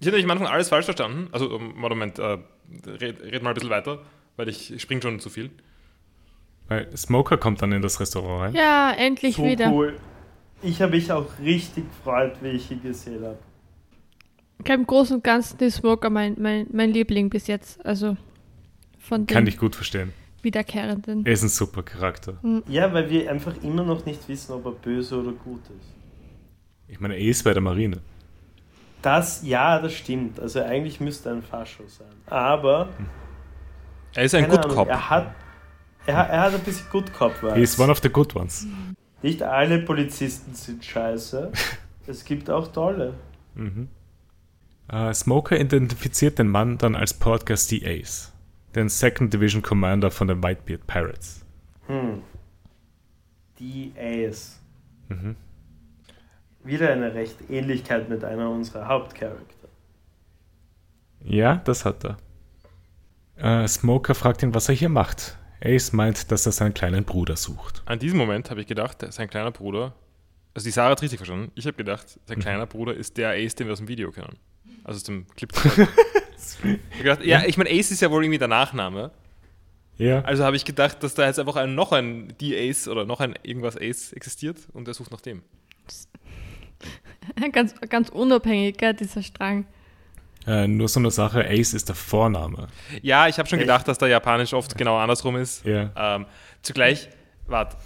Ich 0.00 0.06
nämlich 0.06 0.24
am 0.24 0.30
Anfang 0.32 0.48
alles 0.48 0.68
falsch 0.68 0.86
verstanden. 0.86 1.28
Also, 1.30 1.54
ähm, 1.56 1.74
Moment, 1.76 2.18
äh, 2.18 2.38
red, 2.86 3.20
red 3.22 3.42
mal 3.42 3.50
ein 3.50 3.54
bisschen 3.54 3.70
weiter, 3.70 4.00
weil 4.36 4.48
ich, 4.48 4.72
ich 4.72 4.82
spring 4.82 5.00
schon 5.00 5.20
zu 5.20 5.30
viel. 5.30 5.50
Weil 6.68 6.96
Smoker 6.96 7.36
kommt 7.36 7.60
dann 7.62 7.72
in 7.72 7.82
das 7.82 8.00
Restaurant 8.00 8.40
rein. 8.42 8.54
Ja, 8.54 8.92
endlich 8.96 9.36
so 9.36 9.44
wieder. 9.44 9.70
cool. 9.72 9.98
Ich 10.62 10.80
habe 10.80 10.92
mich 10.92 11.10
auch 11.10 11.26
richtig 11.42 11.84
gefreut, 11.88 12.34
wie 12.40 12.48
ich 12.50 12.70
ihn 12.70 12.82
gesehen 12.82 13.24
habe. 13.24 13.38
Ich 14.58 14.64
glaube, 14.64 14.80
im 14.82 14.86
Großen 14.86 15.16
und 15.16 15.24
Ganzen 15.24 15.58
ist 15.58 15.76
Smoker 15.76 16.08
mein, 16.08 16.36
mein, 16.38 16.66
mein 16.72 16.90
Liebling 16.92 17.28
bis 17.30 17.48
jetzt. 17.48 17.84
Also 17.84 18.16
von 19.00 19.26
Kann 19.26 19.46
ich 19.46 19.58
gut 19.58 19.74
verstehen. 19.74 20.12
Wiederkehrenden. 20.42 21.26
Er 21.26 21.32
ist 21.32 21.42
ein 21.42 21.48
super 21.48 21.82
Charakter. 21.82 22.38
Ja, 22.68 22.92
weil 22.92 23.10
wir 23.10 23.30
einfach 23.30 23.54
immer 23.62 23.82
noch 23.84 24.06
nicht 24.06 24.28
wissen, 24.28 24.52
ob 24.52 24.64
er 24.66 24.72
böse 24.72 25.20
oder 25.20 25.32
gut 25.32 25.62
ist. 25.66 25.92
Ich 26.88 27.00
meine, 27.00 27.14
er 27.14 27.20
ist 27.22 27.42
bei 27.42 27.52
der 27.52 27.62
Marine. 27.62 27.98
Das, 29.02 29.42
ja, 29.44 29.80
das 29.80 29.94
stimmt. 29.94 30.38
Also 30.38 30.60
eigentlich 30.60 31.00
müsste 31.00 31.28
er 31.30 31.36
ein 31.36 31.42
Fascho 31.42 31.84
sein. 31.88 32.06
Aber, 32.26 32.88
Er 34.14 34.24
ist 34.24 34.34
ein 34.34 34.48
Good 34.48 34.64
Ahnung, 34.64 34.76
Cop. 34.76 34.88
er 34.88 35.10
hat, 35.10 35.34
er, 36.06 36.16
hat- 36.16 36.30
er 36.30 36.40
hat 36.42 36.54
ein 36.54 36.60
bisschen 36.60 36.86
Good 36.90 37.12
Cop 37.12 37.42
Vibes. 37.42 37.78
one 37.78 37.90
of 37.90 38.00
the 38.02 38.08
good 38.08 38.34
ones. 38.34 38.66
Nicht 39.22 39.42
alle 39.42 39.78
Polizisten 39.80 40.54
sind 40.54 40.84
scheiße. 40.84 41.52
es 42.06 42.24
gibt 42.24 42.50
auch 42.50 42.68
tolle. 42.72 43.14
Mhm. 43.54 43.88
Äh, 44.88 45.14
Smoker 45.14 45.58
identifiziert 45.58 46.38
den 46.38 46.48
Mann 46.48 46.76
dann 46.78 46.96
als 46.96 47.14
Podcast 47.14 47.70
D. 47.70 47.82
Ace, 47.86 48.32
den 48.74 48.88
Second 48.88 49.32
Division 49.32 49.62
Commander 49.62 50.10
von 50.10 50.26
den 50.28 50.42
Whitebeard 50.42 50.86
Pirates. 50.86 51.44
Hm. 51.86 52.22
Die 53.58 53.92
Ace. 53.96 54.60
Mhm. 55.08 55.36
Wieder 56.64 56.92
eine 56.92 57.14
recht 57.14 57.36
Ähnlichkeit 57.50 58.08
mit 58.08 58.24
einer 58.24 58.50
unserer 58.50 58.86
Hauptcharakter. 58.88 59.68
Ja, 61.24 61.56
das 61.56 61.84
hat 61.84 62.04
er. 62.04 62.16
Äh, 63.36 63.68
Smoker 63.68 64.14
fragt 64.14 64.42
ihn, 64.42 64.54
was 64.54 64.68
er 64.68 64.74
hier 64.74 64.88
macht. 64.88 65.38
Ace 65.64 65.92
meint, 65.92 66.30
dass 66.30 66.46
er 66.46 66.52
seinen 66.52 66.74
kleinen 66.74 67.04
Bruder 67.04 67.36
sucht. 67.36 67.82
An 67.86 67.98
diesem 67.98 68.18
Moment 68.18 68.50
habe 68.50 68.60
ich 68.60 68.66
gedacht, 68.66 69.04
sein 69.12 69.28
kleiner 69.30 69.50
Bruder, 69.50 69.94
also 70.54 70.64
die 70.64 70.70
Sarah 70.70 70.90
hat 70.90 71.02
richtig 71.02 71.18
verstanden, 71.18 71.50
ich 71.54 71.66
habe 71.66 71.76
gedacht, 71.76 72.18
sein 72.26 72.38
Mhm. 72.38 72.42
kleiner 72.42 72.66
Bruder 72.66 72.94
ist 72.94 73.16
der 73.16 73.30
Ace, 73.30 73.54
den 73.54 73.66
wir 73.68 73.72
aus 73.72 73.78
dem 73.78 73.88
Video 73.88 74.10
kennen. 74.10 74.36
Also 74.84 74.96
aus 74.98 75.04
dem 75.04 75.26
Clip. 75.36 75.52
ich 76.92 76.98
gedacht, 76.98 77.24
ja, 77.24 77.44
ich 77.44 77.56
meine, 77.56 77.70
Ace 77.70 77.92
ist 77.92 78.02
ja 78.02 78.10
wohl 78.10 78.24
irgendwie 78.24 78.38
der 78.38 78.48
Nachname. 78.48 79.12
Ja, 79.98 80.22
Also 80.22 80.44
habe 80.44 80.56
ich 80.56 80.64
gedacht, 80.64 81.02
dass 81.02 81.14
da 81.14 81.26
jetzt 81.26 81.38
einfach 81.38 81.56
ein, 81.56 81.74
noch 81.74 81.92
ein 81.92 82.34
D-Ace 82.40 82.88
oder 82.88 83.04
noch 83.04 83.20
ein 83.20 83.34
irgendwas 83.42 83.76
Ace 83.76 84.12
existiert 84.12 84.56
und 84.72 84.88
er 84.88 84.94
sucht 84.94 85.12
nach 85.12 85.20
dem. 85.20 85.42
ganz, 87.52 87.74
ganz 87.88 88.08
unabhängig, 88.08 88.78
gell, 88.78 88.94
dieser 88.94 89.22
Strang. 89.22 89.66
Äh, 90.46 90.66
nur 90.66 90.88
so 90.88 91.00
eine 91.00 91.10
Sache, 91.10 91.44
Ace 91.48 91.74
ist 91.74 91.88
der 91.88 91.94
Vorname. 91.94 92.68
Ja, 93.02 93.28
ich 93.28 93.38
habe 93.38 93.48
schon 93.48 93.58
Echt? 93.58 93.66
gedacht, 93.66 93.88
dass 93.88 93.98
da 93.98 94.06
Japanisch 94.06 94.54
oft 94.54 94.76
genau 94.76 94.96
andersrum 94.98 95.36
ist. 95.36 95.64
Ja. 95.64 95.90
Ähm, 95.96 96.26
zugleich, 96.62 97.08
warte, 97.46 97.76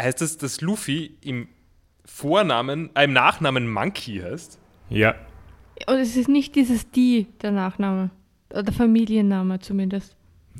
heißt 0.00 0.20
das, 0.20 0.36
dass 0.36 0.60
Luffy 0.60 1.16
im 1.22 1.48
Vornamen, 2.04 2.90
äh, 2.94 3.04
im 3.04 3.12
Nachnamen 3.12 3.68
Monkey 3.70 4.20
heißt? 4.20 4.58
Ja, 4.88 5.14
Und 5.86 5.96
es 5.98 6.16
ist 6.16 6.28
nicht 6.28 6.54
dieses 6.56 6.90
Die, 6.90 7.26
der 7.42 7.52
Nachname. 7.52 8.10
Oder 8.52 8.72
Familienname 8.72 9.60
zumindest. 9.60 10.16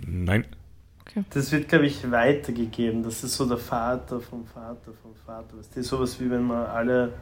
Nein. 0.07 0.47
Das 1.31 1.51
wird, 1.51 1.69
glaube 1.69 1.87
ich, 1.87 2.09
weitergegeben. 2.09 3.03
Das 3.03 3.25
ist 3.25 3.35
so 3.35 3.45
der 3.49 3.59
Vater 3.59 4.21
vom 4.21 4.47
Vater 4.47 4.93
vom 5.03 5.13
Vater. 5.27 5.57
Das 5.57 5.67
ist 5.77 5.89
sowas 5.89 6.21
wie 6.21 6.31
wenn 6.31 6.45
man 6.45 6.67
alle. 6.67 7.13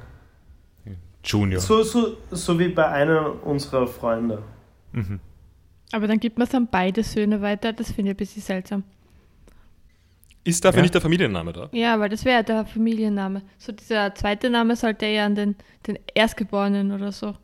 Junior. 1.28 1.60
So, 1.60 1.82
so, 1.82 2.16
so 2.30 2.58
wie 2.58 2.68
bei 2.68 2.88
einer 2.88 3.44
unserer 3.44 3.86
Freunde. 3.86 4.42
Mhm. 4.92 5.20
Aber 5.92 6.06
dann 6.06 6.18
gibt 6.20 6.38
man 6.38 6.46
es 6.46 6.54
an 6.54 6.68
beide 6.70 7.02
Söhne 7.02 7.40
weiter. 7.42 7.72
Das 7.72 7.92
finde 7.92 8.10
ich 8.10 8.14
ein 8.14 8.16
bisschen 8.16 8.42
seltsam. 8.42 8.82
Ist 10.44 10.64
dafür 10.64 10.78
Ja. 10.78 10.82
nicht 10.82 10.94
der 10.94 11.00
Familienname 11.02 11.52
da? 11.52 11.68
Ja, 11.72 11.98
weil 12.00 12.08
das 12.08 12.24
wäre 12.24 12.42
der 12.44 12.64
Familienname. 12.64 13.42
So 13.58 13.72
dieser 13.72 14.14
zweite 14.14 14.48
Name 14.48 14.76
sollte 14.76 15.04
eher 15.06 15.24
an 15.26 15.34
den, 15.34 15.56
den 15.86 15.98
Erstgeborenen 16.14 16.92
oder 16.92 17.12
so. 17.12 17.34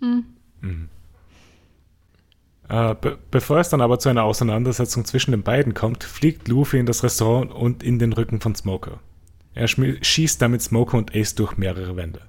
Hm. 0.00 0.24
Mhm. 0.60 0.88
Äh, 2.68 2.94
be 2.94 3.18
bevor 3.30 3.58
es 3.58 3.68
dann 3.68 3.80
aber 3.80 3.98
zu 3.98 4.08
einer 4.08 4.24
Auseinandersetzung 4.24 5.04
zwischen 5.04 5.30
den 5.30 5.42
beiden 5.42 5.72
kommt, 5.74 6.04
fliegt 6.04 6.48
Luffy 6.48 6.78
in 6.78 6.86
das 6.86 7.02
Restaurant 7.04 7.52
und 7.52 7.82
in 7.82 7.98
den 7.98 8.12
Rücken 8.12 8.40
von 8.40 8.54
Smoker. 8.54 8.98
Er 9.56 9.68
schießt 9.68 10.42
damit 10.42 10.60
Smoker 10.60 10.98
und 10.98 11.16
Ace 11.16 11.34
durch 11.34 11.56
mehrere 11.56 11.96
Wände. 11.96 12.20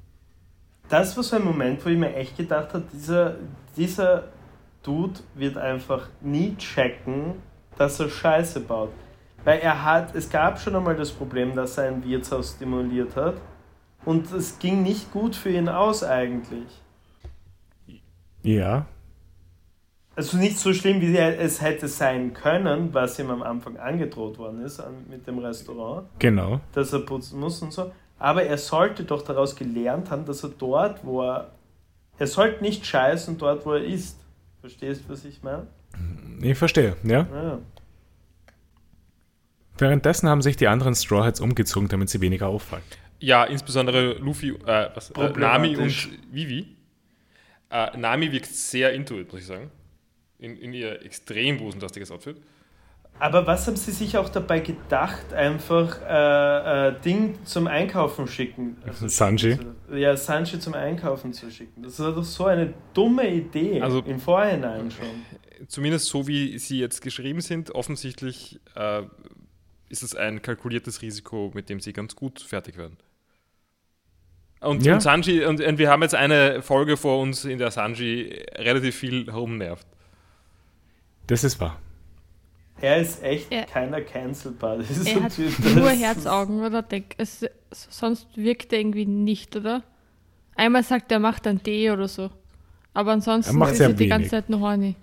Das 0.87 1.17
war 1.17 1.23
so 1.23 1.35
ein 1.35 1.43
Moment, 1.43 1.85
wo 1.85 1.89
ich 1.89 1.97
mir 1.97 2.15
echt 2.15 2.37
gedacht 2.37 2.73
habe, 2.73 2.85
dieser, 2.93 3.35
dieser 3.75 4.29
Dude 4.81 5.19
wird 5.35 5.57
einfach 5.57 6.07
nie 6.21 6.55
checken, 6.55 7.33
dass 7.77 7.99
er 7.99 8.09
Scheiße 8.09 8.61
baut. 8.61 8.93
Weil 9.43 9.59
er 9.59 9.83
hat, 9.83 10.15
es 10.15 10.29
gab 10.29 10.57
schon 10.57 10.77
einmal 10.77 10.95
das 10.95 11.11
Problem, 11.11 11.53
dass 11.53 11.77
er 11.77 11.89
ein 11.89 12.01
Wirtshaus 12.05 12.53
stimuliert 12.55 13.17
hat. 13.17 13.35
Und 14.05 14.31
es 14.31 14.57
ging 14.57 14.81
nicht 14.81 15.11
gut 15.11 15.35
für 15.35 15.49
ihn 15.49 15.67
aus 15.67 16.05
eigentlich. 16.05 16.81
Ja, 18.41 18.85
Also 20.17 20.37
nicht 20.37 20.57
so 20.57 20.73
schlimm, 20.73 20.99
wie 20.99 21.15
es 21.15 21.61
hätte 21.61 21.87
sein 21.87 22.33
können, 22.33 22.91
was 22.91 23.19
ihm 23.19 23.29
am 23.29 23.43
Anfang 23.43 23.77
angedroht 23.77 24.39
worden 24.39 24.63
ist 24.63 24.79
an, 24.79 25.05
mit 25.07 25.27
dem 25.27 25.37
Restaurant, 25.37 26.07
genau. 26.17 26.59
dass 26.73 26.91
er 26.91 27.01
putzen 27.01 27.39
muss 27.39 27.61
und 27.61 27.71
so. 27.71 27.91
Aber 28.17 28.41
er 28.41 28.57
sollte 28.57 29.03
doch 29.03 29.21
daraus 29.21 29.55
gelernt 29.55 30.09
haben, 30.09 30.25
dass 30.25 30.41
er 30.41 30.49
dort, 30.49 31.05
wo 31.05 31.21
er. 31.21 31.51
Er 32.17 32.25
sollte 32.25 32.63
nicht 32.63 32.83
scheißen 32.83 33.37
dort, 33.37 33.63
wo 33.63 33.73
er 33.73 33.83
ist. 33.83 34.19
Verstehst 34.59 35.03
du, 35.05 35.13
was 35.13 35.23
ich 35.23 35.43
meine? 35.43 35.67
Ich 36.41 36.57
verstehe, 36.57 36.95
ja. 37.03 37.27
Ja. 37.31 37.59
Währenddessen 39.77 40.27
haben 40.27 40.41
sich 40.41 40.57
die 40.57 40.67
anderen 40.67 40.95
Straw 40.95 41.25
Hats 41.25 41.39
umgezogen, 41.39 41.89
damit 41.89 42.09
sie 42.09 42.21
weniger 42.21 42.47
auffallen. 42.47 42.81
Ja, 43.19 43.43
insbesondere 43.43 44.13
Luffy, 44.13 44.49
äh, 44.65 44.89
was, 44.95 45.11
äh, 45.11 45.29
Nami 45.37 45.77
und 45.77 46.09
Vivi. 46.31 46.75
Äh, 47.69 47.95
Nami 47.95 48.31
wirkt 48.31 48.47
sehr 48.47 48.93
into 48.93 49.19
it, 49.19 49.31
muss 49.31 49.41
ich 49.41 49.47
sagen. 49.47 49.69
In, 50.39 50.55
in 50.57 50.73
ihr 50.73 51.03
extrem 51.03 51.57
busenlastiges 51.57 52.11
Outfit. 52.11 52.37
Aber 53.19 53.47
was 53.47 53.65
haben 53.65 53.75
sie 53.77 53.91
sich 53.91 54.15
auch 54.17 54.29
dabei 54.29 54.59
gedacht, 54.59 55.33
einfach 55.33 55.99
äh, 56.07 56.89
äh, 56.89 56.99
Ding 57.01 57.43
zum 57.45 57.65
Einkaufen 57.65 58.27
schicken? 58.27 58.77
Sanji? 58.93 59.57
Ja, 59.91 60.15
Sanji 60.15 60.59
zum 60.59 60.75
Einkaufen 60.75 61.33
zu 61.33 61.49
schicken. 61.49 61.81
Das 61.81 61.99
war 61.99 62.13
doch 62.13 62.23
so 62.23 62.45
eine 62.45 62.75
dumme 62.93 63.27
Idee. 63.27 63.81
Also- 63.81 64.01
Im 64.01 64.19
Vorhinein 64.19 64.91
schon. 64.91 65.07
Zumindest 65.67 66.05
so 66.05 66.27
wie 66.27 66.59
sie 66.59 66.77
jetzt 66.79 67.01
geschrieben 67.01 67.41
sind, 67.41 67.71
offensichtlich 67.71 68.59
äh, 68.75 69.01
ist 69.89 70.03
es 70.03 70.13
ein 70.15 70.43
kalkuliertes 70.43 71.01
Risiko, 71.01 71.49
mit 71.55 71.69
dem 71.69 71.79
sie 71.79 71.93
ganz 71.93 72.15
gut 72.15 72.39
fertig 72.41 72.77
werden. 72.77 72.97
Und, 74.59 74.85
Ja. 74.85 74.93
und 74.93 75.01
Sanji, 75.01 75.43
und, 75.45 75.59
und 75.61 75.79
wir 75.79 75.89
haben 75.89 76.03
jetzt 76.03 76.13
eine 76.13 76.61
Folge 76.61 76.97
vor 76.97 77.19
uns, 77.21 77.45
in 77.45 77.57
der 77.57 77.71
Sanji 77.71 78.43
relativ 78.55 78.95
viel 78.95 79.25
herumnervt. 79.25 79.87
Das 81.27 81.43
ist 81.43 81.59
wahr. 81.59 81.77
Er 82.79 82.97
ist 82.97 83.23
echt 83.23 83.51
Er- 83.51 83.65
keiner 83.65 84.01
cancelbar. 84.01 84.77
Das 84.77 84.89
ist 84.91 85.07
Er 85.07 85.15
so 85.15 85.23
hat 85.23 85.35
Typ, 85.35 85.59
nur 85.75 85.89
das- 85.89 85.99
Herzaugen, 85.99 86.61
oder? 86.63 86.81
Denk, 86.83 87.15
es, 87.17 87.43
sonst 87.71 88.27
wirkt 88.35 88.71
er 88.71 88.79
irgendwie 88.79 89.05
nicht, 89.05 89.55
oder? 89.55 89.83
Einmal 90.55 90.83
sagt 90.83 91.11
er, 91.11 91.17
er 91.17 91.19
macht 91.19 91.47
ein 91.47 91.61
D 91.61 91.89
oder 91.91 92.07
so. 92.07 92.29
Aber 92.93 93.11
ansonsten 93.11 93.55
Er 93.55 93.57
macht 93.59 93.73
ist 93.73 93.79
er 93.79 93.93
die 93.93 94.07
ganze. 94.07 94.29
Zeit 94.29 94.49
nur 94.49 94.59
horny. 94.59 94.95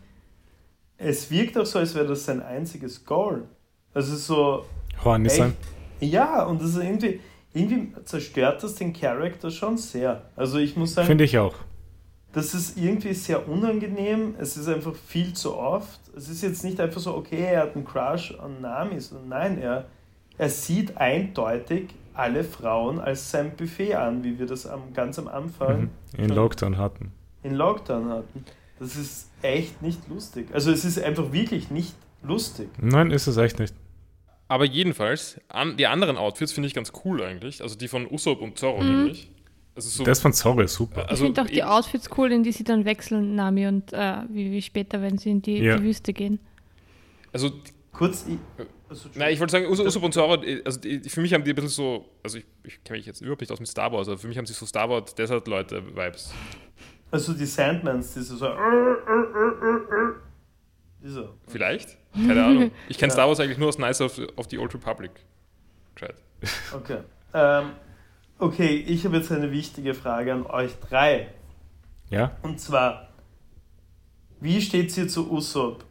Es 0.99 1.31
wirkt 1.31 1.59
auch 1.59 1.66
so, 1.66 1.79
als 1.81 1.95
wäre 1.95 2.07
das 2.07 2.25
sein 2.25 2.43
einziges 2.43 3.05
Goal. 3.05 3.45
Also 3.93 4.16
so, 4.16 4.64
Horny 5.05 5.29
sein. 5.29 5.57
ja, 6.01 6.45
und 6.45 6.61
das 6.62 6.70
ist 6.70 6.77
irgendwie, 6.83 7.20
irgendwie 7.53 7.93
zerstört 8.05 8.62
das 8.62 8.77
den 8.77 8.93
Charakter 8.93 9.51
schon 9.51 9.77
sehr. 9.79 10.22
Also 10.37 10.59
ich 10.59 10.77
muss 10.77 10.95
sagen, 10.95 11.07
Finde 11.07 11.25
ich 11.25 11.39
auch. 11.39 11.55
das 12.33 12.55
ist 12.55 12.77
irgendwie 12.79 13.14
sehr 13.14 13.49
unangenehm. 13.49 14.35
Es 14.39 14.57
ist 14.57 14.68
einfach 14.68 14.95
viel 14.95 15.33
zu 15.35 15.57
oft. 15.57 16.01
Es 16.17 16.29
ist 16.29 16.43
jetzt 16.43 16.62
nicht 16.65 16.81
einfach 16.81 17.01
so, 17.01 17.15
okay, 17.15 17.41
er 17.43 17.62
hat 17.62 17.75
einen 17.75 17.85
Crush 17.85 18.35
an 18.39 18.61
Nami, 18.61 19.01
sondern 19.01 19.29
nein, 19.29 19.59
er, 19.61 19.87
er 20.39 20.49
sieht 20.51 20.97
eindeutig 20.97 21.89
alle 22.15 22.45
Frauen 22.45 23.01
als 23.01 23.31
sein 23.31 23.57
Buffet 23.57 23.95
an, 23.95 24.23
wie 24.23 24.39
wir 24.39 24.47
das 24.47 24.67
am, 24.67 24.93
ganz 24.95 25.19
am 25.19 25.27
Anfang 25.29 25.81
Mhm. 25.83 25.91
In 26.17 26.29
Lockdown 26.31 26.79
hatten. 26.79 27.12
in 27.43 27.55
Lockdown 27.55 28.09
hatten. 28.09 28.45
Das 28.79 28.97
ist 28.97 29.31
echt 29.43 29.83
nicht 29.83 30.09
lustig. 30.09 30.49
Also 30.53 30.71
es 30.71 30.85
ist 30.85 31.03
einfach 31.03 31.33
wirklich 31.33 31.71
nicht 31.71 31.95
lustig. 32.23 32.69
Nein, 32.81 33.11
ist 33.11 33.27
es 33.27 33.37
echt 33.37 33.59
nicht. 33.59 33.75
Aber 34.47 34.65
jedenfalls, 34.65 35.41
an, 35.49 35.77
die 35.77 35.87
anderen 35.87 36.17
Outfits 36.17 36.53
finde 36.53 36.69
ich 36.69 36.75
ganz 36.75 36.93
cool 37.05 37.23
eigentlich. 37.23 37.62
Also 37.62 37.77
die 37.77 37.89
von 37.89 38.07
Usopp 38.11 38.41
und 38.43 38.59
Zoro 38.59 38.81
Mhm. 38.83 38.89
nämlich. 38.97 39.31
Also 39.77 39.89
so, 39.89 40.05
Das 40.05 40.20
von 40.20 40.33
Zorro 40.33 40.61
ist 40.61 40.75
super. 40.75 41.03
Ich 41.05 41.11
also 41.11 41.25
finde 41.25 41.43
auch 41.43 41.47
die 41.47 41.64
Outfits 41.64 42.09
cool, 42.16 42.31
in 42.31 42.43
die 42.45 42.53
sie 42.53 42.62
dann 42.64 42.85
wechseln, 42.85 43.35
Nami 43.35 43.66
und 43.66 43.93
äh, 43.93 44.18
wie, 44.29 44.53
wie 44.53 44.62
später, 44.62 45.03
wenn 45.03 45.18
sie 45.18 45.31
in 45.31 45.43
die, 45.43 45.59
Ja. 45.59 45.77
die 45.77 45.83
Wüste 45.85 46.12
gehen. 46.12 46.39
Also 47.33 47.51
Kurz, 47.93 48.25
ich, 48.29 48.39
also, 48.89 49.09
Nein, 49.14 49.33
ich 49.35 49.39
wollte 49.41 49.53
sagen, 49.53 49.66
Us 49.66 49.79
Usopp 49.79 50.03
und 50.03 50.12
Zoro, 50.12 50.35
also 50.64 50.81
die, 50.81 51.01
die- 51.01 51.09
für 51.09 51.20
mich 51.20 51.33
haben 51.33 51.45
die 51.45 51.51
ein 51.51 51.55
bisschen 51.55 51.70
so, 51.70 52.05
also 52.25 52.39
ich, 52.39 52.45
ich 52.64 52.83
kenne 52.83 52.99
mich 52.99 53.07
jetzt 53.07 53.20
überhaupt 53.20 53.41
nicht 53.41 53.53
aus 53.53 53.61
mit 53.61 53.68
Star 53.68 53.93
Wars, 53.93 54.09
aber 54.09 54.18
für 54.18 54.27
mich 54.27 54.37
haben 54.37 54.47
sie 54.47 54.53
so 54.53 54.66
Star 54.66 54.89
Wars 54.91 55.14
Desert 55.14 55.47
Leute 55.47 55.81
Vibes. 55.95 56.33
also 57.12 57.33
die 57.35 57.47
Sandmans, 57.47 58.14
diese 58.14 58.37
so. 58.37 58.49
Diese. 61.03 61.29
Vielleicht? 61.49 61.97
Keine 62.14 62.45
Ahnung. 62.45 62.70
Ich 62.89 62.97
kenne 62.99 63.11
Ja. 63.11 63.14
Star 63.14 63.29
Wars 63.29 63.39
eigentlich 63.41 63.59
nur 63.59 63.68
aus 63.68 63.79
Nice 63.79 64.01
of, 64.01 64.18
of 64.37 64.47
the 64.51 64.59
Old 64.59 64.72
Republic. 64.75 65.11
Chat. 65.97 66.14
Okay. 66.72 66.99
Ähm, 67.35 67.70
okay, 68.39 68.76
ich 68.87 69.05
habe 69.05 69.16
jetzt 69.16 69.30
eine 69.32 69.51
wichtige 69.51 69.95
Frage 69.95 70.32
an 70.32 70.47
euch 70.47 70.72
drei. 70.80 71.28
Ja? 72.11 72.32
Und 72.43 72.61
zwar, 72.61 73.09
wie 74.41 74.61
steht 74.61 74.89
es 74.91 74.95
hier 74.95 75.09
zu 75.09 75.30
Usopp 75.30 75.85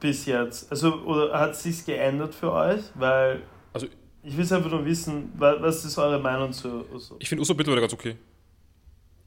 bis 0.00 0.26
jetzt? 0.26 0.70
Also, 0.70 1.02
oder 1.02 1.38
hat 1.38 1.52
es 1.52 1.62
sich 1.62 1.84
geändert 1.84 2.34
für 2.34 2.52
euch? 2.52 2.82
Weil, 2.94 3.42
Also- 3.72 3.86
ich 4.22 4.36
will 4.36 4.42
einfach 4.52 4.70
nur 4.70 4.84
wissen, 4.84 5.32
wa- 5.36 5.56
was 5.60 5.84
ist 5.84 5.96
eure 5.98 6.18
Meinung 6.20 6.52
zu 6.52 6.84
Usopp? 6.92 7.18
Ich 7.20 7.28
finde 7.28 7.42
Usopp 7.42 7.56
mittlerweile 7.58 7.82
ganz 7.82 7.92
okay. 7.94 8.16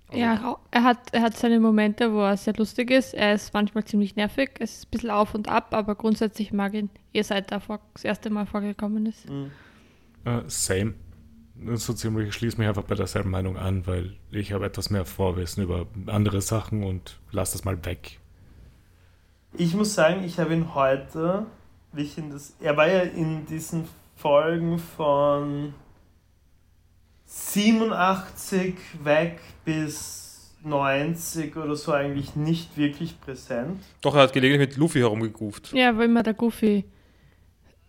Also, 0.09 0.19
Ja, 0.21 0.57
er 0.69 0.83
hat, 0.83 0.99
er 1.11 1.21
hat 1.21 1.35
seine 1.37 1.59
Momente, 1.59 2.11
wo 2.13 2.21
er 2.21 2.37
sehr 2.37 2.53
lustig 2.55 2.91
ist. 2.91 3.13
Er 3.15 3.33
ist 3.33 3.53
manchmal 3.53 3.83
ziemlich 3.85 4.15
nervig. 4.15 4.51
Es 4.59 4.77
ist 4.77 4.85
ein 4.87 4.91
bisschen 4.91 5.09
auf 5.09 5.33
und 5.33 5.47
ab, 5.47 5.73
aber 5.73 5.95
grundsätzlich 5.95 6.51
mag 6.53 6.73
ihn, 6.75 6.89
ihr 7.13 7.23
seid 7.23 7.51
da 7.51 7.59
vor, 7.59 7.79
das 7.93 8.03
erste 8.03 8.29
Mal 8.29 8.45
vorgekommen 8.45 9.05
ist. 9.07 9.27
Hm. 9.27 9.51
Äh, 10.25 10.41
same. 10.47 10.93
So 11.75 11.93
ziemlich 11.93 12.29
ich 12.29 12.35
schließe 12.35 12.57
mich 12.57 12.67
einfach 12.67 12.83
bei 12.83 12.95
derselben 12.95 13.29
Meinung 13.29 13.57
an, 13.57 13.85
weil 13.87 14.15
ich 14.31 14.53
habe 14.53 14.65
etwas 14.65 14.89
mehr 14.89 15.05
Vorwissen 15.05 15.63
über 15.63 15.87
andere 16.07 16.41
Sachen 16.41 16.83
und 16.83 17.19
lass 17.31 17.51
das 17.51 17.65
mal 17.65 17.83
weg. 17.85 18.19
Ich 19.55 19.73
muss 19.73 19.93
sagen, 19.93 20.23
ich 20.23 20.39
habe 20.39 20.53
ihn 20.53 20.73
heute, 20.73 21.45
wie 21.91 22.03
ich 22.03 22.17
ihn 22.17 22.31
das, 22.31 22.55
er 22.59 22.75
war 22.75 22.87
ja 22.87 23.01
in 23.01 23.45
diesen 23.45 23.87
Folgen 24.15 24.79
von 24.79 25.73
87 27.25 28.75
weg 29.03 29.39
bis 29.63 30.53
90 30.63 31.55
oder 31.57 31.75
so 31.75 31.91
eigentlich 31.91 32.35
nicht 32.35 32.77
wirklich 32.77 33.19
präsent. 33.19 33.81
Doch, 34.01 34.15
er 34.15 34.23
hat 34.23 34.33
gelegentlich 34.33 34.69
mit 34.69 34.77
Luffy 34.77 34.99
herumgegruft. 34.99 35.73
Ja, 35.73 35.85
er 35.87 35.97
war 35.97 36.05
immer 36.05 36.23
der 36.23 36.33
Goofy. 36.33 36.85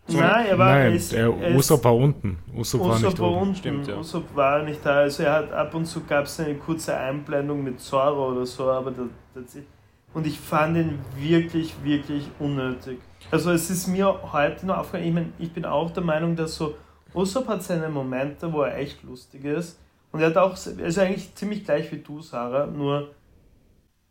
So. 0.07 0.19
Nein, 0.19 0.47
er 0.47 0.59
war 0.59 0.67
Nein, 0.75 0.83
er 0.83 0.95
ist- 0.95 1.13
der 1.13 1.33
er 1.33 1.57
Usopp 1.57 1.83
war 1.85 1.97
unten. 1.97 2.39
Usopp 2.55 2.81
war 2.83 2.89
Usopp 2.91 3.03
nicht 3.11 3.19
war 3.21 3.31
unten. 3.37 3.55
Stimmt, 3.55 3.87
ja. 3.87 3.97
Usopp 3.97 4.37
war 4.37 4.63
nicht 4.63 4.85
da. 4.85 4.99
Also 4.99 5.23
er 5.23 5.33
hat 5.33 5.53
ab 5.53 5.75
und 5.75 5.87
zu 5.87 6.05
gab 6.05 6.27
es 6.27 6.39
eine 6.41 6.55
kurze 6.57 6.95
Einblendung 6.97 7.65
mit 7.65 7.81
Zoro 7.81 8.33
oder 8.33 8.45
so, 8.45 8.71
aber 8.71 8.91
das, 8.91 9.07
das 9.35 9.63
und 10.13 10.27
ich 10.27 10.39
fand 10.39 10.77
ihn 10.77 10.99
wirklich, 11.17 11.75
wirklich 11.83 12.29
unnötig. 12.39 12.99
Also 13.31 13.51
es 13.51 13.69
ist 13.71 13.89
mir 13.89 14.33
heute 14.33 14.67
noch 14.67 14.77
aufgefallen, 14.79 15.09
ich, 15.09 15.15
mein, 15.15 15.33
ich 15.39 15.53
bin 15.53 15.65
auch 15.65 15.91
der 15.91 16.05
Meinung, 16.05 16.37
dass 16.37 16.55
so 16.55 16.75
Usopp 17.15 17.49
hat 17.49 17.63
seine 17.63 17.89
Momente, 17.89 18.53
wo 18.53 18.63
er 18.63 18.77
echt 18.77 19.03
lustig 19.05 19.45
ist. 19.45 19.81
Und 20.13 20.21
er 20.21 20.29
hat 20.29 20.37
auch, 20.37 20.55
er 20.79 20.87
ist 20.87 20.99
eigentlich 20.99 21.35
ziemlich 21.35 21.65
gleich 21.65 21.91
wie 21.91 21.99
du, 21.99 22.21
Sarah, 22.21 22.67
nur, 22.67 23.11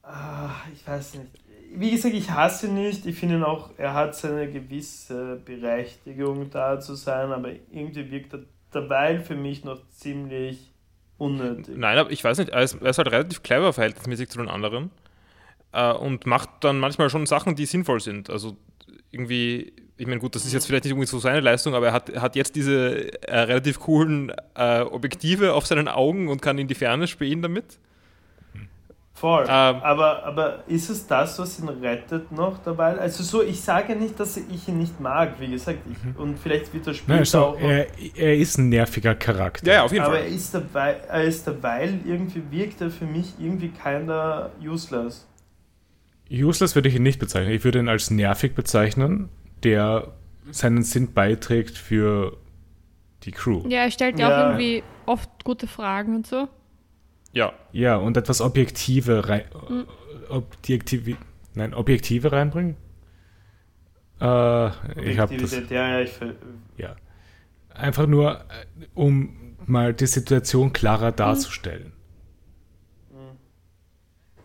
ah, 0.02 0.50
ich 0.74 0.86
weiß 0.86 1.16
nicht. 1.16 1.30
Wie 1.76 1.92
gesagt, 1.92 2.14
ich 2.14 2.30
hasse 2.30 2.68
ihn 2.68 2.76
nicht. 2.76 3.06
Ich 3.06 3.18
finde 3.18 3.36
ihn 3.36 3.44
auch, 3.44 3.72
er 3.78 3.94
hat 3.94 4.16
seine 4.16 4.50
gewisse 4.50 5.42
Berechtigung 5.44 6.50
da 6.50 6.80
zu 6.80 6.96
sein, 6.96 7.32
aber 7.32 7.50
irgendwie 7.72 8.12
wirkt 8.12 8.34
er 8.34 8.42
dabei 8.72 9.20
für 9.20 9.36
mich 9.36 9.64
noch 9.64 9.82
ziemlich 9.90 10.72
unnötig. 11.18 11.76
Nein, 11.78 11.98
aber 11.98 12.12
ich 12.12 12.24
weiß 12.24 12.38
nicht, 12.38 12.50
er 12.50 12.62
ist, 12.62 12.76
er 12.82 12.90
ist 12.90 12.98
halt 12.98 13.12
relativ 13.12 13.44
clever 13.44 13.74
verhältnismäßig 13.74 14.30
zu 14.30 14.38
den 14.40 14.50
anderen 14.50 14.92
äh, 15.72 15.92
und 15.94 16.26
macht 16.26 16.50
dann 16.62 16.80
manchmal 16.80 17.10
schon 17.10 17.26
Sachen, 17.26 17.56
die 17.56 17.66
sinnvoll 17.66 18.00
sind. 18.00 18.30
Also 18.30 18.58
irgendwie, 19.12 19.74
ich 19.98 20.08
meine, 20.08 20.20
gut, 20.20 20.36
das 20.36 20.46
ist 20.46 20.54
jetzt 20.54 20.66
vielleicht 20.68 20.86
nicht 20.86 20.92
irgendwie 20.92 21.08
so 21.08 21.20
seine 21.20 21.40
Leistung, 21.40 21.76
aber 21.76 21.88
er 21.88 21.94
hat, 21.94 22.16
hat 22.16 22.36
jetzt 22.36 22.56
diese 22.56 23.12
äh, 23.28 23.40
relativ 23.40 23.80
coolen 23.80 24.32
äh, 24.56 24.82
Objektive 24.82 25.54
auf 25.54 25.66
seinen 25.66 25.88
Augen 25.88 26.30
und 26.30 26.42
kann 26.42 26.58
in 26.58 26.68
die 26.68 26.76
Ferne 26.76 27.08
spähen 27.08 27.42
damit. 27.42 27.80
Voll. 29.16 29.44
Ähm. 29.48 29.76
aber, 29.84 30.26
aber 30.26 30.64
ist 30.68 30.90
es 30.90 31.06
das, 31.06 31.38
was 31.38 31.60
ihn 31.60 31.70
rettet 31.70 32.32
noch 32.32 32.58
dabei? 32.64 32.98
Also 32.98 33.24
so, 33.24 33.44
ich 33.44 33.62
sage 33.62 33.96
nicht, 33.96 34.20
dass 34.20 34.36
ich 34.38 34.68
ihn 34.68 34.80
nicht 34.80 35.00
mag, 35.00 35.40
wie 35.40 35.48
gesagt. 35.52 35.80
Ich, 35.90 36.20
und 36.20 36.38
vielleicht 36.40 36.74
wird 36.74 36.88
er 36.88 36.94
später 36.96 37.10
Nein, 37.14 37.20
also, 37.20 37.40
auch. 37.40 37.60
er, 37.60 37.88
er 38.18 38.36
ist 38.36 38.58
ein 38.58 38.70
nerviger 38.70 39.14
Charakter. 39.16 39.68
Ja, 39.68 39.74
ja, 39.76 39.84
auf 39.84 39.92
jeden 39.92 40.04
aber 40.04 40.16
Fall. 40.16 40.24
er 40.24 40.30
ist, 40.30 40.54
dabei, 40.54 40.96
er 41.08 41.24
ist 41.24 41.46
dabei, 41.48 41.94
irgendwie 42.06 42.42
wirkt 42.50 42.82
er 42.82 42.90
für 42.90 43.06
mich 43.06 43.34
irgendwie 43.40 43.70
keiner 43.70 44.50
useless. 44.62 45.28
Useless 46.32 46.74
würde 46.74 46.90
ich 46.90 46.96
ihn 46.96 47.04
nicht 47.04 47.20
bezeichnen. 47.20 47.54
Ich 47.54 47.64
würde 47.64 47.80
ihn 47.80 47.90
als 47.90 48.10
nervig 48.10 48.56
bezeichnen, 48.56 49.30
der 49.64 50.08
seinen 50.50 50.82
Sinn 50.84 51.14
beiträgt 51.14 51.78
für 51.78 52.36
die 53.24 53.32
Crew. 53.32 53.62
Ja, 53.70 53.82
er 53.84 53.92
stellt 53.92 54.18
Ja. 54.20 54.28
auch 54.28 54.44
irgendwie 54.50 54.84
oft 55.06 55.30
gute 55.44 55.68
Fragen 55.68 56.16
und 56.16 56.26
so. 56.28 56.48
Ja, 57.34 57.52
Ja, 57.72 57.98
und 57.98 58.16
etwas 58.18 58.40
Objektive 58.42 59.28
rein, 59.28 59.44
Mhm. 59.70 59.86
Objektive, 60.30 61.18
nein, 61.56 61.74
Objektive 61.74 62.32
reinbringen. 62.32 62.76
Äh, 64.22 64.68
ich 65.02 65.20
habe 65.20 65.36
das, 65.36 65.52
Objektivität, 65.54 65.72
ja, 65.72 65.90
ja, 65.90 66.00
ich 66.02 66.12
ja. 66.78 66.96
Einfach 67.74 68.06
nur, 68.08 68.36
äh, 68.36 68.86
um 68.94 69.56
mal 69.66 69.94
die 69.94 70.06
Situation 70.08 70.72
klarer 70.74 71.12
darzustellen. 71.12 71.92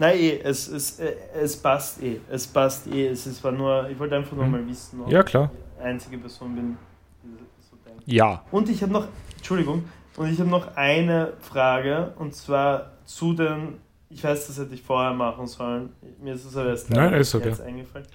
Nein, 0.01 0.17
eh, 0.19 0.39
es, 0.45 0.69
es, 0.69 1.01
äh, 1.01 1.13
es 1.35 1.57
passt 1.57 2.01
eh. 2.03 2.21
Es 2.31 2.47
passt 2.47 2.87
eh. 2.87 3.09
Es 3.09 3.27
ist, 3.27 3.43
war 3.43 3.51
nur, 3.53 3.89
ich 3.91 3.99
wollte 3.99 4.15
einfach 4.17 4.33
nur 4.37 4.45
Mhm. 4.47 4.53
mal 4.53 4.67
wissen, 4.69 5.01
ob 5.01 5.11
Ja, 5.11 5.23
klar. 5.25 5.51
ich 5.53 5.59
die 5.77 5.83
einzige 5.85 6.19
Person 6.19 6.55
bin, 6.55 6.77
die 7.25 7.29
so 7.69 7.77
denkt. 7.85 8.03
ja. 8.07 8.45
Und 8.53 8.69
ich 8.69 8.81
habe 8.83 8.93
noch, 8.93 9.09
Entschuldigung, 9.37 9.85
und 10.19 10.33
ich 10.33 10.39
habe 10.41 10.51
noch 10.51 10.77
eine 10.77 11.35
Frage, 11.41 12.13
und 12.19 12.35
zwar 12.35 12.93
zu 13.05 13.33
den, 13.33 13.81
ich 14.11 14.23
weiß, 14.23 14.47
das 14.49 14.59
hätte 14.59 14.75
ich 14.75 14.83
vorher 14.83 15.13
machen 15.15 15.47
sollen, 15.47 15.91
mir 16.21 16.35
ist 16.35 16.45
es 16.45 16.57
aber 16.57 16.71
erst 16.71 16.91
Nein, 16.91 17.15
ist 17.15 17.35
okay. 17.35 17.49
jetzt 17.49 17.61
eingefallen. 17.61 18.07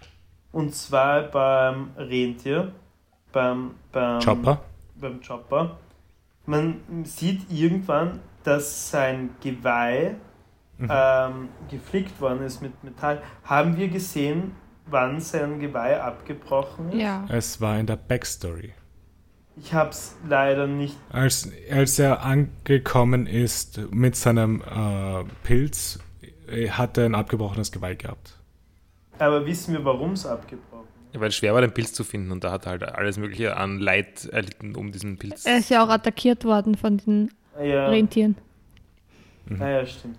Und 0.51 0.75
zwar 0.75 1.23
beim 1.23 1.91
Rentier, 1.97 2.71
beim, 3.31 3.71
beim 3.91 4.19
Chopper. 4.19 4.61
beim 4.95 5.19
Chopper. 5.21 5.77
Man 6.45 6.81
sieht 7.05 7.49
irgendwann, 7.49 8.19
dass 8.43 8.91
sein 8.91 9.31
Geweih 9.41 10.15
Mhm. 10.79 10.89
ähm, 10.91 11.49
geflickt 11.69 12.19
worden 12.19 12.41
ist 12.41 12.59
mit 12.61 12.83
Metall. 12.83 13.21
Haben 13.43 13.77
wir 13.77 13.89
gesehen, 13.89 14.55
wann 14.87 15.21
sein 15.21 15.59
Geweih 15.59 16.01
abgebrochen 16.01 16.89
ist? 16.91 16.99
Ja. 16.99 17.25
Es 17.29 17.61
war 17.61 17.77
in 17.79 17.85
der 17.85 17.95
Backstory. 17.95 18.73
Ich 19.55 19.73
habe 19.73 19.91
es 19.91 20.15
leider 20.27 20.65
nicht. 20.67 20.95
Als, 21.11 21.49
als 21.71 21.99
er 21.99 22.23
angekommen 22.23 23.27
ist 23.27 23.79
mit 23.91 24.15
seinem 24.15 24.61
äh, 24.61 25.23
Pilz, 25.43 25.99
äh, 26.47 26.69
hat 26.69 26.97
er 26.97 27.05
ein 27.05 27.15
abgebrochenes 27.15 27.71
Geweih 27.71 27.95
gehabt. 27.95 28.39
Aber 29.19 29.45
wissen 29.45 29.73
wir, 29.73 29.85
warum 29.85 30.13
es 30.13 30.25
abgebrochen 30.25 30.87
ist? 31.11 31.19
Weil 31.19 31.29
es 31.29 31.35
schwer 31.35 31.53
war, 31.53 31.61
den 31.61 31.71
Pilz 31.71 31.93
zu 31.93 32.03
finden 32.03 32.31
und 32.31 32.43
da 32.43 32.51
hat 32.51 32.65
er 32.65 32.71
halt 32.71 32.83
alles 32.83 33.17
Mögliche 33.17 33.55
an 33.55 33.77
Leid 33.79 34.25
erlitten, 34.25 34.75
um 34.75 34.91
diesen 34.91 35.17
Pilz. 35.19 35.45
Er 35.45 35.59
ist 35.59 35.69
ja 35.69 35.85
auch 35.85 35.89
attackiert 35.89 36.43
worden 36.45 36.75
von 36.75 36.97
den 36.97 37.29
Ja, 37.63 37.87
Rentieren. 37.89 38.35
naja, 39.45 39.85
stimmt. 39.85 40.17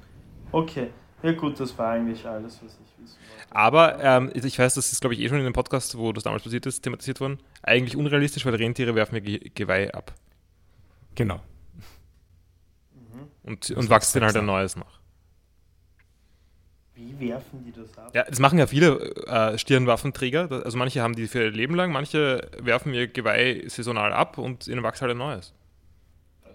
Okay. 0.53 0.89
Ja 1.25 1.33
gut, 1.33 1.59
das 1.59 1.77
war 1.79 1.93
eigentlich 1.93 2.25
alles, 2.27 2.61
was 2.63 2.73
ich 2.75 3.03
wissen 3.03 3.17
wollte. 3.19 3.57
Aber 3.57 3.99
ähm, 4.01 4.31
ich 4.35 4.59
weiß, 4.59 4.75
das 4.75 4.93
ist, 4.93 5.01
glaube 5.01 5.15
ich, 5.15 5.21
eh 5.21 5.29
schon 5.29 5.39
in 5.39 5.45
dem 5.45 5.53
Podcast, 5.53 5.97
wo 5.99 6.13
das 6.13 6.23
damals 6.23 6.45
passiert 6.45 6.67
ist, 6.67 6.83
thematisiert 6.83 7.19
worden. 7.21 7.39
Eigentlich 7.67 7.97
unrealistisch, 7.97 8.45
weil 8.45 8.55
Rentiere 8.55 8.95
werfen 8.95 9.17
ja 9.17 9.21
Ge 9.21 9.51
Geweih 9.55 9.93
ab 9.93 10.13
Genau. 11.15 11.41
und, 13.43 13.71
Das 13.71 13.77
und 13.77 13.85
ist 13.85 13.91
wachsen 13.91 14.21
dann 14.21 14.27
halt 14.27 14.37
ein 14.37 14.47
neues 14.47 14.77
nach. 14.77 15.01
Wie 16.95 17.19
werfen 17.29 17.65
die 17.65 17.73
das 17.73 17.97
ab? 17.99 18.11
Ja, 18.15 18.25
das 18.25 18.39
machen 18.39 18.59
ja 18.59 18.67
viele 18.67 19.01
äh, 19.27 19.59
Stirnwaffenträger. 19.59 20.49
Also 20.65 20.79
manche 20.79 21.03
haben 21.03 21.15
die 21.17 21.27
für 21.27 21.45
ihr 21.45 21.51
Leben 21.51 21.75
lang, 21.75 21.91
manche 21.91 22.49
werfen 22.59 22.95
ihr 22.95 23.09
Geweih 23.09 23.65
saisonal 23.67 24.13
ab 24.13 24.39
und 24.39 24.69
ihnen 24.69 24.83
wächst 24.83 25.03
halt 25.03 25.11
ein 25.11 25.19
neues. 25.19 25.53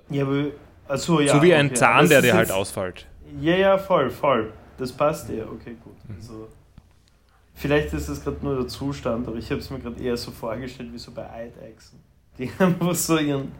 Ja, 0.10 0.24
aber. 0.24 0.46
Also, 0.88 1.20
ja, 1.20 1.36
so 1.36 1.42
wie 1.44 1.54
ein 1.54 1.68
okay, 1.68 1.76
Zahn, 1.76 2.10
der 2.10 2.22
dir 2.22 2.34
halt 2.34 2.52
ausfällt. 2.52 3.06
Ja, 3.40 3.56
ja, 3.56 3.78
voll, 3.78 4.10
voll. 4.10 4.54
Das 4.78 4.92
passt 4.92 5.30
ja, 5.30 5.46
okay, 5.46 5.76
gut. 5.84 5.94
Mhm. 6.08 6.16
Also, 6.16 6.48
vielleicht 7.60 7.94
ist 7.94 8.08
es 8.08 8.24
gerade 8.24 8.44
nur 8.44 8.56
der 8.56 8.68
Zustand, 8.68 9.28
aber 9.28 9.38
ich 9.38 9.50
habe 9.52 9.60
es 9.60 9.70
mir 9.70 9.80
gerade 9.80 10.02
eher 10.02 10.18
so 10.18 10.32
vorgestellt 10.32 10.92
wie 10.94 10.98
so 10.98 11.12
bei 11.12 11.30
Eidechsen. 11.30 12.00
Die 12.38 12.50
einfach 12.60 12.96
so 12.96 13.18
ihren 13.18 13.52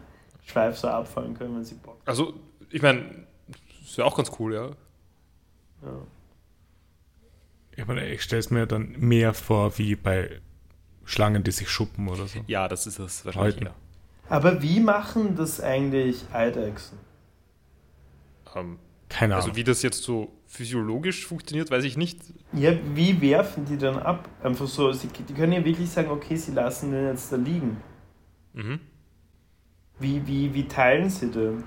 Schweif 0.44 0.78
so 0.78 0.88
abfallen 0.88 1.34
können, 1.34 1.56
wenn 1.56 1.64
sie 1.64 1.74
Bock 1.74 2.00
Also, 2.06 2.34
ich 2.70 2.82
meine, 2.82 3.26
ist 3.82 3.96
ja 3.98 4.04
auch 4.04 4.16
ganz 4.16 4.32
cool, 4.38 4.54
ja. 4.54 4.62
haben. 4.62 4.76
Ja. 5.82 6.06
Ich, 7.76 7.86
meine, 7.86 8.08
ich 8.08 8.22
stelle 8.22 8.40
es 8.40 8.50
mir 8.50 8.66
dann 8.66 8.92
mehr 8.98 9.32
vor 9.34 9.78
wie 9.78 9.96
bei 9.96 10.40
Schlangen, 11.04 11.44
die 11.44 11.50
sich 11.50 11.68
schuppen 11.68 12.08
oder 12.08 12.26
so. 12.26 12.40
Ja, 12.46 12.68
das 12.68 12.86
ist 12.86 12.98
es 12.98 13.24
wahrscheinlich. 13.24 13.56
Häuten. 13.56 13.66
Ja. 13.66 13.74
Aber 14.28 14.62
wie 14.62 14.80
machen 14.80 15.36
das 15.36 15.60
eigentlich 15.60 16.24
Eidechsen? 16.32 16.98
Ähm, 18.54 18.78
Keine 19.08 19.34
Ahnung. 19.34 19.46
also 19.46 19.56
wie 19.56 19.64
das 19.64 19.82
jetzt 19.82 20.02
so 20.02 20.32
physiologisch 20.50 21.26
funktioniert, 21.26 21.70
weiß 21.70 21.84
ich 21.84 21.96
nicht. 21.96 22.18
Ja, 22.52 22.72
wie 22.94 23.20
werfen 23.20 23.64
die 23.66 23.78
dann 23.78 23.98
ab? 23.98 24.28
Einfach 24.42 24.66
so, 24.66 24.92
sie, 24.92 25.06
die 25.06 25.32
können 25.32 25.52
ja 25.52 25.64
wirklich 25.64 25.88
sagen, 25.88 26.10
okay, 26.10 26.34
sie 26.34 26.50
lassen 26.50 26.90
den 26.90 27.06
jetzt 27.06 27.30
da 27.32 27.36
liegen. 27.36 27.76
Mhm. 28.52 28.80
Wie, 30.00 30.26
wie, 30.26 30.52
wie 30.52 30.66
teilen 30.66 31.08
sie 31.08 31.30
den? 31.30 31.62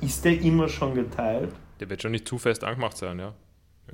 Ist 0.00 0.24
der 0.24 0.40
immer 0.40 0.68
schon 0.68 0.94
geteilt? 0.94 1.52
Der 1.80 1.90
wird 1.90 2.00
schon 2.00 2.12
nicht 2.12 2.28
zu 2.28 2.38
fest 2.38 2.62
angemacht 2.62 2.96
sein, 2.96 3.18
ja. 3.18 3.34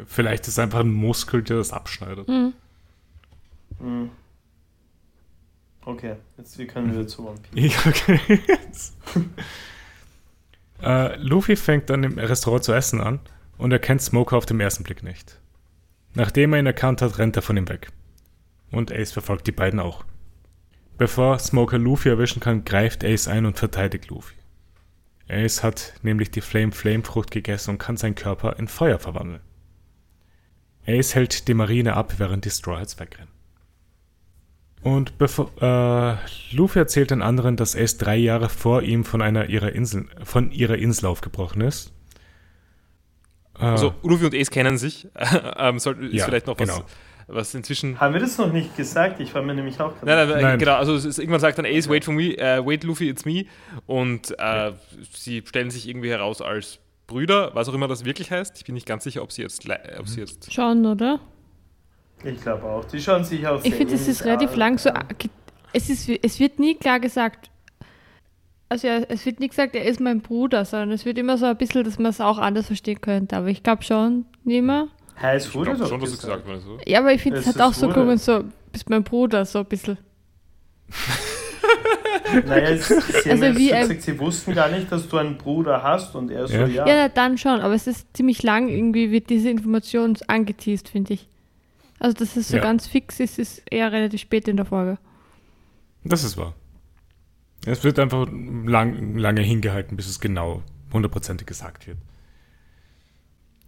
Vielleicht 0.07 0.43
ist 0.43 0.55
es 0.55 0.59
einfach 0.59 0.81
ein 0.81 0.93
Muskel, 0.93 1.43
der 1.43 1.57
das 1.57 1.73
abschneidet. 1.73 2.29
Mhm. 2.29 2.53
Hm. 3.79 4.11
Okay, 5.85 6.17
jetzt 6.37 6.59
wir 6.59 6.67
können 6.67 6.93
wieder 6.93 7.07
zu 7.07 7.27
One 7.27 7.39
Piece. 7.51 7.73
Ja, 7.85 7.91
okay. 7.91 8.41
äh, 10.83 11.17
Luffy 11.17 11.57
fängt 11.57 11.91
dann 11.91 12.05
im 12.05 12.19
Restaurant 12.19 12.65
zu 12.65 12.73
essen 12.73 13.01
an 13.01 13.21
und 13.59 13.73
erkennt 13.73 14.03
Smoker 14.03 14.37
auf 14.37 14.47
den 14.47 14.61
ersten 14.61 14.85
Blick 14.85 15.03
nicht. 15.03 15.41
Nachdem 16.15 16.53
er 16.53 16.59
ihn 16.59 16.67
erkannt 16.67 17.01
hat, 17.03 17.19
rennt 17.19 17.37
er 17.37 17.43
von 17.43 17.57
ihm 17.57 17.69
weg. 17.69 17.91
Und 18.71 18.93
Ace 18.93 19.13
verfolgt 19.13 19.47
die 19.47 19.53
beiden 19.53 19.81
auch. 19.81 20.05
Bevor 20.99 21.39
Smoker 21.39 21.79
Luffy 21.79 22.09
erwischen 22.09 22.41
kann, 22.41 22.65
greift 22.65 23.05
Ace 23.05 23.29
ein 23.29 23.47
und 23.47 23.59
verteidigt 23.59 24.09
Luffy. 24.09 24.35
Ace 25.29 25.63
hat 25.63 25.95
nämlich 26.03 26.31
die 26.31 26.41
Flame 26.41 26.73
Flame 26.73 27.05
Frucht 27.05 27.31
gegessen 27.31 27.71
und 27.71 27.79
kann 27.79 27.97
seinen 27.97 28.15
Körper 28.15 28.59
in 28.59 28.69
Feuer 28.69 28.99
verwandeln. 28.99 29.41
Ace 30.87 31.15
hält 31.15 31.49
die 31.49 31.55
Marine 31.55 31.95
ab, 31.95 32.15
während 32.19 32.45
die 32.45 32.51
Straw 32.51 32.81
Hats 32.81 32.99
wegrennen. 32.99 33.32
Und 34.83 35.17
bevor 35.19 35.51
äh, 35.61 36.17
Luffy 36.57 36.79
erzählt 36.79 37.11
den 37.13 37.23
anderen, 37.23 37.57
dass 37.57 37.77
Ace 37.77 37.99
drei 37.99 38.17
Jahre 38.17 38.49
vor 38.49 38.83
ihm 38.83 39.05
von 39.05 39.23
einer 39.23 39.49
ihrer 39.49 39.73
Inseln, 39.73 40.11
von 40.25 40.51
ihrer 40.51 40.77
Insel 40.77 41.07
aufgebrochen 41.07 41.61
ist. 41.61 41.93
Äh, 43.59 43.65
Also 43.65 43.95
Luffy 44.03 44.25
und 44.27 44.35
Ace 44.35 44.51
kennen 44.51 44.79
sich. 44.79 45.07
ähm, 45.57 45.79
soll, 45.79 46.07
ist 46.07 46.15
Ja, 46.15 46.25
vielleicht 46.25 46.49
noch 46.49 46.59
was, 46.59 46.69
genau. 46.69 46.85
was 47.29 47.55
inzwischen. 47.55 48.01
Haben 48.01 48.15
wir 48.15 48.21
das 48.21 48.37
noch 48.39 48.53
nicht 48.53 48.77
gesagt? 48.77 49.21
Ich 49.21 49.33
war 49.35 49.43
mir 49.43 49.55
nämlich 49.55 49.79
auch 49.81 49.95
gerade. 49.95 50.07
Nein, 50.07 50.17
nein, 50.17 50.29
nein, 50.29 50.43
Nein. 50.43 50.59
genau. 50.59 50.75
Also 50.75 50.97
es 50.97 51.05
ist, 51.05 51.19
irgendwann 51.19 51.41
sagt 51.41 51.59
dann 51.59 51.67
Ace, 51.67 51.89
wait 51.89 52.05
for 52.05 52.13
me, 52.15 52.37
äh, 52.37 52.65
wait 52.67 52.83
Luffy, 52.83 53.09
it's 53.09 53.25
me. 53.25 53.45
Und 53.87 54.35
äh, 54.39 54.73
sie 55.13 55.45
stellen 55.47 55.71
sich 55.71 55.89
irgendwie 55.89 56.11
heraus 56.11 56.43
als 56.43 56.81
Brüder, 57.07 57.51
was 57.55 57.69
auch 57.69 57.75
immer 57.75 57.87
das 57.89 58.05
wirklich 58.05 58.31
heißt. 58.33 58.57
Ich 58.59 58.65
bin 58.65 58.75
nicht 58.75 58.87
ganz 58.87 59.05
sicher, 59.05 59.23
ob 59.23 59.31
sie 59.31 59.43
jetzt, 59.43 59.65
ob 59.99 60.09
sie 60.09 60.21
jetzt 60.21 60.53
Schon, 60.53 60.87
oder? 60.87 61.21
Ich 62.25 62.41
glaube 62.41 62.65
auch. 62.65 62.85
Die 62.85 63.01
schauen 63.01 63.25
sich 63.25 63.47
auch 63.47 63.61
Ich 63.65 63.75
finde, 63.75 63.95
es 63.95 64.07
ist 64.09 64.25
relativ 64.25 64.53
an. 64.53 64.59
lang 64.59 64.79
so. 64.79 64.91
Es, 65.73 65.89
ist, 65.91 66.09
es 66.09 66.39
wird 66.39 66.59
nie 66.59 66.75
klar 66.75 67.01
gesagt. 67.01 67.51
Also 68.69 68.87
ja, 68.89 68.99
es 69.09 69.27
wird 69.27 69.41
nie 69.41 69.49
gesagt, 69.49 69.75
er 69.75 69.85
ist 69.85 70.01
mein 70.01 70.21
Bruder, 70.21 70.65
sondern 70.65 70.93
es 70.93 71.05
wird 71.05 71.19
immer 71.19 71.37
so 71.37 71.47
ein 71.47 71.57
bisschen, 71.59 71.85
dass 71.85 71.99
man 71.99 72.11
es 72.11 72.21
auch 72.21 72.39
anders 72.39 72.67
verstehen 72.67 73.01
könnte. 73.01 73.37
Aber 73.37 73.49
ich 73.49 73.63
glaube 73.63 73.83
schon, 73.83 74.25
nicht 74.45 74.63
mehr. 74.63 74.87
Heiß 75.21 75.47
Ich 75.47 75.55
wurde 75.55 75.73
glaube 75.75 75.89
schon, 75.89 76.01
dass 76.01 76.11
es 76.11 76.21
gesagt. 76.21 76.45
So. 76.63 76.79
Ja, 76.87 77.01
aber 77.01 77.13
ich 77.13 77.21
finde, 77.23 77.39
Es 77.39 77.47
es 77.47 77.55
hat 77.55 77.61
auch 77.63 77.75
so 77.75 77.89
gelungen, 77.89 78.17
so, 78.19 78.45
bist 78.73 78.89
mein 78.89 79.03
Bruder, 79.05 79.45
so 79.45 79.59
ein 79.61 79.67
bisschen. 79.67 79.99
Naja, 82.47 82.71
es, 82.71 82.89
sie 82.89 82.95
haben 83.31 83.31
Also 83.31 83.45
jetzt 83.45 83.59
wie 83.59 83.69
so 83.69 83.75
ein- 83.75 83.81
gesagt, 83.83 84.03
sie 84.03 84.19
wussten 84.19 84.55
gar 84.55 84.69
nicht, 84.71 84.91
dass 84.91 85.07
du 85.09 85.19
einen 85.19 85.37
Bruder 85.37 85.83
hast 85.83 86.15
und 86.15 86.31
er 86.31 86.47
so, 86.49 86.55
Ja. 86.55 86.87
ja. 86.87 87.09
Dann 87.09 87.37
schon, 87.37 87.61
aber 87.61 87.75
es 87.75 87.87
ist 87.87 88.17
ziemlich 88.17 88.43
lang, 88.43 88.69
irgendwie 88.69 89.11
wird 89.11 89.29
diese 89.29 89.51
Information 89.51 90.17
angeteased, 90.29 90.89
finde 90.89 91.15
ich. 91.15 91.29
Also, 92.03 92.17
dass 92.17 92.37
es 92.37 92.49
so 92.49 92.57
Ja. 92.57 92.63
ganz 92.65 92.89
fix 92.89 93.21
ist, 93.21 93.39
ist 93.39 93.63
eher 93.71 93.93
relativ 93.93 94.21
spät 94.21 94.49
in 94.49 94.57
der 94.57 94.67
Folge. 94.67 94.99
Das 96.03 96.25
ist 96.25 96.37
wahr. 96.37 96.53
Es 97.65 97.85
wird 97.85 98.01
einfach 98.01 98.27
lang, 98.29 99.17
lange 99.17 99.41
hingehalten, 99.41 99.97
bis 99.97 100.09
es 100.09 100.19
genau 100.19 100.65
hundertprozentig 100.93 101.47
gesagt 101.47 101.87
wird. 101.87 101.99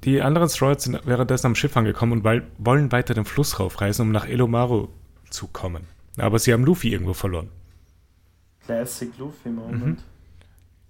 Die 0.03 0.21
anderen 0.21 0.49
Stroids 0.49 0.83
sind 0.83 1.01
währenddessen 1.07 1.47
am 1.47 1.55
Schiff 1.55 1.77
angekommen 1.77 2.11
und 2.11 2.25
weil, 2.25 2.45
wollen 2.59 2.91
weiter 2.91 3.15
den 3.15 3.25
Fluss 3.25 3.61
raufreisen, 3.61 4.07
um 4.07 4.11
nach 4.11 4.27
Elomaru 4.27 4.89
zu 5.31 5.47
kommen. 5.47 5.87
Aber 6.17 6.41
sie 6.41 6.53
haben 6.53 6.65
Luffy 6.65 6.89
irgendwo 6.91 7.15
verloren. 7.15 7.51
Classic 8.67 9.17
Luffy-Moment. 9.17 10.03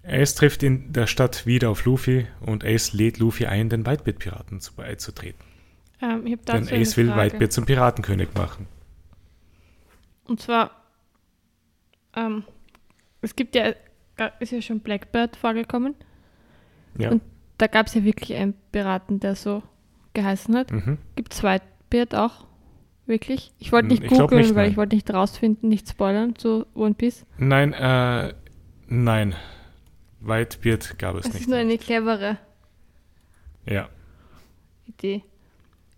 Ace 0.03 0.35
trifft 0.35 0.63
in 0.63 0.95
der 0.95 1.07
Stadt 1.07 1.45
wieder 1.45 1.69
auf 1.69 1.85
Luffy 1.85 2.27
und 2.41 2.65
Ace 2.65 2.95
lädt 2.95 3.19
Luffy 3.19 3.45
ein, 3.45 3.69
den 3.69 3.85
Whitebeard-Piraten 3.85 4.61
zu 4.63 4.73
beizutreten. 4.73 5.45
Ähm, 6.01 6.27
ich 6.27 6.39
Denn 6.41 6.69
Ace 6.69 6.97
will. 6.97 7.15
Whitebeard 7.15 7.53
zum 7.53 7.67
Piratenkönig 7.67 8.29
machen. 8.35 8.67
Und 10.25 10.41
zwar, 10.41 10.71
ähm, 12.17 12.45
es 13.21 13.37
gibt 13.37 13.55
ja, 13.55 13.75
ist 14.41 14.53
ja 14.53 14.61
schon 14.63 14.81
Blackbird 14.81 15.37
vorgekommen. 15.37 15.95
Ja. 16.99 17.11
Und 17.11 17.23
da 17.59 17.67
gab 17.67 17.87
es 17.87 17.95
ja 17.95 18.05
wirklich 18.05 18.35
einen 18.37 18.55
Piraten, 18.73 19.21
der 19.21 19.35
so 19.37 19.63
geheißen 20.15 20.57
hat. 20.57 20.71
Mhm. 20.73 20.99
Gibt 21.17 21.35
es 21.35 21.43
Whitebeard 21.43 22.15
auch? 22.15 22.47
Wirklich? 23.07 23.53
Ich 23.59 23.71
wollte 23.71 23.89
Hm, 23.91 23.99
nicht 24.01 24.05
ich 24.05 24.19
googeln, 24.19 24.43
nicht, 24.43 24.55
weil 24.55 24.71
ich 24.71 24.77
wollte 24.77 24.97
nicht 24.97 25.13
rausfinden, 25.13 25.69
nicht 25.69 25.89
spoilern 25.89 26.37
zu 26.37 26.67
One 26.75 26.95
Piece. 26.95 27.27
Nein, 27.37 27.73
äh, 27.75 28.33
nein. 28.87 29.35
Whitebeard 30.21 30.99
gab 30.99 31.17
es 31.17 31.27
Es 31.27 31.33
nicht. 31.35 31.43
ist 31.43 31.49
nur 31.49 31.59
eine 31.59 31.77
clevere 31.77 32.39
Ja. 33.67 33.89
Idee. 34.87 35.23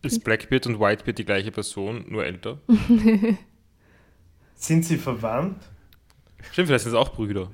Ist 0.06 0.24
Blackbeard 0.24 0.66
und 0.66 0.80
Whitebeard 0.80 1.18
die 1.18 1.24
gleiche 1.24 1.50
Person, 1.52 2.04
nur 2.08 2.24
älter? 2.24 2.58
Sind 4.54 4.84
sie 4.84 4.96
verwandt? 4.96 5.62
Stimmt, 6.52 6.68
vielleicht 6.68 6.84
sind 6.84 6.92
es 6.92 6.98
auch 6.98 7.12
Brüder. 7.12 7.50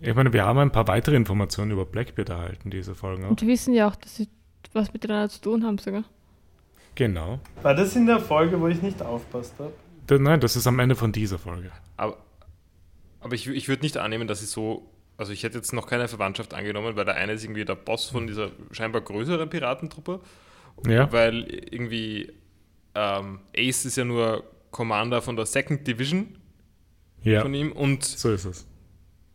Ich 0.00 0.14
meine, 0.14 0.32
wir 0.32 0.44
haben 0.44 0.58
ein 0.58 0.70
paar 0.72 0.86
weitere 0.88 1.16
Informationen 1.16 1.70
über 1.70 1.84
Blackbeard 1.86 2.28
erhalten, 2.28 2.70
diese 2.70 2.94
Folgen 2.94 3.24
auch. 3.24 3.30
Und 3.30 3.40
wir 3.40 3.48
wissen 3.48 3.74
ja 3.74 3.88
auch, 3.88 3.96
dass 3.96 4.16
sie 4.16 4.28
was 4.72 4.92
miteinander 4.92 5.28
zu 5.28 5.40
tun 5.40 5.64
haben 5.64 5.78
sogar. 5.78 6.04
Genau. 6.94 7.40
War 7.62 7.74
das 7.74 7.96
in 7.96 8.06
der 8.06 8.20
Folge, 8.20 8.60
wo 8.60 8.68
ich 8.68 8.82
nicht 8.82 9.02
aufpasst 9.02 9.54
habe? 9.58 9.72
Da- 10.06 10.18
Nein, 10.18 10.40
das 10.40 10.56
ist 10.56 10.66
am 10.66 10.78
Ende 10.78 10.94
von 10.94 11.12
dieser 11.12 11.38
Folge. 11.38 11.70
Aber, 11.96 12.18
aber 13.20 13.34
ich, 13.34 13.48
ich 13.48 13.68
würde 13.68 13.82
nicht 13.82 13.96
annehmen, 13.96 14.28
dass 14.28 14.40
sie 14.40 14.46
so. 14.46 14.88
Also 15.18 15.32
ich 15.32 15.42
hätte 15.44 15.58
jetzt 15.58 15.72
noch 15.72 15.86
keine 15.86 16.08
Verwandtschaft 16.08 16.54
angenommen, 16.54 16.96
weil 16.96 17.04
der 17.04 17.14
eine 17.14 17.32
ist 17.34 17.44
irgendwie 17.44 17.64
der 17.64 17.74
Boss 17.76 18.06
von 18.06 18.26
dieser 18.26 18.50
scheinbar 18.72 19.02
größeren 19.02 19.48
Piratentruppe. 19.48 20.20
Ja. 20.86 21.10
Weil 21.12 21.42
irgendwie 21.70 22.32
ähm, 22.94 23.40
Ace 23.56 23.84
ist 23.86 23.96
ja 23.96 24.04
nur 24.04 24.44
Commander 24.70 25.22
von 25.22 25.36
der 25.36 25.46
Second 25.46 25.86
Division 25.86 26.36
Ja, 27.22 27.42
von 27.42 27.54
ihm 27.54 27.72
und 27.72 28.04
so 28.04 28.32
ist 28.32 28.44
es. 28.44 28.66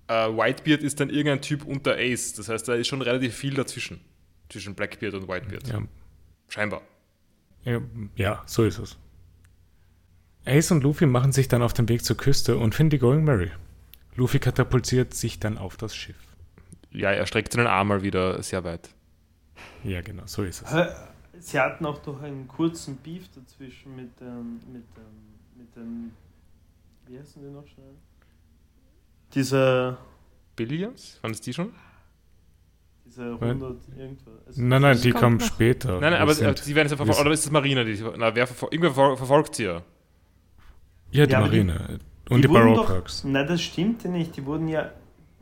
äh, 0.07 0.13
Whitebeard 0.29 0.83
ist 0.83 0.99
dann 0.99 1.09
irgendein 1.09 1.41
Typ 1.41 1.65
unter 1.65 1.95
Ace. 1.97 2.33
Das 2.33 2.49
heißt, 2.49 2.67
da 2.67 2.73
ist 2.75 2.87
schon 2.87 3.01
relativ 3.01 3.35
viel 3.35 3.53
dazwischen. 3.53 3.99
Zwischen 4.49 4.75
Blackbeard 4.75 5.13
und 5.13 5.27
Whitebeard. 5.27 5.67
Ja, 5.67 5.81
Scheinbar. 6.49 6.81
ja, 7.65 7.81
ja, 8.15 8.43
so 8.45 8.63
ist 8.63 8.79
es. 8.79 8.97
Ace 10.45 10.71
und 10.71 10.83
Luffy 10.83 11.05
machen 11.05 11.33
sich 11.33 11.49
dann 11.49 11.61
auf 11.61 11.73
den 11.73 11.89
Weg 11.89 12.05
zur 12.05 12.15
Küste 12.15 12.57
und 12.57 12.73
finden 12.73 12.91
die 12.91 12.99
Going 12.99 13.25
Mary. 13.25 13.51
Luffy 14.15 14.39
katapultiert 14.39 15.13
sich 15.13 15.39
dann 15.39 15.57
auf 15.57 15.75
das 15.75 15.93
Schiff. 15.95 16.15
Ja, 16.91 17.11
er 17.11 17.25
streckt 17.27 17.51
seinen 17.51 17.67
Arm 17.67 17.89
mal 17.89 18.01
wieder 18.01 18.41
sehr 18.41 18.63
weit. 18.63 18.89
Ja, 19.83 19.99
genau, 20.01 20.23
so 20.25 20.43
ist 20.43 20.61
es. 20.63 20.71
Sie 21.39 21.59
hatten 21.59 21.85
auch 21.85 21.99
doch 21.99 22.21
einen 22.21 22.47
kurzen 22.47 22.97
Beef 22.97 23.27
dazwischen 23.29 23.95
mit 23.95 24.19
den, 24.19 24.59
mit 24.71 24.83
den, 24.95 25.57
mit 25.57 25.75
den, 25.75 26.11
wie 27.07 27.19
heißen 27.19 27.41
die 27.41 27.49
noch 27.49 27.65
schnell? 27.67 27.93
Dieser, 29.33 29.97
Billions? 30.55 31.19
Waren 31.21 31.31
es 31.31 31.41
die 31.41 31.53
schon? 31.53 31.71
dieser 33.05 33.33
100 33.41 33.77
irgendwas. 33.97 34.33
Also 34.47 34.61
Nein, 34.61 34.81
nein, 34.81 34.99
die 35.01 35.11
noch. 35.39 35.41
später. 35.41 35.91
Nein, 35.93 36.01
nein, 36.01 36.11
Wir 36.13 36.19
aber 36.19 36.33
sind- 36.33 36.57
sie 36.59 36.75
werden 36.75 36.87
jetzt 36.87 36.91
ja 36.91 36.97
verfolgt. 36.97 37.21
Oder 37.21 37.31
ist 37.31 37.45
es 37.45 37.51
Marina? 37.51 37.83
Die, 37.85 38.03
na, 38.17 38.35
wer 38.35 38.45
verfol 38.47 38.69
irgendwer 38.71 38.93
verfol 38.93 39.17
verfolgt 39.17 39.55
sie 39.55 39.63
ja. 39.63 39.81
Ja, 41.11 41.25
die 41.25 41.31
Ja, 41.31 41.39
aber 41.39 41.47
die- 41.49 41.63
Marine. 41.63 41.99
und 42.29 42.41
die, 42.43 42.47
doch- 42.47 42.89
Works. 42.89 43.23
Nein, 43.23 43.47
das 43.47 43.61
stimmt 43.61 44.03
ja 44.03 44.09
nicht. 44.11 44.35
Die 44.35 44.45
wurden 44.45 44.67
ja. 44.67 44.91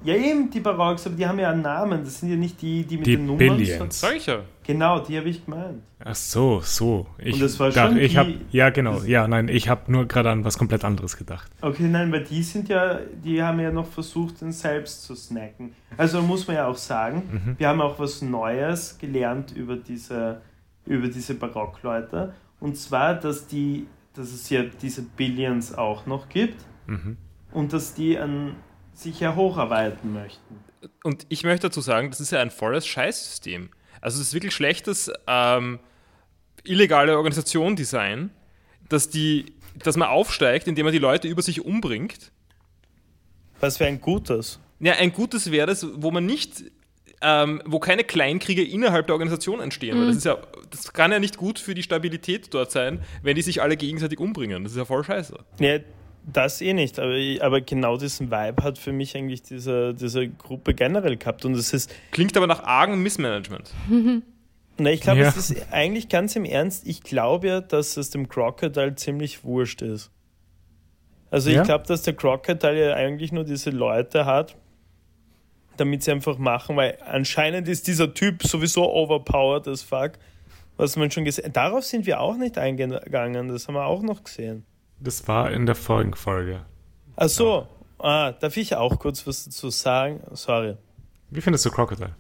Ja, 0.03 0.13
eben 0.13 0.51
die 0.51 0.59
Baroques, 0.59 1.07
aber 1.07 1.15
die 1.15 1.25
haben 1.25 1.39
ja 1.39 1.49
einen 1.49 1.63
Namen. 1.63 2.03
Das 2.03 2.19
sind 2.19 2.29
ja 2.29 2.35
nicht 2.35 2.61
die, 2.61 2.83
die 2.83 2.97
mit 2.97 3.07
Die 3.07 3.15
den 3.15 3.25
Nummern. 3.25 3.39
Billions. 3.57 4.01
Ja. 4.25 4.41
Genau, 4.63 4.99
die 4.99 5.17
habe 5.17 5.29
ich 5.29 5.43
gemeint. 5.45 5.81
Ach 6.03 6.13
so, 6.13 6.59
so. 6.61 7.07
Ich, 7.17 7.33
Und 7.35 7.41
das 7.41 7.59
war 7.59 7.71
schon 7.71 7.97
ich 7.97 8.11
die- 8.11 8.17
hab, 8.19 8.27
Ja, 8.51 8.69
genau. 8.69 9.01
Ja, 9.03 9.27
nein, 9.27 9.47
ich 9.47 9.67
habe 9.69 9.91
nur 9.91 10.05
gerade 10.07 10.29
an 10.29 10.43
was 10.43 10.57
komplett 10.59 10.83
anderes 10.83 11.17
gedacht. 11.17 11.49
Okay, 11.61 11.87
nein, 11.87 12.11
weil 12.11 12.23
die 12.23 12.43
sind 12.43 12.69
ja, 12.69 12.99
die 13.23 13.41
haben 13.41 13.59
ja 13.59 13.71
noch 13.71 13.87
versucht, 13.87 14.41
den 14.41 14.51
selbst 14.51 15.03
zu 15.03 15.15
snacken. 15.15 15.73
Also 15.97 16.21
muss 16.21 16.45
man 16.47 16.57
ja 16.57 16.67
auch 16.67 16.77
sagen, 16.77 17.23
Mhm. 17.31 17.55
wir 17.57 17.67
haben 17.69 17.81
auch 17.81 17.97
was 17.97 18.21
Neues 18.21 18.97
gelernt 18.99 19.53
über 19.55 19.75
diese, 19.75 20.41
über 20.85 21.07
diese 21.07 21.33
Barockleute. 21.33 22.33
Und 22.59 22.77
zwar, 22.77 23.15
dass, 23.15 23.47
die, 23.47 23.87
dass 24.13 24.31
es 24.31 24.49
ja 24.51 24.63
diese 24.81 25.01
Billions 25.01 25.73
auch 25.75 26.05
noch 26.05 26.29
gibt 26.29 26.63
Mhm. 26.85 27.17
und 27.53 27.73
dass 27.73 27.95
die 27.95 28.19
an, 28.19 28.51
sich 28.95 29.19
ja 29.19 29.35
hocharbeiten 29.35 30.13
möchten. 30.13 30.63
Und 31.03 31.25
ich 31.29 31.43
möchte 31.43 31.67
dazu 31.67 31.81
sagen, 31.81 32.09
das 32.09 32.19
ist 32.19 32.31
ja 32.31 32.41
ein 32.41 32.51
volles 32.51 32.85
Scheißsystem. 32.87 33.69
Also 34.01 34.21
es 34.21 34.27
ist 34.27 34.33
wirklich 34.33 34.53
schlechtes 34.53 35.11
ähm, 35.27 35.79
illegale 36.63 37.15
Organisation-Design, 37.17 38.31
dass, 38.89 39.09
die, 39.09 39.53
dass 39.75 39.97
man 39.97 40.09
aufsteigt, 40.09 40.67
indem 40.67 40.85
man 40.85 40.93
die 40.93 40.99
Leute 40.99 41.27
über 41.27 41.41
sich 41.41 41.63
umbringt. 41.63 42.31
Was 43.59 43.79
wäre 43.79 43.89
ein 43.89 44.01
gutes? 44.01 44.59
Ja, 44.79 44.93
ein 44.93 45.13
gutes 45.13 45.51
wäre 45.51 45.67
das, 45.67 45.87
wo 45.95 46.11
man 46.11 46.25
nicht, 46.25 46.65
ähm, 47.21 47.61
wo 47.65 47.79
keine 47.79 48.03
Kleinkriege 48.03 48.63
innerhalb 48.63 49.07
der 49.07 49.15
Organisation 49.15 49.59
entstehen. 49.59 49.97
Weil 49.97 50.07
das 50.07 50.17
ist 50.17 50.25
ja, 50.25 50.37
das 50.69 50.91
kann 50.93 51.11
ja 51.11 51.19
nicht 51.19 51.37
gut 51.37 51.57
für 51.57 51.73
die 51.73 51.83
Stabilität 51.83 52.53
dort 52.53 52.71
sein, 52.71 53.01
wenn 53.23 53.35
die 53.35 53.41
sich 53.41 53.61
alle 53.61 53.77
gegenseitig 53.77 54.19
umbringen. 54.19 54.63
Das 54.63 54.73
ist 54.73 54.77
ja 54.77 54.85
voll 54.85 55.03
scheiße. 55.03 55.37
Ja, 55.59 55.79
das 56.31 56.61
eh 56.61 56.73
nicht, 56.73 56.99
aber, 56.99 57.15
aber 57.41 57.61
genau 57.61 57.97
diesen 57.97 58.31
Vibe 58.31 58.63
hat 58.63 58.77
für 58.77 58.91
mich 58.91 59.15
eigentlich 59.15 59.43
diese, 59.43 59.93
diese 59.93 60.27
Gruppe 60.27 60.73
generell 60.73 61.17
gehabt. 61.17 61.45
Und 61.45 61.53
es 61.53 61.73
ist, 61.73 61.93
Klingt 62.11 62.35
aber 62.37 62.47
nach 62.47 62.63
argem 62.63 63.01
Missmanagement. 63.03 63.71
na, 64.77 64.89
ich 64.91 65.01
glaube, 65.01 65.21
Ja. 65.21 65.27
es 65.29 65.37
ist 65.37 65.71
eigentlich 65.71 66.09
ganz 66.09 66.35
im 66.35 66.45
Ernst, 66.45 66.87
ich 66.87 67.03
glaube 67.03 67.47
ja, 67.47 67.61
dass 67.61 67.97
es 67.97 68.09
dem 68.09 68.27
Crocodile 68.27 68.95
ziemlich 68.95 69.43
wurscht 69.43 69.81
ist. 69.81 70.11
Also 71.31 71.49
ich 71.49 71.55
Ja? 71.57 71.63
glaube, 71.63 71.85
dass 71.87 72.03
der 72.03 72.13
Crocodile 72.15 72.89
ja 72.89 72.95
eigentlich 72.95 73.31
nur 73.31 73.43
diese 73.43 73.69
Leute 73.69 74.25
hat, 74.25 74.55
damit 75.77 76.03
sie 76.03 76.11
einfach 76.11 76.37
machen, 76.37 76.75
weil 76.77 76.97
anscheinend 77.05 77.67
ist 77.67 77.87
dieser 77.87 78.13
Typ 78.13 78.43
sowieso 78.43 78.89
overpowered 78.91 79.67
as 79.67 79.81
fuck, 79.81 80.13
was 80.77 80.95
man 80.95 81.11
schon 81.11 81.25
gesehen 81.25 81.51
Darauf 81.53 81.83
sind 81.83 82.05
wir 82.05 82.19
auch 82.21 82.37
nicht 82.37 82.57
eingegangen, 82.57 83.49
das 83.49 83.67
haben 83.67 83.75
wir 83.75 83.85
auch 83.85 84.01
noch 84.01 84.23
gesehen. 84.23 84.65
Das 84.99 85.27
war 85.27 85.51
in 85.51 85.65
der 85.65 85.75
vorigen 85.75 86.13
Folge. 86.13 86.65
Ach 87.15 87.29
so, 87.29 87.67
ah, 87.99 88.31
darf 88.31 88.57
ich 88.57 88.75
auch 88.75 88.97
kurz 88.99 89.25
was 89.27 89.45
dazu 89.45 89.69
sagen? 89.69 90.21
Sorry. 90.33 90.77
Wie 91.29 91.41
findest 91.41 91.65
du 91.65 91.71
Crocodile? 91.71 92.15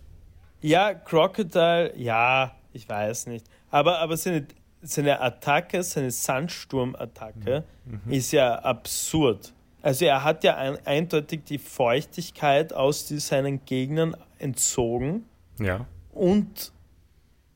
Ja, 0.61 0.93
Crocodile, 0.93 1.93
ja, 1.97 2.55
ich 2.73 2.87
weiß 2.87 3.27
nicht. 3.27 3.45
Aber, 3.71 3.99
aber 3.99 4.17
seine, 4.17 4.47
seine 4.81 5.21
Attacke, 5.21 5.83
seine 5.83 6.11
Sandsturmattacke 6.11 7.63
ist 8.09 8.31
ja 8.31 8.55
absurd. 8.59 9.53
Also 9.81 10.05
er 10.05 10.23
hat 10.23 10.43
ja 10.43 10.55
ein, 10.57 10.77
eindeutig 10.85 11.43
die 11.45 11.59
Feuchtigkeit 11.59 12.73
aus 12.73 13.07
seinen 13.07 13.63
Gegnern 13.65 14.15
entzogen 14.39 15.25
Ja. 15.59 15.85
und 16.13 16.71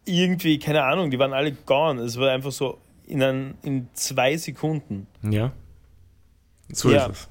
irgendwie, 0.06 0.60
keine 0.60 0.84
Ahnung, 0.84 1.10
die 1.12 1.20
waren 1.20 1.34
alle 1.34 1.52
gone. 1.52 2.02
Es 2.02 2.20
war 2.20 2.30
einfach 2.32 2.52
so 2.52 2.78
in, 3.10 3.22
ein, 3.24 3.58
in 3.64 3.90
zwei 3.94 4.38
Sekunden. 4.38 5.08
Ja. 5.24 5.52
So 6.72 6.90
Ja. 6.92 7.06
ist 7.08 7.12
es. 7.12 7.30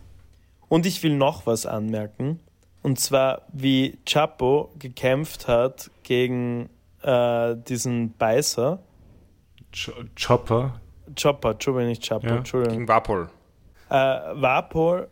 Und 0.69 0.85
ich 0.87 1.03
will 1.03 1.17
noch 1.17 1.47
was 1.47 1.65
anmerken. 1.67 2.41
Und 2.83 2.99
zwar, 3.01 3.43
wie 3.53 3.99
Chapo 4.07 4.71
gekämpft 4.79 5.49
hat 5.49 5.91
gegen 6.03 6.69
äh, 7.03 7.57
diesen 7.57 8.13
Beißer. 8.17 8.79
Ch 9.73 9.91
Chopper. 10.21 10.81
Chopper, 11.21 11.53
Entschuldigung, 11.53 11.89
nicht 11.89 12.07
Chapo, 12.07 12.27
Ja. 12.27 12.37
Entschuldigung. 12.37 12.77
Gegen 12.79 12.89
Vapol. 12.89 13.29
Äh, 13.91 13.95
Vapor 13.95 15.09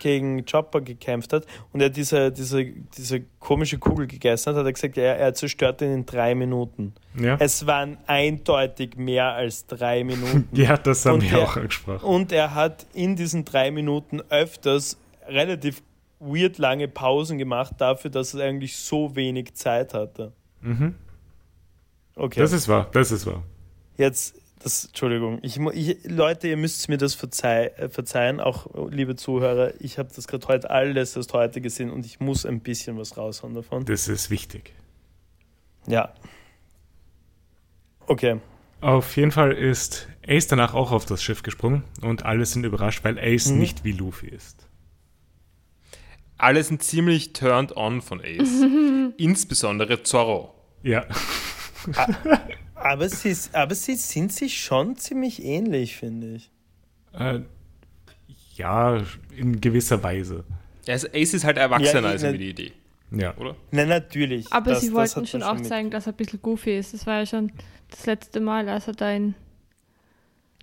gegen 0.00 0.44
Chopper 0.44 0.80
gekämpft 0.80 1.32
hat 1.32 1.46
und 1.72 1.80
er 1.80 1.90
diese, 1.90 2.32
diese, 2.32 2.64
diese 2.96 3.20
komische 3.38 3.78
Kugel 3.78 4.06
gegessen 4.08 4.50
hat, 4.50 4.56
hat 4.56 4.66
er 4.66 4.72
gesagt, 4.72 4.98
er, 4.98 5.16
er 5.16 5.32
zerstört 5.34 5.80
ihn 5.82 5.92
in 5.94 6.06
drei 6.06 6.34
Minuten. 6.34 6.94
Ja. 7.16 7.36
Es 7.38 7.66
waren 7.66 7.98
eindeutig 8.06 8.96
mehr 8.96 9.32
als 9.32 9.66
drei 9.66 10.02
Minuten. 10.02 10.48
Ja, 10.52 10.76
das 10.76 11.06
haben 11.06 11.14
Und 11.14 11.22
wir 11.22 11.30
der- 11.30 11.38
auch 11.42 11.56
angesprochen. 11.56 12.04
Und 12.04 12.32
er 12.32 12.54
hat 12.54 12.86
in 12.94 13.14
diesen 13.14 13.44
drei 13.44 13.70
Minuten 13.70 14.20
öfters 14.30 14.96
relativ 15.28 15.82
weird 16.18 16.58
lange 16.58 16.88
Pausen 16.88 17.38
gemacht, 17.38 17.74
dafür, 17.78 18.10
dass 18.10 18.34
er 18.34 18.44
eigentlich 18.46 18.76
so 18.76 19.14
wenig 19.16 19.54
Zeit 19.54 19.94
hatte. 19.94 20.32
Mhm. 20.60 20.94
Okay, 22.16 22.40
Das 22.40 22.52
ist 22.52 22.68
wahr, 22.68 22.88
das 22.92 23.12
ist 23.12 23.26
wahr. 23.26 23.42
jetzt 23.96 24.39
das, 24.62 24.84
Entschuldigung, 24.86 25.38
ich, 25.42 25.58
ich, 25.58 25.98
Leute, 26.04 26.48
ihr 26.48 26.56
müsst 26.56 26.88
mir 26.88 26.98
das 26.98 27.14
verzeih, 27.14 27.66
äh, 27.76 27.88
verzeihen, 27.88 28.40
auch 28.40 28.66
liebe 28.90 29.16
Zuhörer. 29.16 29.72
Ich 29.80 29.98
habe 29.98 30.10
das 30.14 30.28
gerade 30.28 30.46
heute 30.48 30.70
alles 30.70 31.16
erst 31.16 31.32
heute 31.32 31.60
gesehen 31.60 31.90
und 31.90 32.04
ich 32.06 32.20
muss 32.20 32.44
ein 32.46 32.60
bisschen 32.60 32.96
was 32.98 33.16
raushauen 33.16 33.54
davon. 33.54 33.84
Das 33.86 34.06
ist 34.08 34.30
wichtig. 34.30 34.74
Ja. 35.86 36.12
Okay. 38.06 38.38
Auf 38.82 39.16
jeden 39.16 39.30
Fall 39.32 39.52
ist 39.52 40.08
Ace 40.26 40.46
danach 40.46 40.74
auch 40.74 40.92
auf 40.92 41.04
das 41.06 41.22
Schiff 41.22 41.42
gesprungen 41.42 41.84
und 42.02 42.24
alle 42.24 42.44
sind 42.46 42.64
überrascht, 42.64 43.02
weil 43.04 43.18
Ace 43.18 43.50
Mhm. 43.50 43.58
nicht 43.58 43.84
wie 43.84 43.92
Luffy 43.92 44.28
ist. 44.28 44.66
Alle 46.36 46.62
sind 46.64 46.82
ziemlich 46.82 47.32
turned 47.32 47.76
on 47.76 48.00
von 48.00 48.20
Ace. 48.22 48.62
Insbesondere 49.18 50.02
Zorro. 50.02 50.54
Ja, 50.82 51.04
Aber 52.80 53.08
sie, 53.08 53.36
aber 53.52 53.74
sie 53.74 53.94
sind 53.94 54.32
sich 54.32 54.58
schon 54.62 54.96
ziemlich 54.96 55.42
ähnlich, 55.44 55.96
finde 55.96 56.34
ich. 56.36 56.50
äh, 57.12 57.40
ja, 58.56 59.02
in 59.36 59.60
gewisser 59.60 60.02
Weise. 60.02 60.44
Ja, 60.86 60.92
also 60.94 61.08
Ace 61.14 61.34
ist 61.34 61.44
halt 61.44 61.56
erwachsener 61.56 62.02
Ja, 62.02 62.08
als 62.08 62.22
irgendwie 62.22 62.52
die 62.54 62.64
Idee, 62.68 62.72
Ja. 63.10 63.36
oder? 63.38 63.56
Na, 63.70 63.84
natürlich. 63.86 64.52
Aber 64.52 64.72
Das- 64.72 64.80
sie 64.82 64.92
wollten 64.92 65.26
schon 65.26 65.42
auch 65.42 65.60
zeigen, 65.62 65.90
dass 65.90 66.06
er 66.06 66.12
ein 66.12 66.16
bisschen 66.16 66.42
goofy 66.42 66.76
ist. 66.78 66.92
Das 66.94 67.06
war 67.06 67.18
ja 67.20 67.26
schon 67.26 67.52
das 67.90 68.06
letzte 68.06 68.40
Mal, 68.40 68.68
als 68.68 68.86
er 68.86 68.92
da 68.94 69.10
in 69.12 69.34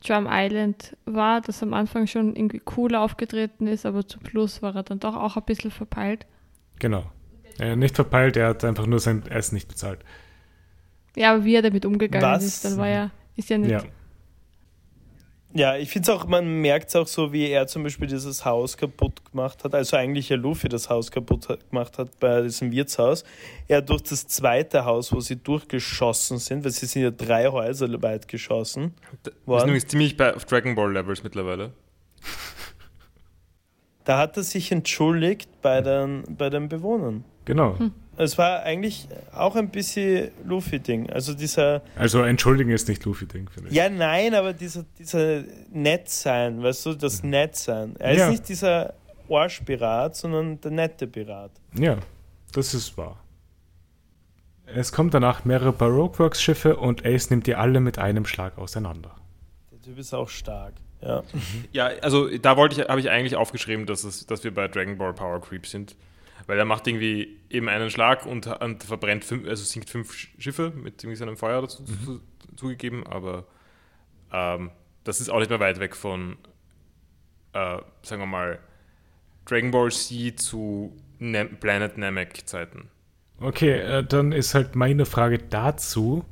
Drum 0.05 0.27
Island 0.29 0.95
war, 1.05 1.41
dass 1.41 1.61
er 1.61 1.67
am 1.67 1.73
Anfang 1.73 2.05
schon 2.07 2.35
irgendwie 2.35 2.61
cool 2.77 2.93
aufgetreten 2.95 3.65
ist, 3.67 3.85
aber 3.85 4.07
zum 4.07 4.23
Schluss 4.25 4.61
war 4.61 4.75
er 4.75 4.83
dann 4.83 4.99
doch 4.99 5.15
auch 5.15 5.37
ein 5.37 5.43
bisschen 5.43 5.71
verpeilt. 5.71 6.27
Genau. 6.79 7.11
Äh, 7.59 7.75
nicht 7.75 7.95
verpeilt, 7.95 8.37
er 8.37 8.49
hat 8.49 8.63
einfach 8.63 8.85
nur 8.85 8.99
sein 8.99 9.25
Essen 9.25 9.55
nicht 9.55 9.67
bezahlt. 9.67 9.99
Ja, 11.17 11.33
aber 11.33 11.43
wie 11.43 11.55
er 11.55 11.63
damit 11.63 11.83
umgegangen 11.83 12.27
Was? 12.27 12.43
ist, 12.43 12.63
dann 12.63 12.77
war 12.77 12.87
ja, 12.87 13.09
ist 13.35 13.49
ja 13.49 13.57
nicht. 13.57 13.71
Ja. 13.71 13.81
Ja, 15.53 15.75
ich 15.75 15.89
finde 15.89 16.11
es 16.11 16.15
auch, 16.15 16.27
man 16.27 16.61
merkt 16.61 16.89
es 16.89 16.95
auch 16.95 17.07
so, 17.07 17.33
wie 17.33 17.49
er 17.49 17.65
zum 17.65 17.81
Beispiel 17.81 18.07
dieses 18.07 18.45
Haus 18.45 18.77
kaputt 18.77 19.31
gemacht 19.31 19.63
hat, 19.63 19.73
also 19.73 19.97
eigentlich 19.97 20.29
ja 20.29 20.35
Luffy 20.35 20.69
das 20.69 20.89
Haus 20.89 21.09
kaputt 21.09 21.49
hat, 21.49 21.67
gemacht 21.71 21.97
hat 21.97 22.19
bei 22.19 22.43
diesem 22.43 22.71
Wirtshaus. 22.71 23.23
Er 23.67 23.81
durch 23.81 24.03
das 24.03 24.27
zweite 24.27 24.85
Haus, 24.85 25.11
wo 25.11 25.19
sie 25.19 25.37
durchgeschossen 25.37 26.37
sind, 26.37 26.63
weil 26.63 26.71
sie 26.71 26.85
sind 26.85 27.01
ja 27.01 27.09
drei 27.09 27.47
Häuser 27.47 27.89
weit 28.03 28.27
geschossen. 28.27 28.93
Das 29.23 29.33
ist 29.33 29.65
nämlich 29.65 29.87
ziemlich 29.87 30.15
bei 30.15 30.35
auf 30.35 30.45
Dragon 30.45 30.75
Ball 30.75 30.93
Levels 30.93 31.23
mittlerweile. 31.23 31.71
Da 34.03 34.19
hat 34.19 34.37
er 34.37 34.43
sich 34.43 34.71
entschuldigt 34.71 35.49
bei 35.63 35.81
den, 35.81 36.23
bei 36.37 36.51
den 36.51 36.69
Bewohnern. 36.69 37.23
Genau. 37.45 37.77
Es 38.19 38.37
war 38.37 38.63
eigentlich 38.63 39.07
auch 39.31 39.55
ein 39.55 39.69
bisschen 39.69 40.31
Luffy-Ding. 40.45 41.09
Also 41.11 41.33
dieser, 41.35 41.81
Also 41.95 42.21
entschuldigen 42.23 42.71
ist 42.71 42.87
nicht 42.87 43.05
Luffy-Ding, 43.05 43.49
finde 43.49 43.69
ich. 43.69 43.75
ja 43.75 43.89
nein, 43.89 44.33
aber 44.33 44.53
dieser, 44.53 44.83
dieser 44.97 45.43
Nett-Sein, 45.71 46.61
weißt 46.63 46.85
du, 46.87 46.93
das 46.95 47.21
Nett-Sein. 47.23 47.95
Er 47.99 48.11
ist 48.13 48.17
Ja. 48.19 48.29
nicht 48.31 48.49
dieser 48.49 48.93
Arschpirat, 49.29 50.15
sondern 50.15 50.59
der 50.61 50.71
nette 50.71 51.05
Pirat. 51.05 51.51
Ja, 51.77 51.97
das 52.53 52.73
ist 52.73 52.97
wahr. 52.97 53.17
Es 54.65 54.91
kommt 54.91 55.13
danach 55.13 55.45
mehrere 55.45 55.71
Baroque 55.71 56.19
Works 56.19 56.41
Schiffe 56.41 56.75
und 56.77 57.05
Ace 57.05 57.29
nimmt 57.29 57.45
die 57.47 57.55
alle 57.55 57.79
mit 57.79 57.99
einem 57.99 58.25
Schlag 58.25 58.57
auseinander. 58.57 59.15
Der 59.71 59.79
Typ 59.81 59.97
ist 59.99 60.13
auch 60.13 60.29
stark. 60.29 60.73
Ja. 61.01 61.23
Ja, 61.71 61.85
also 62.01 62.27
da 62.37 62.57
wollte 62.57 62.81
ich, 62.81 62.87
habe 62.89 62.99
ich 62.99 63.09
eigentlich 63.09 63.35
aufgeschrieben, 63.35 63.85
dass, 63.85 64.03
es, 64.03 64.25
dass 64.25 64.43
wir 64.43 64.53
bei 64.53 64.67
Dragon 64.67 64.97
Ball 64.97 65.13
Power 65.13 65.39
Creep 65.39 65.67
sind. 65.67 65.95
Weil 66.47 66.57
er 66.57 66.65
macht 66.65 66.87
irgendwie 66.87 67.37
eben 67.49 67.67
einen 67.69 67.91
Schlag 67.91 68.25
und, 68.25 68.47
und 68.47 68.83
verbrennt 68.83 69.25
fünf, 69.25 69.47
also 69.47 69.63
sinkt 69.63 69.89
fünf 69.89 70.13
Sch- 70.13 70.29
Schiffe 70.39 70.71
mit 70.75 71.03
irgendwie 71.03 71.17
seinem 71.17 71.35
Feuer 71.37 71.61
dazu 71.61 71.83
zu, 71.83 72.21
zugegeben, 72.55 73.05
aber 73.05 73.45
ähm, 74.31 74.71
das 75.03 75.19
ist 75.21 75.29
auch 75.29 75.39
nicht 75.39 75.49
mehr 75.49 75.59
weit 75.59 75.79
weg 75.79 75.95
von, 75.95 76.37
äh, 77.53 77.77
sagen 78.01 78.21
wir 78.21 78.25
mal, 78.27 78.59
Dragon 79.45 79.71
Ball 79.71 79.91
Z 79.91 80.39
zu 80.39 80.95
Nem 81.19 81.57
Planet 81.59 81.97
Namek 81.97 82.47
Zeiten. 82.47 82.89
Okay, 83.39 83.79
äh, 83.79 84.03
dann 84.03 84.31
ist 84.31 84.53
halt 84.53 84.75
meine 84.75 85.05
Frage 85.05 85.39
dazu, 85.39 86.23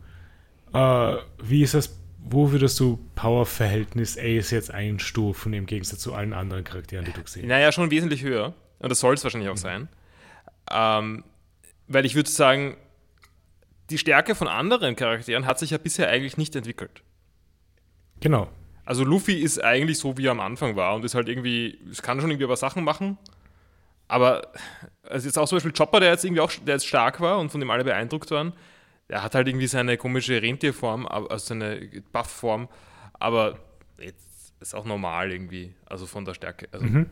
äh, 0.73 1.15
wie 1.43 1.61
ist 1.61 1.73
das, 1.73 1.99
wo 2.19 2.51
würdest 2.51 2.79
du 2.79 2.99
Power-Verhältnis 3.15 4.17
Ace 4.17 4.51
jetzt 4.51 4.71
einstufen 4.71 5.53
im 5.53 5.65
Gegensatz 5.65 5.99
zu 5.99 6.13
allen 6.13 6.33
anderen 6.33 6.63
Charakteren, 6.63 7.05
die 7.05 7.11
du 7.11 7.21
gesehen 7.21 7.43
hast? 7.43 7.49
Naja, 7.49 7.71
schon 7.71 7.91
wesentlich 7.91 8.23
höher. 8.23 8.53
Und 8.79 8.89
das 8.89 8.99
soll 8.99 9.13
es 9.13 9.23
wahrscheinlich 9.23 9.49
auch 9.49 9.57
sein. 9.57 9.87
Ähm, 10.71 11.23
weil 11.87 12.05
ich 12.05 12.15
würde 12.15 12.29
sagen, 12.29 12.77
die 13.89 13.97
Stärke 13.97 14.33
von 14.35 14.47
anderen 14.47 14.95
Charakteren 14.95 15.45
hat 15.45 15.59
sich 15.59 15.69
ja 15.71 15.77
bisher 15.77 16.09
eigentlich 16.09 16.37
nicht 16.37 16.55
entwickelt. 16.55 17.03
Genau. 18.19 18.49
Also 18.85 19.03
Luffy 19.03 19.33
ist 19.39 19.63
eigentlich 19.63 19.99
so, 19.99 20.17
wie 20.17 20.27
er 20.27 20.31
am 20.31 20.39
Anfang 20.39 20.75
war 20.75 20.95
und 20.95 21.05
ist 21.05 21.15
halt 21.15 21.27
irgendwie, 21.27 21.79
es 21.91 22.01
kann 22.01 22.19
schon 22.21 22.29
irgendwie 22.29 22.45
aber 22.45 22.55
Sachen 22.55 22.83
machen. 22.83 23.17
Aber 24.07 24.51
also 25.03 25.25
jetzt 25.27 25.37
auch 25.37 25.47
zum 25.47 25.55
Beispiel 25.57 25.73
Chopper, 25.73 25.99
der 25.99 26.11
jetzt 26.11 26.23
irgendwie 26.23 26.41
auch, 26.41 26.51
der 26.51 26.75
jetzt 26.75 26.87
stark 26.87 27.19
war 27.19 27.39
und 27.39 27.49
von 27.51 27.59
dem 27.59 27.69
alle 27.71 27.83
beeindruckt 27.83 28.29
waren, 28.31 28.53
der 29.09 29.23
hat 29.23 29.35
halt 29.35 29.47
irgendwie 29.47 29.67
seine 29.67 29.97
komische 29.97 30.41
Rentierform, 30.41 31.07
also 31.07 31.37
seine 31.37 31.89
Buff-Form, 32.11 32.69
aber 33.13 33.59
jetzt 33.99 34.53
ist 34.59 34.75
auch 34.75 34.85
normal 34.85 35.31
irgendwie, 35.31 35.73
also 35.87 36.05
von 36.05 36.25
der 36.25 36.33
Stärke. 36.33 36.67
Also, 36.71 36.85
Mhm. 36.85 37.09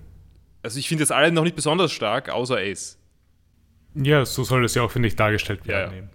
also 0.61 0.79
ich 0.79 0.87
finde 0.87 1.03
jetzt 1.03 1.11
alle 1.11 1.31
noch 1.31 1.43
nicht 1.43 1.55
besonders 1.55 1.91
stark, 1.91 2.29
außer 2.29 2.57
Ace. 2.57 2.97
Ja, 3.95 4.25
so 4.25 4.43
soll 4.43 4.65
es 4.65 4.75
ja 4.75 4.81
auch, 4.83 4.91
finde 4.91 5.07
ich, 5.07 5.15
dargestellt 5.15 5.67
werden. 5.67 5.91
Ja, 5.91 5.95
ja. 5.95 5.97
eben. 6.03 6.09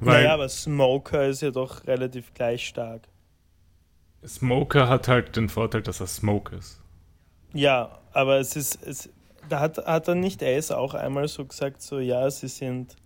Weil 0.00 0.22
naja, 0.22 0.34
aber 0.34 0.48
Smoker 0.48 1.26
ist 1.28 1.42
ja 1.42 1.50
doch 1.52 1.86
relativ 1.86 2.34
gleich 2.34 2.66
stark. 2.66 3.02
Smoker 4.26 4.88
hat 4.88 5.08
halt 5.08 5.36
den 5.36 5.48
Vorteil, 5.48 5.82
dass 5.82 6.00
er 6.00 6.06
Smoke 6.06 6.56
ist. 6.56 6.80
Ja, 7.52 7.98
aber 8.12 8.38
es 8.38 8.56
ist, 8.56 8.82
es, 8.82 9.10
da 9.48 9.60
hat, 9.60 9.78
hat 9.78 10.08
er 10.08 10.14
nicht 10.14 10.42
Ace 10.42 10.70
auch 10.70 10.94
einmal 10.94 11.28
so 11.28 11.44
gesagt, 11.44 11.82
so 11.82 11.98
ja, 11.98 12.28
sie 12.30 12.48
sind, 12.48 12.96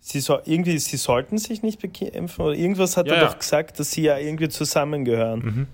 sie 0.00 0.20
so, 0.20 0.40
irgendwie, 0.44 0.78
sie 0.78 0.96
sollten 0.96 1.38
sich 1.38 1.62
nicht 1.62 1.80
bekämpfen 1.80 2.42
oder 2.42 2.54
irgendwas 2.54 2.96
hat 2.96 3.06
Ja, 3.06 3.14
er 3.14 3.22
ja. 3.22 3.28
doch 3.28 3.38
gesagt, 3.38 3.78
dass 3.78 3.92
sie 3.92 4.02
ja 4.02 4.18
irgendwie 4.18 4.48
zusammengehören. 4.48 5.68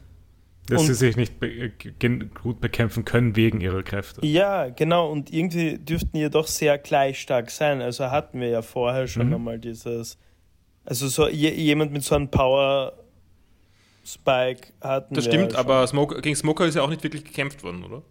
Dass 0.68 0.80
Und- 0.80 0.86
sie 0.86 0.94
sich 0.94 1.16
nicht 1.16 1.38
be 1.40 1.70
gen- 1.98 2.30
gut 2.42 2.60
bekämpfen 2.60 3.04
können 3.04 3.36
wegen 3.36 3.60
ihrer 3.60 3.82
Kräfte. 3.82 4.24
Ja, 4.26 4.70
genau, 4.70 5.10
und 5.10 5.30
irgendwie 5.32 5.76
dürften 5.78 6.16
die 6.16 6.30
doch 6.30 6.46
sehr 6.46 6.78
gleich 6.78 7.20
stark 7.20 7.50
sein. 7.50 7.82
Also 7.82 8.10
hatten 8.10 8.40
wir 8.40 8.48
ja 8.48 8.62
vorher 8.62 9.06
schon 9.06 9.28
Mhm. 9.28 9.34
einmal 9.34 9.58
dieses, 9.58 10.16
also 10.86 11.08
so 11.08 11.28
je, 11.28 11.50
jemand 11.50 11.92
mit 11.92 12.02
so 12.02 12.14
einem 12.14 12.28
Power 12.30 12.94
Spike 14.06 14.68
hatten 14.80 15.14
Das 15.14 15.24
stimmt, 15.24 15.52
ja 15.52 15.58
aber 15.58 15.86
Smoker, 15.86 16.20
gegen 16.20 16.36
Smoker 16.36 16.66
ist 16.66 16.74
ja 16.74 16.82
auch 16.82 16.90
nicht 16.90 17.02
wirklich 17.02 17.24
gekämpft 17.24 17.62
worden, 17.62 17.84
oder? 17.84 18.02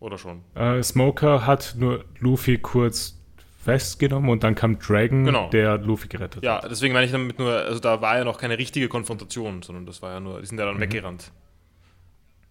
Oder 0.00 0.16
schon? 0.18 0.42
Äh, 0.54 0.82
Smoker 0.82 1.44
hat 1.46 1.74
nur 1.76 2.04
Luffy 2.20 2.58
kurz 2.58 3.18
festgenommen 3.64 4.30
und 4.30 4.44
dann 4.44 4.54
kam 4.54 4.78
Dragon, 4.78 5.24
Genau. 5.24 5.50
der 5.50 5.78
Luffy 5.78 6.06
gerettet 6.08 6.44
Ja, 6.44 6.62
hat. 6.62 6.70
deswegen 6.70 6.94
meine 6.94 7.06
ich 7.06 7.12
damit 7.12 7.38
nur, 7.38 7.52
also 7.52 7.80
da 7.80 8.00
war 8.00 8.16
ja 8.18 8.24
noch 8.24 8.38
keine 8.38 8.58
richtige 8.58 8.88
Konfrontation, 8.88 9.62
sondern 9.62 9.86
das 9.86 10.00
war 10.02 10.12
ja 10.12 10.20
nur, 10.20 10.40
die 10.40 10.46
sind 10.46 10.58
ja 10.58 10.66
dann 10.66 10.78
weggerannt. 10.80 11.32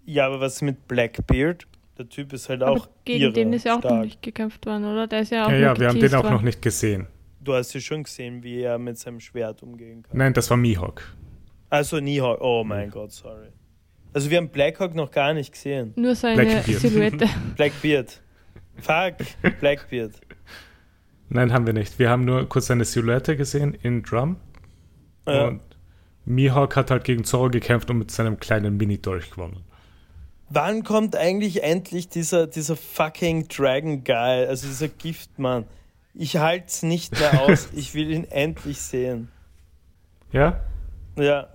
Ja, 0.08 0.26
aber 0.26 0.40
was 0.40 0.62
mit 0.62 0.88
Blackbeard? 0.88 1.68
Der 1.98 2.08
Typ 2.08 2.32
ist 2.32 2.48
halt 2.48 2.64
auch 2.64 2.76
Aber 2.86 2.90
gegen 3.06 3.24
irre 3.24 3.34
den 3.34 3.54
ist 3.54 3.66
ja 3.66 3.74
auch 3.74 3.84
noch 3.84 3.90
stark. 3.90 4.06
nicht 4.06 4.22
gekämpft 4.22 4.66
worden, 4.66 4.86
oder? 4.86 5.06
Der 5.08 5.22
ist 5.22 5.32
ja 5.32 5.46
auch 5.46 5.52
Ja, 5.52 5.58
ja, 5.58 5.80
wir 5.80 5.90
haben 5.90 6.00
den 6.00 6.16
auch 6.16 6.24
worden. 6.24 6.34
noch 6.36 6.42
nicht 6.44 6.62
gesehen. 6.62 7.08
Du 7.42 7.54
hast 7.54 7.74
ja 7.74 7.80
schon 7.82 8.04
gesehen, 8.04 8.42
wie 8.44 8.62
er 8.62 8.78
mit 8.78 8.98
seinem 8.98 9.20
Schwert 9.20 9.62
umgehen 9.64 10.04
kann. 10.04 10.18
Nein, 10.18 10.34
das 10.34 10.50
war 10.50 10.58
Mihawk. 10.58 11.04
Also 11.70 12.00
Nihawk, 12.00 12.40
oh 12.42 12.64
mein 12.64 12.90
Gott, 12.90 13.12
sorry. 13.12 13.48
Also 14.14 14.30
wir 14.30 14.38
haben 14.38 14.50
Blackhawk 14.50 14.96
noch 14.96 15.12
gar 15.12 15.34
nicht 15.34 15.52
gesehen. 15.52 15.92
Nur 15.98 16.16
seine 16.16 16.42
Blackbeard. 16.44 16.80
Silhouette. 16.80 17.26
Blackbeard. 17.56 18.22
Fuck, 18.78 19.60
Blackbeard. 19.60 20.14
Nein, 21.30 21.52
haben 21.52 21.66
wir 21.66 21.74
nicht. 21.74 22.00
Wir 22.00 22.10
haben 22.10 22.24
nur 22.24 22.48
kurz 22.48 22.68
seine 22.68 22.86
Silhouette 22.86 23.36
gesehen 23.36 23.74
in 23.82 24.04
Drum. 24.04 24.38
Ja. 25.28 25.48
Und 25.48 25.62
Mihawk 26.26 26.76
hat 26.76 26.92
halt 26.92 27.04
gegen 27.04 27.24
Zoro 27.26 27.50
gekämpft 27.50 27.90
und 27.90 27.98
mit 27.98 28.12
seinem 28.12 28.40
kleinen 28.40 28.78
Mini-Dolch 28.78 29.32
gewonnen. 29.32 29.64
Wann 30.50 30.84
kommt 30.84 31.16
eigentlich 31.16 31.64
endlich 31.64 32.08
dieser, 32.10 32.48
dieser 32.48 32.76
fucking 32.76 33.48
Dragon 33.50 34.04
Guy, 34.04 34.46
also 34.48 34.68
dieser 34.68 34.88
Giftmann? 34.88 35.66
Ich 36.14 36.38
halte 36.38 36.68
es 36.68 36.84
nicht 36.84 37.20
mehr 37.20 37.42
aus. 37.42 37.70
Ich 37.74 37.94
will 37.94 38.10
ihn 38.12 38.24
endlich 38.26 38.82
sehen. 38.82 39.30
Ja? 40.32 40.62
Ja. 41.18 41.48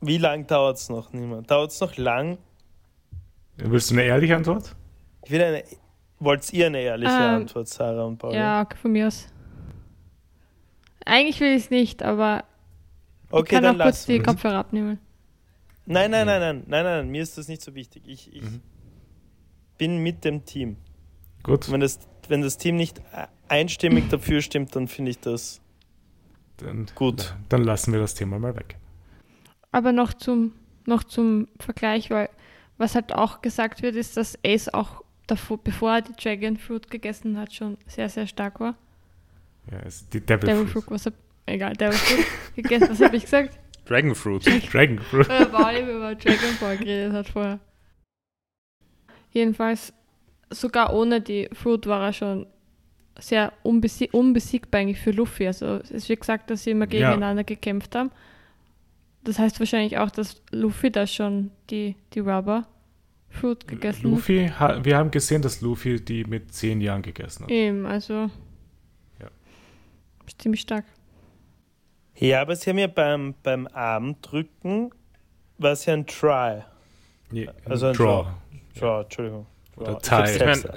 Wie 0.00 0.18
lang 0.18 0.46
dauert 0.46 0.78
es 0.78 0.88
noch? 0.88 1.12
Niemand. 1.12 1.50
Dauert 1.50 1.70
es 1.70 1.80
noch 1.80 1.96
lang? 1.96 2.38
Willst 3.56 3.90
du 3.90 3.94
eine 3.94 4.04
ehrliche 4.04 4.36
Antwort? 4.36 4.74
Ich 5.24 5.30
will 5.30 5.42
eine. 5.42 5.62
Wollt 6.18 6.52
ihr 6.52 6.66
eine 6.66 6.80
ehrliche 6.80 7.12
Ähm, 7.12 7.18
Antwort, 7.42 7.68
Sarah 7.68 8.04
und 8.04 8.18
Paul? 8.18 8.34
ja, 8.34 8.66
von 8.80 8.92
mir 8.92 9.06
aus. 9.06 9.26
Eigentlich 11.06 11.40
will 11.40 11.56
ich 11.56 11.64
es 11.64 11.70
nicht, 11.70 12.02
aber 12.02 12.44
ich 13.28 13.32
Okay, 13.32 13.54
kann 13.54 13.62
dann 13.64 13.80
auch 13.80 13.84
kurz 13.84 14.04
die 14.06 14.18
Kopfhörer 14.20 14.58
abnehmen. 14.58 14.98
Nein, 15.92 16.10
nein, 16.12 16.26
nein, 16.26 16.40
nein, 16.40 16.64
nein, 16.68 16.84
nein, 16.84 17.08
mir 17.10 17.22
ist 17.22 17.36
das 17.36 17.48
nicht 17.48 17.62
so 17.62 17.74
wichtig. 17.74 18.04
Ich, 18.06 18.32
ich 18.32 18.42
Mhm. 18.42 18.60
bin 19.76 19.98
mit 19.98 20.24
dem 20.24 20.44
Team. 20.44 20.76
Gut, 21.42 21.70
Wenn 21.70 21.80
das, 21.80 21.98
wenn 22.28 22.42
das 22.42 22.58
Team 22.58 22.76
nicht 22.76 23.00
einstimmig 23.48 24.08
dafür 24.08 24.40
stimmt, 24.40 24.76
dann 24.76 24.86
finde 24.88 25.10
ich 25.10 25.18
das 25.18 25.60
dann, 26.58 26.86
gut. 26.94 27.34
dann 27.48 27.64
lassen 27.64 27.92
wir 27.92 27.98
das 28.00 28.14
Thema 28.14 28.38
mal 28.38 28.54
weg. 28.54 28.76
Aber 29.72 29.92
noch 29.92 30.12
zum, 30.12 30.52
noch 30.86 31.02
zum 31.02 31.48
Vergleich, 31.58 32.10
weil 32.10 32.28
was 32.78 32.94
halt 32.94 33.12
auch 33.12 33.40
gesagt 33.42 33.82
wird, 33.82 33.96
ist, 33.96 34.16
dass 34.16 34.38
Ace 34.44 34.68
auch 34.72 35.02
davor, 35.26 35.58
bevor 35.58 35.94
er 35.94 36.02
die 36.02 36.12
Dragon 36.12 36.56
Fruit 36.56 36.90
gegessen 36.90 37.36
hat, 37.38 37.52
schon 37.52 37.78
sehr, 37.86 38.08
sehr 38.08 38.26
stark 38.26 38.60
war. 38.60 38.74
Ja, 39.70 39.78
es 39.80 40.02
ist 40.02 40.14
die 40.14 40.20
Devil, 40.20 40.48
Devil 40.48 40.66
Fruit. 40.66 40.84
Fruit, 40.84 40.90
was 40.94 41.06
hab, 41.06 41.14
egal, 41.46 41.72
Devil 41.74 41.92
Fruit 41.98 42.26
gegessen, 42.56 42.88
was 42.90 43.00
habe 43.00 43.16
ich 43.16 43.24
gesagt? 43.24 43.58
Dragon 43.90 44.14
Fruit. 44.14 44.46
Dragon 44.72 44.98
Fruit. 45.00 45.28
Weil 45.28 45.46
Pauli 45.46 45.80
über 45.80 46.14
Dragon 46.14 46.56
Ball 46.60 46.78
geredet 46.78 47.12
hat 47.12 47.28
vorher. 47.28 47.58
Jedenfalls, 49.32 49.92
sogar 50.50 50.92
ohne 50.94 51.20
die 51.20 51.48
Fruit 51.52 51.86
war 51.86 52.04
er 52.06 52.12
schon 52.12 52.46
sehr 53.18 53.52
unbesie 53.64 54.08
unbesiegbar 54.12 54.80
eigentlich 54.80 55.00
für 55.00 55.10
Luffy. 55.10 55.46
Also 55.46 55.76
es 55.82 55.90
ist 55.90 56.08
wie 56.08 56.14
gesagt, 56.16 56.50
dass 56.50 56.62
sie 56.64 56.70
immer 56.70 56.86
Ja. 56.86 56.90
gegeneinander 57.10 57.44
gekämpft 57.44 57.94
haben. 57.96 58.10
Das 59.24 59.38
heißt 59.38 59.58
wahrscheinlich 59.60 59.98
auch, 59.98 60.10
dass 60.10 60.40
Luffy 60.52 60.90
da 60.90 61.06
schon 61.06 61.50
die, 61.68 61.96
die 62.14 62.20
Rubber 62.20 62.66
Fruit 63.28 63.66
gegessen 63.68 64.10
Luffy, 64.10 64.48
ha, 64.58 64.82
wir 64.84 64.96
haben 64.96 65.10
gesehen, 65.10 65.42
dass 65.42 65.60
Luffy 65.60 66.00
die 66.04 66.24
mit 66.24 66.52
zehn 66.54 66.80
Jahren 66.80 67.02
gegessen 67.02 67.42
hat. 67.44 67.50
hat. 67.50 67.56
Eben, 67.56 67.86
also 67.86 68.30
Ja. 69.20 69.28
ziemlich 70.38 70.60
stark. 70.62 70.84
Ja, 72.20 72.42
aber 72.42 72.54
sie 72.56 72.70
haben 72.70 72.78
ja 72.78 72.86
beim, 72.86 73.34
beim 73.42 73.66
Armdrücken, 73.72 74.90
war 75.58 75.72
es 75.72 75.86
ja 75.86 75.94
ein 75.94 76.06
Try. 76.06 76.62
Nee, 77.30 77.48
Also 77.64 77.86
ein 77.88 77.94
Draw. 77.94 78.26
Draw, 78.78 79.02
Entschuldigung. 79.02 79.46
Oder 79.76 79.94
Draw. 79.94 80.00
Ich 80.02 80.10
hab's 80.12 80.32
Tie. 80.32 80.38
selbst- 80.38 80.68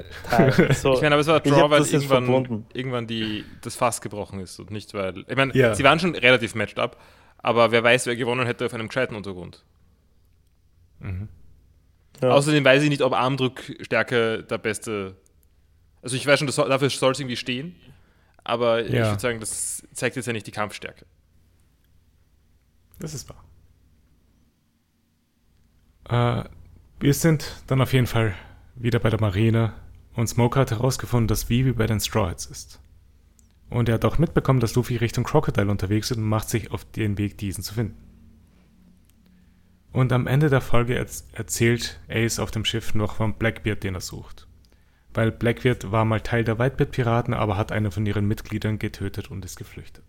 Tie. 0.67 0.73
So, 0.73 0.93
Ich 0.93 1.01
meine, 1.01 1.15
aber 1.15 1.21
es 1.21 1.27
war 1.27 1.45
Ich 1.45 1.51
Draw, 1.51 1.69
weil 1.69 1.81
irgendwann, 1.81 2.25
verbunden. 2.25 2.65
irgendwann 2.73 3.07
die, 3.07 3.43
das 3.61 3.75
Fass 3.75 3.99
gebrochen 4.01 4.39
ist 4.39 4.59
und 4.59 4.71
nicht, 4.71 4.93
weil. 4.93 5.25
Ich 5.27 5.35
meine, 5.35 5.53
Ja. 5.53 5.75
sie 5.75 5.83
waren 5.83 5.99
schon 5.99 6.15
relativ 6.15 6.55
matched 6.55 6.79
up, 6.79 6.97
aber 7.39 7.71
wer 7.71 7.83
weiß, 7.83 8.05
wer 8.05 8.15
gewonnen 8.15 8.45
hätte 8.45 8.65
auf 8.65 8.73
einem 8.73 8.87
gescheiten 8.87 9.15
Untergrund. 9.15 9.63
Mhm. 10.99 11.27
Ja. 12.21 12.29
Außerdem 12.29 12.63
weiß 12.63 12.83
ich 12.83 12.89
nicht, 12.89 13.01
ob 13.01 13.13
Armdrückstärke 13.13 14.43
der 14.43 14.57
beste. 14.59 15.15
Also 16.01 16.15
ich 16.15 16.25
weiß 16.25 16.39
schon, 16.39 16.47
das 16.47 16.55
soll, 16.55 16.69
dafür 16.69 16.89
soll 16.89 17.11
es 17.11 17.19
irgendwie 17.19 17.35
stehen, 17.35 17.75
aber 18.43 18.81
ich 18.85 18.93
Ja. 18.93 19.07
würde 19.09 19.19
sagen, 19.19 19.39
das 19.39 19.83
zeigt 19.93 20.15
jetzt 20.15 20.25
ja 20.27 20.33
nicht 20.33 20.47
die 20.47 20.51
Kampfstärke. 20.51 21.05
Das 22.99 23.13
ist 23.13 23.29
wahr. 23.29 23.43
Äh, 26.45 26.49
wir 26.99 27.13
sind 27.13 27.63
dann 27.67 27.81
auf 27.81 27.93
jeden 27.93 28.07
Fall 28.07 28.33
wieder 28.75 28.99
bei 28.99 29.09
der 29.09 29.19
Marine 29.19 29.73
und 30.13 30.27
Smoker 30.27 30.61
hat 30.61 30.71
herausgefunden, 30.71 31.27
dass 31.27 31.49
Vivi 31.49 31.73
bei 31.73 31.87
den 31.87 31.99
Straw 31.99 32.29
Hats 32.29 32.45
ist. 32.45 32.79
Und 33.69 33.89
er 33.89 33.95
hat 33.95 34.05
auch 34.05 34.19
mitbekommen, 34.19 34.59
dass 34.59 34.75
Luffy 34.75 34.97
Richtung 34.97 35.23
Crocodile 35.23 35.71
unterwegs 35.71 36.11
ist 36.11 36.17
und 36.17 36.23
macht 36.23 36.49
sich 36.49 36.71
auf 36.71 36.85
den 36.85 37.17
Weg, 37.17 37.37
diesen 37.37 37.63
zu 37.63 37.73
finden. 37.73 37.97
Und 39.91 40.11
am 40.11 40.27
Ende 40.27 40.49
der 40.49 40.61
Folge 40.61 40.95
erz 40.95 41.27
erzählt 41.33 41.99
Ace 42.09 42.39
auf 42.39 42.51
dem 42.51 42.65
Schiff 42.65 42.95
noch 42.95 43.15
von 43.15 43.35
Blackbeard, 43.35 43.83
den 43.83 43.95
er 43.95 44.01
sucht. 44.01 44.47
Weil 45.13 45.31
Blackbeard 45.31 45.91
war 45.91 46.05
mal 46.05 46.21
Teil 46.21 46.43
der 46.43 46.57
Whitebeard-Piraten, 46.57 47.33
aber 47.33 47.57
hat 47.57 47.71
einen 47.71 47.91
von 47.91 48.05
ihren 48.05 48.27
Mitgliedern 48.27 48.79
getötet 48.79 49.29
und 49.29 49.45
ist 49.45 49.57
geflüchtet. 49.57 50.05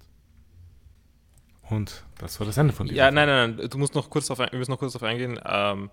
Und 1.70 2.04
das 2.18 2.38
war 2.40 2.46
das 2.46 2.56
Ende 2.58 2.72
von 2.74 2.86
dieser 2.86 2.98
Ja, 2.98 3.10
nein, 3.10 3.26
nein, 3.28 3.56
nein, 3.56 3.68
du 3.70 3.78
musst 3.78 3.94
noch 3.94 4.10
kurz 4.10 4.26
darauf, 4.26 4.50
wir 4.50 4.58
müssen 4.58 4.70
noch 4.70 4.78
kurz 4.78 4.92
darauf 4.92 5.08
eingehen, 5.08 5.40
ähm, 5.44 5.90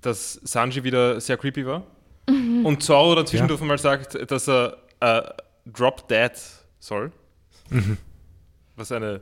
dass 0.00 0.34
Sanji 0.44 0.84
wieder 0.84 1.20
sehr 1.20 1.36
creepy 1.38 1.66
war. 1.66 1.84
Und 2.26 2.82
Zoro 2.82 3.14
dann 3.14 3.26
zwischendurch 3.26 3.60
mal 3.60 3.78
sagt, 3.78 4.30
dass 4.30 4.48
er 4.48 4.76
äh, 5.00 5.22
Drop 5.66 6.08
Dead 6.08 6.32
soll. 6.78 7.12
Mhm. 7.70 7.96
Was 8.76 8.92
eine 8.92 9.20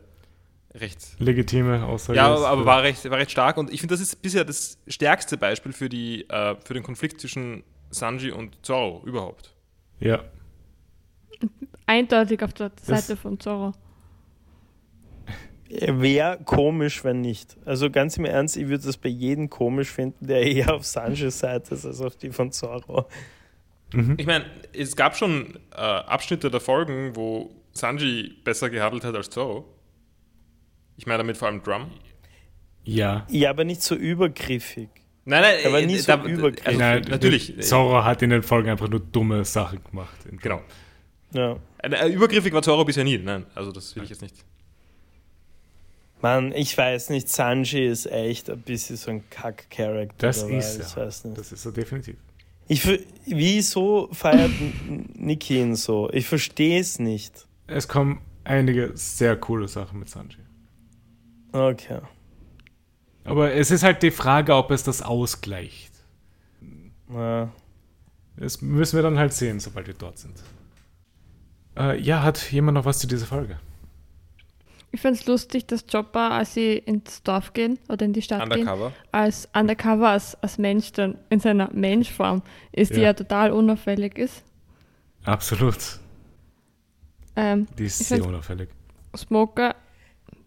recht 0.75 0.99
legitime 1.21 1.85
Aussage 1.85 2.17
Ja, 2.17 2.33
ist. 2.35 2.41
aber, 2.41 2.49
aber 2.49 2.65
war, 2.67 2.83
recht, 2.83 3.09
war 3.11 3.19
recht 3.19 3.31
stark 3.31 3.57
und 3.59 3.73
ich 3.73 3.81
finde, 3.81 3.95
das 3.95 4.01
ist 4.01 4.23
bisher 4.23 4.45
das 4.45 4.79
stärkste 4.89 5.37
Beispiel 5.37 5.73
für, 5.73 5.89
die, 5.89 6.29
äh, 6.31 6.57
für 6.65 6.75
den 6.75 6.83
Konflikt 6.83 7.21
zwischen 7.21 7.63
Sanji 7.91 8.31
und 8.33 8.57
Zoro 8.65 9.03
überhaupt. 9.05 9.55
Ja, 10.01 10.21
Eindeutig 11.87 12.43
auf 12.43 12.53
der 12.55 12.71
Das- 12.71 12.87
Seite 12.87 13.17
von 13.17 13.39
Zorro. 13.41 13.73
Wäre 15.81 16.39
komisch, 16.45 17.03
wenn 17.03 17.23
nicht. 17.23 17.57
Also 17.65 17.91
ganz 17.91 18.19
im 18.19 18.27
Ernst, 18.27 18.57
ich 18.59 18.69
würde 18.69 18.85
das 18.85 18.99
bei 18.99 19.09
jedem 19.09 19.49
komisch 19.49 19.89
finden, 19.91 20.27
der 20.27 20.43
eher 20.43 20.75
auf 20.75 20.85
Sanjis 20.85 21.39
Seite 21.39 21.75
ist 21.75 21.87
als 21.87 22.01
auf 22.03 22.17
die 22.17 22.31
von 22.31 22.53
Zorro. 22.53 23.07
mhm. 23.93 24.17
Ich 24.19 24.27
meine, 24.27 24.45
es 24.75 24.95
gab 24.97 25.17
schon 25.17 25.59
äh, 25.73 25.77
Abschnitte 25.77 26.51
der 26.51 26.61
Folgen, 26.61 27.17
wo 27.17 27.51
Sanji 27.73 28.35
besser 28.45 28.69
gehandelt 28.69 29.05
hat 29.05 29.15
als 29.15 29.31
Zoro. 29.31 29.65
Ich 30.99 31.07
meine 31.07 31.19
damit 31.19 31.39
vor 31.39 31.49
allem 31.49 31.63
Drum. 31.63 31.87
ja. 32.85 33.27
Ja, 33.31 33.51
aber 33.51 33.65
nicht 33.65 33.83
so 33.83 33.95
übergriffig. 33.95 34.91
Nein, 35.25 35.41
nein, 35.43 35.55
Er 35.63 35.73
war 35.73 35.81
äh, 35.81 35.87
nie 35.87 35.97
so 35.97 36.13
übergriffig. 36.13 36.67
also, 36.67 36.79
Nein, 36.79 37.05
natürlich. 37.09 37.57
äh, 37.57 37.61
Zoro 37.61 38.05
hat 38.05 38.21
in 38.23 38.31
den 38.31 38.43
Folgen 38.43 38.69
einfach 38.69 38.89
nur 38.89 39.01
dumme 39.01 39.45
Sachen 39.45 39.83
gemacht. 39.85 40.17
Genau. 40.43 40.61
Ja. 41.33 41.57
Äh, 41.79 42.13
übergriffig 42.13 42.53
war 42.53 42.61
Zoro 42.63 42.85
bisher 42.85 43.05
nie. 43.05 43.17
Nein, 43.19 43.47
also 43.55 43.73
das 43.73 43.97
will 43.97 44.03
ich 44.03 44.11
jetzt 44.11 44.21
nicht. 44.21 44.45
Mann, 46.23 46.53
ich 46.53 46.77
weiß 46.79 47.11
nicht, 47.11 47.29
Sanji 47.29 47.87
ist 47.87 48.07
echt 48.07 48.49
ein 48.49 48.61
bisschen 48.63 48.97
so 48.97 49.11
ein 49.11 49.29
Kack-Charakter. 49.31 50.15
Das 50.19 50.41
dabei, 50.41 50.59
ist 50.59 50.81
Ich 50.81 50.97
er. 50.97 51.07
weiß 51.07 51.25
nicht. 51.25 51.39
Das 51.39 51.53
ist 51.53 51.65
er 51.67 51.73
definitiv. 51.73 52.17
Ich, 52.69 52.87
wieso 53.27 54.09
feiert 54.13 54.51
Niki 55.15 55.61
ihn 55.61 55.75
so? 55.75 56.09
Ich 56.13 56.27
verstehe 56.27 56.81
es 56.81 56.99
nicht. 56.99 57.47
Es 57.67 57.89
kommen 57.89 58.21
einige 58.45 58.93
sehr 58.95 59.37
coole 59.37 59.69
Sachen 59.69 59.99
mit 59.99 60.09
Sanji. 60.09 60.39
Okay. 61.53 62.01
Aber 63.25 63.53
es 63.53 63.71
ist 63.71 63.83
halt 63.83 64.03
die 64.03 64.11
Frage, 64.11 64.55
ob 64.55 64.71
es 64.71 64.85
das 64.85 65.03
ausgleicht. 65.03 65.93
Ja. 67.13 67.51
Das 68.37 68.63
müssen 68.63 68.97
wir 68.97 69.03
dann 69.03 69.19
halt 69.19 69.33
sehen, 69.33 69.61
sobald 69.61 69.87
wir 69.87 69.95
dort 69.95 70.19
sind. 70.19 70.35
Äh, 71.77 72.01
ja, 72.01 72.23
hat 72.23 72.51
jemand 72.53 72.77
noch 72.77 72.85
was 72.85 72.99
zu 72.99 73.07
dieser 73.07 73.27
Folge? 73.27 73.59
Ich 74.95 75.01
finde 75.01 75.19
es 75.19 75.27
lustig, 75.27 75.67
dass 75.67 75.87
Chopper, 75.87 76.33
als 76.33 76.53
sie 76.55 76.75
ins 76.75 77.23
Dorf 77.23 77.55
gehen 77.55 77.79
oder 77.89 78.05
in 78.05 78.13
die 78.13 78.21
Stadt 78.21 78.43
gehen, 78.51 78.61
Undercover. 78.61 78.93
als 79.11 79.49
Undercover, 79.55 80.09
als, 80.11 80.35
als 80.43 80.59
Mensch 80.59 80.93
dann 80.93 81.17
in 81.31 81.41
seiner 81.41 81.71
Menschform 81.73 82.43
ist, 82.73 82.93
die 82.95 82.99
Ja. 83.01 83.05
ja 83.07 83.13
total 83.15 83.53
unauffällig 83.53 84.19
ist. 84.19 84.45
Absolut. 85.25 85.77
Ähm, 87.37 87.67
Die 87.79 87.85
ist 87.87 87.99
sehr 88.01 88.25
unauffällig. 88.25 88.69
Smoker, 89.17 89.75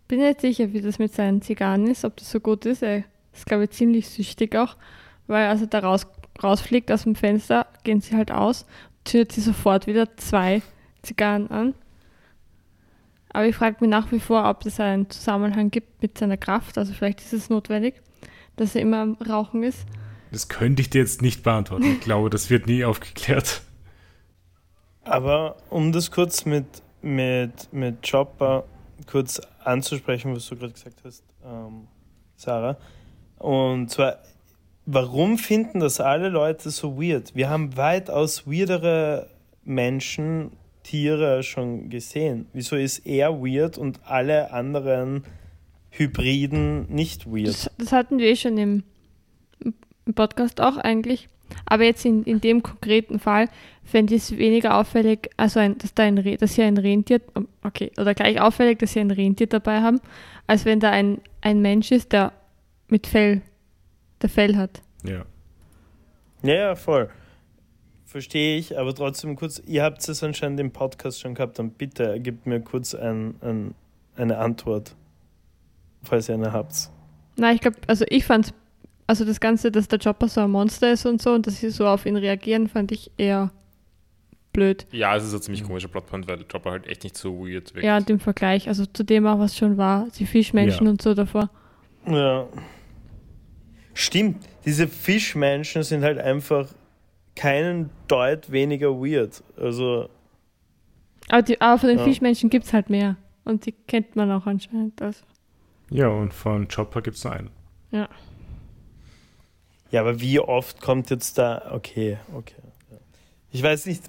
bin 0.07 0.19
nicht 0.19 0.41
sicher, 0.41 0.71
wie 0.73 0.81
das 0.81 0.99
mit 0.99 1.13
seinen 1.13 1.41
Zigarren 1.41 1.87
ist, 1.87 2.05
ob 2.05 2.15
das 2.17 2.29
so 2.29 2.39
gut 2.39 2.65
ist. 2.65 2.83
Er 2.83 3.03
ist, 3.33 3.45
glaube 3.47 3.63
ich, 3.63 3.71
ziemlich 3.71 4.07
süchtig 4.09 4.55
auch, 4.55 4.75
weil 5.27 5.47
als 5.47 5.61
er 5.61 5.67
da 5.67 5.79
raus, 5.79 6.05
rausfliegt 6.43 6.91
aus 6.91 7.03
dem 7.03 7.15
Fenster, 7.15 7.65
gehen 7.83 8.01
sie 8.01 8.15
halt 8.15 8.31
aus, 8.31 8.65
zündet 9.05 9.31
sie 9.31 9.41
sofort 9.41 9.87
wieder 9.87 10.15
zwei 10.17 10.61
Zigarren 11.01 11.49
an. 11.49 11.73
Aber 13.35 13.47
ich 13.47 13.55
frage 13.57 13.75
mich 13.81 13.89
nach 13.89 14.13
wie 14.13 14.21
vor, 14.21 14.49
ob 14.49 14.65
es 14.65 14.79
einen 14.79 15.09
Zusammenhang 15.09 15.69
gibt 15.69 16.01
mit 16.01 16.17
seiner 16.17 16.37
Kraft. 16.37 16.77
Also 16.77 16.93
vielleicht 16.93 17.19
ist 17.19 17.33
es 17.33 17.49
notwendig, 17.49 18.01
dass 18.55 18.75
er 18.75 18.81
immer 18.81 19.01
am 19.01 19.15
Rauchen 19.15 19.61
ist. 19.61 19.85
Das 20.31 20.47
könnte 20.47 20.81
ich 20.81 20.89
dir 20.89 21.01
jetzt 21.01 21.21
nicht 21.21 21.43
beantworten. 21.43 21.83
Ich 21.83 21.99
glaube, 21.99 22.29
das 22.29 22.49
wird 22.49 22.65
nie 22.65 22.85
aufgeklärt. 22.85 23.61
Aber 25.03 25.57
um 25.69 25.91
das 25.91 26.11
kurz 26.11 26.45
mit, 26.45 26.65
mit, 27.01 27.73
mit 27.73 28.09
Chopper 28.09 28.63
kurz 29.05 29.41
anzusprechen, 29.65 30.33
was 30.33 30.47
du 30.47 30.55
gerade 30.55 30.71
gesagt 30.71 31.01
hast, 31.03 31.25
ähm, 31.43 31.89
Sarah. 32.37 32.77
Und 33.37 33.91
zwar, 33.91 34.19
warum 34.85 35.37
finden 35.37 35.81
das 35.81 35.99
alle 35.99 36.29
Leute 36.29 36.69
so 36.69 36.97
weird? 36.97 37.35
Wir 37.35 37.49
haben 37.49 37.75
weitaus 37.75 38.47
weirdere 38.47 39.27
Menschen, 39.65 40.53
Tiere 40.85 41.41
schon 41.41 41.89
gesehen. 41.89 42.45
Wieso 42.53 42.75
ist 42.75 42.99
er 43.07 43.41
weird 43.41 43.77
und 43.79 43.99
alle 44.05 44.51
anderen 44.53 45.23
Hybriden 45.89 46.85
nicht 46.93 47.25
weird? 47.25 47.47
Das, 47.47 47.71
das 47.79 47.91
hatten 47.91 48.19
wir 48.19 48.27
eh 48.27 48.35
schon 48.35 48.55
im, 48.57 48.83
im 50.05 50.13
Podcast 50.13 50.61
auch 50.61 50.77
eigentlich. 50.77 51.27
Aber 51.65 51.83
jetzt 51.83 52.05
in, 52.05 52.23
in 52.23 52.39
dem 52.39 52.61
konkreten 52.61 53.17
Fall 53.19 53.49
fände 53.83 54.13
ich 54.13 54.23
es 54.23 54.37
weniger 54.37 54.77
auffällig, 54.79 55.29
also 55.37 55.59
ein, 55.59 55.77
dass, 55.79 55.93
da 55.93 56.03
ein, 56.03 56.17
Re- 56.19 56.37
dass 56.37 56.53
sie 56.53 56.61
ein 56.63 56.77
Rentier, 56.77 57.21
okay, 57.63 57.91
oder 57.97 58.13
gleich 58.13 58.39
auffällig, 58.39 58.79
dass 58.79 58.93
sie 58.93 58.99
ein 58.99 59.11
Rentier 59.11 59.47
dabei 59.47 59.81
haben, 59.81 60.01
als 60.47 60.65
wenn 60.65 60.79
da 60.79 60.91
ein, 60.91 61.19
ein 61.41 61.61
Mensch 61.61 61.91
ist, 61.91 62.11
der 62.13 62.31
mit 62.89 63.07
Fell, 63.07 63.41
der 64.21 64.29
Fell 64.29 64.55
hat. 64.55 64.81
Ja. 65.03 65.25
Ja, 66.43 66.53
ja, 66.53 66.75
voll. 66.75 67.09
Verstehe 68.15 68.57
ich, 68.57 68.79
aber 68.79 68.95
trotzdem 68.95 69.35
kurz, 69.35 69.61
ihr 69.67 69.83
habt 69.83 70.07
es 70.07 70.23
anscheinend 70.23 70.57
im 70.61 70.71
Podcast 70.71 71.19
schon 71.19 71.35
gehabt, 71.35 71.59
dann 71.59 71.71
bitte 71.71 72.17
gebt 72.21 72.45
mir 72.45 72.61
kurz 72.61 72.95
ein, 72.95 73.35
ein, 73.41 73.75
eine 74.15 74.37
Antwort, 74.37 74.95
falls 76.01 76.29
ihr 76.29 76.35
eine 76.35 76.53
habt. 76.53 76.89
Nein, 77.35 77.55
ich 77.55 77.61
glaube, 77.61 77.75
also 77.87 78.05
ich 78.07 78.23
fand 78.23 78.53
also 79.05 79.25
das 79.25 79.41
Ganze, 79.41 79.69
dass 79.69 79.89
der 79.89 79.99
Chopper 79.99 80.29
so 80.29 80.39
ein 80.39 80.49
Monster 80.49 80.93
ist 80.93 81.05
und 81.05 81.21
so 81.21 81.33
und 81.33 81.45
dass 81.45 81.57
sie 81.57 81.69
so 81.69 81.87
auf 81.87 82.05
ihn 82.05 82.15
reagieren, 82.15 82.69
fand 82.69 82.93
ich 82.93 83.11
eher 83.17 83.51
blöd. 84.53 84.87
Ja, 84.93 85.13
es 85.17 85.25
ist 85.25 85.33
ein 85.33 85.41
ziemlich 85.41 85.65
komischer 85.65 85.89
Plotpoint, 85.89 86.25
weil 86.29 86.37
der 86.37 86.47
Chopper 86.47 86.71
halt 86.71 86.87
echt 86.87 87.03
nicht 87.03 87.17
so 87.17 87.45
weird 87.45 87.75
wirkt. 87.75 87.83
Ja, 87.85 87.97
und 87.97 88.09
im 88.09 88.21
Vergleich, 88.21 88.69
also 88.69 88.85
zu 88.85 89.03
dem 89.03 89.27
auch, 89.27 89.39
was 89.39 89.57
schon 89.57 89.75
war, 89.75 90.07
die 90.17 90.25
Fischmenschen 90.25 90.85
Ja. 90.85 90.91
und 90.91 91.01
so 91.01 91.13
davor. 91.13 91.49
Ja. 92.07 92.47
Stimmt, 93.93 94.37
diese 94.63 94.87
Fischmenschen 94.87 95.83
sind 95.83 96.05
halt 96.05 96.17
einfach 96.17 96.69
keinen 97.35 97.89
Deut 98.07 98.51
weniger 98.51 98.89
weird. 98.99 99.43
Also, 99.57 100.09
Aber, 101.29 101.41
die, 101.41 101.59
aber 101.59 101.79
von 101.79 101.89
den 101.89 101.99
Ja. 101.99 102.03
Fischmenschen 102.05 102.49
gibt 102.49 102.65
es 102.65 102.73
halt 102.73 102.89
mehr. 102.89 103.17
Und 103.43 103.65
die 103.65 103.71
kennt 103.73 104.15
man 104.15 104.31
auch 104.31 104.45
anscheinend. 104.47 105.01
Also. 105.01 105.23
Ja, 105.89 106.07
und 106.07 106.33
von 106.33 106.67
Chopper 106.67 107.01
gibt 107.01 107.17
es 107.17 107.23
nur 107.23 107.33
einen. 107.33 107.49
Ja. 107.91 108.09
ja, 109.91 110.01
aber 110.01 110.19
wie 110.19 110.39
oft 110.39 110.81
kommt 110.81 111.09
jetzt 111.09 111.37
da. 111.37 111.71
Okay, 111.71 112.17
okay. 112.33 112.55
Ich 113.51 113.61
weiß 113.61 113.85
nicht, 113.85 114.03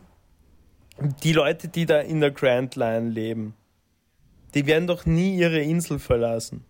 die 1.23 1.33
Leute, 1.33 1.69
die 1.69 1.87
da 1.87 2.01
in 2.01 2.21
der 2.21 2.31
Grand 2.31 2.75
Line 2.77 3.11
leben, 3.11 3.55
die 4.55 4.67
werden 4.67 4.87
doch 4.87 5.05
nie 5.05 5.37
ihre 5.37 5.61
Insel 5.61 5.99
verlassen. 5.99 6.65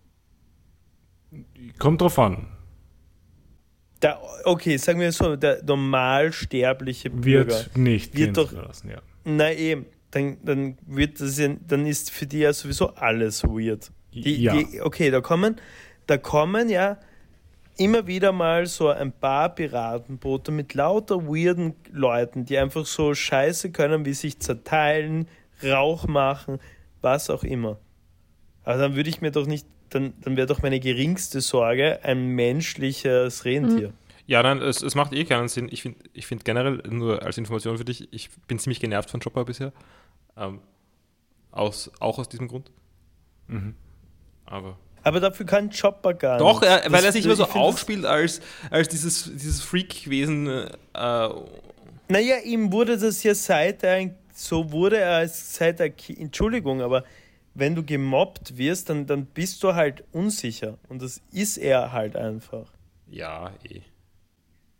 Kommt 1.79 2.01
drauf 2.01 2.19
an. 2.19 2.47
Der, 4.01 4.19
okay, 4.43 4.77
sagen 4.77 4.99
wir 4.99 5.11
so, 5.11 5.35
der 5.35 5.63
normalsterbliche 5.63 7.09
Bürger. 7.09 7.55
Wird 7.55 7.77
nicht 7.77 8.15
Wird 8.17 8.37
doch- 8.37 8.51
lassen, 8.51 8.89
ja. 8.89 9.01
Na 9.23 9.51
eben, 9.51 9.85
dann, 10.11 10.37
dann 10.43 10.77
wird 10.85 11.19
das 11.19 11.37
ja, 11.37 11.49
dann 11.67 11.85
ist 11.85 12.11
für 12.11 12.25
die 12.25 12.39
ja 12.39 12.53
sowieso 12.53 12.89
alles 12.95 13.43
weird. 13.43 13.91
Die, 14.13 14.41
ja. 14.41 14.55
die, 14.55 14.81
okay, 14.81 15.11
da 15.11 15.21
kommen, 15.21 15.57
da 16.05 16.17
kommen 16.17 16.69
ja 16.69 16.97
immer 17.77 18.07
wieder 18.07 18.31
mal 18.31 18.65
so 18.65 18.89
ein 18.89 19.11
paar 19.11 19.53
Piratenboote 19.53 20.51
mit 20.51 20.73
lauter 20.73 21.27
weirden 21.27 21.75
Leuten, 21.91 22.45
die 22.45 22.57
einfach 22.57 22.85
so 22.85 23.13
scheiße 23.13 23.71
können, 23.71 24.05
wie 24.05 24.13
sich 24.13 24.39
zerteilen, 24.39 25.27
Rauch 25.63 26.07
machen, 26.07 26.59
was 27.01 27.29
auch 27.29 27.43
immer. 27.43 27.79
Aber 28.63 28.77
dann 28.77 28.95
würde 28.95 29.09
ich 29.09 29.21
mir 29.21 29.31
doch 29.31 29.45
nicht, 29.47 29.65
dann, 29.89 30.13
dann 30.21 30.37
wäre 30.37 30.47
doch 30.47 30.61
meine 30.61 30.79
geringste 30.79 31.41
Sorge 31.41 31.99
ein 32.03 32.27
menschliches 32.29 33.45
Rentier. 33.45 33.93
Ja, 34.25 34.43
dann, 34.43 34.61
es, 34.61 34.81
es 34.81 34.93
macht 34.95 35.13
eh 35.13 35.23
keinen 35.23 35.47
Sinn. 35.47 35.69
Ich 35.71 35.81
finde 35.83 35.99
ich 36.13 36.27
find 36.27 36.43
generell, 36.43 36.81
nur 36.89 37.23
als 37.23 37.37
Information 37.37 37.77
für 37.77 37.85
dich, 37.85 38.11
ich 38.11 38.29
bin 38.47 38.59
ziemlich 38.59 38.79
genervt 38.79 39.09
von 39.09 39.21
Chopper 39.21 39.45
bisher. 39.45 39.71
Ähm, 40.35 40.59
aus, 41.51 41.89
auch 41.99 42.19
aus 42.19 42.27
diesem 42.29 42.47
Grund. 42.47 42.69
Mhm. 43.47 43.75
Aber. 44.45 44.77
Aber 45.03 45.19
dafür 45.21 45.45
kann 45.45 45.69
Chopper 45.71 46.13
gar 46.13 46.37
Doch, 46.39 46.59
nicht. 46.61 46.69
er, 46.69 46.83
weil 46.85 46.91
Das- 46.91 47.05
er 47.05 47.11
sich 47.13 47.25
immer 47.25 47.35
so 47.37 47.45
aufspielt 47.45 48.03
als, 48.05 48.41
als 48.69 48.89
dieses, 48.89 49.31
dieses 49.33 49.61
Freak-Wesen. 49.61 50.47
Äh, 50.47 50.67
Naja, 52.09 52.35
ihm 52.43 52.71
wurde 52.73 52.97
das 52.97 53.23
ja 53.23 53.33
seit 53.33 53.83
er, 53.83 53.93
ein- 53.93 54.15
so 54.33 54.71
wurde 54.71 54.97
er 54.97 55.15
als 55.17 55.55
seit 55.55 55.79
er, 55.79 55.91
Entschuldigung, 56.17 56.81
aber 56.81 57.03
wenn 57.57 57.73
du 57.73 57.83
gemobbt 57.83 58.57
wirst, 58.57 58.89
dann, 58.89 59.07
dann 59.07 59.25
bist 59.25 59.63
du 59.63 59.73
halt 59.73 60.03
unsicher. 60.11 60.77
Und 60.89 61.01
das 61.01 61.21
ist 61.31 61.57
er 61.57 61.91
halt 61.91 62.15
einfach. 62.15 62.71
ja, 63.09 63.51
eh. 63.63 63.81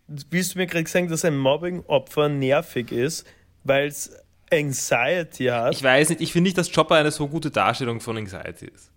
Willst 0.08 0.54
du 0.54 0.60
mir 0.60 0.68
gerade 0.68 0.88
sagen, 0.88 1.10
dass 1.10 1.26
ein 1.26 1.38
Mobbing-Opfer 1.38 2.30
nervig 2.30 2.94
ist, 2.94 3.28
weil 3.66 3.88
es 3.88 4.16
Anxiety 4.50 5.46
hat? 5.46 5.76
Ich 5.76 5.84
weiß 5.84 6.10
nicht, 6.10 6.22
ich 6.22 6.32
finde 6.32 6.48
nicht, 6.48 6.58
dass 6.58 6.72
Chopper 6.72 6.96
eine 6.96 7.12
so 7.12 7.28
gute 7.28 7.52
Darstellung 7.52 8.00
von 8.00 8.16
Anxiety 8.16 8.68
ist. 8.68 8.92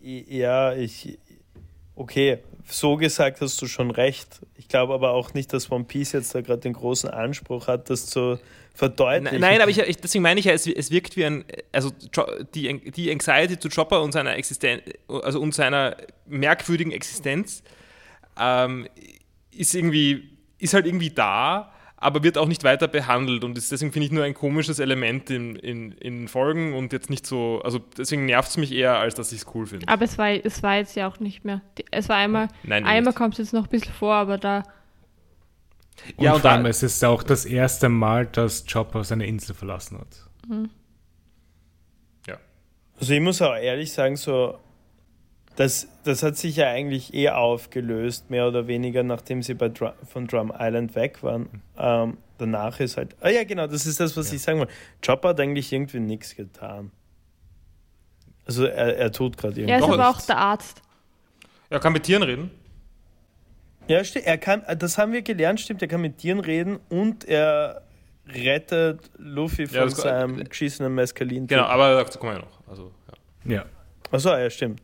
ja, 0.00 0.72
ich. 0.72 1.18
Okay, 1.94 2.38
so 2.66 2.96
gesagt 2.96 3.42
hast 3.42 3.60
du 3.60 3.66
schon 3.66 3.90
recht. 3.90 4.40
Ich 4.56 4.68
glaube 4.68 4.94
aber 4.94 5.10
auch 5.10 5.34
nicht, 5.34 5.52
dass 5.52 5.70
One 5.70 5.84
Piece 5.84 6.12
jetzt 6.12 6.34
da 6.34 6.40
gerade 6.40 6.60
den 6.60 6.72
großen 6.72 7.10
Anspruch 7.10 7.66
hat, 7.66 7.90
das 7.90 8.06
zu 8.06 8.38
verdeutlichen. 8.74 9.40
Nein, 9.40 9.60
aber 9.60 9.70
ich, 9.70 9.78
ich, 9.78 9.98
deswegen 9.98 10.22
meine 10.22 10.40
ich 10.40 10.46
ja, 10.46 10.52
es, 10.52 10.66
es 10.66 10.90
wirkt 10.90 11.16
wie 11.16 11.24
ein, 11.24 11.44
also 11.72 11.90
die, 12.54 12.90
die 12.90 13.10
Anxiety 13.10 13.58
zu 13.58 13.68
Chopper 13.68 14.02
und 14.02 14.12
seiner 14.12 14.34
Existenz, 14.36 14.82
also 15.08 15.40
und 15.40 15.54
seiner 15.54 15.96
merkwürdigen 16.26 16.92
Existenz 16.92 17.62
ähm, 18.38 18.88
ist 19.50 19.74
irgendwie, 19.74 20.30
ist 20.58 20.74
halt 20.74 20.86
irgendwie 20.86 21.10
da, 21.10 21.72
aber 21.96 22.24
wird 22.24 22.36
auch 22.36 22.48
nicht 22.48 22.64
weiter 22.64 22.88
behandelt 22.88 23.44
und 23.44 23.56
ist 23.56 23.70
deswegen 23.70 23.92
finde 23.92 24.06
ich 24.06 24.12
nur 24.12 24.24
ein 24.24 24.34
komisches 24.34 24.78
Element 24.80 25.30
in, 25.30 25.54
in, 25.56 25.92
in 25.92 26.26
Folgen 26.26 26.74
und 26.74 26.92
jetzt 26.92 27.10
nicht 27.10 27.26
so, 27.26 27.60
also 27.62 27.78
deswegen 27.78 28.26
nervt 28.26 28.50
es 28.50 28.56
mich 28.56 28.72
eher, 28.72 28.98
als 28.98 29.14
dass 29.14 29.30
ich 29.32 29.42
es 29.42 29.46
cool 29.54 29.66
finde. 29.66 29.86
Aber 29.86 30.04
es 30.04 30.18
war, 30.18 30.30
es 30.30 30.62
war 30.62 30.76
jetzt 30.78 30.96
ja 30.96 31.06
auch 31.06 31.20
nicht 31.20 31.44
mehr. 31.44 31.60
Es 31.90 32.08
war 32.08 32.16
einmal, 32.16 32.48
Nein, 32.64 32.84
einmal 32.84 33.12
nicht. 33.12 33.16
kommt 33.16 33.34
es 33.34 33.38
jetzt 33.38 33.52
noch 33.52 33.64
ein 33.64 33.70
bisschen 33.70 33.92
vor, 33.92 34.14
aber 34.14 34.38
da. 34.38 34.64
Und 36.16 36.24
Ja, 36.24 36.34
und 36.34 36.40
vor 36.40 36.50
allem, 36.50 36.64
da- 36.64 36.70
es 36.70 36.82
ist 36.82 37.04
auch 37.04 37.22
das 37.22 37.44
erste 37.44 37.88
Mal, 37.88 38.26
dass 38.26 38.66
Chopper 38.66 39.04
seine 39.04 39.26
Insel 39.26 39.54
verlassen 39.54 39.98
hat. 39.98 40.28
Ja. 42.26 42.36
Also 42.98 43.12
ich 43.12 43.20
muss 43.20 43.40
auch 43.42 43.54
ehrlich 43.54 43.92
sagen, 43.92 44.16
so, 44.16 44.58
das, 45.56 45.86
das 46.04 46.22
hat 46.22 46.36
sich 46.36 46.56
ja 46.56 46.68
eigentlich 46.68 47.12
eh 47.14 47.28
aufgelöst, 47.28 48.30
mehr 48.30 48.48
oder 48.48 48.66
weniger, 48.66 49.02
nachdem 49.02 49.42
sie 49.42 49.54
bei 49.54 49.68
Drum, 49.68 49.92
von 50.08 50.26
Drum 50.26 50.52
Island 50.58 50.94
weg 50.94 51.22
waren. 51.22 51.62
Ähm, 51.76 52.16
danach 52.38 52.80
ist 52.80 52.96
halt. 52.96 53.14
Ah 53.20 53.28
ja, 53.28 53.44
genau, 53.44 53.66
das 53.66 53.86
ist 53.86 54.00
das, 54.00 54.16
was 54.16 54.30
Ja. 54.30 54.36
ich 54.36 54.42
sagen 54.42 54.58
wollte. 54.60 54.72
Chopper 55.04 55.30
hat 55.30 55.40
eigentlich 55.40 55.72
irgendwie 55.72 56.00
nichts 56.00 56.34
getan. 56.34 56.90
Also 58.46 58.64
er, 58.64 58.96
er 58.96 59.12
tut 59.12 59.36
gerade 59.36 59.60
Er 59.60 59.76
ist 59.78 59.82
irgendwas. 59.84 59.92
Aber 60.00 60.08
auch 60.08 60.20
der 60.26 60.38
Arzt. 60.38 60.82
Er 61.70 61.78
kann 61.80 61.92
mit 61.92 62.02
Tieren 62.04 62.22
reden. 62.24 62.50
Ja, 63.88 64.04
stimmt. 64.04 64.26
Er 64.26 64.38
kann, 64.38 64.62
das 64.78 64.98
haben 64.98 65.12
wir 65.12 65.22
gelernt, 65.22 65.60
stimmt. 65.60 65.82
Er 65.82 65.88
kann 65.88 66.00
mit 66.00 66.18
Tieren 66.18 66.40
reden 66.40 66.78
und 66.88 67.24
er 67.24 67.82
rettet 68.28 69.10
Luffy 69.18 69.66
von 69.66 69.76
Ja, 69.76 69.88
seinem 69.88 70.44
geschissenen 70.44 70.94
Mescalin. 70.94 71.46
Genau, 71.46 71.64
aber 71.64 71.94
dazu 71.96 72.18
kommen 72.18 72.34
wir 72.34 72.40
noch. 72.40 72.68
Also, 72.68 72.92
ja. 73.44 73.54
Ja. 73.54 73.64
Achso, 74.10 74.30
ja, 74.30 74.48
stimmt. 74.50 74.80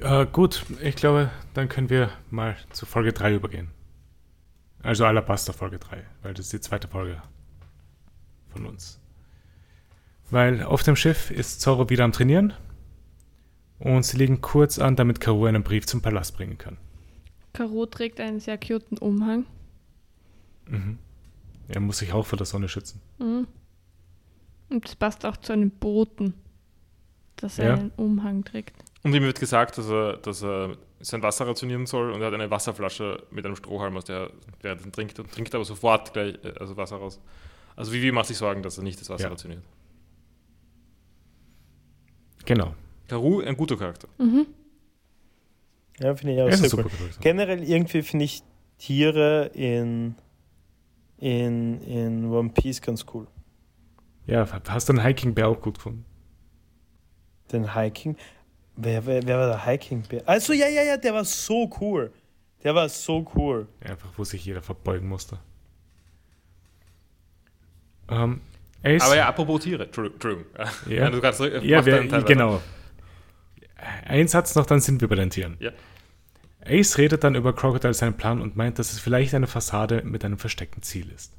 Äh, 0.00 0.26
gut, 0.26 0.64
ich 0.82 0.96
glaube, 0.96 1.30
dann 1.54 1.68
können 1.68 1.88
wir 1.90 2.10
mal 2.30 2.56
zu 2.72 2.86
Folge 2.86 3.12
3 3.12 3.34
übergehen. 3.34 3.70
Also 4.82 5.06
Alabasta 5.06 5.52
Folge 5.52 5.78
3, 5.78 6.04
weil 6.22 6.34
das 6.34 6.46
ist 6.46 6.52
die 6.52 6.60
zweite 6.60 6.88
Folge 6.88 7.22
von 8.52 8.66
uns. 8.66 9.00
Weil 10.30 10.62
auf 10.62 10.82
dem 10.82 10.96
Schiff 10.96 11.30
ist 11.30 11.60
Zorro 11.60 11.88
wieder 11.88 12.04
am 12.04 12.12
Trainieren 12.12 12.52
und 13.78 14.04
sie 14.04 14.16
liegen 14.16 14.40
kurz 14.40 14.78
an, 14.78 14.96
damit 14.96 15.20
Karu 15.20 15.46
einen 15.46 15.62
Brief 15.62 15.86
zum 15.86 16.02
Palast 16.02 16.36
bringen 16.36 16.58
kann. 16.58 16.76
Karo 17.54 17.86
trägt 17.86 18.20
einen 18.20 18.40
sehr 18.40 18.58
cuten 18.58 18.98
Umhang. 18.98 19.46
Mhm. 20.68 20.98
Er 21.68 21.80
muss 21.80 21.98
sich 21.98 22.12
auch 22.12 22.26
vor 22.26 22.36
der 22.36 22.46
Sonne 22.46 22.68
schützen. 22.68 23.00
Mhm. 23.18 23.46
Und 24.68 24.86
es 24.86 24.94
passt 24.96 25.24
auch 25.24 25.36
zu 25.38 25.52
einem 25.54 25.70
Boten, 25.70 26.34
dass 27.36 27.58
er 27.58 27.68
Ja. 27.68 27.74
einen 27.74 27.92
Umhang 27.96 28.44
trägt. 28.44 28.76
Und 29.02 29.14
ihm 29.14 29.22
wird 29.22 29.38
gesagt, 29.40 29.78
dass 29.78 29.88
er, 29.88 30.16
dass 30.18 30.42
er 30.42 30.76
sein 31.00 31.22
Wasser 31.22 31.46
rationieren 31.46 31.86
soll 31.86 32.10
und 32.12 32.20
er 32.22 32.26
hat 32.28 32.34
eine 32.34 32.50
Wasserflasche 32.50 33.22
mit 33.30 33.44
einem 33.44 33.56
Strohhalm, 33.56 33.96
aus 33.96 34.04
der 34.04 34.16
er 34.16 34.30
währenddessen 34.62 34.92
trinkt 34.92 35.18
und 35.18 35.30
trinkt 35.30 35.54
aber 35.54 35.64
sofort 35.64 36.12
gleich 36.12 36.34
äh, 36.44 36.54
also 36.58 36.76
Wasser 36.76 36.96
raus. 36.96 37.20
Also 37.76 37.92
Vivi 37.92 38.10
macht 38.12 38.26
sich 38.26 38.36
Sorgen, 38.38 38.62
dass 38.62 38.78
er 38.78 38.84
nicht 38.84 39.00
das 39.00 39.10
Wasser 39.10 39.24
Ja. 39.24 39.30
rationiert. 39.30 39.62
Genau. 42.46 42.74
Karu, 43.08 43.40
ein 43.40 43.56
guter 43.56 43.76
Charakter. 43.76 44.08
Mhm. 44.18 44.46
Ja, 46.00 46.14
finde 46.16 46.34
ich 46.34 46.40
auch 46.42 46.48
Er 46.48 46.56
super 46.56 46.84
cool. 46.84 46.90
Charakter. 46.90 47.20
Generell 47.20 47.62
irgendwie 47.62 48.02
finde 48.02 48.24
ich 48.24 48.42
Tiere 48.78 49.50
in, 49.54 50.16
in, 51.18 51.80
in 51.82 52.24
One 52.30 52.50
Piece 52.50 52.80
ganz 52.80 53.04
cool. 53.14 53.26
Ja, 54.26 54.46
hast 54.68 54.88
du 54.88 54.94
den 54.94 55.02
Hiking-Bär 55.02 55.48
auch 55.48 55.60
gut 55.60 55.76
gefunden? 55.76 56.04
Den 57.52 57.74
Hiking. 57.74 58.16
Wer, 58.76 59.06
wer, 59.06 59.24
wer 59.26 59.38
war 59.38 59.46
der 59.48 59.66
Hiking-Bär? 59.66 60.22
Also, 60.26 60.52
ja, 60.52 60.66
ja, 60.68 60.82
ja, 60.82 60.96
der 60.96 61.14
war 61.14 61.24
so 61.24 61.70
cool. 61.80 62.12
Der 62.64 62.74
war 62.74 62.88
so 62.88 63.24
cool. 63.36 63.68
Einfach, 63.80 64.08
wo 64.16 64.24
sich 64.24 64.44
jeder 64.44 64.62
verbeugen 64.62 65.08
musste. 65.08 65.38
Ähm, 68.08 68.40
Ace, 68.82 69.02
Aber 69.02 69.16
ja, 69.16 69.28
apropos 69.28 69.62
Tiere. 69.62 69.90
True. 69.90 70.10
true. 70.18 70.44
Ja. 70.88 71.08
du 71.10 71.20
kannst, 71.20 71.40
Ja, 71.40 71.84
weiter. 71.86 72.22
genau. 72.22 72.60
Ein 74.06 74.28
Satz 74.28 74.54
noch, 74.54 74.66
dann 74.66 74.80
sind 74.80 75.00
wir 75.00 75.08
bei 75.08 75.16
den 75.16 75.30
Tieren. 75.30 75.56
Ja. 75.60 75.70
Ace 76.66 76.98
redet 76.98 77.24
dann 77.24 77.34
über 77.34 77.52
Crocodile 77.52 77.94
seinen 77.94 78.16
Plan 78.16 78.40
und 78.40 78.56
meint, 78.56 78.78
dass 78.78 78.92
es 78.92 78.98
vielleicht 78.98 79.34
eine 79.34 79.46
Fassade 79.46 80.02
mit 80.02 80.24
einem 80.24 80.38
versteckten 80.38 80.82
Ziel 80.82 81.10
ist. 81.14 81.32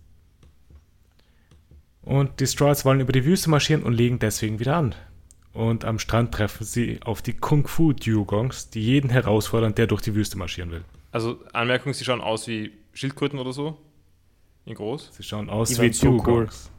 Und 2.04 2.40
die 2.40 2.48
Straws 2.48 2.86
wollen 2.86 3.00
über 3.00 3.12
die 3.12 3.26
Wüste 3.26 3.50
marschieren 3.50 3.84
und 3.84 3.94
legen 3.94 4.20
deswegen 4.20 4.60
wieder 4.60 4.76
an. 4.76 4.94
Und 5.54 5.86
am 5.86 5.98
Strand 5.98 6.34
treffen 6.34 6.64
sie 6.64 7.00
auf 7.02 7.22
die 7.22 7.34
Kung 7.34 7.66
Fu 7.68 7.94
Dugongs, 7.94 8.70
die 8.70 8.82
jeden 8.82 9.10
herausfordern, 9.10 9.74
der 9.74 9.88
durch 9.88 10.02
die 10.02 10.14
Wüste 10.14 10.38
marschieren 10.38 10.70
will. 10.70 10.84
Also 11.12 11.40
Anmerkung, 11.54 11.94
sie 11.94 12.04
schauen 12.04 12.22
aus 12.22 12.48
wie 12.48 12.74
Schildkröten 12.94 13.40
oder 13.40 13.54
so. 13.54 13.78
In 14.66 14.76
groß. 14.76 15.12
Sie 15.14 15.24
schauen 15.24 15.50
aus 15.50 15.70
Die 15.70 15.76
wie 15.76 15.80
waren 15.80 15.94
so 15.94 16.08
cool. 16.10 16.18
Dugongs. 16.18 16.72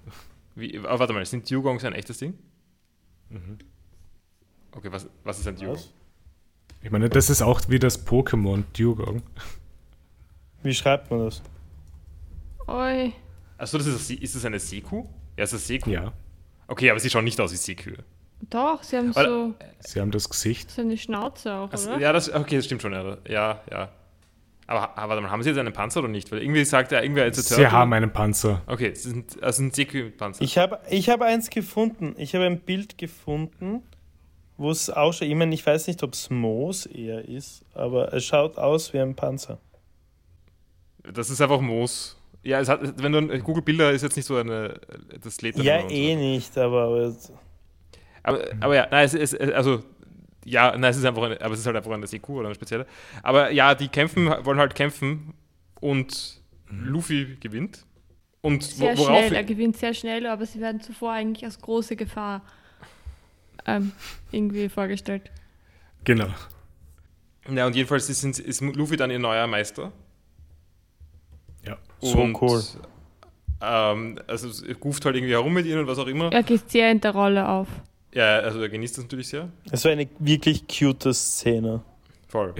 Wie, 0.55 0.79
aber 0.79 0.99
warte 0.99 1.13
mal, 1.13 1.25
sind 1.25 1.51
Dugongs 1.51 1.85
ein 1.85 1.93
echtes 1.93 2.19
Ding? 2.19 2.35
Mhm. 3.31 3.59
Okay, 4.77 4.89
was, 4.93 5.09
was 5.25 5.39
ist 5.39 5.49
ein 5.49 5.57
Dugong? 5.57 5.79
Ich 6.83 6.91
meine, 6.91 7.09
das 7.09 7.31
ist 7.31 7.43
auch 7.43 7.61
wie 7.69 7.79
das 7.79 8.07
Pokémon 8.07 8.63
Dugong. 8.77 9.23
Wie 10.63 10.75
schreibt 10.75 11.11
man 11.11 11.25
das? 11.25 11.43
Oi. 12.69 13.13
Achso, 13.59 13.79
das 13.79 13.87
ist, 13.87 14.11
ist 14.11 14.35
das 14.35 14.45
eine 14.45 14.59
Seekuh? 14.59 15.05
Ja, 15.37 15.45
ist 15.45 15.53
das 15.53 15.67
Seekuh? 15.67 15.91
Ja. 15.91 16.13
Okay, 16.69 16.91
aber 16.91 17.01
sie 17.01 17.09
schauen 17.11 17.25
nicht 17.25 17.41
aus 17.41 17.53
wie 17.53 17.57
Seekühe. 17.57 17.99
Doch, 18.51 18.83
sie 18.83 18.97
haben 18.99 19.15
Weil- 19.15 19.25
so, 19.27 19.55
Sie 19.81 20.01
haben 20.01 20.11
das 20.11 20.29
Gesicht. 20.29 20.71
so 20.71 20.83
eine 20.83 20.99
Schnauze 20.99 21.55
auch, 21.55 21.71
Also, 21.73 21.91
oder? 21.93 22.01
ja, 22.01 22.13
das, 22.13 22.33
okay, 22.33 22.57
das 22.57 22.67
stimmt 22.67 22.83
schon, 22.83 22.93
ja. 22.93 23.17
Ja, 23.29 23.61
ja. 23.71 23.89
Aber, 24.67 24.99
aber 24.99 25.15
dann 25.15 25.31
haben 25.31 25.43
sie 25.45 25.51
jetzt 25.51 25.59
einen 25.59 25.73
Panzer 25.73 26.01
oder 26.01 26.09
nicht? 26.09 26.31
Weil 26.33 26.43
irgendwie 26.43 26.65
sagt 26.65 26.91
er, 26.91 27.01
irgendwer 27.03 27.23
als 27.25 27.37
Sie 27.49 27.67
haben 27.69 27.93
einen 27.93 28.13
Panzer. 28.13 28.63
Okay, 28.67 28.89
es 28.89 29.05
sind, 29.05 29.41
also 29.43 29.63
ein 29.63 29.71
Seku-Panzer. 29.71 30.43
Ich 30.43 30.59
habe 30.59 30.81
ich 30.91 31.09
hab 31.09 31.23
eins 31.23 31.51
gefunden. 31.51 32.15
Ich 32.19 32.35
habe 32.35 32.45
ein 32.47 32.59
Bild 32.61 32.99
gefunden, 32.99 33.83
wo 34.57 34.71
es 34.71 34.89
ausschaut. 34.91 35.29
Ich 35.29 35.35
meine, 35.35 35.55
ich 35.55 35.67
weiß 35.67 35.87
nicht, 35.87 36.03
ob 36.03 36.15
es 36.15 36.31
Moos 36.31 36.87
eher 36.87 37.27
ist, 37.29 37.65
aber 37.75 38.13
es 38.13 38.25
schaut 38.25 38.57
aus 38.59 38.93
wie 38.93 38.99
ein 39.01 39.15
Panzer. 39.15 39.59
Das 41.13 41.31
ist 41.31 41.41
einfach 41.41 41.61
Moos. 41.61 42.17
Ja, 42.43 42.61
es 42.61 42.69
hat, 42.69 42.81
wenn 43.03 43.13
du 43.13 43.19
ein 43.19 43.43
Google 43.43 43.63
Bilder 43.63 43.91
ist 43.93 44.03
jetzt 44.03 44.17
nicht 44.17 44.27
so 44.27 44.37
eine, 44.37 44.81
das 45.21 45.41
lädt 45.43 45.57
Ja, 45.59 45.83
so. 45.83 45.89
eh 45.89 46.15
nicht, 46.15 46.57
aber, 46.57 46.83
aber 46.85 47.13
Aber, 48.23 48.45
aber 48.61 48.75
ja, 48.75 48.87
nein, 48.91 49.05
es 49.05 49.15
ist, 49.15 49.41
also, 49.41 49.83
ja, 50.45 50.71
nein, 50.77 50.91
es 50.91 50.97
ist 50.97 51.05
einfach 51.05 51.23
eine, 51.25 51.41
aber 51.41 51.55
es 51.55 51.61
ist 51.61 51.67
halt 51.67 51.77
einfach 51.77 51.91
eine 51.91 52.07
CQ 52.07 52.29
oder 52.31 52.47
eine 52.47 52.55
spezielle. 52.55 52.87
Aber 53.23 53.51
ja, 53.51 53.75
die 53.75 53.89
kämpfen, 53.89 54.27
wollen 54.45 54.59
halt 54.61 54.75
kämpfen 54.77 55.35
und 55.81 56.41
Luffy 56.69 57.37
gewinnt. 57.41 57.85
Und 58.43 58.63
wo, 58.79 58.85
Sehr 58.87 58.99
worauf. 58.99 59.27
schnell, 59.27 59.35
er 59.35 59.45
gewinnt 59.45 59.77
sehr 59.77 59.93
schnell, 59.93 60.27
aber 60.27 60.47
sie 60.47 60.61
werden 60.61 60.81
zuvor 60.81 61.13
eigentlich 61.13 61.45
als 61.45 61.61
große 61.61 61.97
Gefahr 61.97 62.43
ähm, 63.67 63.93
irgendwie 64.31 64.69
vorgestellt. 64.69 65.31
Genau. 66.05 66.29
Ja, 67.49 67.67
und 67.67 67.77
jedenfalls 67.77 68.09
ist, 68.09 68.25
ist, 68.39 68.61
Luffy 68.61 68.97
dann 68.97 69.11
ihr 69.11 69.19
neuer 69.19 69.47
Meister. 69.47 69.93
Ja. 71.65 71.79
So 72.01 72.19
und, 72.19 72.41
cool. 72.41 72.63
Ähm, 73.61 74.19
also, 74.27 74.49
es 74.49 74.65
ruft 74.85 75.05
halt 75.05 75.17
irgendwie 75.17 75.33
herum 75.33 75.53
mit 75.53 75.67
ihnen 75.67 75.81
und 75.81 75.87
was 75.87 75.99
auch 75.99 76.07
immer. 76.07 76.33
Er 76.33 76.43
geht 76.43 76.71
sehr 76.71 76.91
in 76.91 77.01
der 77.01 77.13
Rolle 77.13 77.49
auf. 77.49 77.69
Ja, 78.13 78.39
also, 78.41 78.61
er 78.61 78.69
genießt 78.69 78.99
das 78.99 79.05
natürlich 79.05 79.29
sehr. 79.29 79.49
es 79.71 79.85
war 79.85 79.93
eine 79.93 80.09
wirklich 80.19 80.67
cute 80.67 81.15
Szene. 81.15 81.83
Voll. 82.29 82.55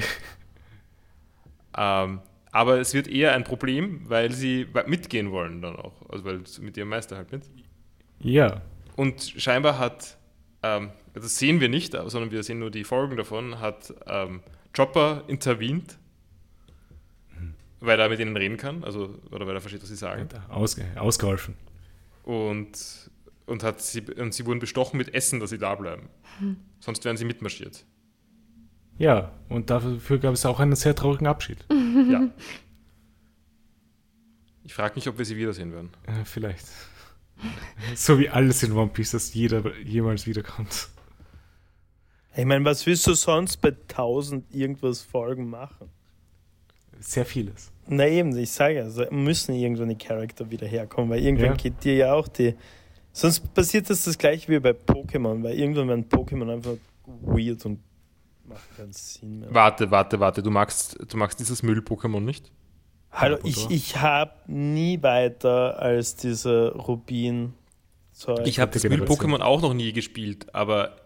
ähm, 1.77 2.21
aber 2.57 2.81
es 2.81 2.95
wird 2.95 3.07
eher 3.07 3.35
ein 3.35 3.45
Problem, 3.45 4.01
weil 4.09 4.33
sie 4.33 4.67
mitgehen 4.87 5.31
wollen 5.31 5.61
dann 5.61 5.77
auch. 5.77 5.93
Also 6.09 6.25
weil 6.25 6.47
sie 6.47 6.63
mit 6.63 6.75
ihrem 6.79 6.89
Meister 6.89 7.17
halt 7.17 7.31
mit. 7.31 7.43
Ja. 8.21 8.63
Und 8.97 9.35
scheinbar 9.37 9.79
hat, 9.79 10.16
ähm, 10.67 10.91
das 11.15 11.37
sehen 11.37 11.61
wir 11.61 11.69
nicht, 11.69 11.93
sondern 11.93 12.31
wir 12.31 12.43
sehen 12.43 12.59
nur 12.59 12.71
die 12.71 12.85
Folgen 12.85 13.17
davon, 13.17 13.61
hat 13.61 13.95
ähm, 14.07 14.41
Chopper 14.75 15.25
intervient, 15.29 15.99
weil 17.81 17.99
er 17.99 18.09
mit 18.09 18.21
ihnen 18.21 18.37
reden 18.37 18.57
kann, 18.57 18.85
also 18.85 19.19
oder 19.31 19.47
weil 19.47 19.55
er 19.55 19.61
versteht, 19.61 19.83
was 19.83 19.89
sie 19.89 19.97
sagen. 19.97 20.29
Ausge 20.49 20.85
ausgeholfen. 20.97 21.55
Und, 22.23 23.11
und, 23.47 23.63
hat 23.63 23.81
sie, 23.81 24.03
und 24.03 24.35
sie 24.35 24.45
wurden 24.45 24.59
bestochen 24.59 24.99
mit 24.99 25.15
Essen, 25.15 25.41
dass 25.41 25.51
sie 25.51 25.59
da 25.59 25.75
bleiben. 25.75 26.09
Sonst 26.81 27.05
wären 27.05 27.17
sie 27.17 27.25
mitmarschiert. 27.25 27.85
Ja, 28.99 29.33
und 29.49 29.71
dafür 29.71 30.19
gab 30.19 30.35
es 30.35 30.45
auch 30.47 30.59
einen 30.59 30.75
sehr 30.75 30.95
traurigen 30.95 31.27
Abschied. 31.27 31.65
Ja. 32.11 32.29
Ich 34.67 34.75
frage 34.75 34.97
mich, 34.97 35.09
ob 35.09 35.17
wir 35.17 35.25
sie 35.25 35.37
wiedersehen 35.37 35.73
werden. 35.73 35.91
Äh, 36.09 36.25
vielleicht. 36.25 36.67
so 37.95 38.19
wie 38.19 38.29
alles 38.29 38.63
in 38.63 38.73
One 38.73 38.91
Piece, 38.91 39.13
dass 39.13 39.35
jeder 39.35 39.77
jemals 39.79 40.27
wiederkommt. 40.27 40.89
Ich 42.37 42.45
meine, 42.45 42.65
was 42.65 42.85
willst 42.87 43.07
du 43.07 43.15
sonst 43.15 43.59
bei 43.59 43.69
1000 43.69 44.55
irgendwas 44.55 45.03
Folgen 45.03 45.49
machen? 45.49 45.89
Sehr 47.01 47.25
vieles. 47.25 47.71
Na 47.89 48.07
eben, 48.07 48.37
ich 48.37 48.51
sage 48.51 48.75
ja, 48.77 48.91
so 48.91 49.05
müssen 49.11 49.55
irgendwann 49.55 49.89
die 49.89 49.97
Charakter 49.99 50.51
wieder 50.51 50.67
herkommen, 50.67 51.09
weil 51.11 51.21
irgendwann 51.23 51.51
Ja. 51.51 51.55
geht 51.55 51.85
dir 51.85 51.95
ja 51.95 52.13
auch 52.15 52.29
die. 52.29 52.55
Sonst 53.13 53.55
passiert 53.55 53.89
das 53.89 54.05
das 54.05 54.19
gleiche 54.19 54.49
wie 54.53 54.59
bei 54.59 54.71
Pokémon, 54.73 55.43
weil 55.43 55.59
irgendwann 55.59 55.89
werden 55.89 56.09
Pokémon 56.09 56.53
einfach 56.53 56.77
weird 57.07 57.65
und 57.65 57.81
macht 58.45 58.77
keinen 58.77 58.93
Sinn 58.93 59.41
mehr. 59.41 59.55
Warte, 59.55 59.91
warte, 59.91 60.21
warte. 60.21 60.43
Du 60.43 60.51
magst, 60.51 60.99
du 61.09 61.17
magst 61.17 61.39
dieses 61.41 61.63
Müll-Pokémon 61.63 62.21
nicht? 62.21 62.51
Hallo, 63.19 63.39
ich, 63.45 63.71
ich 63.71 63.97
habe 63.97 64.33
nie 64.47 65.03
weiter 65.03 65.79
als 65.79 66.17
diese 66.17 66.73
Rubin. 66.75 67.55
Zeug. 68.13 68.47
Ich 68.47 68.61
habe 68.61 68.71
das 68.73 68.83
Generation. 68.83 69.09
Müll-Pokémon 69.31 69.41
auch 69.43 69.61
noch 69.63 69.73
nie 69.75 69.93
gespielt, 69.93 70.55
aber 70.55 70.97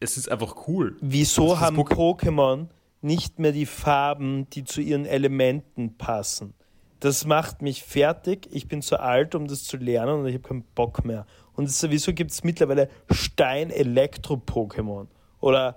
es 0.00 0.16
ist 0.16 0.30
einfach 0.30 0.68
cool. 0.68 0.96
Wieso 1.00 1.58
haben 1.60 1.76
Poké- 1.78 1.94
Pokémon 1.94 2.68
nicht 3.02 3.38
mehr 3.38 3.52
die 3.52 3.66
Farben, 3.66 4.48
die 4.50 4.64
zu 4.64 4.80
ihren 4.80 5.04
Elementen 5.06 5.96
passen? 5.96 6.54
Das 7.00 7.26
macht 7.26 7.60
mich 7.62 7.82
fertig. 7.82 8.48
Ich 8.52 8.68
bin 8.68 8.80
zu 8.82 9.00
alt, 9.00 9.34
um 9.34 9.46
das 9.48 9.64
zu 9.64 9.76
lernen 9.76 10.20
und 10.20 10.26
ich 10.26 10.34
habe 10.34 10.48
keinen 10.48 10.64
Bock 10.74 11.04
mehr. 11.04 11.26
Und 11.54 11.70
sowieso 11.70 12.12
gibt 12.14 12.30
es 12.32 12.42
mittlerweile 12.44 12.88
Stein-Elektro-Pokémon 13.10 15.06
oder 15.40 15.76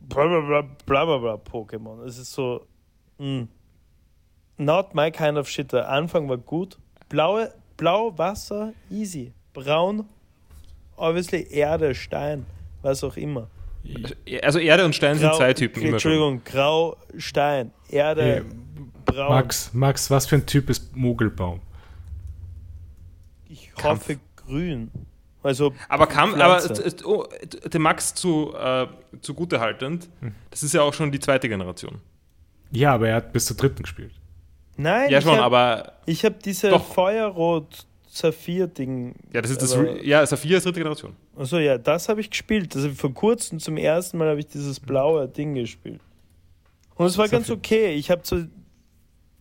bla 0.00 0.26
bla 0.26 0.40
bla 0.40 0.62
bla 0.86 1.04
bla 1.04 1.18
bla 1.18 1.34
Pokémon. 1.36 2.04
Es 2.04 2.18
ist 2.18 2.32
so, 2.32 2.66
mm, 3.18 3.44
not 4.56 4.94
my 4.94 5.10
kind 5.10 5.36
of 5.38 5.48
shit. 5.48 5.72
Der 5.72 5.88
Anfang 5.88 6.28
war 6.28 6.38
gut. 6.38 6.78
Blaue, 7.08 7.52
blau 7.76 8.16
Wasser, 8.16 8.72
easy. 8.90 9.32
Braun, 9.52 10.04
obviously 10.96 11.46
Erde, 11.50 11.94
Stein, 11.94 12.44
was 12.82 13.04
auch 13.04 13.16
immer. 13.16 13.48
Also 14.42 14.58
Erde 14.58 14.84
und 14.84 14.94
Stein 14.94 15.16
sind 15.18 15.28
Grau- 15.28 15.36
zwei 15.36 15.52
Typen 15.54 15.80
schon. 15.82 15.92
Entschuldigung, 15.92 16.42
Grau, 16.44 16.96
Stein, 17.18 17.70
Erde, 17.88 18.22
Hey, 18.22 18.42
Braun. 19.04 19.28
Max, 19.28 19.70
Max, 19.74 20.10
was 20.10 20.26
für 20.26 20.36
ein 20.36 20.46
Typ 20.46 20.70
ist 20.70 20.96
Mogelbaum? 20.96 21.60
ich 23.48 23.70
Kampf. 23.74 24.02
hoffe 24.08 24.18
grün. 24.36 24.90
Also 25.42 25.74
Aber 25.90 26.06
kam, 26.06 26.34
aber 26.40 26.62
oh, 27.04 27.26
dem 27.72 27.82
Max 27.82 28.14
zu, 28.14 28.54
äh, 28.56 28.86
zugute 29.20 29.60
haltend, 29.60 30.08
das 30.50 30.62
ist 30.62 30.72
ja 30.72 30.80
auch 30.80 30.94
schon 30.94 31.12
die 31.12 31.20
zweite 31.20 31.48
Generation. 31.50 32.00
Ja, 32.70 32.94
aber 32.94 33.08
er 33.10 33.16
hat 33.16 33.32
bis 33.32 33.44
zur 33.44 33.56
dritten 33.56 33.82
gespielt. 33.82 34.12
Nein, 34.76 35.10
Ja 35.10 35.18
ich 35.18 35.24
schon, 35.24 35.36
hab, 35.36 35.44
aber 35.44 35.92
ich 36.06 36.24
habe 36.24 36.36
diese 36.44 36.70
Doch. 36.70 36.84
Feuerrot 36.84 37.86
Saphir 38.08 38.66
Ding. 38.68 39.14
ja, 39.32 39.42
das 39.42 39.50
ist 39.50 39.62
das 39.62 39.74
aber- 39.74 40.02
ja, 40.04 40.24
Saphir 40.24 40.56
ist 40.56 40.64
dritte 40.66 40.78
Generation. 40.80 41.14
Also 41.36 41.58
ja, 41.58 41.78
das 41.78 42.08
habe 42.08 42.20
ich 42.20 42.30
gespielt. 42.30 42.74
Also 42.76 42.90
vor 42.90 43.12
kurzem 43.12 43.58
zum 43.58 43.76
ersten 43.76 44.18
Mal 44.18 44.28
habe 44.28 44.40
ich 44.40 44.46
dieses 44.46 44.78
blaue 44.78 45.26
Ding 45.28 45.54
gespielt. 45.54 46.00
Und 46.94 47.06
es 47.06 47.18
war 47.18 47.28
ganz 47.28 47.48
Saphir. 47.48 47.58
okay. 47.58 47.94
Ich 47.94 48.10
habe 48.10 48.20
so 48.24 48.44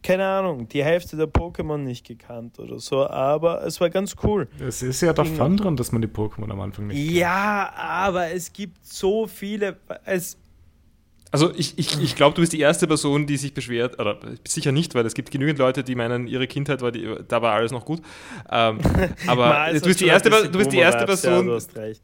keine 0.01 0.25
Ahnung, 0.27 0.67
die 0.67 0.83
Hälfte 0.83 1.15
der 1.15 1.27
Pokémon 1.31 1.77
nicht 1.77 2.05
gekannt 2.05 2.59
oder 2.59 2.77
so, 2.77 3.07
aber 3.07 3.63
es 3.65 3.79
war 3.79 3.89
ganz 3.89 4.15
cool. 4.21 4.49
Es 4.59 4.83
ist 4.83 4.99
ja 4.99 5.13
der 5.13 5.23
Dinge. 5.23 5.37
Fun 5.37 5.55
dran, 5.55 5.77
dass 5.77 5.93
man 5.93 6.01
die 6.01 6.09
Pokémon 6.09 6.51
am 6.51 6.59
Anfang 6.59 6.87
nicht 6.87 7.11
Ja, 7.11 7.71
aber 7.77 8.31
es 8.31 8.51
gibt 8.51 8.85
so 8.85 9.27
viele. 9.27 9.77
Es, 10.03 10.37
Also 11.33 11.51
ich, 11.55 11.79
ich, 11.79 11.99
ich 11.99 12.15
glaube, 12.15 12.35
du 12.35 12.41
bist 12.41 12.53
die 12.53 12.59
erste 12.59 12.85
Person, 12.85 13.25
die 13.25 13.37
sich 13.37 13.55
beschwert, 13.55 13.99
oder 13.99 14.19
sicher 14.47 14.71
nicht, 14.71 14.93
weil 14.93 15.03
es 15.03 15.15
gibt 15.15 15.31
genügend 15.31 15.57
Leute, 15.57 15.83
die 15.83 15.95
meinen, 15.95 16.27
ihre 16.27 16.45
Kindheit 16.45 16.83
war, 16.83 16.91
die, 16.91 17.11
da 17.27 17.41
war 17.41 17.53
alles 17.55 17.71
noch 17.71 17.85
gut. 17.85 18.01
Ähm, 18.51 18.77
aber 19.25 19.73
du 19.73 19.81
bist, 19.81 19.99
die 19.99 20.05
erste, 20.05 20.29
du 20.29 20.59
bist 20.59 20.71
die 20.71 20.77
erste 20.77 21.05
Boomer-Vibes, 21.05 21.23
Ja, 21.23 21.31
Person, 21.31 21.47
du 21.47 21.95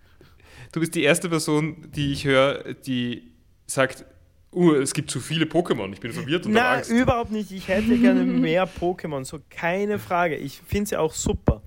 du 0.72 0.80
bist 0.80 0.96
die 0.96 1.04
erste 1.04 1.30
Person, 1.30 1.92
die 1.96 2.12
ich 2.12 2.26
höre, 2.26 2.74
die 2.74 3.32
sagt, 3.68 4.04
uh, 4.52 4.74
es 4.74 4.96
gibt 4.96 5.12
zu 5.12 5.20
viele 5.20 5.46
Pokémon, 5.46 5.94
ich 5.94 6.00
bin 6.00 6.12
verwirrt 6.12 6.48
und 6.48 6.54
Nein, 6.54 6.80
Angst. 6.80 6.90
überhaupt 6.90 7.30
nicht. 7.30 7.52
Ich 7.52 7.68
hätte 7.68 8.00
gerne 8.00 8.24
mehr 8.24 8.68
Pokémon, 8.68 9.24
so 9.26 9.38
keine 9.52 10.00
Frage. 10.00 10.38
Ich 10.38 10.60
finde 10.60 10.90
sie 10.90 10.98
auch 10.98 11.14
super. 11.14 11.62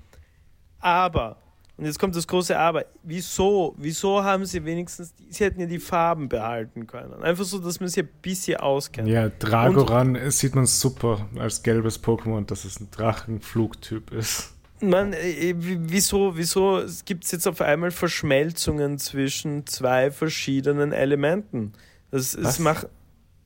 Aber, 0.80 1.40
und 1.76 1.86
jetzt 1.86 1.98
kommt 1.98 2.14
das 2.14 2.26
große 2.26 2.56
Aber, 2.58 2.84
wieso, 3.02 3.74
wieso 3.78 4.22
haben 4.22 4.44
sie 4.44 4.64
wenigstens, 4.64 5.14
sie 5.30 5.44
hätten 5.44 5.60
ja 5.60 5.66
die 5.66 5.78
Farben 5.78 6.28
behalten 6.28 6.86
können. 6.86 7.22
Einfach 7.22 7.44
so, 7.44 7.58
dass 7.58 7.80
man 7.80 7.88
sie 7.88 8.00
ein 8.00 8.08
bisschen 8.20 8.58
auskennt. 8.58 9.08
Ja, 9.08 9.28
Dragoran 9.30 10.18
sieht 10.30 10.54
man 10.54 10.66
super 10.66 11.26
als 11.38 11.62
gelbes 11.62 12.02
Pokémon, 12.02 12.44
dass 12.46 12.64
es 12.64 12.78
ein 12.80 12.88
Drachenflugtyp 12.90 14.12
ist. 14.12 14.52
Man, 14.80 15.12
äh, 15.12 15.54
w- 15.56 15.78
wieso, 15.80 16.36
wieso 16.36 16.82
gibt 17.04 17.24
es 17.24 17.30
jetzt 17.30 17.46
auf 17.46 17.60
einmal 17.60 17.90
Verschmelzungen 17.92 18.98
zwischen 18.98 19.66
zwei 19.66 20.10
verschiedenen 20.10 20.92
Elementen? 20.92 21.72
Das, 22.10 22.34
es 22.34 22.58
macht, 22.58 22.88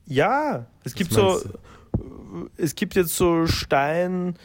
ja, 0.05 0.65
es 0.83 0.95
gibt 0.95 1.11
Was 1.11 1.15
so, 1.15 1.29
meinst 1.29 1.45
du? 1.45 2.49
es 2.57 2.75
gibt 2.75 2.95
jetzt 2.95 3.15
so 3.15 3.45
Stein, 3.45 4.35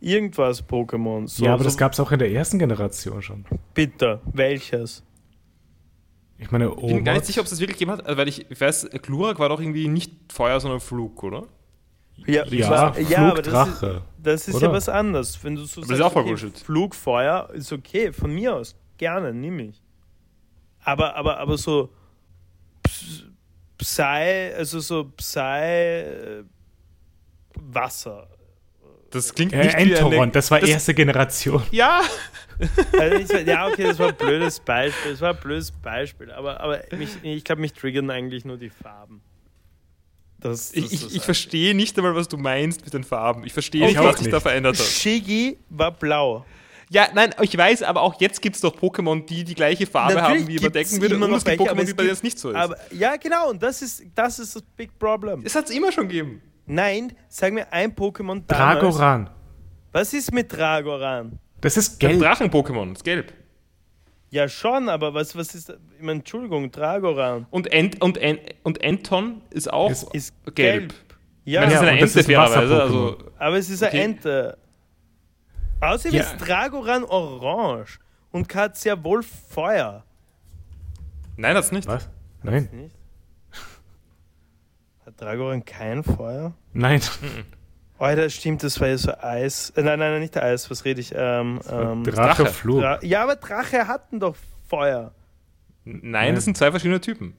irgendwas 0.00 0.66
Pokémon. 0.66 1.26
So, 1.28 1.44
ja, 1.44 1.52
aber 1.52 1.62
so, 1.62 1.68
das 1.68 1.76
gab 1.76 1.92
es 1.92 2.00
auch 2.00 2.10
in 2.12 2.18
der 2.18 2.30
ersten 2.32 2.58
Generation 2.58 3.22
schon. 3.22 3.44
Bitte, 3.74 4.20
welches? 4.32 5.02
Ich 6.38 6.50
meine, 6.50 6.70
Ich 6.70 6.86
bin 6.86 7.04
gar 7.04 7.12
nicht 7.14 7.26
sicher, 7.26 7.40
ob 7.40 7.44
es 7.44 7.50
das 7.50 7.60
wirklich 7.60 7.78
gegeben 7.78 7.92
hat, 7.98 8.16
weil 8.16 8.26
ich, 8.28 8.50
ich 8.50 8.60
weiß, 8.60 8.88
Glurak 9.02 9.38
war 9.38 9.50
doch 9.50 9.60
irgendwie 9.60 9.88
nicht 9.88 10.32
Feuer, 10.32 10.58
sondern 10.58 10.80
Flug, 10.80 11.22
oder? 11.22 11.44
Ja, 12.26 12.44
ja, 12.46 12.66
klar, 12.66 12.98
ja 12.98 13.30
aber 13.30 13.42
das 13.42 13.46
ist, 13.68 13.78
Flugdrache. 13.78 14.02
das 14.18 14.48
ist 14.48 14.60
ja 14.60 14.72
was 14.72 14.88
anderes. 14.88 15.42
Wenn 15.44 15.56
du 15.56 15.64
so 15.64 15.80
Aber 15.80 15.88
das 15.88 15.98
ist 15.98 16.04
auch 16.04 16.12
voll 16.12 16.24
Bullshit. 16.24 16.58
Flugfeuer 16.58 17.48
ist 17.52 17.72
okay, 17.72 18.12
von 18.12 18.32
mir 18.34 18.56
aus. 18.56 18.74
Gerne, 18.98 19.32
nimm 19.32 19.58
ich. 19.58 19.80
Aber, 20.82 21.14
aber, 21.16 21.38
aber 21.38 21.56
so 21.58 21.90
Ps- 22.82 23.24
Psy, 23.78 24.52
also 24.56 24.80
so 24.80 25.04
Psy 25.16 25.40
äh, 25.40 26.44
Wasser. 27.54 28.28
Das 29.10 29.34
klingt 29.34 29.52
Äh, 29.52 29.64
nicht 29.64 29.76
wie 29.78 29.92
Entoron, 29.92 30.20
eine... 30.22 30.32
das 30.32 30.50
war 30.50 30.60
das- 30.60 30.70
erste 30.70 30.94
Generation. 30.94 31.62
Ja, 31.70 32.02
Also 32.98 33.34
ich, 33.36 33.46
ja, 33.46 33.66
okay, 33.68 33.84
das 33.84 33.98
war 33.98 34.08
ein 34.08 34.16
blödes 34.16 34.60
Beispiel. 34.60 35.12
Das 35.12 35.20
war 35.20 35.30
ein 35.30 35.40
blödes 35.40 35.72
Beispiel. 35.72 36.30
Aber, 36.30 36.60
aber 36.60 36.80
mich, 36.96 37.10
ich 37.22 37.42
glaube, 37.44 37.60
mich 37.62 37.72
triggern 37.72 38.10
eigentlich 38.10 38.44
nur 38.44 38.58
die 38.58 38.68
Farben. 38.70 39.22
Das, 40.38 40.72
das 40.72 40.74
ich, 40.74 40.92
ich, 40.92 41.16
ich 41.16 41.22
verstehe 41.22 41.74
nicht 41.74 41.96
einmal, 41.98 42.14
was 42.14 42.28
du 42.28 42.36
meinst 42.36 42.84
mit 42.84 42.94
den 42.94 43.04
Farben. 43.04 43.44
Ich 43.44 43.52
verstehe 43.52 43.86
Ich 43.88 43.94
nicht, 43.96 44.04
was 44.04 44.18
sich 44.18 44.28
da 44.28 44.40
verändert 44.40 44.78
hat. 44.78 44.84
Shiggy 44.86 45.58
war 45.68 45.90
blau. 45.92 46.44
Ja, 46.92 47.08
nein, 47.14 47.34
ich 47.40 47.56
weiß, 47.56 47.82
aber 47.84 48.02
auch 48.02 48.20
jetzt 48.20 48.42
gibt 48.42 48.56
es 48.56 48.62
doch 48.62 48.74
Pokémon, 48.76 49.24
die 49.24 49.44
die 49.44 49.54
gleiche 49.54 49.86
Farbe 49.86 50.14
Natürlich 50.14 50.40
haben, 50.42 50.48
wie 50.48 50.56
überdecken 50.56 51.00
würde. 51.00 51.14
Und 51.14 51.20
noch 51.30 51.36
es 51.36 51.44
gibt 51.44 51.60
Pokémon, 51.60 51.84
die 51.84 51.94
bei 51.94 52.02
denen 52.02 52.12
es 52.14 52.22
nicht 52.22 52.38
so 52.38 52.50
ist. 52.50 52.56
Aber, 52.56 52.76
ja, 52.92 53.16
genau, 53.16 53.50
und 53.50 53.62
das 53.62 53.80
ist, 53.80 54.02
das 54.14 54.38
ist 54.40 54.56
das 54.56 54.62
Big 54.76 54.98
Problem. 54.98 55.42
es 55.44 55.54
hat 55.54 55.66
es 55.66 55.70
immer 55.70 55.92
schon 55.92 56.08
gegeben. 56.08 56.42
Nein, 56.72 57.12
sag 57.28 57.52
mir 57.52 57.72
ein 57.72 57.94
Pokémon 57.96 58.42
damals. 58.46 58.80
Dragoran. 58.80 59.30
Was 59.92 60.14
ist 60.14 60.32
mit 60.32 60.52
Dragoran? 60.56 61.38
Das 61.60 61.76
ist 61.76 61.94
Ein 62.02 62.10
gelb. 62.10 62.20
Drachen-Pokémon, 62.20 62.92
ist 62.92 63.02
gelb. 63.04 63.32
Ja, 64.30 64.48
schon, 64.48 64.88
aber 64.88 65.12
was, 65.12 65.34
was 65.34 65.54
ist. 65.56 65.70
Ich 65.70 66.02
meine, 66.02 66.20
Entschuldigung, 66.20 66.70
Dragoran 66.70 67.46
Und, 67.50 67.72
Ent, 67.72 68.00
und, 68.00 68.16
En, 68.18 68.38
und 68.62 68.80
Enton 68.82 69.42
ist 69.50 69.72
auch 69.72 69.90
Ist- 69.90 70.14
ist 70.14 70.34
gelb. 70.54 70.54
gelb. 70.54 70.94
Ja, 71.44 71.62
das 71.64 71.74
ist 71.74 71.82
Ja, 71.82 71.88
eine 71.88 72.00
das 72.00 72.16
Ente, 72.16 72.20
ist 72.20 72.28
ein 72.28 72.34
fairerweise. 72.36 72.70
Wasser-Pokémon. 72.70 72.80
Also, 72.82 73.18
aber 73.38 73.56
es 73.58 73.68
ist 73.70 73.82
Okay. 73.82 73.90
eine 73.96 74.04
Ente. 74.04 74.58
Außerdem 75.80 76.18
Ja. 76.18 76.22
ist 76.24 76.36
Dragoran 76.36 77.02
orange 77.04 77.98
und 78.30 78.54
hat 78.54 78.76
sehr 78.76 79.02
wohl 79.02 79.22
Feuer. 79.24 80.04
nein, 81.36 81.56
hat's 81.56 81.72
nicht. 81.72 81.88
Was? 81.88 82.08
Nein. 82.44 82.68
Nicht? 82.72 82.94
Hat 85.20 85.26
Dragoran 85.26 85.64
kein 85.64 86.02
Feuer? 86.02 86.54
Nein. 86.72 87.00
Oh, 88.02 88.06
das 88.16 88.32
stimmt, 88.32 88.62
das 88.62 88.80
war 88.80 88.88
ja 88.88 88.96
so 88.96 89.12
Eis. 89.20 89.68
Äh, 89.76 89.82
nein, 89.82 89.98
nein, 89.98 90.12
nein, 90.12 90.22
nicht 90.22 90.34
Eis, 90.34 90.70
was 90.70 90.86
rede 90.86 91.02
ich? 91.02 91.12
Ähm, 91.14 91.60
ähm, 91.70 92.02
Drache. 92.04 92.46
Flug. 92.46 92.80
Dra 92.80 92.98
ja, 93.04 93.22
aber 93.22 93.36
Drache 93.36 93.86
hatten 93.88 94.18
doch 94.20 94.36
Feuer. 94.70 95.12
Nein, 95.84 96.28
Ja. 96.28 96.34
das 96.34 96.44
sind 96.46 96.56
zwei 96.56 96.70
verschiedene 96.70 97.02
Typen. 97.02 97.34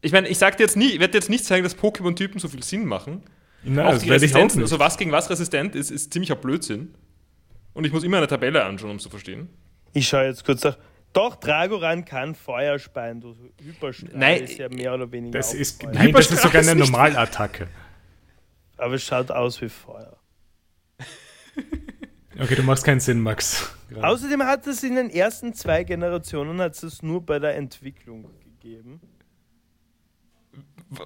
Ich 0.00 0.10
meine, 0.10 0.26
ich 0.26 0.36
sag 0.36 0.56
dir 0.56 0.64
jetzt 0.64 0.76
nie, 0.76 0.88
ich 0.88 0.98
werde 0.98 1.16
jetzt 1.16 1.30
nicht 1.30 1.44
sagen, 1.44 1.62
dass 1.62 1.78
Pokémon-Typen 1.78 2.40
so 2.40 2.48
viel 2.48 2.64
Sinn 2.64 2.86
machen. 2.86 3.22
Nein, 3.62 3.86
auch 3.86 3.92
das 3.92 4.02
die 4.02 4.10
werde 4.10 4.24
ich 4.24 4.32
auch 4.32 4.38
Resistenzen, 4.38 4.62
nicht. 4.62 4.72
also 4.72 4.80
was 4.80 4.98
gegen 4.98 5.12
was 5.12 5.30
resistent 5.30 5.76
ist, 5.76 5.92
ist 5.92 6.12
ziemlicher 6.12 6.34
Blödsinn. 6.34 6.92
Und 7.72 7.84
ich 7.84 7.92
muss 7.92 8.02
immer 8.02 8.16
eine 8.16 8.26
Tabelle 8.26 8.64
anschauen, 8.64 8.90
um 8.90 8.96
es 8.96 9.04
zu 9.04 9.10
verstehen. 9.10 9.48
Ich 9.92 10.08
schaue 10.08 10.24
jetzt 10.24 10.44
kurz 10.44 10.64
nach. 10.64 10.76
Doch, 11.14 11.36
Dragoran 11.36 12.04
kann 12.04 12.34
Feuer 12.34 12.78
speien. 12.78 13.20
Du 13.20 13.34
Hyperstrahl 13.62 14.10
Nein, 14.14 14.42
ist 14.44 14.58
ja 14.58 14.68
mehr 14.68 14.92
oder 14.94 15.10
weniger 15.10 15.38
Das 15.38 15.54
ist, 15.54 15.80
Feuer. 15.82 15.92
nein, 15.92 16.12
das 16.12 16.30
ist 16.30 16.42
sogar 16.42 16.60
eine 16.60 16.74
Normalattacke. 16.74 17.68
Aber 18.76 18.94
es 18.94 19.04
schaut 19.04 19.30
aus 19.30 19.62
wie 19.62 19.68
Feuer. 19.70 20.16
Okay, 22.36 22.56
du 22.56 22.64
machst 22.64 22.82
keinen 22.84 22.98
Sinn, 22.98 23.20
Max. 23.20 23.72
Gerade. 23.88 24.08
Außerdem 24.08 24.42
hat 24.42 24.66
es 24.66 24.82
in 24.82 24.96
den 24.96 25.08
ersten 25.08 25.54
zwei 25.54 25.84
Generationen 25.84 26.60
hat 26.60 26.74
es 26.82 27.00
nur 27.00 27.24
bei 27.24 27.38
der 27.38 27.54
Entwicklung 27.54 28.28
gegeben. 28.42 29.00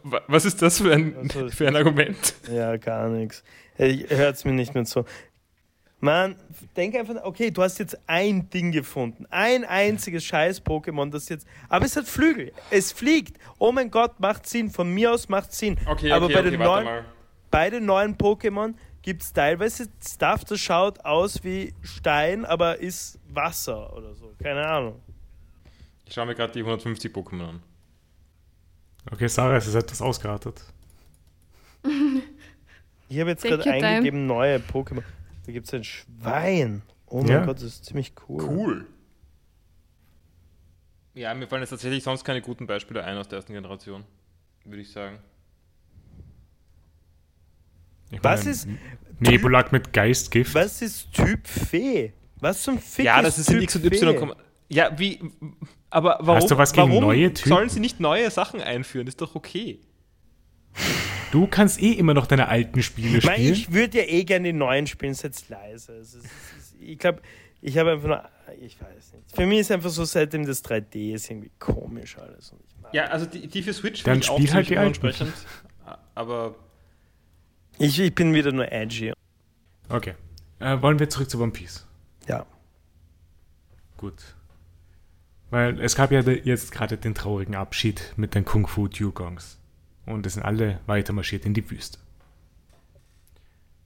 Was 0.02 0.46
ist 0.46 0.62
das 0.62 0.80
für 0.80 0.94
ein, 0.94 1.14
Also, 1.18 1.50
für 1.50 1.68
ein 1.68 1.76
Argument? 1.76 2.34
Ja, 2.50 2.78
gar 2.78 3.10
nichts. 3.10 3.44
Hört 3.76 4.36
es 4.36 4.46
mir 4.46 4.52
nicht 4.52 4.74
mehr 4.74 4.86
so. 4.86 5.04
Mann, 6.00 6.36
denk 6.76 6.94
einfach, 6.94 7.16
okay, 7.24 7.50
du 7.50 7.62
hast 7.62 7.78
jetzt 7.78 7.98
ein 8.06 8.48
Ding 8.50 8.70
gefunden. 8.70 9.26
Ein 9.30 9.64
einziges 9.64 10.24
scheiß 10.24 10.64
Pokémon, 10.64 11.10
das 11.10 11.28
jetzt. 11.28 11.46
Aber 11.68 11.84
es 11.84 11.96
hat 11.96 12.06
Flügel. 12.06 12.52
Es 12.70 12.92
fliegt. 12.92 13.36
Oh 13.58 13.72
mein 13.72 13.90
Gott, 13.90 14.20
macht 14.20 14.46
Sinn. 14.46 14.70
Von 14.70 14.94
mir 14.94 15.12
aus 15.12 15.28
macht 15.28 15.52
Sinn. 15.52 15.76
Okay, 15.86 16.12
aber 16.12 16.26
okay, 16.26 16.34
bei, 16.34 16.40
okay, 16.40 16.50
den 16.50 16.60
warte 16.60 16.84
neuen, 16.84 16.84
mal. 16.84 17.04
bei 17.50 17.70
den 17.70 17.84
neuen 17.84 18.16
Pokémon 18.16 18.74
gibt 19.02 19.22
es 19.22 19.32
teilweise 19.32 19.88
Stuff, 20.06 20.44
das 20.44 20.60
schaut 20.60 21.04
aus 21.04 21.42
wie 21.42 21.74
Stein, 21.82 22.44
aber 22.44 22.78
ist 22.78 23.18
Wasser 23.30 23.92
oder 23.96 24.14
so. 24.14 24.32
Keine 24.40 24.66
Ahnung. 24.66 25.00
Ich 26.06 26.14
schaue 26.14 26.26
mir 26.26 26.34
gerade 26.34 26.52
die 26.52 26.60
150 26.60 27.12
Pokémon 27.12 27.48
an. 27.48 27.62
Okay, 29.10 29.26
Sarah, 29.26 29.56
es 29.56 29.66
ist 29.66 29.74
etwas 29.74 30.00
ausgeartet. 30.00 30.62
Ich 33.08 33.18
habe 33.18 33.30
jetzt 33.30 33.42
gerade 33.42 33.64
eingegeben 33.70 34.26
neue 34.26 34.58
Pokémon. 34.58 35.02
Da 35.48 35.52
gibt 35.52 35.66
es 35.66 35.72
ein 35.72 35.82
Schwein. 35.82 36.82
Oh 37.06 37.22
mein 37.22 37.28
Ja. 37.28 37.46
Gott, 37.46 37.56
das 37.56 37.62
ist 37.62 37.86
ziemlich 37.86 38.12
cool. 38.28 38.44
Cool. 38.44 38.86
Ja, 41.14 41.32
mir 41.32 41.48
fallen 41.48 41.62
jetzt 41.62 41.70
tatsächlich 41.70 42.04
sonst 42.04 42.22
keine 42.22 42.42
guten 42.42 42.66
Beispiele 42.66 43.02
ein 43.02 43.16
aus 43.16 43.28
der 43.28 43.36
ersten 43.38 43.54
Generation, 43.54 44.04
würde 44.66 44.82
ich 44.82 44.92
sagen. 44.92 45.20
Ich 48.10 48.22
Was 48.22 48.40
meine, 48.40 48.50
ist- 48.50 48.68
Nebulak 49.20 49.72
mit 49.72 49.94
Geistgift. 49.94 50.54
Was 50.54 50.82
ist 50.82 51.14
Typ 51.14 51.46
Fee? 51.48 52.12
Was 52.40 52.62
zum 52.64 52.78
Fick 52.78 53.06
ja, 53.06 53.18
ist 53.20 53.24
das 53.28 53.38
ist 53.38 53.48
in 53.48 53.54
Typ 53.54 53.62
X 53.64 54.02
und? 54.02 54.08
Y. 54.10 54.34
Ja, 54.68 54.98
wie. 54.98 55.18
Aber 55.88 56.18
warum, 56.20 56.42
Hast 56.42 56.50
du 56.50 56.58
was 56.58 56.74
gegen 56.74 56.90
warum 56.90 57.04
neue 57.04 57.32
Typen? 57.32 57.48
sollen 57.48 57.68
sie 57.70 57.80
nicht 57.80 58.00
neue 58.00 58.30
Sachen 58.30 58.60
einführen? 58.60 59.06
Ist 59.06 59.22
doch 59.22 59.34
okay. 59.34 59.80
Du 61.32 61.46
kannst 61.46 61.80
eh 61.82 61.92
immer 61.92 62.14
noch 62.14 62.26
deine 62.26 62.48
alten 62.48 62.82
Spiele 62.82 63.20
spielen. 63.20 63.52
ich 63.52 63.72
würde 63.72 63.98
ja 63.98 64.04
eh 64.04 64.24
gerne 64.24 64.48
die 64.52 64.58
neuen 64.58 64.86
spielen, 64.86 65.14
setzt 65.14 65.48
leise. 65.48 65.92
Ist, 65.94 66.18
ich 66.80 66.98
glaube, 66.98 67.20
ich 67.60 67.76
habe 67.78 67.92
einfach 67.92 68.08
nur. 68.08 68.24
Ich 68.60 68.80
weiß 68.80 69.12
nicht. 69.12 69.34
Für 69.36 69.44
mich 69.46 69.58
ist 69.60 69.70
einfach 69.70 69.90
so, 69.90 70.04
seitdem 70.04 70.46
das 70.46 70.64
3D 70.64 71.12
ist, 71.14 71.28
irgendwie 71.30 71.50
komisch 71.58 72.16
alles. 72.18 72.50
Und 72.52 72.60
ich, 72.66 72.80
mag- 72.80 72.94
Ja, 72.94 73.04
also 73.06 73.26
die, 73.26 73.46
die 73.46 73.62
für 73.62 73.72
Switch 73.74 74.02
Dann 74.04 74.22
finde 74.22 74.24
ich 74.24 74.30
auch 74.30 74.36
spiel 74.38 74.54
halt 74.54 74.66
ziemlich 74.66 74.68
die 74.68 74.78
alten. 74.78 75.00
unentsprechend. 75.06 75.34
Aber 76.14 76.54
ich, 77.78 77.98
ich 78.00 78.14
bin 78.14 78.32
wieder 78.34 78.52
nur 78.52 78.70
edgy. 78.72 79.12
Okay. 79.88 80.14
Äh, 80.60 80.80
wollen 80.82 80.98
wir 80.98 81.08
zurück 81.10 81.28
zu 81.30 81.40
One 81.40 81.52
Piece? 81.52 81.86
Ja. 82.26 82.46
Gut. 83.96 84.14
Weil 85.50 85.80
es 85.80 85.94
gab 85.94 86.10
ja 86.12 86.20
jetzt 86.20 86.72
gerade 86.72 86.96
den 86.98 87.14
traurigen 87.14 87.54
Abschied 87.54 88.12
mit 88.16 88.34
den 88.34 88.44
Kung 88.44 88.66
Fu 88.66 88.88
Dugongs. 88.88 89.58
Und 90.08 90.26
es 90.26 90.34
sind 90.34 90.42
alle 90.42 90.80
weiter 90.86 91.12
marschiert 91.12 91.44
in 91.44 91.54
die 91.54 91.70
Wüste. 91.70 91.98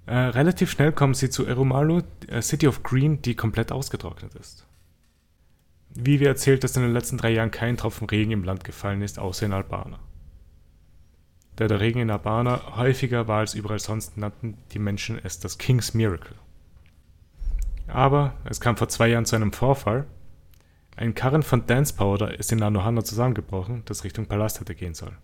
Äh, 0.06 0.14
relativ 0.14 0.70
schnell 0.70 0.92
kommen 0.92 1.14
sie 1.14 1.30
zu 1.30 1.46
Erumalu, 1.46 2.02
äh, 2.28 2.42
City 2.42 2.66
of 2.66 2.82
Green, 2.82 3.22
die 3.22 3.34
komplett 3.34 3.70
ausgetrocknet 3.70 4.34
ist. 4.34 4.66
Vivi 5.94 6.24
erzählt, 6.24 6.64
dass 6.64 6.76
in 6.76 6.82
den 6.82 6.92
letzten 6.92 7.18
drei 7.18 7.30
Jahren 7.30 7.50
kein 7.50 7.76
Tropfen 7.76 8.08
Regen 8.08 8.32
im 8.32 8.44
Land 8.44 8.64
gefallen 8.64 9.02
ist, 9.02 9.18
außer 9.18 9.46
in 9.46 9.52
Albana. 9.52 9.98
Da 11.56 11.68
der 11.68 11.80
Regen 11.80 12.00
in 12.00 12.10
Albana 12.10 12.76
häufiger 12.76 13.28
war 13.28 13.40
als 13.40 13.54
überall 13.54 13.78
sonst, 13.78 14.16
nannten 14.16 14.56
die 14.72 14.78
Menschen 14.78 15.20
es 15.22 15.38
das 15.38 15.58
King's 15.58 15.92
Miracle. 15.92 16.36
Aber 17.86 18.34
es 18.44 18.60
kam 18.60 18.76
vor 18.76 18.88
zwei 18.88 19.08
Jahren 19.08 19.26
zu 19.26 19.36
einem 19.36 19.52
Vorfall. 19.52 20.06
Ein 20.96 21.14
Karren 21.14 21.42
von 21.42 21.66
Dance 21.66 21.94
Powder 21.94 22.38
ist 22.38 22.52
in 22.52 22.58
Nanohana 22.58 23.04
zusammengebrochen, 23.04 23.82
das 23.84 24.04
Richtung 24.04 24.26
Palast 24.26 24.60
hätte 24.60 24.74
gehen 24.74 24.94
sollen. 24.94 25.16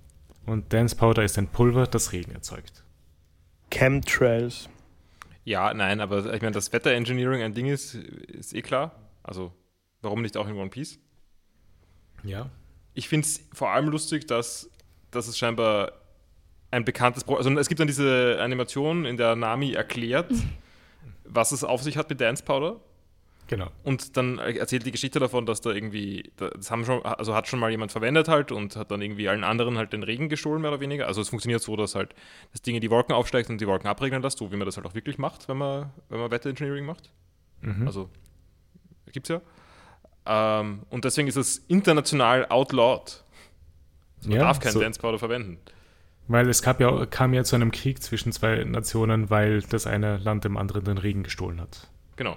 Und 0.48 0.72
Dance 0.72 0.96
Powder 0.96 1.24
ist 1.24 1.36
ein 1.36 1.48
Pulver, 1.48 1.86
das 1.86 2.12
Regen 2.12 2.32
erzeugt. 2.32 2.82
Chemtrails. 3.70 4.70
ja, 5.44 5.74
nein, 5.74 6.00
aber 6.00 6.32
ich 6.32 6.40
meine, 6.40 6.52
dass 6.52 6.72
Wetter-Engineering 6.72 7.42
ein 7.42 7.52
Ding 7.52 7.66
ist, 7.66 7.94
ist 7.94 8.54
eh 8.54 8.62
klar. 8.62 8.92
Also, 9.22 9.52
warum 10.00 10.22
nicht 10.22 10.38
auch 10.38 10.48
in 10.48 10.56
One 10.56 10.70
Piece? 10.70 10.98
Ja. 12.24 12.48
Ich 12.94 13.08
finde 13.08 13.26
es 13.26 13.46
vor 13.52 13.70
allem 13.70 13.88
lustig, 13.88 14.26
dass, 14.26 14.70
dass 15.10 15.28
es 15.28 15.36
scheinbar 15.36 15.92
ein 16.70 16.84
bekanntes 16.86 17.24
Pro 17.24 17.36
Also 17.36 17.50
es 17.58 17.68
gibt 17.68 17.80
dann 17.80 17.86
diese 17.86 18.38
Animation, 18.40 19.04
in 19.04 19.18
der 19.18 19.36
Nami 19.36 19.72
erklärt, 19.72 20.32
was 21.24 21.52
es 21.52 21.62
auf 21.62 21.82
sich 21.82 21.98
hat 21.98 22.08
mit 22.08 22.22
Dance 22.22 22.42
Powder. 22.42 22.80
Genau. 23.48 23.68
Und 23.82 24.16
dann 24.18 24.38
erzählt 24.38 24.84
die 24.86 24.92
Geschichte 24.92 25.18
davon, 25.18 25.46
dass 25.46 25.62
da 25.62 25.70
irgendwie, 25.70 26.30
das 26.36 26.70
haben 26.70 26.84
schon, 26.84 27.02
also 27.04 27.34
hat 27.34 27.48
schon 27.48 27.58
mal 27.58 27.70
jemand 27.70 27.90
verwendet 27.90 28.28
halt 28.28 28.52
und 28.52 28.76
hat 28.76 28.90
dann 28.90 29.00
irgendwie 29.02 29.26
allen 29.28 29.42
anderen 29.42 29.78
halt 29.78 29.92
den 29.94 30.02
Regen 30.02 30.28
gestohlen, 30.28 30.60
mehr 30.60 30.70
oder 30.70 30.80
weniger. 30.80 31.06
Also 31.06 31.22
es 31.22 31.30
funktioniert 31.30 31.62
so, 31.62 31.74
dass 31.74 31.94
halt 31.94 32.14
das 32.52 32.60
Ding 32.60 32.74
in 32.74 32.82
die 32.82 32.90
Wolken 32.90 33.14
aufsteigt 33.14 33.48
und 33.48 33.58
die 33.60 33.66
Wolken 33.66 33.88
abregnen 33.88 34.20
lässt, 34.22 34.36
so 34.38 34.52
wie 34.52 34.56
man 34.56 34.66
das 34.66 34.76
halt 34.76 34.86
auch 34.86 34.94
wirklich 34.94 35.16
macht, 35.18 35.48
wenn 35.48 35.56
man, 35.56 35.90
wenn 36.10 36.20
man 36.20 36.30
Wetterengineering 36.30 36.84
macht. 36.84 37.10
Mhm. 37.62 37.86
Also 37.86 38.10
gibt's 39.12 39.30
ja. 39.30 39.40
Ähm, 40.26 40.80
und 40.90 41.06
deswegen 41.06 41.26
ist 41.26 41.36
es 41.36 41.58
international 41.68 42.46
outlawed. 42.50 43.24
Also 44.18 44.28
man 44.28 44.38
Ja, 44.38 44.44
darf 44.44 44.60
kein 44.60 44.72
so- 44.72 44.80
Dance 44.80 45.00
Powder 45.00 45.18
verwenden. 45.18 45.58
Weil 46.30 46.46
es 46.50 46.60
gab 46.60 46.78
ja, 46.82 47.06
kam 47.06 47.32
ja 47.32 47.42
zu 47.44 47.56
einem 47.56 47.70
Krieg 47.72 48.02
zwischen 48.02 48.32
zwei 48.32 48.62
Nationen, 48.64 49.30
weil 49.30 49.62
das 49.62 49.86
eine 49.86 50.18
Land 50.18 50.44
dem 50.44 50.58
anderen 50.58 50.84
den 50.84 50.98
Regen 50.98 51.22
gestohlen 51.22 51.58
hat. 51.62 51.88
Genau. 52.16 52.36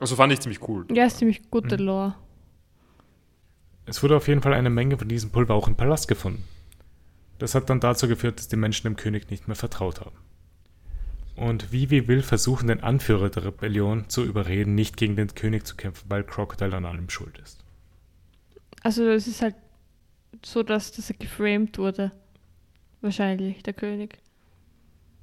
Also 0.00 0.16
fand 0.16 0.32
ich 0.32 0.40
ziemlich 0.40 0.66
cool. 0.68 0.86
Ja, 0.92 1.04
ist 1.04 1.18
ziemlich 1.18 1.50
gute 1.50 1.76
Lore. 1.76 2.14
Es 3.86 4.02
wurde 4.02 4.16
auf 4.16 4.28
jeden 4.28 4.40
Fall 4.42 4.54
eine 4.54 4.70
Menge 4.70 4.96
von 4.98 5.08
diesem 5.08 5.30
Pulver 5.30 5.54
auch 5.54 5.68
im 5.68 5.76
Palast 5.76 6.08
gefunden. 6.08 6.44
Das 7.38 7.54
hat 7.54 7.70
dann 7.70 7.80
dazu 7.80 8.08
geführt, 8.08 8.38
dass 8.38 8.48
die 8.48 8.56
Menschen 8.56 8.84
dem 8.84 8.96
König 8.96 9.30
nicht 9.30 9.46
mehr 9.48 9.56
vertraut 9.56 10.00
haben. 10.00 10.16
Und 11.36 11.72
Vivi 11.72 12.06
will 12.06 12.22
versuchen, 12.22 12.68
den 12.68 12.82
Anführer 12.82 13.30
der 13.30 13.44
Rebellion 13.46 14.08
zu 14.08 14.24
überreden, 14.24 14.74
nicht 14.74 14.96
gegen 14.96 15.16
den 15.16 15.34
König 15.34 15.66
zu 15.66 15.74
kämpfen, 15.74 16.04
weil 16.10 16.22
Crocodile 16.24 16.76
an 16.76 16.84
allem 16.84 17.08
schuld 17.08 17.38
ist. 17.38 17.64
Also 18.82 19.08
es 19.08 19.26
ist 19.26 19.40
halt 19.42 19.54
so, 20.44 20.62
dass 20.62 20.92
das 20.92 21.12
geframed 21.18 21.78
wurde. 21.78 22.12
Wahrscheinlich, 23.00 23.62
der 23.62 23.72
König. 23.72 24.18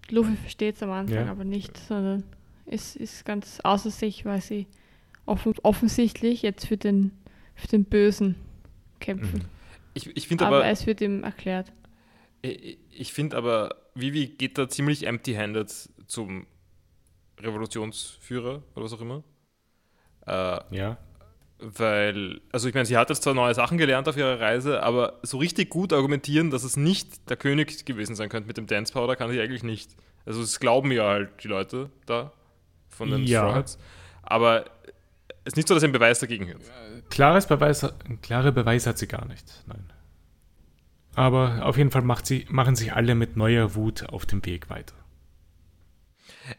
Luffy 0.10 0.36
versteht 0.38 0.76
es 0.76 0.84
am 0.84 0.91
Anfang 0.91 1.26
Ja. 1.26 1.32
aber 1.32 1.44
nicht, 1.44 1.78
sondern 1.78 2.24
es 2.69 2.95
ist 2.95 3.26
ganz 3.26 3.60
außer 3.64 3.89
sich, 3.91 4.26
weil 4.26 4.41
sie 4.41 4.68
offen, 5.26 5.53
offensichtlich 5.64 6.41
jetzt 6.41 6.68
für 6.68 6.77
den, 6.77 7.11
für 7.56 7.68
den 7.68 7.85
Bösen 7.85 8.35
kämpfen. 8.99 9.39
Mhm. 9.39 9.45
Ich, 9.94 10.15
ich 10.15 10.27
finde 10.27 10.45
Aber, 10.45 10.57
aber, 10.57 10.68
es 10.68 10.85
wird 10.85 11.02
ihm 11.02 11.23
erklärt. 11.23 11.72
ich, 12.41 12.77
ich 12.91 13.14
finde 13.14 13.35
aber, 13.38 13.76
Vivi 13.95 14.27
geht 14.27 14.57
da 14.57 14.69
ziemlich 14.69 15.07
empty-handed 15.07 15.72
zum 16.07 16.45
Revolutionsführer 17.39 18.64
oder 18.76 18.85
was 18.85 18.94
auch 18.94 19.02
immer. 19.02 19.23
Äh, 20.26 20.60
Ja. 20.76 20.98
weil, 21.60 22.41
also 22.52 22.68
ich 22.68 22.73
meine, 22.76 22.85
sie 22.85 22.98
hat 22.98 23.10
jetzt 23.10 23.23
zwar 23.23 23.34
neue 23.34 23.53
Sachen 23.56 23.77
gelernt 23.77 24.07
auf 24.07 24.18
ihrer 24.18 24.39
Reise, 24.39 24.84
aber 24.84 25.19
so 25.23 25.38
richtig 25.38 25.69
gut 25.69 25.94
argumentieren, 25.94 26.52
dass 26.52 26.64
es 26.64 26.77
nicht 26.77 27.30
der 27.30 27.38
König 27.38 27.85
gewesen 27.85 28.15
sein 28.15 28.30
könnte 28.30 28.48
mit 28.48 28.57
dem 28.57 28.68
Dance 28.68 28.94
Powder, 28.94 29.15
kann 29.15 29.31
sie 29.31 29.39
eigentlich 29.41 29.64
nicht. 29.64 29.95
Also 30.26 30.41
das 30.41 30.60
glauben 30.60 30.91
ja 30.91 31.06
halt 31.07 31.44
die 31.44 31.48
Leute 31.48 31.89
da 32.06 32.31
von 32.89 33.09
den 33.09 33.23
Ja. 33.23 33.41
Straw 33.41 33.53
Hats. 33.55 33.77
Aber 34.23 34.65
es 35.43 35.53
ist 35.53 35.55
nicht 35.55 35.68
so, 35.68 35.73
dass 35.73 35.84
er 35.84 35.88
einen 35.88 35.93
Beweis 35.93 36.19
dagegen 36.19 36.49
hat. 36.49 36.61
Klares 37.09 37.47
Beweis, 37.47 37.85
klare 38.22 38.51
Beweise 38.51 38.89
hat 38.89 38.97
sie 38.97 39.07
gar 39.07 39.26
nicht. 39.26 39.64
Nein. 39.68 39.91
Aber 41.15 41.65
auf 41.65 41.77
jeden 41.77 41.89
Fall 41.89 42.03
macht 42.03 42.26
sie, 42.27 42.45
machen 42.49 42.76
sich 42.76 42.93
alle 42.93 43.15
mit 43.15 43.38
neuer 43.38 43.73
Wut 43.76 44.07
auf 44.09 44.26
dem 44.26 44.45
Weg 44.45 44.69
weiter. 44.69 44.93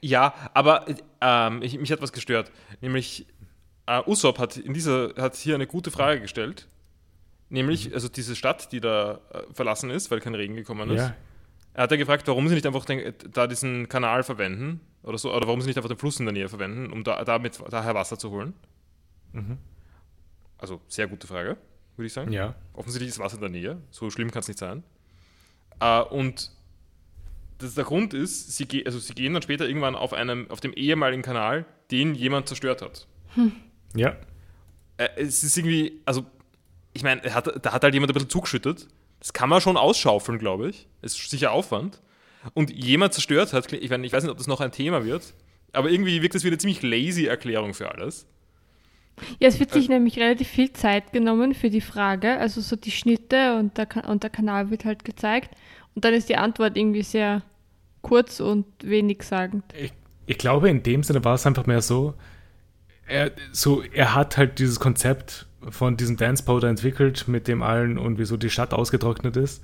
Ja, 0.00 0.34
aber 0.54 0.86
ähm, 1.20 1.62
ich, 1.62 1.78
mich 1.78 1.92
hat 1.92 2.02
was 2.02 2.12
gestört. 2.12 2.50
Nämlich, 2.80 3.26
äh, 3.86 4.02
Usopp 4.06 4.38
hat, 4.38 4.56
in 4.56 4.74
dieser, 4.74 5.14
hat 5.16 5.36
hier 5.36 5.54
eine 5.54 5.66
gute 5.66 5.90
Frage 5.90 6.20
gestellt. 6.20 6.66
Nämlich, 7.50 7.94
also 7.94 8.08
diese 8.08 8.36
Stadt, 8.36 8.72
die 8.72 8.80
da 8.80 9.20
äh, 9.32 9.42
verlassen 9.54 9.90
ist, 9.90 10.10
weil 10.10 10.20
kein 10.20 10.34
Regen 10.34 10.56
gekommen 10.56 10.90
ist. 10.90 10.98
Ja, 10.98 11.14
Er 11.74 11.84
hat 11.84 11.90
ja 11.90 11.96
gefragt, 11.96 12.26
warum 12.26 12.48
sie 12.48 12.54
nicht 12.54 12.66
einfach 12.66 12.84
den, 12.84 13.14
da 13.32 13.46
diesen 13.46 13.88
Kanal 13.88 14.22
verwenden 14.24 14.80
oder 15.02 15.16
so, 15.18 15.32
oder 15.34 15.46
warum 15.46 15.60
sie 15.60 15.68
nicht 15.68 15.76
einfach 15.76 15.88
den 15.88 15.98
Fluss 15.98 16.18
in 16.18 16.26
der 16.26 16.32
Nähe 16.32 16.48
verwenden, 16.48 16.90
um 16.92 17.04
da, 17.04 17.24
damit 17.24 17.58
daher 17.70 17.94
Wasser 17.94 18.18
zu 18.18 18.30
holen. 18.30 18.54
Mhm. 19.32 19.58
Also 20.58 20.80
sehr 20.88 21.06
gute 21.06 21.26
Frage, 21.26 21.56
würde 21.96 22.06
ich 22.06 22.12
sagen. 22.12 22.32
ja. 22.32 22.54
Offensichtlich 22.74 23.10
ist 23.10 23.18
Wasser 23.20 23.36
in 23.36 23.40
der 23.42 23.50
Nähe, 23.50 23.78
so 23.90 24.10
schlimm 24.10 24.30
kann 24.30 24.40
es 24.40 24.48
nicht 24.48 24.58
sein. 24.58 24.82
Äh, 25.80 26.00
und 26.02 26.50
das, 27.58 27.74
der 27.74 27.84
Grund 27.84 28.12
ist, 28.14 28.56
sie, 28.56 28.66
ge 28.66 28.84
also 28.84 28.98
sie 28.98 29.14
gehen 29.14 29.32
dann 29.34 29.42
später 29.42 29.68
irgendwann 29.68 29.94
auf, 29.94 30.12
einem, 30.12 30.50
auf 30.50 30.60
dem 30.60 30.72
ehemaligen 30.72 31.22
Kanal, 31.22 31.64
den 31.92 32.14
jemand 32.14 32.48
zerstört 32.48 32.82
hat. 32.82 33.06
Ja, 33.94 34.16
Äh, 34.96 35.08
es 35.16 35.44
ist 35.44 35.56
irgendwie, 35.56 36.00
also 36.04 36.24
ich 36.92 37.04
meine, 37.04 37.22
hat- 37.32 37.64
da 37.64 37.72
hat 37.72 37.84
halt 37.84 37.94
jemand 37.94 38.10
ein 38.10 38.14
bisschen 38.14 38.30
zugeschüttet. 38.30 38.88
Das 39.20 39.32
kann 39.32 39.48
man 39.48 39.60
schon 39.60 39.76
ausschaufeln, 39.76 40.38
glaube 40.38 40.70
ich. 40.70 40.88
Ist 41.02 41.30
sicher 41.30 41.52
Aufwand. 41.52 42.00
Und 42.54 42.70
jemand 42.70 43.14
zerstört 43.14 43.52
hat, 43.52 43.72
ich, 43.72 43.90
meine, 43.90 44.06
ich 44.06 44.12
weiß 44.12 44.22
nicht, 44.22 44.30
ob 44.30 44.38
das 44.38 44.46
noch 44.46 44.60
ein 44.60 44.72
Thema 44.72 45.04
wird, 45.04 45.34
aber 45.72 45.90
irgendwie 45.90 46.22
wirkt 46.22 46.34
das 46.34 46.44
wie 46.44 46.48
eine 46.48 46.58
ziemlich 46.58 46.82
lazy 46.82 47.26
Erklärung 47.26 47.74
für 47.74 47.90
alles. 47.90 48.26
Ja, 49.40 49.48
es 49.48 49.58
wird 49.58 49.72
sich 49.72 49.88
nämlich 49.88 50.18
relativ 50.18 50.46
viel 50.46 50.72
Zeit 50.72 51.12
genommen 51.12 51.52
für 51.52 51.70
die 51.70 51.80
Frage, 51.80 52.38
also 52.38 52.60
so 52.60 52.76
die 52.76 52.92
Schnitte 52.92 53.56
und 53.58 53.76
der, 53.76 53.88
und 54.08 54.22
der 54.22 54.30
Kanal 54.30 54.70
wird 54.70 54.84
halt 54.84 55.04
gezeigt. 55.04 55.50
Und 55.96 56.04
dann 56.04 56.14
ist 56.14 56.28
die 56.28 56.36
Antwort 56.36 56.76
irgendwie 56.76 57.02
sehr 57.02 57.42
kurz 58.02 58.38
und 58.38 58.66
wenig 58.82 59.24
sagend. 59.24 59.64
ich, 59.76 59.92
ich 60.26 60.38
glaube, 60.38 60.70
in 60.70 60.84
dem 60.84 61.02
Sinne 61.02 61.24
war 61.24 61.34
es 61.34 61.46
einfach 61.46 61.66
mehr 61.66 61.82
so, 61.82 62.14
er, 63.08 63.32
so, 63.50 63.82
er 63.82 64.14
hat 64.14 64.36
halt 64.36 64.60
dieses 64.60 64.78
Konzept 64.78 65.47
von 65.70 65.96
diesem 65.96 66.16
Dance 66.16 66.42
Powder 66.44 66.68
entwickelt, 66.68 67.26
mit 67.28 67.48
dem 67.48 67.62
allen 67.62 67.98
und 67.98 68.18
wieso 68.18 68.36
die 68.36 68.50
Stadt 68.50 68.72
ausgetrocknet 68.72 69.36
ist. 69.36 69.62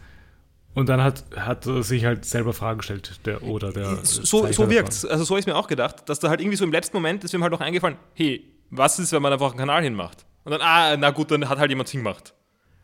Und 0.75 0.89
dann 0.89 1.03
hat, 1.05 1.25
hat 1.37 1.67
er 1.67 1.85
sich 1.85 2.05
halt 2.05 2.25
selber 2.25 2.53
Fragen 2.53 2.79
gestellt, 2.79 3.21
der 3.27 3.45
oder 3.45 3.73
der. 3.73 3.99
so 4.05 4.23
so 4.25 4.43
Zeichner 4.43 4.71
wirkt 4.71 4.89
es. 4.93 5.05
Also 5.07 5.23
so 5.25 5.37
ist 5.37 5.47
mir 5.47 5.55
auch 5.55 5.69
gedacht, 5.69 6.09
dass 6.09 6.19
da 6.19 6.29
halt 6.31 6.41
irgendwie 6.41 6.57
so 6.57 6.65
im 6.65 6.73
letzten 6.73 6.97
Moment 6.97 7.23
ist 7.23 7.33
mir 7.33 7.41
halt 7.43 7.53
auch 7.53 7.61
eingefallen, 7.61 7.97
hey, 8.15 8.45
was 8.71 8.99
ist, 8.99 9.13
wenn 9.13 9.23
man 9.23 9.33
einfach 9.33 9.51
einen 9.51 9.59
Kanal 9.59 9.85
hinmacht? 9.85 10.27
Und 10.43 10.51
dann, 10.51 10.61
ah, 10.61 10.97
na 10.97 11.11
gut, 11.11 11.31
dann 11.31 11.49
hat 11.49 11.59
halt 11.59 11.71
jemand 11.71 11.89
hingemacht. 11.89 12.35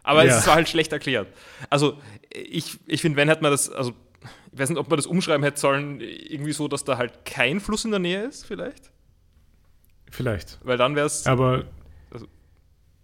Aber 0.04 0.24
Ja. 0.24 0.38
es 0.38 0.46
war 0.46 0.54
halt 0.54 0.68
schlecht 0.68 0.92
erklärt. 0.92 1.26
Also 1.68 1.98
ich, 2.32 2.78
ich 2.86 3.02
finde, 3.02 3.16
wenn 3.16 3.28
hätte 3.28 3.42
man 3.42 3.50
das, 3.50 3.68
also 3.70 3.92
ich 4.52 4.58
weiß 4.58 4.68
nicht, 4.70 4.78
ob 4.78 4.88
man 4.88 4.96
das 4.96 5.06
umschreiben 5.06 5.42
hätte 5.42 5.58
sollen, 5.60 6.00
irgendwie 6.00 6.52
so, 6.52 6.68
dass 6.68 6.84
da 6.84 6.96
halt 6.96 7.24
kein 7.24 7.58
Fluss 7.60 7.84
in 7.84 7.90
der 7.90 8.00
Nähe 8.00 8.22
ist, 8.22 8.46
vielleicht. 8.46 8.90
Vielleicht. 10.10 10.58
Weil 10.62 10.76
dann 10.78 10.94
wäre 10.96 11.06
es. 11.06 11.26
Aber 11.26 11.64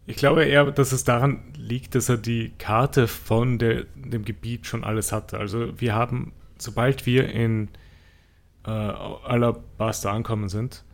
ich 0.07 0.17
glaube 0.17 0.45
eher, 0.45 0.71
dass 0.71 0.93
es 0.93 1.05
daran 1.05 1.43
liegt, 1.57 1.95
dass 1.95 2.09
er 2.09 2.17
die 2.17 2.53
Karte 2.59 3.09
von 3.09 3.59
der, 3.59 3.85
dem 3.95 4.25
Gebiet 4.25 4.67
schon 4.67 4.85
alles 4.85 5.13
hatte. 5.13 5.39
Also 5.39 5.79
wir 5.81 5.95
haben, 5.95 6.33
sobald 6.59 7.07
wir 7.07 7.29
in 7.29 7.69
äh, 8.67 8.71
Alabasta 8.71 10.13
ankommen 10.13 10.49
sind, 10.49 10.85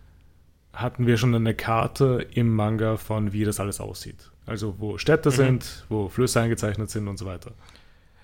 hatten 0.72 1.06
wir 1.06 1.18
schon 1.18 1.34
eine 1.34 1.54
Karte 1.54 2.26
im 2.32 2.54
Manga 2.54 2.96
von, 2.96 3.32
wie 3.32 3.44
das 3.44 3.60
alles 3.60 3.80
aussieht. 3.80 4.30
Also 4.46 4.76
wo 4.78 4.96
Städte 4.98 5.28
Mhm. 5.30 5.34
sind, 5.34 5.84
wo 5.88 6.08
Flüsse 6.08 6.40
eingezeichnet 6.40 6.90
sind 6.90 7.08
und 7.08 7.18
so 7.18 7.26
weiter. 7.26 7.52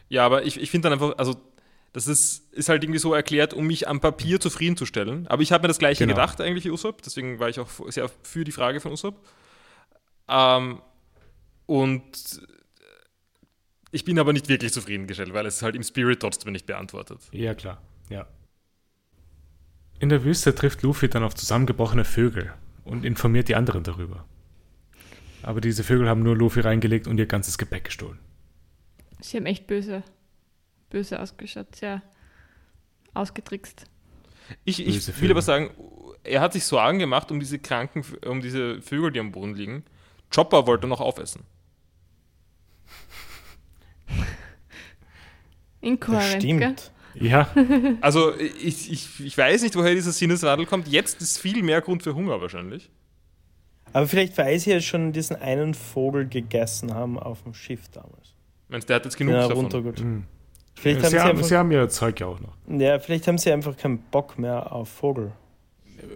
Ja, 0.08 0.24
aber 0.24 0.44
ich, 0.44 0.60
ich 0.60 0.70
finde 0.70 0.88
dann 0.88 0.94
einfach, 0.94 1.18
also 1.18 1.36
das 1.92 2.06
ist, 2.06 2.52
ist 2.54 2.68
halt 2.68 2.82
irgendwie 2.82 2.98
so 2.98 3.12
erklärt, 3.12 3.52
um 3.52 3.66
mich 3.66 3.88
am 3.88 4.00
Papier 4.00 4.40
zufriedenzustellen. 4.40 5.26
Aber 5.26 5.42
ich 5.42 5.52
habe 5.52 5.62
mir 5.62 5.68
das 5.68 5.78
gleiche 5.78 6.04
Genau. 6.04 6.14
gedacht 6.14 6.40
eigentlich, 6.40 6.70
Usopp, 6.70 7.02
deswegen 7.02 7.38
war 7.38 7.48
ich 7.50 7.60
auch 7.60 7.68
sehr 7.88 8.08
für 8.22 8.44
die 8.44 8.52
Frage 8.52 8.80
von 8.80 8.92
Usopp. 8.92 9.16
Ähm, 10.28 10.80
und 11.66 12.40
ich 13.90 14.04
bin 14.04 14.18
aber 14.18 14.32
nicht 14.32 14.48
wirklich 14.48 14.72
zufriedengestellt, 14.72 15.32
weil 15.32 15.46
es 15.46 15.62
halt 15.62 15.74
im 15.74 15.82
Spirit 15.82 16.20
trotzdem 16.20 16.52
nicht 16.52 16.66
beantwortet. 16.66 17.20
Ja, 17.32 17.54
klar. 17.54 17.80
Ja. 18.10 18.26
In 20.00 20.08
der 20.08 20.24
Wüste 20.24 20.54
trifft 20.54 20.82
Luffy 20.82 21.08
dann 21.08 21.24
auf 21.24 21.34
zusammengebrochene 21.34 22.04
Vögel 22.04 22.52
und 22.84 23.04
informiert 23.04 23.48
die 23.48 23.54
anderen 23.54 23.82
darüber. 23.82 24.24
Aber 25.42 25.60
diese 25.60 25.84
Vögel 25.84 26.08
haben 26.08 26.22
nur 26.22 26.36
Luffy 26.36 26.60
reingelegt 26.60 27.06
und 27.06 27.18
ihr 27.18 27.26
ganzes 27.26 27.58
Gepäck 27.58 27.84
gestohlen. 27.84 28.18
Sie 29.20 29.36
haben 29.36 29.46
echt 29.46 29.66
böse, 29.66 30.02
böse 30.90 31.20
ausgeschaut, 31.20 31.74
sehr 31.74 32.02
ausgetrickst. 33.14 33.84
Ich, 34.64 34.86
ich 34.86 35.20
will 35.20 35.30
aber 35.30 35.42
sagen, 35.42 35.70
er 36.22 36.40
hat 36.40 36.52
sich 36.52 36.64
Sorgen 36.64 36.98
gemacht 36.98 37.30
um 37.30 37.40
diese 37.40 37.58
kranken, 37.58 38.04
um 38.26 38.40
diese 38.40 38.80
Vögel, 38.80 39.12
die 39.12 39.20
am 39.20 39.32
Boden 39.32 39.54
liegen. 39.54 39.84
Chopper 40.34 40.66
wollte 40.66 40.86
noch 40.86 41.00
aufessen. 41.00 41.42
Inkohärent, 45.80 46.42
gell? 46.42 46.58
Stimmt. 46.58 46.92
Ja, 47.14 47.48
Also 48.00 48.34
ich, 48.36 48.92
ich, 48.92 49.20
ich 49.24 49.36
weiß 49.38 49.62
nicht, 49.62 49.74
woher 49.76 49.94
dieser 49.94 50.12
Sinneswadel 50.12 50.66
kommt. 50.66 50.88
Jetzt 50.88 51.20
ist 51.20 51.38
viel 51.38 51.62
mehr 51.62 51.80
Grund 51.80 52.02
für 52.02 52.14
Hunger 52.14 52.40
wahrscheinlich. 52.40 52.90
Aber 53.92 54.06
vielleicht, 54.06 54.36
weil 54.38 54.58
sie 54.58 54.70
ja 54.72 54.80
schon 54.80 55.12
diesen 55.12 55.36
einen 55.36 55.74
Vogel 55.74 56.28
gegessen 56.28 56.94
haben 56.94 57.18
auf 57.18 57.42
dem 57.42 57.54
Schiff 57.54 57.88
damals. 57.88 58.34
Meinst 58.68 58.86
du, 58.88 58.88
der 58.88 58.96
hat 58.96 59.04
jetzt 59.06 59.16
genug 59.16 59.34
Ja, 59.34 59.40
davon? 59.42 59.56
runtergeholt. 59.64 60.00
Hm. 60.00 60.24
Vielleicht, 60.74 61.00
sie, 61.00 61.06
haben 61.06 61.10
sie, 61.10 61.20
haben, 61.20 61.30
einfach, 61.30 61.44
sie 61.44 61.56
haben 61.56 61.70
ihr 61.72 61.88
Zeug 61.88 62.20
ja 62.20 62.26
auch 62.26 62.38
noch. 62.40 62.52
ja, 62.68 62.98
vielleicht 63.00 63.26
haben 63.26 63.38
sie 63.38 63.50
einfach 63.50 63.76
keinen 63.76 63.98
Bock 63.98 64.38
mehr 64.38 64.70
auf 64.72 64.88
Vogel. 64.88 65.32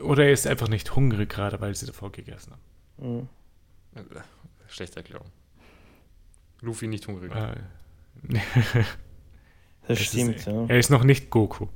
Oder 0.02 0.26
er 0.26 0.32
ist 0.32 0.46
einfach 0.46 0.68
nicht 0.68 0.94
hungrig 0.94 1.30
gerade, 1.30 1.60
weil 1.60 1.74
sie 1.74 1.86
davor 1.86 2.12
gegessen 2.12 2.52
haben. 2.52 3.16
Mhm. 3.16 3.28
Schlechte 4.68 4.96
Erklärung. 4.96 5.26
Luffy 6.60 6.86
nicht 6.86 7.06
hungrig. 7.06 7.32
Äh, 7.34 7.54
Das 9.88 9.98
es 9.98 10.06
stimmt, 10.06 10.36
ist, 10.36 10.46
ja. 10.46 10.64
Er 10.68 10.78
ist 10.78 10.90
noch 10.90 11.02
nicht 11.02 11.28
Goku. 11.28 11.66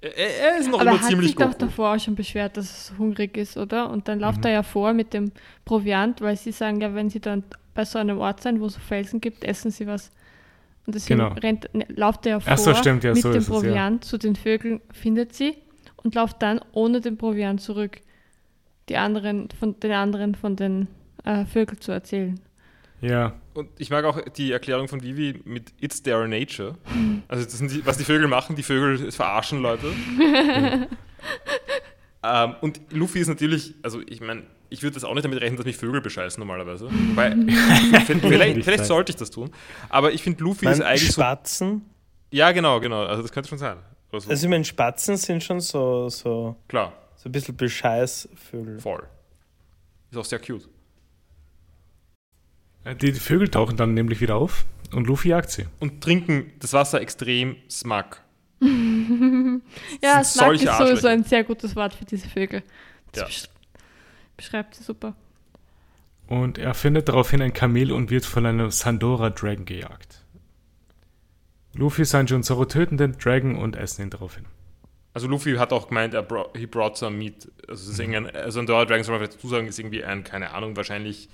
Er, 0.00 0.16
er 0.16 0.58
ist 0.58 0.68
noch 0.70 0.80
Aber 0.80 0.90
er 0.90 0.92
immer 0.94 1.02
hat 1.02 1.08
ziemlich 1.08 1.28
sich 1.30 1.36
doch 1.36 1.46
Goku. 1.46 1.58
davor 1.58 1.94
auch 1.94 1.98
schon 1.98 2.14
beschwert, 2.14 2.56
dass 2.56 2.90
er 2.90 2.98
hungrig 2.98 3.36
ist, 3.36 3.56
oder? 3.56 3.90
Und 3.90 4.06
dann 4.06 4.20
läuft 4.20 4.38
Mhm. 4.38 4.44
er 4.46 4.50
ja 4.52 4.62
vor 4.62 4.92
mit 4.92 5.12
dem 5.12 5.32
Proviant, 5.64 6.20
weil 6.20 6.36
sie 6.36 6.52
sagen 6.52 6.80
ja, 6.80 6.94
wenn 6.94 7.10
sie 7.10 7.18
dann 7.20 7.42
bei 7.74 7.84
so 7.84 7.98
einem 7.98 8.18
Ort 8.18 8.42
sind, 8.42 8.60
wo 8.60 8.66
es 8.66 8.74
so 8.74 8.80
Felsen 8.80 9.20
gibt, 9.20 9.42
essen 9.44 9.72
sie 9.72 9.86
was. 9.88 10.12
Und 10.86 10.94
deswegen 10.94 11.18
Genau. 11.20 11.32
rennt, 11.34 11.68
ne, 11.74 11.86
läuft 11.88 12.24
er 12.26 12.32
ja 12.32 12.40
vor 12.40 12.56
so, 12.56 12.72
stimmt, 12.74 13.02
ja, 13.02 13.12
mit 13.14 13.22
so 13.22 13.30
dem 13.32 13.38
ist 13.38 13.48
es, 13.48 13.48
ja. 13.48 13.54
Proviant 13.60 14.04
zu 14.04 14.16
den 14.18 14.36
Vögeln, 14.36 14.80
findet 14.92 15.34
sie 15.34 15.56
und 15.96 16.14
läuft 16.14 16.40
dann 16.42 16.60
ohne 16.72 17.00
den 17.00 17.16
Proviant 17.18 17.60
zurück, 17.60 18.00
die 18.88 18.96
anderen 18.96 19.48
von 19.58 19.78
den 19.80 19.92
anderen 19.92 20.34
von 20.36 20.54
den 20.54 20.86
äh, 21.24 21.44
Vögeln 21.44 21.80
zu 21.80 21.92
erzählen. 21.92 22.40
Ja, 23.00 23.34
Und 23.54 23.68
ich 23.78 23.90
mag 23.90 24.04
auch 24.04 24.20
die 24.36 24.52
Erklärung 24.52 24.86
von 24.86 25.02
Vivi 25.02 25.40
mit 25.44 25.72
It's 25.80 26.02
their 26.02 26.28
nature. 26.28 26.76
Also 27.26 27.44
das 27.44 27.58
sind 27.58 27.72
die, 27.72 27.84
was 27.84 27.98
die 27.98 28.04
Vögel 28.04 28.28
machen, 28.28 28.54
die 28.54 28.62
Vögel 28.62 29.10
verarschen 29.10 29.60
Leute. 29.60 29.88
ähm, 32.22 32.54
und 32.60 32.80
Luffy 32.90 33.18
ist 33.18 33.26
natürlich, 33.26 33.74
also 33.82 34.00
ich 34.06 34.20
meine, 34.20 34.44
ich 34.70 34.82
würde 34.82 34.94
das 34.94 35.04
auch 35.04 35.14
nicht 35.14 35.24
damit 35.24 35.40
rechnen, 35.40 35.56
dass 35.56 35.66
mich 35.66 35.76
Vögel 35.76 36.00
bescheißen 36.00 36.40
normalerweise. 36.40 36.88
Weil, 37.14 37.32
vielleicht, 38.06 38.62
vielleicht 38.64 38.84
sollte 38.86 39.10
ich 39.10 39.16
das 39.16 39.30
tun. 39.30 39.50
Aber 39.88 40.12
ich 40.12 40.22
finde, 40.22 40.42
Luffy 40.44 40.66
Ich 40.66 40.72
ist 40.72 40.80
eigentlich 40.80 41.08
so. 41.08 41.20
Spatzen, 41.20 41.82
Ja, 42.30 42.52
genau, 42.52 42.78
genau. 42.78 43.04
Also 43.04 43.22
das 43.22 43.32
könnte 43.32 43.48
schon 43.48 43.58
sein. 43.58 43.78
So. 44.12 44.30
also 44.30 44.46
ich 44.46 44.48
meine, 44.48 44.64
Spatzen 44.64 45.16
sind 45.16 45.42
schon 45.42 45.60
so, 45.60 46.08
so, 46.08 46.56
Klar, 46.68 46.92
so 47.16 47.28
ein 47.28 47.32
bisschen 47.32 47.56
Bescheißvögel. 47.56 48.78
voll. 48.78 49.02
Ist 50.10 50.18
auch 50.18 50.24
sehr 50.24 50.38
cute. 50.38 50.68
Die 53.00 53.12
Vögel 53.12 53.48
tauchen 53.48 53.76
dann 53.76 53.94
nämlich 53.94 54.20
wieder 54.20 54.36
auf 54.36 54.64
und 54.92 55.06
Luffy 55.06 55.28
jagt 55.28 55.50
sie. 55.50 55.66
Und 55.80 56.02
trinken 56.02 56.52
das 56.60 56.72
Wasser 56.72 57.00
extrem 57.00 57.56
smug. 57.70 58.20
ja, 60.02 60.22
solche 60.24 60.68
ist 60.68 60.78
sowieso 60.78 61.08
ein 61.08 61.24
sehr 61.24 61.44
gutes 61.44 61.74
Wort 61.76 61.94
für 61.94 62.04
diese 62.04 62.28
Vögel. 62.28 62.62
Das 63.12 63.20
Ja. 63.22 63.26
besch- 63.28 63.48
beschreibt 64.36 64.74
sie 64.74 64.82
super. 64.84 65.14
Und 66.28 66.58
er 66.58 66.74
findet 66.74 67.08
daraufhin 67.08 67.42
ein 67.42 67.52
Kamel 67.52 67.92
und 67.92 68.10
wird 68.10 68.24
von 68.24 68.46
einem 68.46 68.70
Sandora 68.70 69.30
Dragon 69.30 69.64
gejagt. 69.64 70.24
Luffy, 71.74 72.04
Sanji 72.04 72.34
und 72.34 72.42
Zoro 72.44 72.64
töten 72.64 72.96
den 72.96 73.12
Dragon 73.18 73.56
und 73.56 73.76
essen 73.76 74.02
ihn 74.02 74.10
daraufhin. 74.10 74.44
Also 75.14 75.26
Luffy 75.26 75.54
hat 75.56 75.72
auch 75.72 75.88
gemeint, 75.88 76.14
er 76.14 76.22
brought, 76.22 76.56
he 76.56 76.66
brought 76.66 76.96
some 76.96 77.16
meat. 77.16 77.50
Also, 77.68 77.90
es 77.92 77.98
ist 77.98 78.06
Mhm. 78.06 78.28
also 78.34 78.60
ein 78.60 78.66
Dora 78.66 78.84
Dragon, 78.84 79.04
soll 79.04 79.14
man 79.14 79.20
vielleicht 79.20 79.38
dazu 79.38 79.48
sagen, 79.48 79.66
ist 79.66 79.78
irgendwie 79.78 80.04
ein, 80.04 80.24
keine 80.24 80.52
Ahnung, 80.54 80.76
wahrscheinlich 80.76 81.28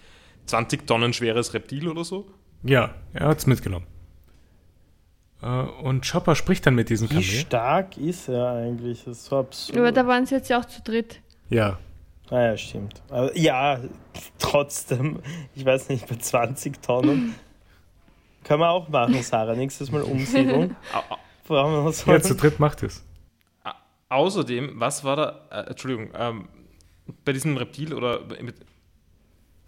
20 0.49 0.87
Tonnen 0.87 1.13
schweres 1.13 1.55
Reptil 1.55 1.89
oder 1.89 2.05
so. 2.05 2.27
Ja, 2.63 2.95
er 3.13 3.29
hat's 3.29 3.47
mitgenommen. 3.47 3.87
Äh, 5.43 5.47
Und 5.47 6.09
Chopper 6.11 6.35
spricht 6.35 6.67
dann 6.67 6.75
mit 6.75 6.89
diesem 6.91 7.09
Wie 7.11 7.15
Kamel. 7.15 7.23
stark 7.25 7.97
ist 7.97 8.29
er 8.29 8.49
eigentlich? 8.53 9.05
Das 9.05 9.19
ist 9.19 9.25
so 9.27 9.39
absurd. 9.39 9.79
Aber 9.79 9.93
da 9.93 10.07
waren 10.07 10.27
sie 10.27 10.35
jetzt 10.35 10.49
ja 10.49 10.59
auch 10.61 10.65
zu 10.65 10.83
dritt. 10.83 11.21
Ja, 11.51 11.79
Ah 12.31 12.43
ja, 12.43 12.57
stimmt. 12.59 13.01
Aber 13.09 13.35
ja, 13.39 13.81
trotzdem, 14.39 15.21
ich 15.55 15.65
weiß 15.65 15.89
nicht, 15.89 16.07
bei 16.07 16.17
20 16.17 16.83
Tonnen. 16.83 17.35
Können 18.45 18.61
wir 18.61 18.69
auch 18.69 18.87
machen, 18.91 19.23
Sarah. 19.23 19.55
Nächstes 19.55 19.91
Mal 19.91 20.03
Umsiedlung. 20.03 20.77
Brauchen 21.47 21.73
wir 21.73 21.83
noch 21.85 21.93
so 21.93 22.11
ja 22.13 22.21
zu 22.21 22.35
dritt 22.35 22.61
macht 22.61 22.83
es. 22.83 23.03
au- 23.65 23.71
Außerdem, 24.11 24.73
was 24.75 25.05
war 25.05 25.17
da, 25.17 25.41
äh, 25.51 25.71
Entschuldigung, 25.71 26.11
ähm, 26.15 26.49
bei 27.25 27.33
diesem 27.33 27.57
Reptil 27.57 27.95
oder 27.95 28.21
mit, 28.43 28.57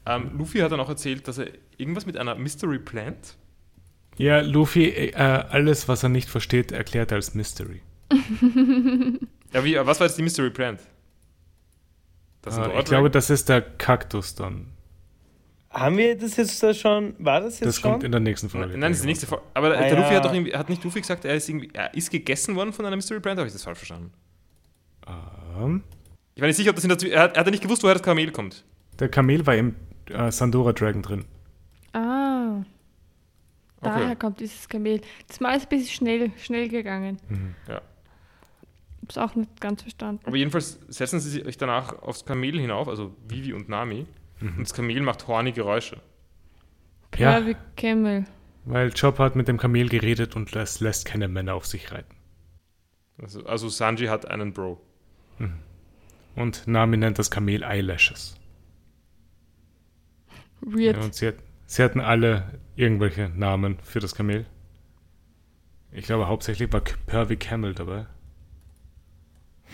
ähm, 0.07 0.31
Luffy 0.39 0.59
hat 0.59 0.73
dann 0.73 0.81
auch 0.81 0.89
erzählt, 0.89 1.27
dass 1.29 1.39
er 1.39 1.49
irgendwas 1.77 2.07
mit 2.07 2.17
einer 2.17 2.35
Mystery 2.35 2.79
Plant 2.79 3.37
Ja, 4.17 4.41
Luffy, 4.41 4.89
äh, 4.89 5.15
alles, 5.15 5.89
was 5.89 6.03
er 6.03 6.09
nicht 6.09 6.29
versteht, 6.29 6.73
erklärt 6.73 7.11
er 7.13 7.17
als 7.17 7.35
Mystery. 7.35 7.83
Ja, 9.53 9.65
wie, 9.65 9.75
was 9.85 9.99
war 9.99 10.07
jetzt 10.07 10.17
die 10.17 10.23
Mystery 10.23 10.51
Plant? 10.51 10.81
Das 12.43 12.57
Äh, 12.57 12.79
ich 12.79 12.85
glaube, 12.85 13.11
das 13.11 13.31
ist 13.31 13.49
der 13.49 13.61
Kaktus 13.63 14.37
dann. 14.37 14.69
Haben 15.71 15.97
wir 15.99 16.17
das 16.17 16.37
jetzt 16.37 16.63
da 16.63 16.73
schon? 16.73 17.15
War 17.19 17.41
das 17.41 17.59
jetzt 17.61 17.67
Das 17.67 17.77
schon? 17.81 17.91
kommt 17.93 18.05
in 18.05 18.13
der 18.13 18.21
nächsten 18.21 18.49
Folge. 18.49 18.79
Nein, 18.79 18.93
das 18.93 18.99
ist 18.99 19.03
die 19.03 19.09
nächste 19.09 19.27
Folge. 19.27 19.45
Aber 19.55 19.77
Ah, 19.77 19.81
der 19.81 19.97
Luffy 19.97 20.11
ja. 20.13 20.17
hat 20.19 20.25
doch 20.25 20.33
irgendwie, 20.33 20.55
hat 20.55 20.69
nicht 20.69 20.83
Luffy 20.85 21.01
gesagt, 21.01 21.25
er 21.25 21.35
ist 21.35 21.49
irgendwie, 21.49 21.69
er 21.73 21.93
ist 21.95 22.11
gegessen 22.11 22.55
worden 22.55 22.73
von 22.73 22.87
einer 22.87 22.95
Mystery 22.97 23.19
Plant? 23.21 23.39
Habe 23.39 23.49
ich 23.49 23.53
das 23.53 23.65
falsch 23.65 23.79
verstanden? 23.79 24.13
Ähm, 25.07 25.83
Ich 26.35 26.41
war 26.41 26.47
nicht 26.47 26.57
sicher, 26.57 26.71
ob 26.71 26.77
das 26.77 26.85
in 26.85 26.91
der, 26.97 27.13
er 27.13 27.23
hat, 27.23 27.37
er 27.37 27.41
hat 27.45 27.51
nicht 27.51 27.63
gewusst, 27.63 27.83
woher 27.83 27.95
das 27.95 28.03
Kamel 28.03 28.31
kommt. 28.31 28.65
der 29.01 29.09
Kamel 29.09 29.45
war 29.47 29.57
im 29.57 29.75
äh, 30.11 30.31
Sandora 30.33 30.73
Dragon 30.73 31.03
drin. 31.03 31.25
Ah, 31.93 32.63
daher 33.81 34.07
Okay. 34.07 34.17
kommt 34.17 34.41
dieses 34.41 34.69
Kamel. 34.69 35.01
Das 35.29 35.41
Mal 35.41 35.57
ist 35.57 35.65
ein 35.65 35.69
bisschen 35.71 35.89
schnell, 35.95 36.33
schnell 36.39 36.69
gegangen. 36.69 37.19
Ja. 37.69 37.81
Hab's 39.03 39.19
auch 39.19 39.35
nicht 39.35 39.61
ganz 39.61 39.83
verstanden. 39.83 40.21
Aber 40.25 40.37
jedenfalls 40.37 40.79
setzen 40.89 41.19
sie 41.21 41.31
sich 41.43 41.57
danach 41.59 42.01
aufs 42.03 42.25
Kamel 42.25 42.61
hinauf, 42.61 42.89
also 42.89 43.15
Vivi 43.27 43.53
und 43.53 43.69
Nami. 43.69 44.07
Mhm. 44.41 44.49
Und 44.59 44.61
das 44.61 44.75
Kamel 44.75 45.01
macht 45.01 45.27
horny 45.27 45.53
Geräusche. 45.53 46.01
Ja. 47.17 47.45
Wie 47.45 47.57
Camel. 47.77 48.25
Weil 48.67 48.93
Chopper 48.93 49.25
hat 49.25 49.37
mit 49.37 49.49
dem 49.49 49.59
Kamel 49.59 49.89
geredet 49.89 50.37
und 50.37 50.55
das 50.55 50.81
lässt 50.81 51.07
keine 51.07 51.27
Männer 51.29 51.55
auf 51.55 51.67
sich 51.67 51.91
reiten. 51.91 52.15
Also, 53.21 53.45
also 53.47 53.69
Sanji 53.69 54.07
hat 54.07 54.27
einen 54.27 54.53
Bro. 54.53 54.81
Und 56.37 56.67
Nami 56.69 56.97
nennt 56.97 57.19
das 57.19 57.31
Kamel 57.31 57.63
Eyelashes. 57.65 58.39
Weird. 60.61 60.97
Ja, 60.97 61.03
und 61.03 61.15
sie, 61.15 61.29
hat, 61.29 61.37
sie 61.67 61.83
hatten 61.83 62.01
alle 62.01 62.61
irgendwelche 62.77 63.31
Namen 63.31 63.79
für 63.83 64.01
das 64.01 64.15
Kamel. 64.15 64.47
Ich 65.93 66.05
glaube, 66.05 66.29
hauptsächlich 66.29 66.73
war 66.73 66.83
Pervy 67.07 67.37
Camel 67.37 67.75
dabei. 67.75 68.07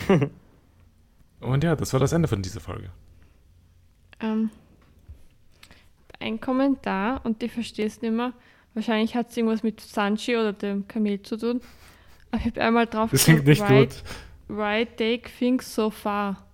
und 1.39 1.63
ja, 1.63 1.75
das 1.75 1.93
war 1.93 1.99
das 1.99 2.11
Ende 2.11 2.27
von 2.27 2.41
dieser 2.41 2.59
Folge. 2.59 2.89
Ähm, 4.19 4.49
ein 6.19 6.39
Kommentar 6.39 7.25
und 7.25 7.41
ich 7.43 7.51
verstehe 7.51 7.85
es 7.85 8.01
nicht 8.01 8.13
mehr. 8.13 8.33
Wahrscheinlich 8.73 9.15
hat 9.15 9.29
es 9.29 9.37
irgendwas 9.37 9.63
mit 9.63 9.81
Sanji 9.81 10.35
oder 10.35 10.53
dem 10.53 10.87
Kamel 10.87 11.21
zu 11.21 11.37
tun. 11.37 11.61
Aber 12.31 12.41
ich 12.41 12.47
habe 12.47 12.61
einmal 12.61 12.87
drauf 12.87 13.11
Das 13.11 13.25
klingt 13.25 13.45
nicht 13.45 13.67
why, 13.67 13.85
gut. 13.85 14.03
why 14.47 14.85
take 14.85 15.29
things 15.37 15.73
so 15.73 15.89
far? 15.89 16.45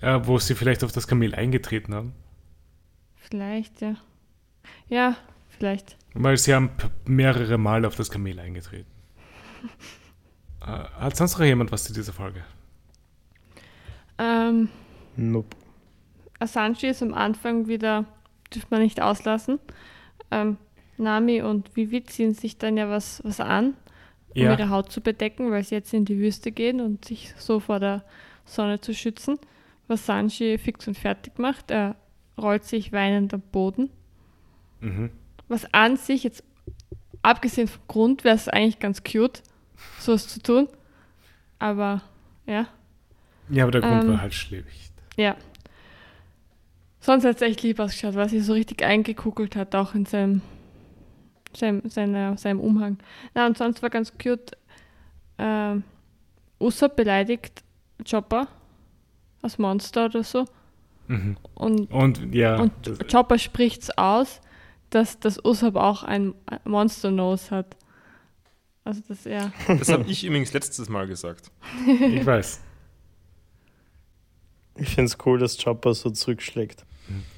Ja, 0.00 0.26
wo 0.26 0.38
sie 0.38 0.54
vielleicht 0.54 0.84
auf 0.84 0.92
das 0.92 1.06
Kamel 1.06 1.34
eingetreten 1.34 1.94
haben. 1.94 2.14
Vielleicht, 3.30 3.80
ja. 3.80 3.94
Ja, 4.88 5.16
vielleicht. 5.48 5.96
Weil 6.14 6.36
sie 6.36 6.52
haben 6.54 6.70
mehrere 7.06 7.58
Mal 7.58 7.84
auf 7.84 7.94
das 7.96 8.10
Kamel 8.10 8.38
eingetreten. 8.40 8.90
äh, 10.62 10.66
hat 10.66 11.16
sonst 11.16 11.38
noch 11.38 11.44
jemand 11.44 11.70
was 11.72 11.84
zu 11.84 11.92
dieser 11.92 12.12
Folge? 12.12 12.42
Ähm, 14.18 14.68
Nope. 15.16 15.56
Sanji 16.44 16.88
ist 16.88 17.02
am 17.02 17.14
Anfang 17.14 17.66
wieder, 17.68 18.04
dürfte 18.52 18.68
man 18.70 18.82
nicht 18.82 19.00
auslassen. 19.00 19.58
Ähm, 20.30 20.56
Nami 20.96 21.42
und 21.42 21.74
Vivi 21.76 22.02
ziehen 22.04 22.34
sich 22.34 22.58
dann 22.58 22.76
ja 22.76 22.88
was, 22.88 23.22
was 23.24 23.40
an, 23.40 23.74
um 24.34 24.42
Ja. 24.42 24.52
ihre 24.52 24.70
Haut 24.70 24.90
zu 24.92 25.00
bedecken, 25.00 25.50
weil 25.50 25.62
sie 25.64 25.74
jetzt 25.74 25.92
in 25.94 26.04
die 26.04 26.18
Wüste 26.18 26.52
gehen 26.52 26.80
und 26.80 27.04
sich 27.04 27.34
so 27.38 27.60
vor 27.60 27.80
der 27.80 28.04
Sonne 28.44 28.80
zu 28.80 28.94
schützen. 28.94 29.38
Was 29.88 30.06
Sanji 30.06 30.56
fix 30.58 30.86
und 30.88 30.96
fertig 30.96 31.38
macht. 31.38 31.70
Er 31.70 31.96
rollt 32.40 32.64
sich 32.64 32.92
weinend 32.92 33.34
am 33.34 33.40
Boden. 33.40 33.90
Mhm. 34.80 35.10
Was 35.48 35.72
an 35.74 35.96
sich 35.96 36.24
jetzt, 36.24 36.42
abgesehen 37.22 37.68
vom 37.68 37.82
Grund, 37.88 38.24
wäre 38.24 38.36
es 38.36 38.48
eigentlich 38.48 38.78
ganz 38.78 39.02
cute, 39.04 39.42
sowas 39.98 40.28
zu 40.28 40.40
tun. 40.42 40.68
Aber 41.58 42.02
ja, 42.46 42.66
Ja, 43.48 43.64
aber 43.64 43.72
der 43.72 43.80
Grund 43.82 44.04
Ähm. 44.04 44.08
war 44.10 44.20
halt 44.22 44.34
schlecht. 44.34 44.92
ja. 45.16 45.36
Sonst 47.02 47.24
hat 47.24 47.36
es 47.36 47.42
echt 47.42 47.62
lieb 47.62 47.80
ausgeschaut, 47.80 48.14
weil 48.14 48.28
sie 48.28 48.40
so 48.40 48.52
richtig 48.52 48.84
eingekugelt 48.84 49.56
hat, 49.56 49.74
auch 49.74 49.94
in 49.94 50.04
seinem, 50.04 50.42
seinem, 51.56 51.88
seiner, 51.88 52.36
seinem 52.36 52.60
Umhang. 52.60 52.98
Na, 53.34 53.46
und 53.46 53.56
sonst 53.56 53.82
war 53.82 53.88
ganz 53.88 54.12
cute, 54.18 54.52
ähm, 55.38 55.82
Usopp 56.60 56.96
beleidigt 56.96 57.64
Chopper 58.08 58.48
als 59.40 59.56
Monster 59.56 60.04
oder 60.06 60.22
so. 60.22 60.44
Mhm. 61.10 61.36
Und, 61.54 61.90
Und 61.90 62.34
ja, 62.34 62.56
und 62.60 62.72
das, 62.84 62.98
Chopper 63.10 63.36
spricht 63.38 63.82
es 63.82 63.98
aus, 63.98 64.40
dass 64.90 65.18
das 65.18 65.44
Usopp 65.44 65.74
auch 65.74 66.04
ein 66.04 66.34
Monster-Nose 66.64 67.50
hat. 67.50 67.76
Also, 68.84 69.02
dass 69.08 69.26
er. 69.26 69.52
Das 69.66 69.88
habe 69.88 70.04
ich 70.08 70.24
übrigens 70.24 70.52
letztes 70.52 70.88
Mal 70.88 71.08
gesagt. 71.08 71.50
ich 71.86 72.24
weiß. 72.24 72.60
Ich 74.76 74.88
finde 74.90 75.06
es 75.06 75.18
cool, 75.26 75.40
dass 75.40 75.62
Chopper 75.62 75.94
so 75.94 76.10
zurückschlägt. 76.10 76.86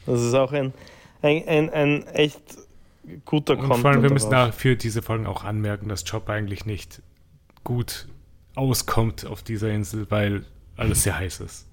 Das 0.05 0.21
ist 0.21 0.35
auch 0.35 0.53
ein, 0.53 0.75
ein, 1.23 1.49
ein, 1.49 1.71
ein 1.71 2.07
echt 2.09 2.43
guter 3.25 3.55
Und 3.55 3.61
Content. 3.61 3.81
vor 3.81 3.91
allem, 3.91 4.03
wir 4.03 4.13
müssen 4.13 4.53
für 4.53 4.77
diese 4.77 5.01
Folgen 5.01 5.27
auch 5.27 5.45
anmerken, 5.45 5.89
dass 5.89 6.05
Chopper 6.05 6.35
eigentlich 6.35 6.67
nicht 6.67 7.01
gut 7.65 8.07
auskommt 8.55 9.25
auf 9.25 9.43
dieser 9.43 9.71
Insel, 9.71 10.11
weil 10.11 10.45
alles 10.77 11.05
sehr 11.05 11.19
heiß 11.19 11.41
ist. 11.41 11.67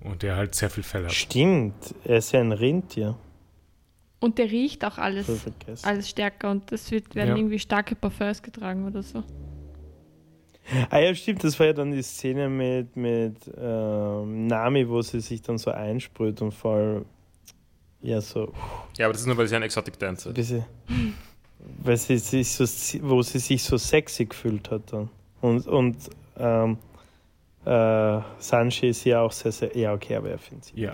Und 0.00 0.22
er 0.24 0.36
halt 0.36 0.54
sehr 0.54 0.70
viel 0.70 0.82
Fell 0.84 1.04
hat. 1.04 1.12
Stimmt, 1.12 1.94
er 2.04 2.18
ist 2.18 2.32
ja 2.32 2.40
ein 2.40 2.52
Rentier. 2.52 3.16
Und 4.20 4.38
der 4.38 4.50
riecht 4.50 4.84
auch 4.84 4.98
alles, 4.98 5.28
alles 5.82 6.08
stärker 6.08 6.50
und 6.50 6.72
es 6.72 6.90
wird, 6.90 7.14
werden 7.14 7.30
Ja. 7.30 7.36
irgendwie 7.36 7.58
starke 7.58 7.94
Parfums 7.94 8.42
getragen 8.42 8.84
oder 8.86 9.02
so. 9.02 9.22
Ah 10.90 10.98
ja, 10.98 11.14
stimmt, 11.14 11.42
das 11.44 11.58
war 11.58 11.66
ja 11.68 11.72
dann 11.72 11.92
die 11.92 12.02
Szene 12.02 12.48
mit, 12.48 12.94
mit 12.96 13.36
ähm, 13.56 14.46
Nami, 14.48 14.86
wo 14.88 15.00
sie 15.02 15.20
sich 15.20 15.40
dann 15.40 15.56
so 15.56 15.70
einsprüht 15.70 16.42
und 16.42 16.52
voll, 16.52 17.06
ja, 18.02 18.20
so 18.20 18.52
Ja, 18.98 19.06
aber 19.06 19.12
das 19.12 19.22
ist 19.22 19.26
nur, 19.28 19.36
weil 19.36 19.46
sie 19.48 19.56
ein 19.56 19.62
Exotic 19.62 19.98
Dancer 19.98 20.36
ist. 20.36 20.54
weil 21.82 21.96
sie 21.96 22.18
sich 22.18 22.50
so, 22.52 22.64
wo 23.08 23.22
sie 23.22 23.38
sich 23.38 23.62
so 23.62 23.78
sexy 23.78 24.26
gefühlt 24.26 24.70
hat 24.70 24.92
dann. 24.92 25.08
Und, 25.40 25.66
und 25.66 25.96
ähm, 26.36 26.76
äh, 27.68 28.22
Sanji 28.38 28.88
ist 28.88 29.04
ja 29.04 29.20
auch 29.20 29.32
sehr, 29.32 29.52
sehr, 29.52 29.76
ja, 29.76 29.92
okay, 29.92 30.16
aber 30.16 30.30
er 30.30 30.38
findet 30.38 30.64
sie. 30.66 30.80
Ja. 30.80 30.92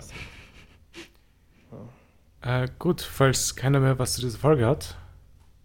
Äh, 2.41 2.67
gut, 2.77 3.01
falls 3.01 3.55
keiner 3.55 3.79
mehr 3.79 3.97
was 3.97 4.15
zu 4.15 4.21
dieser 4.21 4.37
Folge 4.37 4.65
hat, 4.65 4.97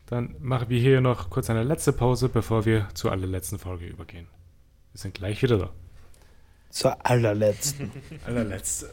dann 0.07 0.37
machen 0.39 0.69
wir 0.69 0.81
hier 0.81 1.01
noch 1.01 1.29
kurz 1.29 1.51
eine 1.51 1.65
letzte 1.65 1.93
Pause, 1.93 2.29
bevor 2.29 2.65
wir 2.65 2.89
zur 2.95 3.11
allerletzten 3.13 3.59
Folge 3.59 3.87
übergehen. 3.87 4.29
Wir 4.93 5.01
sind 5.01 5.15
gleich 5.15 5.43
wieder 5.43 5.59
da. 5.59 5.71
Zur 6.71 7.05
allerletzten. 7.05 7.91
Allerletzte. 8.27 8.91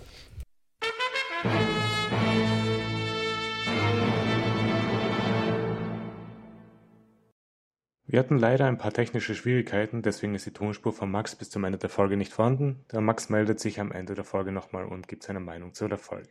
Wir 8.09 8.19
hatten 8.19 8.37
leider 8.37 8.67
ein 8.67 8.77
paar 8.77 8.93
technische 8.93 9.35
Schwierigkeiten, 9.35 10.01
deswegen 10.01 10.33
ist 10.33 10.45
die 10.45 10.53
Tonspur 10.53 10.93
von 10.93 11.11
Max 11.11 11.35
bis 11.35 11.49
zum 11.49 11.65
Ende 11.65 11.77
der 11.77 11.89
Folge 11.89 12.15
nicht 12.15 12.31
vorhanden. 12.31 12.85
Der 12.89 13.01
Max 13.01 13.27
meldet 13.27 13.59
sich 13.59 13.81
am 13.81 13.91
Ende 13.91 14.15
der 14.15 14.23
Folge 14.23 14.53
nochmal 14.53 14.85
und 14.85 15.09
gibt 15.09 15.23
seine 15.23 15.41
Meinung 15.41 15.73
zu 15.73 15.89
der 15.89 15.97
Folge. 15.97 16.29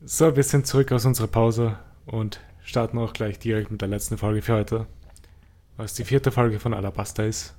So, 0.00 0.34
wir 0.34 0.42
sind 0.42 0.66
zurück 0.66 0.90
aus 0.90 1.06
unserer 1.06 1.28
Pause 1.28 1.78
und 2.06 2.40
starten 2.60 2.98
auch 2.98 3.12
gleich 3.12 3.38
direkt 3.38 3.70
mit 3.70 3.80
der 3.80 3.88
letzten 3.88 4.18
Folge 4.18 4.42
für 4.42 4.54
heute. 4.54 4.86
was 5.76 5.94
die 5.94 6.04
vierte 6.04 6.32
Folge 6.32 6.58
von 6.58 6.74
Alabasta 6.74 7.22
ist. 7.22 7.54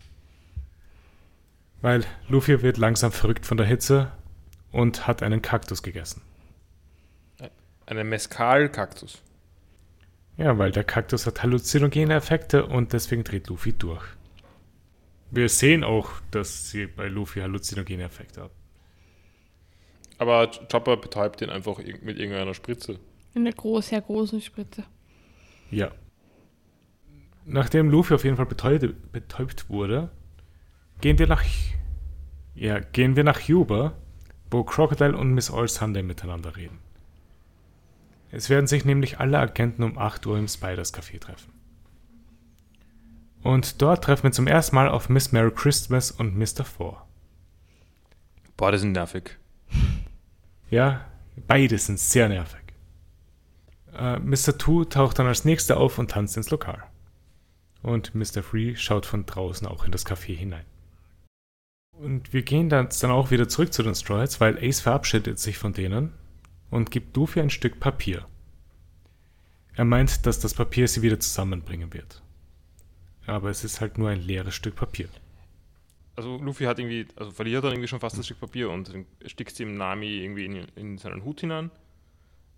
Weil 1.82 2.04
Luffy 2.28 2.62
wird 2.62 2.78
langsam 2.78 3.14
verrückt 3.14 3.46
von 3.46 3.56
der 3.56 3.66
Hitze 3.66 4.12
und 4.74 5.08
hat 5.08 5.24
einen 5.24 5.42
Kaktus 5.42 5.82
gegessen. 5.82 6.22
Einen 7.86 8.10
Mescal-Kaktus. 8.10 9.22
Ja, 10.40 10.58
weil 10.58 10.72
der 10.72 10.86
Kaktus 10.86 11.28
hat 11.28 11.44
halluzinogene 11.44 12.14
Effekte 12.14 12.66
und 12.66 12.94
deswegen 12.94 13.26
dreht 13.26 13.50
Luffy 13.50 13.74
durch. 13.74 14.06
Wir 15.32 15.50
sehen 15.50 15.84
auch, 15.84 16.10
dass 16.32 16.70
sie 16.70 16.88
bei 16.88 17.10
Luffy 17.10 17.42
halluzinogene 17.42 18.04
Effekte 18.04 18.44
hat. 18.44 18.52
Aber 20.18 20.50
Chopper 20.72 20.96
betäubt 20.96 21.42
ihn 21.42 21.50
einfach 21.50 21.78
mit 21.78 22.18
irgendeiner 22.18 22.54
Spritze. 22.54 23.00
Eine 23.36 23.52
groß, 23.52 23.90
sehr 23.90 24.02
großen 24.02 24.40
Spritze. 24.40 24.86
Ja. 25.72 25.92
Nachdem 27.46 27.90
Luffy 27.90 28.14
auf 28.14 28.24
jeden 28.24 28.38
Fall 28.38 28.46
betäubt, 28.46 29.12
betäubt 29.12 29.70
wurde, 29.70 30.10
gehen 31.02 31.20
wir 31.20 31.28
nach 31.28 31.44
ja, 32.56 32.80
gehen 32.80 33.16
wir 33.16 33.24
nach 33.26 33.42
Yuba, 33.42 33.94
wo 34.52 34.64
Crocodile 34.64 35.16
und 35.18 35.34
Miss 35.34 35.52
All 35.52 35.68
Sunday 35.68 36.04
miteinander 36.04 36.56
reden. 36.56 36.80
Es 38.32 38.50
werden 38.50 38.68
sich 38.68 38.86
nämlich 38.86 39.20
alle 39.20 39.40
Agenten 39.40 39.84
um 39.84 39.98
8 39.98 40.26
Uhr 40.28 40.38
im 40.38 40.48
Spiders 40.48 40.94
Café 40.94 41.20
treffen. 41.20 41.52
Und 43.42 43.82
dort 43.82 44.04
treffen 44.04 44.24
wir 44.24 44.32
zum 44.32 44.48
ersten 44.48 44.76
Mal 44.76 44.90
auf 44.90 45.10
Miss 45.10 45.32
Merry 45.32 45.52
Christmas 45.52 46.12
und 46.12 46.38
Mr. 46.38 46.66
Four. 46.66 47.06
Das 48.58 48.76
ist 48.76 48.84
nervig. 48.84 49.38
Ja, 50.70 51.06
beide 51.48 51.78
sind 51.78 52.00
sehr 52.00 52.28
nervig. 52.28 52.60
Äh, 53.94 54.20
Mr. 54.20 54.58
Two 54.58 54.86
taucht 54.86 55.18
dann 55.18 55.28
als 55.28 55.46
nächster 55.46 55.78
auf 55.78 55.98
und 55.98 56.12
tanzt 56.12 56.38
ins 56.38 56.52
Lokal. 56.52 56.84
Und 57.82 58.14
Mr. 58.14 58.44
Free 58.44 58.76
schaut 58.76 59.06
von 59.06 59.26
draußen 59.26 59.66
auch 59.66 59.86
in 59.86 59.92
das 59.92 60.06
Café 60.06 60.36
hinein. 60.36 60.66
Und 61.94 62.34
wir 62.34 62.44
gehen 62.44 62.70
dann, 62.70 62.90
dann 63.02 63.12
auch 63.12 63.32
wieder 63.32 63.48
zurück 63.48 63.74
zu 63.74 63.84
den 63.84 63.96
Stroids, 63.96 64.40
weil 64.40 64.58
Ace 64.58 64.82
verabschiedet 64.82 65.40
sich 65.40 65.58
von 65.58 65.74
denen 65.74 66.14
und 66.70 66.92
gibt 66.92 67.16
Luffy 67.16 67.42
ein 67.42 67.50
Stück 67.50 67.80
Papier. 67.80 68.26
Er 69.76 69.86
meint, 69.86 70.26
dass 70.26 70.40
das 70.40 70.54
Papier 70.54 70.88
sie 70.88 71.02
wieder 71.02 71.20
zusammenbringen 71.20 71.94
wird. 71.94 72.22
Aber 73.26 73.50
es 73.50 73.64
ist 73.64 73.82
halt 73.82 73.98
nur 73.98 74.10
ein 74.10 74.22
leeres 74.22 74.56
Stück 74.56 74.76
Papier. 74.76 75.08
Also 76.16 76.38
Luffy 76.38 76.66
hat 76.66 76.80
irgendwie, 76.80 77.08
also 77.16 77.32
verliert 77.32 77.64
dann 77.64 77.72
irgendwie 77.72 77.88
schon 77.88 78.02
fast 78.02 78.18
das 78.18 78.26
Stück 78.26 78.42
Papier 78.42 78.70
und 78.70 78.94
stickt 79.26 79.56
sie 79.56 79.64
ihm 79.64 79.78
Nami 79.78 80.08
irgendwie 80.08 80.46
in, 80.46 80.68
in 80.76 80.98
seinen 80.98 81.24
Hut 81.24 81.40
hinein, 81.40 81.72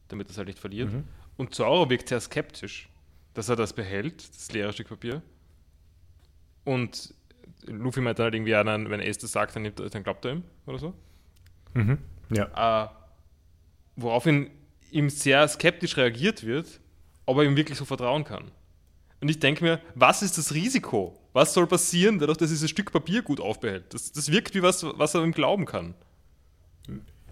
damit 0.07 0.27
er 0.27 0.31
es 0.31 0.37
halt 0.37 0.47
nicht 0.47 0.59
verliert. 0.59 0.91
Mhm. 0.91 1.03
Und 1.37 1.53
Zoro 1.53 1.89
wirkt 1.89 2.09
sehr 2.09 2.19
skeptisch, 2.19 2.89
dass 3.33 3.49
er 3.49 3.55
das 3.55 3.73
behält, 3.73 4.35
das 4.35 4.51
leere 4.51 4.73
Stück 4.73 4.89
Papier. 4.89 5.21
Und 6.63 7.13
Luffy 7.67 8.01
meint 8.01 8.17
dann 8.17 8.25
halt 8.25 8.33
irgendwie, 8.33 8.51
ja, 8.51 8.63
dann, 8.63 8.89
wenn 8.89 8.99
Ace 8.99 9.19
das 9.19 9.31
sagt, 9.31 9.55
dann, 9.55 9.61
nimmt, 9.61 9.79
dann 9.79 10.03
glaubt 10.03 10.25
er 10.25 10.33
ihm 10.33 10.43
oder 10.65 10.79
so. 10.79 10.93
Mhm. 11.75 11.99
Ja. 12.31 12.85
Äh, 12.85 13.00
woraufhin 13.95 14.49
ihm 14.91 15.09
sehr 15.09 15.47
skeptisch 15.47 15.97
reagiert 15.97 16.45
wird, 16.45 16.79
ob 17.25 17.37
er 17.37 17.43
ihm 17.43 17.55
wirklich 17.55 17.77
so 17.77 17.85
vertrauen 17.85 18.23
kann. 18.23 18.51
Und 19.21 19.29
ich 19.29 19.39
denke 19.39 19.63
mir, 19.63 19.79
was 19.95 20.21
ist 20.21 20.37
das 20.37 20.53
Risiko? 20.53 21.17
Was 21.33 21.53
soll 21.53 21.67
passieren, 21.67 22.19
dadurch, 22.19 22.37
dass 22.37 22.49
er 22.49 22.55
dieses 22.55 22.69
Stück 22.69 22.91
Papier 22.91 23.21
gut 23.21 23.39
aufbehält? 23.39 23.93
Das, 23.93 24.11
das 24.11 24.31
wirkt 24.31 24.55
wie 24.55 24.63
was, 24.63 24.83
was 24.83 25.13
er 25.13 25.23
ihm 25.23 25.31
glauben 25.31 25.65
kann. 25.65 25.93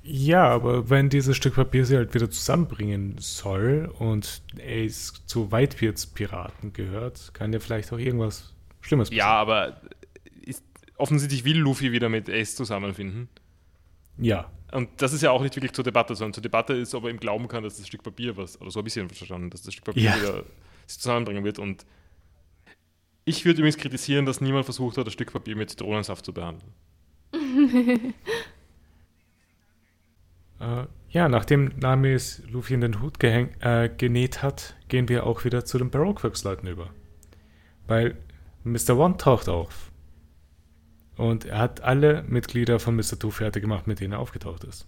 Ja, 0.01 0.47
aber 0.47 0.89
wenn 0.89 1.09
dieses 1.09 1.35
Stück 1.35 1.55
Papier 1.55 1.85
sie 1.85 1.97
halt 1.97 2.13
wieder 2.13 2.29
zusammenbringen 2.29 3.17
soll 3.19 3.91
und 3.99 4.41
Ace 4.59 5.13
zu 5.25 5.51
Whitebeards 5.51 6.07
Piraten 6.07 6.71
gehört, 6.71 7.33
kann 7.33 7.51
ja 7.51 7.59
vielleicht 7.59 7.91
auch 7.91 7.97
irgendwas 7.97 8.53
Schlimmes 8.81 9.09
Ja, 9.11 9.31
aber 9.31 9.81
ist, 10.41 10.63
offensichtlich 10.97 11.43
will 11.43 11.57
Luffy 11.57 11.91
wieder 11.91 12.07
mit 12.07 12.29
Ace 12.29 12.55
zusammenfinden. 12.55 13.27
Ja, 14.17 14.49
Und 14.71 14.89
das 14.97 15.13
ist 15.13 15.21
ja 15.21 15.31
auch 15.31 15.41
nicht 15.41 15.55
wirklich 15.55 15.73
zur 15.73 15.83
Debatte, 15.83 16.15
sondern 16.15 16.33
zur 16.33 16.43
Debatte 16.43 16.73
ist, 16.73 16.93
ob 16.93 17.05
er 17.05 17.09
ihm 17.09 17.19
glauben 17.19 17.47
kann, 17.47 17.63
dass 17.63 17.77
das 17.77 17.87
Stück 17.87 18.03
Papier 18.03 18.37
was, 18.37 18.59
oder 18.61 18.69
so 18.71 18.79
ein 18.79 18.83
bisschen 18.83 19.09
verstanden, 19.09 19.49
dass 19.49 19.63
das 19.63 19.73
Stück 19.73 19.85
Papier 19.85 20.03
Ja. 20.03 20.17
wieder 20.17 20.43
sich 20.85 20.99
zusammenbringen 20.99 21.43
wird. 21.43 21.59
Und 21.59 21.85
ich 23.25 23.45
würde 23.45 23.59
übrigens 23.59 23.77
kritisieren, 23.77 24.25
dass 24.25 24.41
niemand 24.41 24.65
versucht 24.65 24.97
hat, 24.97 25.07
das 25.07 25.13
Stück 25.13 25.33
Papier 25.33 25.55
mit 25.55 25.69
Zitronensaft 25.69 26.25
zu 26.25 26.33
behandeln. 26.33 26.73
Äh, 30.59 30.87
ja, 31.09 31.29
nachdem 31.29 31.71
Nami 31.79 32.09
es 32.09 32.43
Luffy 32.49 32.73
in 32.73 32.81
den 32.81 33.01
Hut 33.01 33.23
äh, 33.23 33.89
genäht 33.97 34.43
hat, 34.43 34.75
gehen 34.89 35.07
wir 35.07 35.25
auch 35.25 35.45
wieder 35.45 35.63
zu 35.63 35.77
den 35.77 35.89
Baroqueworks-Leuten 35.89 36.67
über. 36.67 36.89
Weil 37.87 38.17
Mr. 38.65 38.97
One 38.97 39.15
taucht 39.15 39.47
auf. 39.47 39.88
Und 41.19 41.43
er 41.43 41.57
hat 41.59 41.81
alle 41.81 42.23
Mitglieder 42.29 42.79
von 42.79 42.95
Mr. 42.95 43.19
Two 43.19 43.29
fertig 43.29 43.61
gemacht, 43.61 43.87
mit 43.87 43.99
denen 43.99 44.13
er 44.13 44.19
aufgetaucht 44.19 44.63
ist. 44.63 44.87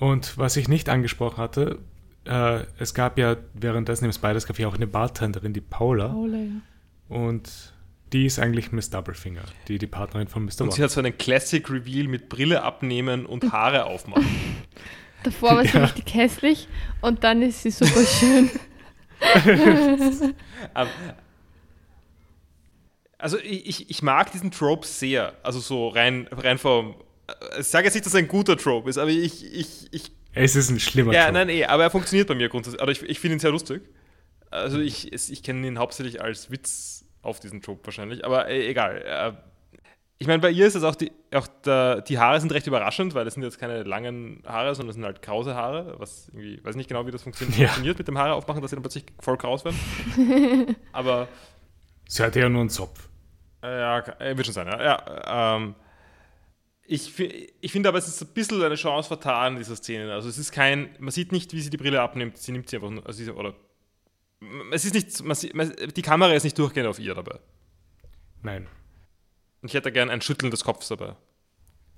Und 0.00 0.36
was 0.36 0.56
ich 0.56 0.66
nicht 0.66 0.88
angesprochen 0.88 1.36
hatte, 1.36 1.78
äh, 2.24 2.64
es 2.80 2.92
gab 2.92 3.16
ja 3.16 3.36
währenddessen 3.52 4.04
im 4.06 4.10
Spiders 4.12 4.48
Café 4.48 4.66
auch 4.66 4.74
eine 4.74 4.88
Bartenderin, 4.88 5.52
die 5.52 5.60
Paula. 5.60 6.08
Paula, 6.08 6.38
ja. 6.38 6.50
Und 7.08 7.72
die 8.12 8.26
ist 8.26 8.40
eigentlich 8.40 8.72
Miss 8.72 8.90
Doublefinger, 8.90 9.42
die 9.68 9.78
die 9.78 9.86
Partnerin 9.86 10.26
von 10.26 10.44
Mr. 10.44 10.62
Und 10.62 10.72
sie 10.72 10.82
hat 10.82 10.90
so 10.90 10.98
einen 10.98 11.16
Classic 11.16 11.70
Reveal 11.70 12.08
mit 12.08 12.28
Brille 12.28 12.64
abnehmen 12.64 13.26
und 13.26 13.52
Haare 13.52 13.84
aufmachen. 13.84 14.26
Davor 15.22 15.50
war 15.56 15.64
sie 15.64 15.78
Ja. 15.78 15.84
richtig 15.84 16.12
hässlich 16.14 16.66
und 17.00 17.22
dann 17.22 17.42
ist 17.42 17.62
sie 17.62 17.70
super 17.70 18.04
schön. 18.04 18.50
Ähm, 20.76 20.88
also 23.18 23.38
ich, 23.38 23.90
ich, 23.90 24.02
mag 24.02 24.30
diesen 24.32 24.50
Trope 24.50 24.86
sehr. 24.86 25.34
Also 25.42 25.60
so 25.60 25.88
rein, 25.88 26.28
rein 26.30 26.58
vom. 26.58 26.94
äh, 27.28 27.60
Ich 27.60 27.66
sage 27.66 27.84
jetzt 27.86 27.94
nicht, 27.94 28.06
dass 28.06 28.14
er 28.14 28.18
ein 28.20 28.28
guter 28.28 28.56
Trope 28.56 28.88
ist, 28.90 28.98
aber 28.98 29.10
ich, 29.10 29.44
ich, 29.54 29.88
ich 29.92 30.12
Es 30.32 30.56
ist 30.56 30.70
ein 30.70 30.80
schlimmer 30.80 31.12
Ja, 31.12 31.24
Trope. 31.24 31.34
nein, 31.34 31.48
eh, 31.48 31.64
aber 31.64 31.84
er 31.84 31.90
funktioniert 31.90 32.28
bei 32.28 32.34
mir 32.34 32.48
grundsätzlich. 32.48 32.82
Aber 32.82 32.92
ich, 32.92 33.02
ich 33.02 33.20
finde 33.20 33.36
ihn 33.36 33.40
sehr 33.40 33.50
lustig. 33.52 33.82
Also 34.50 34.78
ich, 34.78 35.12
ich 35.12 35.42
kenne 35.42 35.66
ihn 35.66 35.78
hauptsächlich 35.78 36.22
als 36.22 36.50
Witz 36.50 37.04
auf 37.22 37.40
diesen 37.40 37.60
Trope 37.62 37.84
wahrscheinlich, 37.86 38.24
aber 38.24 38.48
äh, 38.48 38.68
egal. 38.68 39.02
Äh, 39.04 39.32
ich 40.18 40.28
meine, 40.28 40.38
bei 40.38 40.50
ihr 40.50 40.66
ist 40.66 40.76
es 40.76 40.84
auch, 40.84 40.94
die, 40.94 41.10
auch 41.34 41.48
der, 41.64 42.00
die 42.02 42.18
Haare 42.18 42.38
sind 42.40 42.52
recht 42.52 42.66
überraschend, 42.68 43.14
weil 43.14 43.24
das 43.24 43.34
sind 43.34 43.42
jetzt 43.42 43.58
keine 43.58 43.82
langen 43.82 44.42
Haare, 44.46 44.74
sondern 44.74 44.88
das 44.88 44.94
sind 44.94 45.04
halt 45.04 45.22
krause 45.22 45.54
Haare, 45.56 45.96
was 45.98 46.28
irgendwie, 46.28 46.64
weiß 46.64 46.76
nicht 46.76 46.88
genau, 46.88 47.04
wie 47.06 47.10
das 47.10 47.22
funktio 47.24 47.46
Ja. 47.48 47.54
funktioniert 47.66 47.98
mit 47.98 48.06
dem 48.06 48.16
Haare 48.16 48.34
aufmachen, 48.34 48.62
dass 48.62 48.70
sie 48.70 48.76
dann 48.76 48.82
plötzlich 48.82 49.04
voll 49.18 49.36
kraus 49.36 49.64
werden. 49.64 50.76
aber 50.92 51.26
Sie 52.06 52.22
hatte 52.22 52.40
ja 52.40 52.48
nur 52.48 52.60
einen 52.60 52.70
Zopf. 52.70 53.08
ja, 53.62 54.04
wird 54.36 54.44
schon 54.44 54.54
sein, 54.54 54.66
ja. 54.66 54.82
ja 54.82 55.56
ähm, 55.56 55.74
ich, 56.86 57.18
ich 57.18 57.72
finde 57.72 57.88
aber, 57.88 57.98
es 57.98 58.08
ist 58.08 58.20
ein 58.22 58.34
bisschen 58.34 58.62
eine 58.62 58.74
Chance 58.74 59.08
vertan, 59.08 59.56
dieser 59.56 59.76
Szene. 59.76 60.12
Also 60.12 60.28
es 60.28 60.36
ist 60.36 60.52
kein, 60.52 60.90
man 60.98 61.10
sieht 61.10 61.32
nicht, 61.32 61.52
wie 61.52 61.60
sie 61.60 61.70
die 61.70 61.76
Brille 61.76 62.00
abnimmt, 62.00 62.36
sie 62.36 62.52
nimmt 62.52 62.68
sie 62.68 62.76
einfach 62.76 62.90
nur, 62.90 63.06
also 63.06 63.24
sie, 63.24 63.30
oder, 63.30 63.54
es 64.70 64.84
ist 64.84 64.94
nicht, 64.94 65.22
man 65.22 65.36
man, 65.54 65.72
die 65.94 66.02
Kamera 66.02 66.32
ist 66.34 66.44
nicht 66.44 66.58
durchgehend 66.58 66.88
auf 66.88 66.98
ihr 66.98 67.14
dabei. 67.14 67.38
Nein. 68.42 68.66
Ich 69.62 69.72
hätte 69.72 69.90
gern 69.90 70.10
ein 70.10 70.20
Schütteln 70.20 70.50
des 70.50 70.62
Kopfs 70.64 70.88
dabei. 70.88 71.16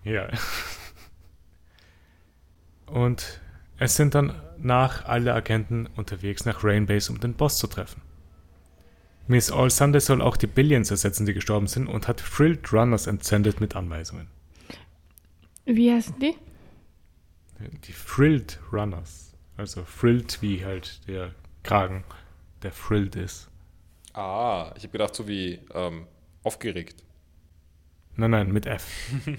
Ja. 0.04 0.28
Und 2.86 3.40
es 3.78 3.96
sind 3.96 4.14
dann 4.14 4.40
nach 4.56 5.04
alle 5.06 5.34
Agenten 5.34 5.88
unterwegs 5.96 6.44
nach 6.44 6.62
Rainbase, 6.62 7.10
um 7.10 7.18
den 7.18 7.34
Boss 7.34 7.58
zu 7.58 7.66
treffen. 7.66 8.00
Miss 9.28 9.50
All 9.50 9.70
Sunday 9.70 10.00
soll 10.00 10.22
auch 10.22 10.36
die 10.36 10.46
Billions 10.46 10.90
ersetzen, 10.90 11.26
die 11.26 11.34
gestorben 11.34 11.66
sind, 11.66 11.88
und 11.88 12.06
hat 12.06 12.20
Frilled 12.20 12.72
Runners 12.72 13.06
entsendet 13.06 13.60
mit 13.60 13.74
Anweisungen. 13.74 14.28
Wie 15.64 15.92
heißen 15.92 16.18
die? 16.20 16.36
Die 17.86 17.92
Frilled 17.92 18.60
Runners. 18.72 19.34
Also 19.56 19.84
frilled 19.84 20.42
wie 20.42 20.64
halt 20.64 21.06
der 21.08 21.34
Kragen, 21.62 22.04
der 22.62 22.72
frilled 22.72 23.16
ist. 23.16 23.48
Ah, 24.12 24.72
ich 24.76 24.82
habe 24.84 24.92
gedacht, 24.92 25.14
so 25.14 25.26
wie 25.26 25.60
ähm, 25.74 26.06
aufgeregt. 26.42 27.02
Nein, 28.14 28.30
nein, 28.30 28.52
mit 28.52 28.66
F. 28.66 29.10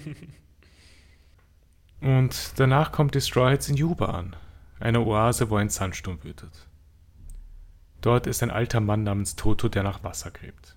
Und 2.00 2.52
danach 2.56 2.92
kommt 2.92 3.14
die 3.14 3.20
Straw 3.20 3.50
Hats 3.50 3.68
in 3.68 3.76
Juba 3.76 4.06
an, 4.06 4.36
eine 4.78 5.00
Oase, 5.00 5.50
wo 5.50 5.56
ein 5.56 5.68
Sandsturm 5.68 6.22
wütet. 6.22 6.67
Dort 8.00 8.26
ist 8.26 8.42
ein 8.42 8.50
alter 8.50 8.80
Mann 8.80 9.02
namens 9.02 9.36
Toto, 9.36 9.68
der 9.68 9.82
nach 9.82 10.04
Wasser 10.04 10.30
gräbt. 10.30 10.76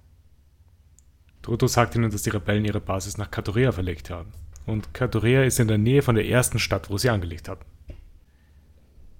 Toto 1.41 1.67
sagt 1.67 1.95
ihnen, 1.95 2.11
dass 2.11 2.23
die 2.23 2.29
Rebellen 2.29 2.65
ihre 2.65 2.81
Basis 2.81 3.17
nach 3.17 3.31
Katorea 3.31 3.71
verlegt 3.71 4.09
haben. 4.09 4.31
Und 4.65 4.93
Katorea 4.93 5.43
ist 5.43 5.59
in 5.59 5.67
der 5.67 5.77
Nähe 5.77 6.01
von 6.01 6.15
der 6.15 6.27
ersten 6.27 6.59
Stadt, 6.59 6.89
wo 6.89 6.97
sie 6.97 7.09
angelegt 7.09 7.49
hatten. 7.49 7.65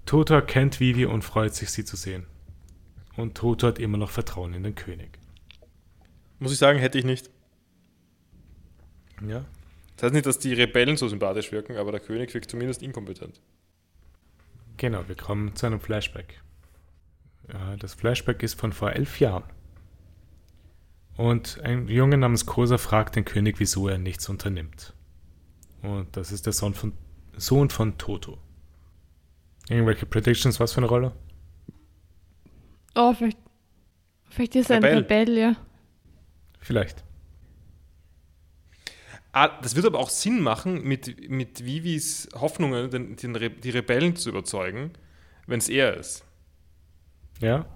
Toto 0.06 0.34
erkennt 0.34 0.80
Vivi 0.80 1.04
und 1.04 1.22
freut 1.22 1.54
sich, 1.54 1.70
sie 1.70 1.84
zu 1.84 1.96
sehen. 1.96 2.26
Und 3.16 3.36
Toto 3.36 3.66
hat 3.66 3.78
immer 3.78 3.98
noch 3.98 4.10
Vertrauen 4.10 4.54
in 4.54 4.62
den 4.62 4.74
König. 4.74 5.18
Muss 6.38 6.52
ich 6.52 6.58
sagen, 6.58 6.78
hätte 6.78 6.98
ich 6.98 7.04
nicht. 7.04 7.30
Ja, 9.26 9.44
Das 9.96 10.04
heißt 10.04 10.14
nicht, 10.14 10.26
dass 10.26 10.38
die 10.38 10.54
Rebellen 10.54 10.96
so 10.96 11.06
sympathisch 11.06 11.52
wirken, 11.52 11.76
aber 11.76 11.92
der 11.92 12.00
König 12.00 12.34
wirkt 12.34 12.50
zumindest 12.50 12.82
inkompetent. 12.82 13.40
Genau, 14.76 15.06
wir 15.06 15.14
kommen 15.14 15.54
zu 15.54 15.66
einem 15.66 15.80
Flashback. 15.80 16.40
Ja, 17.50 17.76
das 17.76 17.94
Flashback 17.94 18.42
ist 18.42 18.54
von 18.54 18.72
vor 18.72 18.92
elf 18.92 19.20
Jahren. 19.20 19.44
Und 21.16 21.60
ein 21.62 21.88
Junge 21.88 22.16
namens 22.16 22.46
Kosa 22.46 22.78
fragt 22.78 23.16
den 23.16 23.24
König, 23.24 23.60
wieso 23.60 23.88
er 23.88 23.98
nichts 23.98 24.28
unternimmt. 24.28 24.94
Und 25.82 26.16
das 26.16 26.32
ist 26.32 26.46
der 26.46 26.52
Sohn 26.52 26.74
von, 26.74 26.92
Sohn 27.36 27.70
von 27.70 27.98
Toto. 27.98 28.38
Irgendwelche 29.68 30.06
Predictions, 30.06 30.58
was 30.60 30.72
für 30.72 30.78
eine 30.78 30.86
Rolle? 30.86 31.12
Oh, 32.94 33.12
vielleicht, 33.14 33.38
vielleicht 34.28 34.56
ist 34.56 34.70
er 34.70 34.76
ein 34.76 34.84
Rebell. 34.84 34.98
Rebell, 34.98 35.38
ja. 35.38 35.56
Vielleicht. 36.60 37.04
Ah, 39.32 39.48
das 39.62 39.74
wird 39.76 39.86
aber 39.86 39.98
auch 39.98 40.10
Sinn 40.10 40.40
machen, 40.40 40.82
mit, 40.82 41.30
mit 41.30 41.64
Vivis 41.64 42.28
Hoffnungen 42.34 42.90
den, 42.90 43.16
den 43.16 43.34
Re 43.34 43.50
die 43.50 43.70
Rebellen 43.70 44.14
zu 44.14 44.28
überzeugen, 44.28 44.92
wenn 45.46 45.58
es 45.58 45.70
er 45.70 45.96
ist. 45.96 46.24
Ja? 47.42 47.66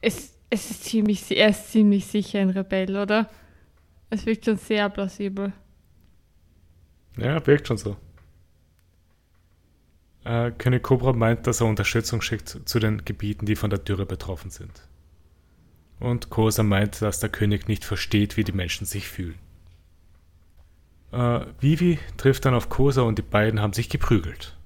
Es, 0.00 0.34
es 0.48 0.70
ist 0.70 0.84
ziemlich, 0.84 1.30
er 1.30 1.50
ist 1.50 1.70
ziemlich 1.70 2.06
sicher 2.06 2.40
ein 2.40 2.50
Rebell, 2.50 2.96
oder? 2.96 3.28
Es 4.08 4.26
wirkt 4.26 4.46
schon 4.46 4.56
sehr 4.56 4.88
plausibel. 4.88 5.52
Ja, 7.16 7.46
wirkt 7.46 7.68
schon 7.68 7.76
so. 7.76 7.96
Äh, 10.24 10.52
König 10.52 10.82
Cobra 10.82 11.12
meint, 11.12 11.46
dass 11.46 11.60
er 11.60 11.66
Unterstützung 11.66 12.22
schickt 12.22 12.60
zu 12.64 12.78
den 12.78 13.04
Gebieten, 13.04 13.46
die 13.46 13.56
von 13.56 13.70
der 13.70 13.78
Dürre 13.78 14.06
betroffen 14.06 14.50
sind. 14.50 14.88
Und 15.98 16.30
Kosa 16.30 16.62
meint, 16.62 17.02
dass 17.02 17.20
der 17.20 17.28
König 17.28 17.68
nicht 17.68 17.84
versteht, 17.84 18.38
wie 18.38 18.44
die 18.44 18.52
Menschen 18.52 18.86
sich 18.86 19.06
fühlen. 19.06 19.38
Äh, 21.12 21.40
Vivi 21.60 21.98
trifft 22.16 22.46
dann 22.46 22.54
auf 22.54 22.70
Kosa 22.70 23.02
und 23.02 23.18
die 23.18 23.22
beiden 23.22 23.60
haben 23.60 23.74
sich 23.74 23.90
geprügelt. 23.90 24.56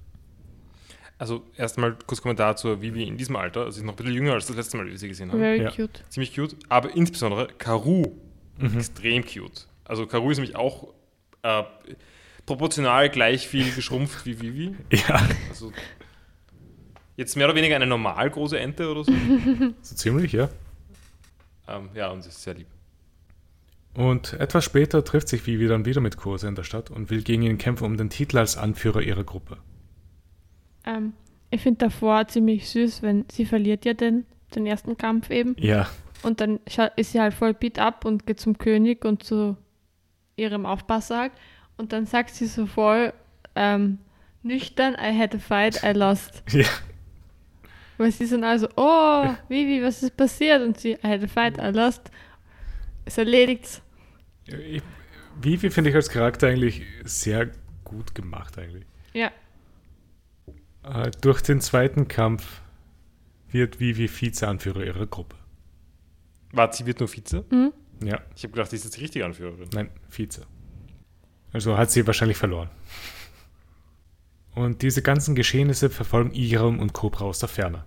Also 1.17 1.43
erstmal 1.55 1.95
kurz 2.05 2.21
Kommentar 2.21 2.57
zur 2.57 2.81
Vivi 2.81 3.03
in 3.07 3.15
diesem 3.17 3.35
Alter. 3.37 3.61
Also 3.61 3.71
sie 3.71 3.79
ist 3.79 3.85
noch 3.85 3.93
ein 3.93 3.95
bisschen 3.97 4.13
jünger 4.13 4.33
als 4.33 4.47
das 4.47 4.55
letzte 4.57 4.77
Mal, 4.77 4.85
wie 4.87 4.91
wir 4.91 4.97
sie 4.97 5.07
gesehen 5.07 5.31
haben. 5.31 5.39
Very 5.39 5.61
Ja. 5.63 5.71
cute. 5.71 6.03
Ziemlich 6.09 6.35
cute. 6.35 6.55
Aber 6.69 6.93
insbesondere 6.95 7.47
Karu 7.57 8.03
Mhm. 8.57 8.77
extrem 8.77 9.23
cute. 9.25 9.67
Also 9.85 10.07
Karu 10.07 10.31
ist 10.31 10.37
nämlich 10.37 10.55
auch 10.55 10.93
äh, 11.43 11.63
proportional 12.45 13.09
gleich 13.09 13.47
viel 13.47 13.71
geschrumpft 13.73 14.25
wie 14.25 14.41
Vivi. 14.41 14.75
Ja, 14.91 15.21
Also 15.49 15.71
jetzt 17.17 17.35
mehr 17.37 17.47
oder 17.47 17.55
weniger 17.55 17.75
eine 17.75 17.85
normal 17.87 18.29
große 18.29 18.59
Ente 18.59 18.89
oder 18.89 19.03
so. 19.03 19.11
so 19.81 19.95
ziemlich, 19.95 20.31
ja. 20.33 20.49
ähm, 21.67 21.89
ja, 21.93 22.09
und 22.09 22.23
sie 22.23 22.29
ist 22.29 22.41
sehr 22.43 22.55
lieb. 22.55 22.67
Und 23.93 24.33
etwas 24.33 24.65
später 24.65 25.03
trifft 25.05 25.29
sich 25.29 25.45
Vivi 25.47 25.67
dann 25.67 25.85
wieder 25.85 26.01
mit 26.01 26.17
Kosa 26.17 26.47
in 26.49 26.55
der 26.55 26.63
Stadt 26.63 26.91
und 26.91 27.09
will 27.09 27.21
gegen 27.23 27.43
ihn 27.43 27.57
kämpfen 27.57 27.85
um 27.85 27.95
den 27.95 28.09
Titel 28.09 28.37
als 28.37 28.57
Anführer 28.57 29.01
ihrer 29.01 29.23
Gruppe. 29.23 29.57
Ähm, 30.85 31.13
ich 31.49 31.61
finde 31.61 31.79
davor 31.79 32.27
ziemlich 32.27 32.69
süß, 32.69 33.01
wenn 33.01 33.25
sie 33.31 33.45
verliert 33.45 33.85
ja 33.85 33.93
den, 33.93 34.25
den 34.55 34.65
ersten 34.65 34.97
Kampf 34.97 35.29
eben. 35.29 35.55
Ja, 35.57 35.87
Und 36.23 36.41
dann 36.41 36.59
ist 36.95 37.11
sie 37.11 37.19
halt 37.19 37.33
voll 37.33 37.53
beat 37.53 37.79
up 37.79 38.05
und 38.05 38.25
geht 38.25 38.39
zum 38.39 38.57
König 38.57 39.05
und 39.05 39.23
zu 39.23 39.57
ihrem 40.35 40.65
Aufpasser 40.65 41.17
halt. 41.17 41.31
Und 41.77 41.93
dann 41.93 42.05
sagt 42.05 42.31
sie 42.31 42.47
so 42.47 42.65
voll 42.65 43.13
ähm, 43.55 43.99
nüchtern, 44.43 44.95
I 44.95 45.17
had 45.17 45.35
a 45.35 45.39
fight, 45.39 45.81
I 45.83 45.91
lost. 45.91 46.43
ja. 46.51 46.67
Weil 47.97 48.11
sie 48.11 48.25
sind 48.25 48.43
also, 48.43 48.67
oh, 48.75 49.27
Vivi, 49.47 49.81
was 49.81 50.03
ist 50.03 50.17
passiert? 50.17 50.61
Und 50.61 50.79
sie, 50.79 50.91
I 50.91 51.07
had 51.07 51.23
a 51.23 51.27
fight, 51.27 51.57
I 51.57 51.75
lost. 51.75 52.11
Es 53.05 53.17
erledigt. 53.17 53.81
Vivi 55.41 55.69
finde 55.69 55.89
ich 55.89 55.95
als 55.95 56.09
Charakter 56.09 56.47
eigentlich 56.47 56.81
sehr 57.03 57.51
gut 57.83 58.13
gemacht 58.15 58.57
eigentlich. 58.57 58.85
Ja, 59.13 59.31
Äh, 60.85 61.11
durch 61.21 61.41
den 61.41 61.61
zweiten 61.61 62.07
Kampf 62.07 62.61
wird 63.49 63.79
Vivi 63.79 64.09
Vizeanführer 64.09 64.83
ihrer 64.85 65.07
Gruppe. 65.07 65.35
Warte, 66.51 66.77
sie 66.77 66.85
wird 66.85 66.99
nur 66.99 67.09
Vize? 67.09 67.43
mhm. 67.49 67.73
Ja, 68.03 68.19
Ich 68.35 68.43
habe 68.43 68.51
gedacht, 68.51 68.69
sie 68.69 68.75
ist 68.75 68.83
jetzt 68.83 68.97
die 68.97 69.01
richtige 69.01 69.25
Anführerin. 69.25 69.69
nein, 69.73 69.89
Vize. 70.09 70.45
Also 71.53 71.77
hat 71.77 71.91
sie 71.91 72.05
wahrscheinlich 72.05 72.37
verloren. 72.37 72.69
Und 74.53 74.81
diese 74.81 75.01
ganzen 75.01 75.35
Geschehnisse 75.35 75.89
verfolgen 75.89 76.31
Iram 76.33 76.79
und 76.79 76.93
Cobra 76.93 77.25
aus 77.25 77.39
der 77.39 77.49
Ferne. 77.49 77.85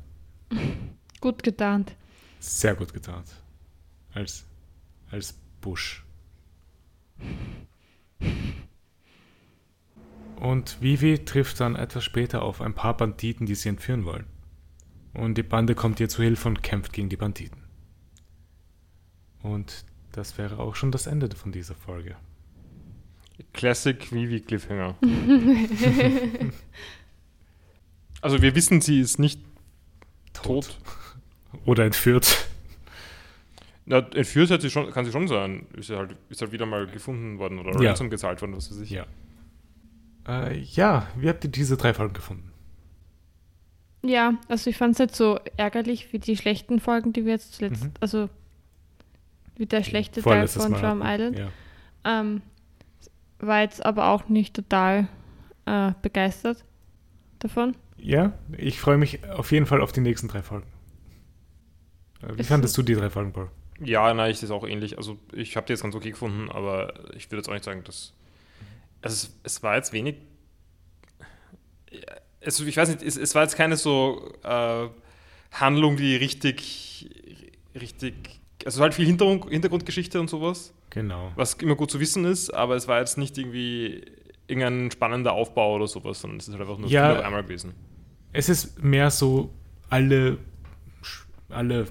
gut 1.21 1.43
getarnt. 1.43 1.95
Sehr 2.41 2.75
gut 2.75 2.93
getan. 2.95 3.23
Als, 4.15 4.45
als 5.11 5.35
Busch. 5.61 6.05
Und 10.41 10.81
Vivi 10.81 11.25
trifft 11.25 11.59
dann 11.61 11.75
etwas 11.75 12.05
später 12.05 12.43
auf 12.43 12.61
ein 12.61 12.75
paar 12.75 12.97
Banditen, 12.97 13.47
die 13.47 13.55
sie 13.55 13.71
entführen 13.71 14.05
wollen. 14.05 14.27
Und 15.15 15.37
die 15.37 15.43
Bande 15.43 15.75
kommt 15.75 15.99
ihr 16.01 16.09
zu 16.09 16.23
Hilfe 16.23 16.49
und 16.49 16.63
kämpft 16.63 16.93
gegen 16.93 17.09
die 17.09 17.17
Banditen. 17.17 17.65
Und 19.43 19.85
das 20.13 20.39
wäre 20.39 20.59
auch 20.59 20.77
schon 20.77 20.93
das 20.93 21.07
Ende 21.07 21.35
von 21.35 21.51
dieser 21.51 21.75
Folge. 21.75 22.17
Classic 23.53 24.13
Vivi 24.13 24.41
Cliffhanger. 24.41 24.97
also 28.21 28.43
wir 28.43 28.55
wissen, 28.55 28.81
sie 28.81 29.01
ist 29.01 29.19
nicht 29.19 29.41
tot. 30.33 30.79
Oder 31.65 31.85
entführt. 31.85 32.49
Na, 33.87 33.99
entführt 33.99 34.51
hat 34.51 34.61
sie 34.61 34.71
schon, 34.71 34.91
kann 34.93 35.05
sie 35.05 35.13
schon 35.13 35.29
sein. 35.29 35.67
Ist 35.77 35.91
halt, 35.91 36.15
ist 36.29 36.43
halt 36.43 36.53
wieder 36.53 36.67
mal 36.67 36.87
gefunden 36.87 37.39
worden 37.39 37.59
oder 37.59 37.81
Ja. 37.83 37.91
Ransom 37.91 38.11
gezahlt 38.11 38.41
worden, 38.41 38.55
was 38.55 38.71
weiß 38.71 38.79
ich. 38.81 38.91
Ja. 38.91 39.07
Äh, 40.29 40.59
ja, 40.59 41.07
wie 41.17 41.29
habt 41.29 41.43
ihr 41.45 41.51
diese 41.51 41.77
drei 41.77 41.95
Folgen 41.95 42.15
gefunden? 42.15 42.53
Ja, 44.05 44.35
also 44.49 44.71
ich 44.71 44.77
fand 44.77 44.93
es 44.93 44.99
nicht 45.01 45.17
so 45.17 45.41
ärgerlich 45.57 46.13
wie 46.13 46.19
die 46.19 46.37
schlechten 46.37 46.79
Folgen, 46.81 47.13
die 47.13 47.25
wir 47.25 47.33
jetzt 47.33 47.55
zuletzt, 47.55 47.85
Mhm. 47.85 47.91
also 48.01 48.29
wie 49.57 49.67
der 49.67 49.83
schlechte 49.83 50.23
Teil 50.23 50.47
von 50.47 50.71
Mal 50.71 50.81
Drum. 50.81 51.03
Island. 51.05 51.39
Ja. 51.39 51.49
Ähm, 52.05 52.43
war 53.41 53.63
jetzt 53.63 53.85
aber 53.85 54.09
auch 54.09 54.29
nicht 54.29 54.55
total 54.55 55.09
äh, 55.67 55.93
begeistert 56.03 56.65
davon. 57.41 57.75
Ja, 57.97 58.33
ich 58.57 58.81
freue 58.81 58.99
mich 58.99 59.29
auf 59.29 59.51
jeden 59.51 59.67
Fall 59.67 59.81
auf 59.81 59.91
die 59.93 60.01
nächsten 60.01 60.29
drei 60.29 60.43
Folgen. 60.43 60.67
Äh, 62.23 62.37
Wie 62.37 62.41
Ist 62.41 62.49
fandest 62.49 62.77
du 62.79 62.83
die 62.83 62.95
drei 62.95 63.11
Folgen, 63.11 63.33
Paul? 63.33 63.51
Ja, 63.81 64.13
nein, 64.15 64.31
ich 64.31 64.41
das 64.41 64.51
auch 64.51 64.67
ähnlich. 64.67 64.97
Also 64.99 65.19
ich 65.33 65.57
habe 65.57 65.67
die 65.67 65.73
jetzt 65.73 65.83
ganz 65.83 65.95
okay 65.95 66.11
gefunden, 66.11 66.51
aber 66.51 66.95
ich 67.17 67.29
würde 67.31 67.39
jetzt 67.39 67.49
auch 67.49 67.53
nicht 67.53 67.65
sagen, 67.65 67.83
dass. 67.85 68.13
Also 69.03 69.15
es, 69.29 69.41
es 69.45 69.63
war 69.63 69.77
jetzt 69.77 69.93
wenig. 69.93 70.17
Also 72.45 72.65
ich 72.65 72.77
weiß 72.77 72.89
nicht, 72.91 73.03
es, 73.03 73.17
es 73.17 73.35
war 73.35 73.43
jetzt 73.43 73.57
keine 73.57 73.77
so 73.77 74.33
äh, 74.43 74.89
Handlung, 75.53 75.97
die 75.97 76.17
richtig, 76.17 77.11
richtig. 77.75 78.15
Also 78.65 78.77
es 78.77 78.79
war 78.79 78.85
halt 78.85 78.95
viel 78.95 79.07
Hintergrund, 79.07 79.51
Hintergrundgeschichte 79.51 80.21
und 80.21 80.29
sowas, 80.29 80.73
Genau. 80.91 81.33
was 81.37 81.55
immer 81.55 81.75
gut 81.75 81.91
zu 81.91 82.01
wissen 82.01 82.25
ist, 82.25 82.51
aber 82.51 82.77
es 82.77 82.89
war 82.89 82.99
jetzt 83.01 83.19
nicht 83.19 83.37
irgendwie 83.39 84.05
irgendein 84.47 84.91
spannender 84.91 85.33
Aufbau 85.33 85.75
oder 85.77 85.87
sowas, 85.87 86.21
sondern 86.21 86.39
es 86.39 86.49
ist 86.49 86.55
halt 86.55 86.63
einfach 86.63 86.79
nur 86.79 86.89
Ja. 86.89 87.11
viel 87.11 87.19
auf 87.21 87.25
einmal 87.25 87.43
gewesen. 87.43 87.75
Es 88.33 88.49
ist 88.49 88.83
mehr 88.83 89.11
so, 89.11 89.53
alle, 89.91 90.39
alle 91.49 91.87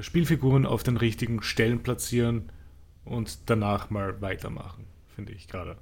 Spielfiguren 0.00 0.64
auf 0.66 0.82
den 0.82 0.96
richtigen 0.96 1.42
Stellen 1.42 1.82
platzieren 1.82 2.50
und 3.04 3.38
danach 3.46 3.90
mal 3.90 4.20
weitermachen, 4.22 4.86
finde 5.14 5.32
ich 5.32 5.48
gerade. 5.48 5.76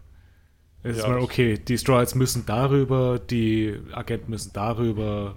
Es 0.83 0.97
ist 0.97 1.03
Ja, 1.03 1.09
mal, 1.09 1.17
das- 1.17 1.25
okay, 1.25 1.59
die 1.59 1.77
Stroids 1.79 2.15
müssen 2.15 2.45
darüber, 2.47 3.19
die 3.19 3.79
Agenten 3.93 4.31
müssen 4.31 4.53
darüber, 4.55 5.37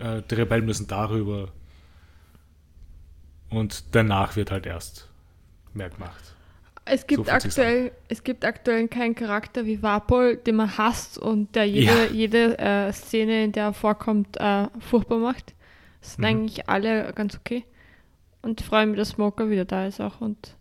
äh, 0.00 0.22
die 0.30 0.34
Rebellen 0.34 0.64
müssen 0.64 0.86
darüber. 0.86 1.48
Und 3.50 3.94
danach 3.94 4.36
wird 4.36 4.50
halt 4.50 4.66
erst 4.66 5.08
mehr 5.74 5.90
gemacht. 5.90 6.34
Es 6.86 7.06
gibt, 7.06 7.24
sich's 7.26 7.44
aktuell, 7.46 7.92
es 8.08 8.24
gibt 8.24 8.44
aktuell 8.44 8.88
keinen 8.88 9.14
Charakter 9.14 9.64
wie 9.64 9.82
Vapol, 9.82 10.36
den 10.36 10.56
man 10.56 10.76
hasst 10.76 11.16
und 11.18 11.54
der 11.54 11.64
jede, 11.66 11.86
Ja. 12.06 12.12
jede 12.12 12.58
äh, 12.58 12.92
Szene, 12.92 13.44
in 13.44 13.52
der 13.52 13.64
er 13.66 13.72
vorkommt, 13.72 14.36
äh, 14.38 14.66
furchtbar 14.80 15.18
macht. 15.18 15.54
Das 16.00 16.12
sind 16.14 16.20
Mhm. 16.20 16.24
eigentlich 16.26 16.68
alle 16.68 17.12
ganz 17.14 17.36
okay. 17.36 17.64
Und 18.42 18.60
ich 18.60 18.66
freue 18.66 18.86
mich, 18.86 18.98
dass 18.98 19.10
Smoker 19.10 19.48
wieder 19.48 19.64
da 19.64 19.86
ist 19.86 20.00
auch. 20.00 20.20
Und, 20.20 20.56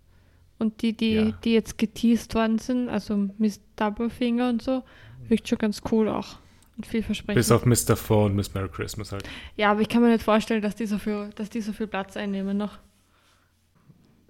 und 0.63 0.81
die, 0.81 0.93
die, 0.97 1.13
Ja. 1.13 1.31
die 1.43 1.53
jetzt 1.53 1.77
geteased 1.77 2.33
worden 2.33 2.57
sind, 2.57 2.89
also 2.89 3.29
Miss 3.37 3.61
Doublefinger 3.75 4.49
und 4.49 4.61
so, 4.63 4.83
wirkt 5.27 5.47
schon 5.47 5.57
ganz 5.59 5.81
cool 5.91 6.09
auch. 6.09 6.37
Und 6.75 6.87
vielversprechend. 6.87 7.35
Bis 7.35 7.51
auf 7.51 7.65
Mr. 7.67 7.95
Four 7.95 8.25
und 8.25 8.35
Miss 8.35 8.51
Merry 8.55 8.67
Christmas 8.69 9.11
halt. 9.11 9.29
ja, 9.55 9.69
aber 9.69 9.81
ich 9.81 9.89
kann 9.89 10.01
mir 10.01 10.09
nicht 10.09 10.23
vorstellen, 10.23 10.63
dass 10.63 10.75
die 10.75 10.87
so 10.87 10.97
viel, 10.97 11.29
dass 11.35 11.51
die 11.51 11.61
so 11.61 11.71
viel 11.71 11.85
Platz 11.85 12.17
einnehmen 12.17 12.57
noch. 12.57 12.79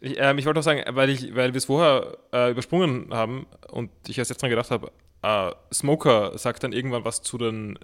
Ich, 0.02 0.16
ähm, 0.20 0.38
ich 0.38 0.46
wollte 0.46 0.60
auch 0.60 0.64
sagen, 0.64 0.84
weil, 0.96 1.10
ich, 1.10 1.34
weil 1.34 1.54
wir 1.54 1.58
es 1.58 1.66
vorher 1.66 2.18
äh, 2.34 2.52
übersprungen 2.52 3.14
haben 3.14 3.46
und 3.72 3.90
ich 4.10 4.18
erst 4.18 4.30
jetzt 4.30 4.42
dran 4.42 4.50
gedacht 4.50 4.72
habe, 4.72 4.92
äh, 5.22 5.52
Smoker 5.74 6.38
sagt 6.38 6.64
dann 6.64 6.74
irgendwann 6.74 7.06
was 7.06 7.22
zu 7.22 7.38
den, 7.38 7.80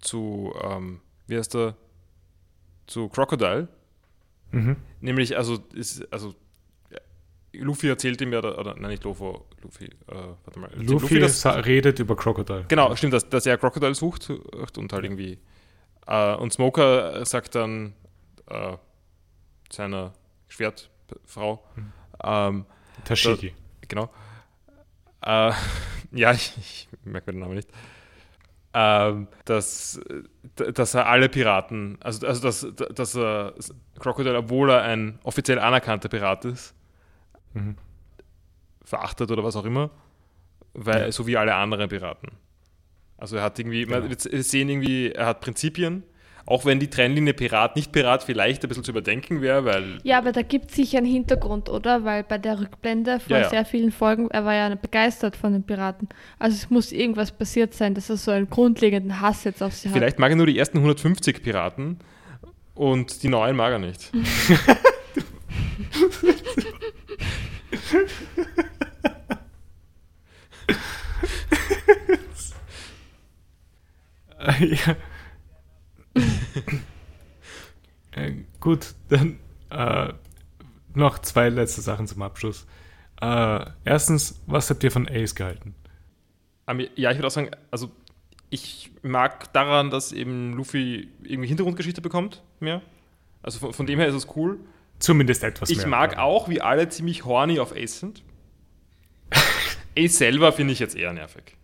zu, 0.00 0.52
ähm, 0.62 1.00
wie 1.26 1.38
heißt 1.38 1.54
der, 1.54 1.74
zu 2.86 3.08
Crocodile. 3.08 3.68
Mhm. 4.52 4.76
Nämlich, 5.00 5.38
also, 5.38 5.58
ist, 5.72 6.12
also, 6.12 6.34
Luffy 7.58 7.88
erzählt 7.88 8.20
ihm 8.20 8.32
ja, 8.32 8.58
oder, 8.58 8.74
nein, 8.78 8.90
nicht 8.90 9.04
Luffy, 9.04 9.32
Luffy, 9.62 9.84
äh, 9.84 9.90
warte 10.44 10.58
mal. 10.58 10.70
erzählt 10.74 10.82
Luffy, 10.82 11.18
das, 11.18 11.44
redet 11.46 11.98
über 11.98 12.16
Crocodile. 12.16 12.64
Genau, 12.68 12.94
stimmt, 12.96 13.12
dass, 13.12 13.28
dass 13.28 13.46
er 13.46 13.58
Crocodile 13.58 13.94
sucht 13.94 14.30
und 14.78 14.92
halt 14.92 15.04
irgendwie. 15.04 15.38
Äh, 16.06 16.34
und 16.34 16.52
Smoker 16.52 17.24
sagt 17.24 17.54
dann 17.54 17.94
äh, 18.48 18.76
seiner 19.70 20.12
Schwertperson 20.48 20.94
Frau. 21.24 21.64
Ähm, 22.22 22.66
Tashigi. 23.04 23.48
da, 23.48 23.86
genau. 23.88 24.10
Äh, 25.22 25.52
ja, 26.12 26.32
ich, 26.32 26.56
ich 26.58 26.88
merke 27.04 27.32
mir 27.32 27.38
den 27.38 27.40
Namen 27.40 27.54
nicht. 27.54 27.68
Ähm, 28.76 29.28
dass, 29.44 30.00
dass 30.56 30.94
er 30.94 31.06
alle 31.06 31.28
Piraten, 31.28 31.96
also, 32.00 32.26
also 32.26 32.42
dass, 32.42 32.66
dass 32.92 33.14
er 33.14 33.54
Crocodile, 34.00 34.36
obwohl 34.36 34.70
er 34.70 34.82
ein 34.82 35.20
offiziell 35.22 35.60
anerkannter 35.60 36.08
Pirat 36.08 36.44
ist, 36.44 36.74
Mhm. 37.54 37.76
verachtet 38.84 39.30
oder 39.30 39.42
was 39.42 39.56
auch 39.56 39.64
immer, 39.64 39.90
weil 40.74 41.02
Ja. 41.06 41.12
so 41.12 41.26
wie 41.26 41.36
alle 41.36 41.54
anderen 41.54 41.88
Piraten. 41.88 42.28
Also 43.16 43.36
er 43.36 43.42
hat 43.42 43.58
irgendwie, 43.58 43.84
Genau. 43.86 44.00
man, 44.00 44.10
wir 44.10 44.42
sehen 44.42 44.68
irgendwie, 44.68 45.10
er 45.12 45.26
hat 45.26 45.40
Prinzipien, 45.40 46.02
auch 46.46 46.66
wenn 46.66 46.78
die 46.78 46.90
Trennlinie 46.90 47.32
Pirat, 47.32 47.74
nicht 47.76 47.90
Pirat 47.92 48.22
vielleicht 48.22 48.62
ein 48.62 48.68
bisschen 48.68 48.84
zu 48.84 48.90
überdenken 48.90 49.40
wäre, 49.40 49.64
weil 49.64 49.98
Ja, 50.02 50.18
aber 50.18 50.32
da 50.32 50.42
gibt 50.42 50.68
es 50.70 50.76
sicher 50.76 50.98
einen 50.98 51.06
Hintergrund, 51.06 51.70
oder? 51.70 52.04
Weil 52.04 52.22
bei 52.24 52.36
der 52.36 52.60
Rückblende 52.60 53.18
vor 53.20 53.34
Ja, 53.36 53.44
ja. 53.44 53.48
sehr 53.48 53.64
vielen 53.64 53.92
Folgen, 53.92 54.28
er 54.30 54.44
war 54.44 54.52
ja 54.54 54.74
begeistert 54.74 55.36
von 55.36 55.54
den 55.54 55.62
Piraten. 55.62 56.08
Also 56.38 56.56
es 56.56 56.68
muss 56.68 56.92
irgendwas 56.92 57.32
passiert 57.32 57.72
sein, 57.72 57.94
dass 57.94 58.10
er 58.10 58.18
so 58.18 58.30
einen 58.32 58.50
grundlegenden 58.50 59.22
Hass 59.22 59.44
jetzt 59.44 59.62
auf 59.62 59.72
sie 59.72 59.88
hat. 59.88 59.94
vielleicht 59.96 60.18
mag 60.18 60.28
er 60.30 60.36
nur 60.36 60.46
die 60.46 60.58
ersten 60.58 60.78
150 60.78 61.42
Piraten 61.42 62.00
und 62.74 63.22
die 63.22 63.28
neuen 63.28 63.56
mag 63.56 63.72
er 63.72 63.78
nicht. 63.78 64.12
Äh, 74.72 74.76
ja. 78.16 78.30
gut, 78.60 78.94
dann 79.08 79.38
äh, 79.70 80.12
noch 80.94 81.18
zwei 81.18 81.48
letzte 81.48 81.80
Sachen 81.80 82.06
zum 82.06 82.22
Abschluss. 82.22 82.66
Äh, 83.20 83.66
erstens, 83.84 84.40
was 84.46 84.70
habt 84.70 84.84
ihr 84.84 84.90
von 84.90 85.08
Ace 85.08 85.34
gehalten? 85.34 85.74
Aber 86.66 86.82
ja, 86.96 87.10
ich 87.10 87.18
würde 87.18 87.26
auch 87.26 87.32
sagen, 87.32 87.50
also 87.70 87.90
ich 88.50 88.90
mag 89.02 89.52
daran, 89.52 89.90
dass 89.90 90.12
eben 90.12 90.52
Luffy 90.54 91.08
irgendwie 91.22 91.48
Hintergrundgeschichte 91.48 92.00
bekommt, 92.00 92.42
mehr. 92.60 92.82
Also 93.42 93.58
von, 93.58 93.72
von 93.72 93.86
dem 93.86 93.98
her 93.98 94.08
ist 94.08 94.14
es 94.14 94.28
cool. 94.36 94.58
Zumindest 94.98 95.42
etwas 95.42 95.70
Ich 95.70 95.78
mehr. 95.78 95.88
mag 95.88 96.18
auch, 96.18 96.48
wie 96.48 96.60
alle 96.60 96.88
ziemlich 96.88 97.24
horny 97.24 97.58
auf 97.58 97.74
Ace 97.76 98.00
sind. 98.00 98.22
Ace 99.98 100.16
selber 100.18 100.52
finde 100.52 100.72
ich 100.72 100.78
jetzt 100.78 100.96
eher 100.96 101.12
nervig. 101.12 101.56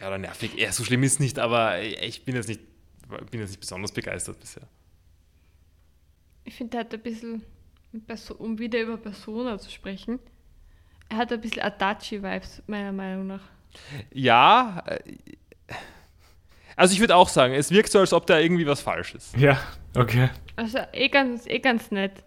Ja, 0.00 0.08
oder 0.08 0.18
nervig, 0.18 0.56
eher 0.58 0.72
so 0.72 0.82
schlimm 0.84 1.02
ist 1.02 1.20
nicht, 1.20 1.38
aber 1.38 1.80
ich 1.82 2.24
bin 2.24 2.34
jetzt 2.34 2.48
nicht, 2.48 2.60
bin 3.30 3.40
jetzt 3.40 3.50
nicht 3.50 3.60
besonders 3.60 3.92
begeistert 3.92 4.40
bisher. 4.40 4.62
Ich 6.44 6.54
finde, 6.54 6.78
er 6.78 6.80
hat 6.84 6.94
ein 6.94 7.00
bisschen, 7.00 7.42
um 8.38 8.58
wieder 8.58 8.80
über 8.80 8.96
Persona 8.96 9.58
zu 9.58 9.70
sprechen, 9.70 10.18
er 11.10 11.18
hat 11.18 11.32
ein 11.32 11.40
bisschen 11.40 11.62
Adachi-Vibes, 11.62 12.62
meiner 12.66 12.92
Meinung 12.92 13.26
nach. 13.26 13.42
Ja, 14.12 14.82
äh, 14.86 14.98
also 16.76 16.94
ich 16.94 17.00
würde 17.00 17.14
auch 17.14 17.28
sagen, 17.28 17.52
es 17.52 17.70
wirkt 17.70 17.90
so, 17.92 17.98
als 17.98 18.12
ob 18.12 18.26
da 18.26 18.38
irgendwie 18.38 18.66
was 18.66 18.80
falsch 18.80 19.14
ist. 19.14 19.36
Ja, 19.36 19.60
okay. 19.94 20.30
Also 20.56 20.78
eh 20.92 21.08
ganz, 21.08 21.46
eh 21.46 21.58
ganz 21.58 21.90
nett. 21.90 22.24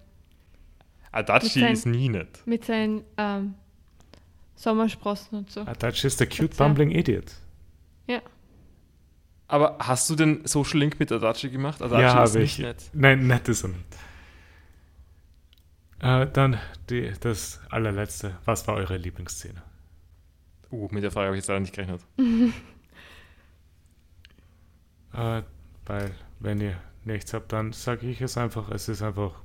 Adachi 1.12 1.60
sein- 1.60 1.74
ist 1.74 1.86
nie 1.86 2.10
nett. 2.10 2.46
Mit 2.46 2.66
seinen 2.66 3.04
ähm, 3.18 3.56
Sommersprossen 4.56 5.40
und 5.40 5.50
so. 5.52 5.62
Adachi 5.62 6.08
ist 6.08 6.20
der 6.20 6.28
cute 6.28 6.56
bumbling 6.56 6.92
Idiot. 6.92 7.32
Ja. 8.08 8.22
Aber 9.48 9.78
hast 9.80 10.10
du 10.10 10.16
den 10.16 10.46
Social 10.48 10.80
Link 10.80 11.00
mit 11.00 11.12
Adachi 11.12 11.50
gemacht? 11.50 11.82
Adachi 11.82 12.02
ja, 12.02 12.24
ist 12.24 12.32
habe 12.32 12.40
nicht 12.40 12.60
ich. 12.60 12.66
nett. 12.66 12.90
Nein, 12.94 13.28
nett 13.28 13.48
ist 13.50 13.64
er 13.64 13.70
nicht. 13.70 13.86
Äh, 16.00 16.28
dann 16.32 16.60
die, 16.90 17.14
das 17.20 17.62
allerletzte. 17.70 18.38
Was 18.46 18.68
war 18.68 18.76
eure 18.76 18.98
Lieblingsszene? 18.98 19.62
Uh, 20.72 20.88
mit 20.92 21.04
der 21.04 21.12
Frage 21.12 21.28
habe 21.28 21.38
ich 21.38 21.42
jetzt 21.42 21.48
leider 21.48 21.60
nicht 21.60 21.74
gerechnet. 21.74 22.02
Äh, 25.16 25.44
weil, 25.86 26.16
wenn 26.40 26.60
ihr 26.60 26.76
nichts 27.06 27.36
habt, 27.36 27.52
dann 27.52 27.72
sage 27.72 28.08
ich 28.08 28.20
es 28.22 28.36
einfach. 28.36 28.72
Es 28.72 28.90
ist 28.90 29.04
einfach 29.04 29.44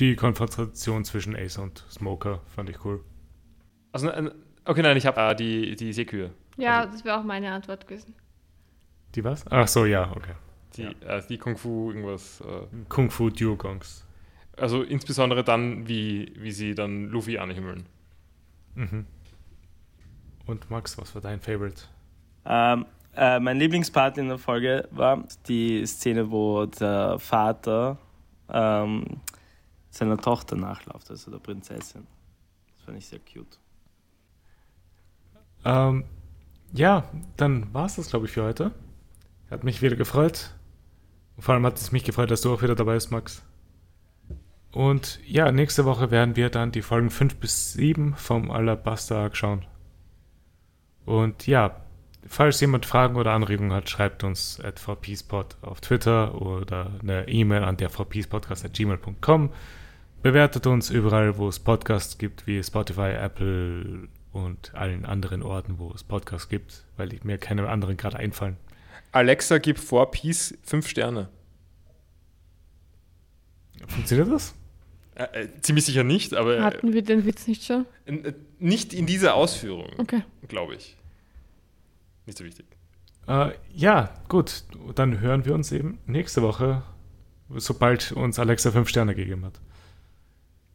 die 0.00 0.16
Konfrontation 0.16 1.04
zwischen 1.04 1.36
Ace 1.36 1.58
und 1.58 1.84
Smoker. 1.90 2.40
Fand 2.46 2.70
ich 2.70 2.84
cool. 2.86 3.04
Also, 3.92 4.08
äh, 4.08 4.30
okay, 4.64 4.80
nein, 4.80 4.96
ich 4.96 5.04
habe 5.04 5.20
äh, 5.20 5.34
die, 5.36 5.76
die 5.76 5.92
Seekühe. 5.92 6.30
Ja, 6.56 6.80
Also- 6.80 6.92
das 6.92 7.04
wäre 7.04 7.18
auch 7.18 7.24
meine 7.24 7.50
Antwort 7.52 7.86
gewesen. 7.86 8.14
Die 9.14 9.22
was? 9.24 9.44
Ach 9.50 9.68
so, 9.68 9.84
ja, 9.86 10.10
okay. 10.10 10.34
Die, 10.76 10.82
Ja. 10.82 10.90
äh, 11.18 11.22
die 11.28 11.38
Kung 11.38 11.56
Fu 11.56 11.90
irgendwas. 11.90 12.40
Äh, 12.40 12.66
Kung 12.88 13.10
Fu 13.10 13.30
Duogongs. 13.30 14.04
also 14.56 14.82
insbesondere 14.82 15.42
dann, 15.44 15.86
wie, 15.88 16.32
wie 16.36 16.52
sie 16.52 16.74
dann 16.74 17.06
Luffy 17.08 17.38
anhimmeln. 17.38 17.86
Mhm. 18.76 19.06
Und 20.46 20.70
Max, 20.70 20.96
was 20.98 21.14
war 21.14 21.22
dein 21.22 21.40
Favorite? 21.40 21.82
Ähm, 22.44 22.86
äh, 23.16 23.40
mein 23.40 23.56
Lieblingspart 23.56 24.18
in 24.18 24.28
der 24.28 24.38
Folge 24.38 24.86
war 24.90 25.24
die 25.48 25.84
Szene, 25.86 26.30
wo 26.30 26.66
der 26.66 27.18
Vater 27.18 27.98
ähm, 28.48 29.04
seiner 29.90 30.18
Tochter 30.18 30.56
nachläuft, 30.56 31.10
also 31.10 31.30
der 31.30 31.38
Prinzessin. 31.38 32.06
Das 32.74 32.84
fand 32.84 32.98
ich 32.98 33.06
sehr 33.06 33.20
cute. 33.20 33.58
Ähm, 35.64 36.04
ja, 36.74 37.04
dann 37.36 37.72
war 37.72 37.86
es 37.86 37.96
das, 37.96 38.10
glaube 38.10 38.26
ich, 38.26 38.32
für 38.32 38.42
heute. 38.42 38.72
Hat 39.50 39.62
mich 39.62 39.80
wieder 39.80 39.94
gefreut. 39.94 40.50
Vor 41.38 41.54
allem 41.54 41.64
hat 41.66 41.78
es 41.78 41.92
mich 41.92 42.02
gefreut, 42.04 42.30
dass 42.30 42.42
du 42.42 42.52
auch 42.52 42.62
wieder 42.62 42.74
dabei 42.74 42.94
bist, 42.94 43.12
Max. 43.12 43.42
Und 44.72 45.20
ja, 45.24 45.52
nächste 45.52 45.84
Woche 45.84 46.10
werden 46.10 46.34
wir 46.34 46.50
dann 46.50 46.72
die 46.72 46.82
Folgen 46.82 47.10
5 47.10 47.36
bis 47.36 47.74
7 47.74 48.14
vom 48.16 48.50
Alabaster 48.50 49.30
schauen. 49.32 49.64
Und 51.04 51.46
ja, 51.46 51.76
falls 52.26 52.60
jemand 52.60 52.86
Fragen 52.86 53.14
oder 53.14 53.32
Anregungen 53.32 53.72
hat, 53.72 53.88
schreibt 53.88 54.24
uns 54.24 54.58
at 54.58 54.80
vpspot 54.80 55.56
auf 55.62 55.80
Twitter 55.80 56.40
oder 56.40 56.90
eine 57.02 57.28
E-Mail 57.28 57.62
an 57.62 57.76
der 57.76 57.90
vpspodcast.gmail.com. 57.90 59.50
Bewertet 60.22 60.66
uns 60.66 60.90
überall, 60.90 61.38
wo 61.38 61.48
es 61.48 61.60
Podcasts 61.60 62.18
gibt, 62.18 62.48
wie 62.48 62.60
Spotify, 62.60 63.12
Apple 63.12 64.08
und 64.34 64.74
allen 64.74 65.04
anderen 65.06 65.42
Orten, 65.42 65.78
wo 65.78 65.90
es 65.92 66.04
Podcasts 66.04 66.48
gibt, 66.48 66.84
weil 66.96 67.12
ich- 67.14 67.24
mir 67.24 67.38
keine 67.38 67.68
anderen 67.68 67.96
gerade 67.96 68.18
einfallen. 68.18 68.56
Alexa 69.12 69.58
gibt 69.58 69.78
vor 69.78 70.10
Peace 70.10 70.58
5 70.64 70.88
Sterne. 70.88 71.28
Funktioniert 73.88 74.30
das? 74.32 74.54
Äh, 75.14 75.42
äh, 75.44 75.48
ziemlich 75.60 75.84
sicher 75.84 76.02
nicht, 76.04 76.34
aber 76.34 76.56
äh, 76.58 76.60
Hatten 76.62 76.92
wir 76.92 77.02
den 77.02 77.24
Witz 77.24 77.46
nicht 77.46 77.64
schon? 77.64 77.86
äh, 78.06 78.32
nicht 78.58 78.92
in 78.92 79.06
dieser 79.06 79.34
Ausführung, 79.34 79.90
Okay. 79.98 80.22
glaube 80.48 80.74
ich. 80.74 80.96
Nicht 82.26 82.38
so 82.38 82.44
wichtig. 82.44 82.66
Äh, 83.28 83.52
ja, 83.72 84.12
gut. 84.28 84.64
Dann 84.96 85.20
hören 85.20 85.44
wir 85.44 85.54
uns 85.54 85.70
eben 85.70 85.98
nächste 86.06 86.42
Woche, 86.42 86.82
sobald 87.50 88.12
uns 88.12 88.38
Alexa 88.38 88.72
5 88.72 88.88
Sterne 88.88 89.14
gegeben 89.14 89.44
hat. 89.44 89.60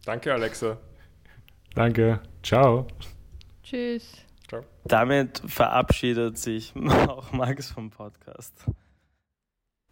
Danke, 0.05 0.33
Alexa. 0.33 0.77
Danke. 1.75 2.21
Ciao. 2.41 2.87
Tschüss. 3.69 4.25
Ciao. 4.47 4.63
Damit 4.85 5.43
verabschiedet 5.45 6.39
sich 6.39 6.73
auch 7.07 7.31
Max 7.31 7.69
vom 7.71 7.91
Podcast. 7.91 8.65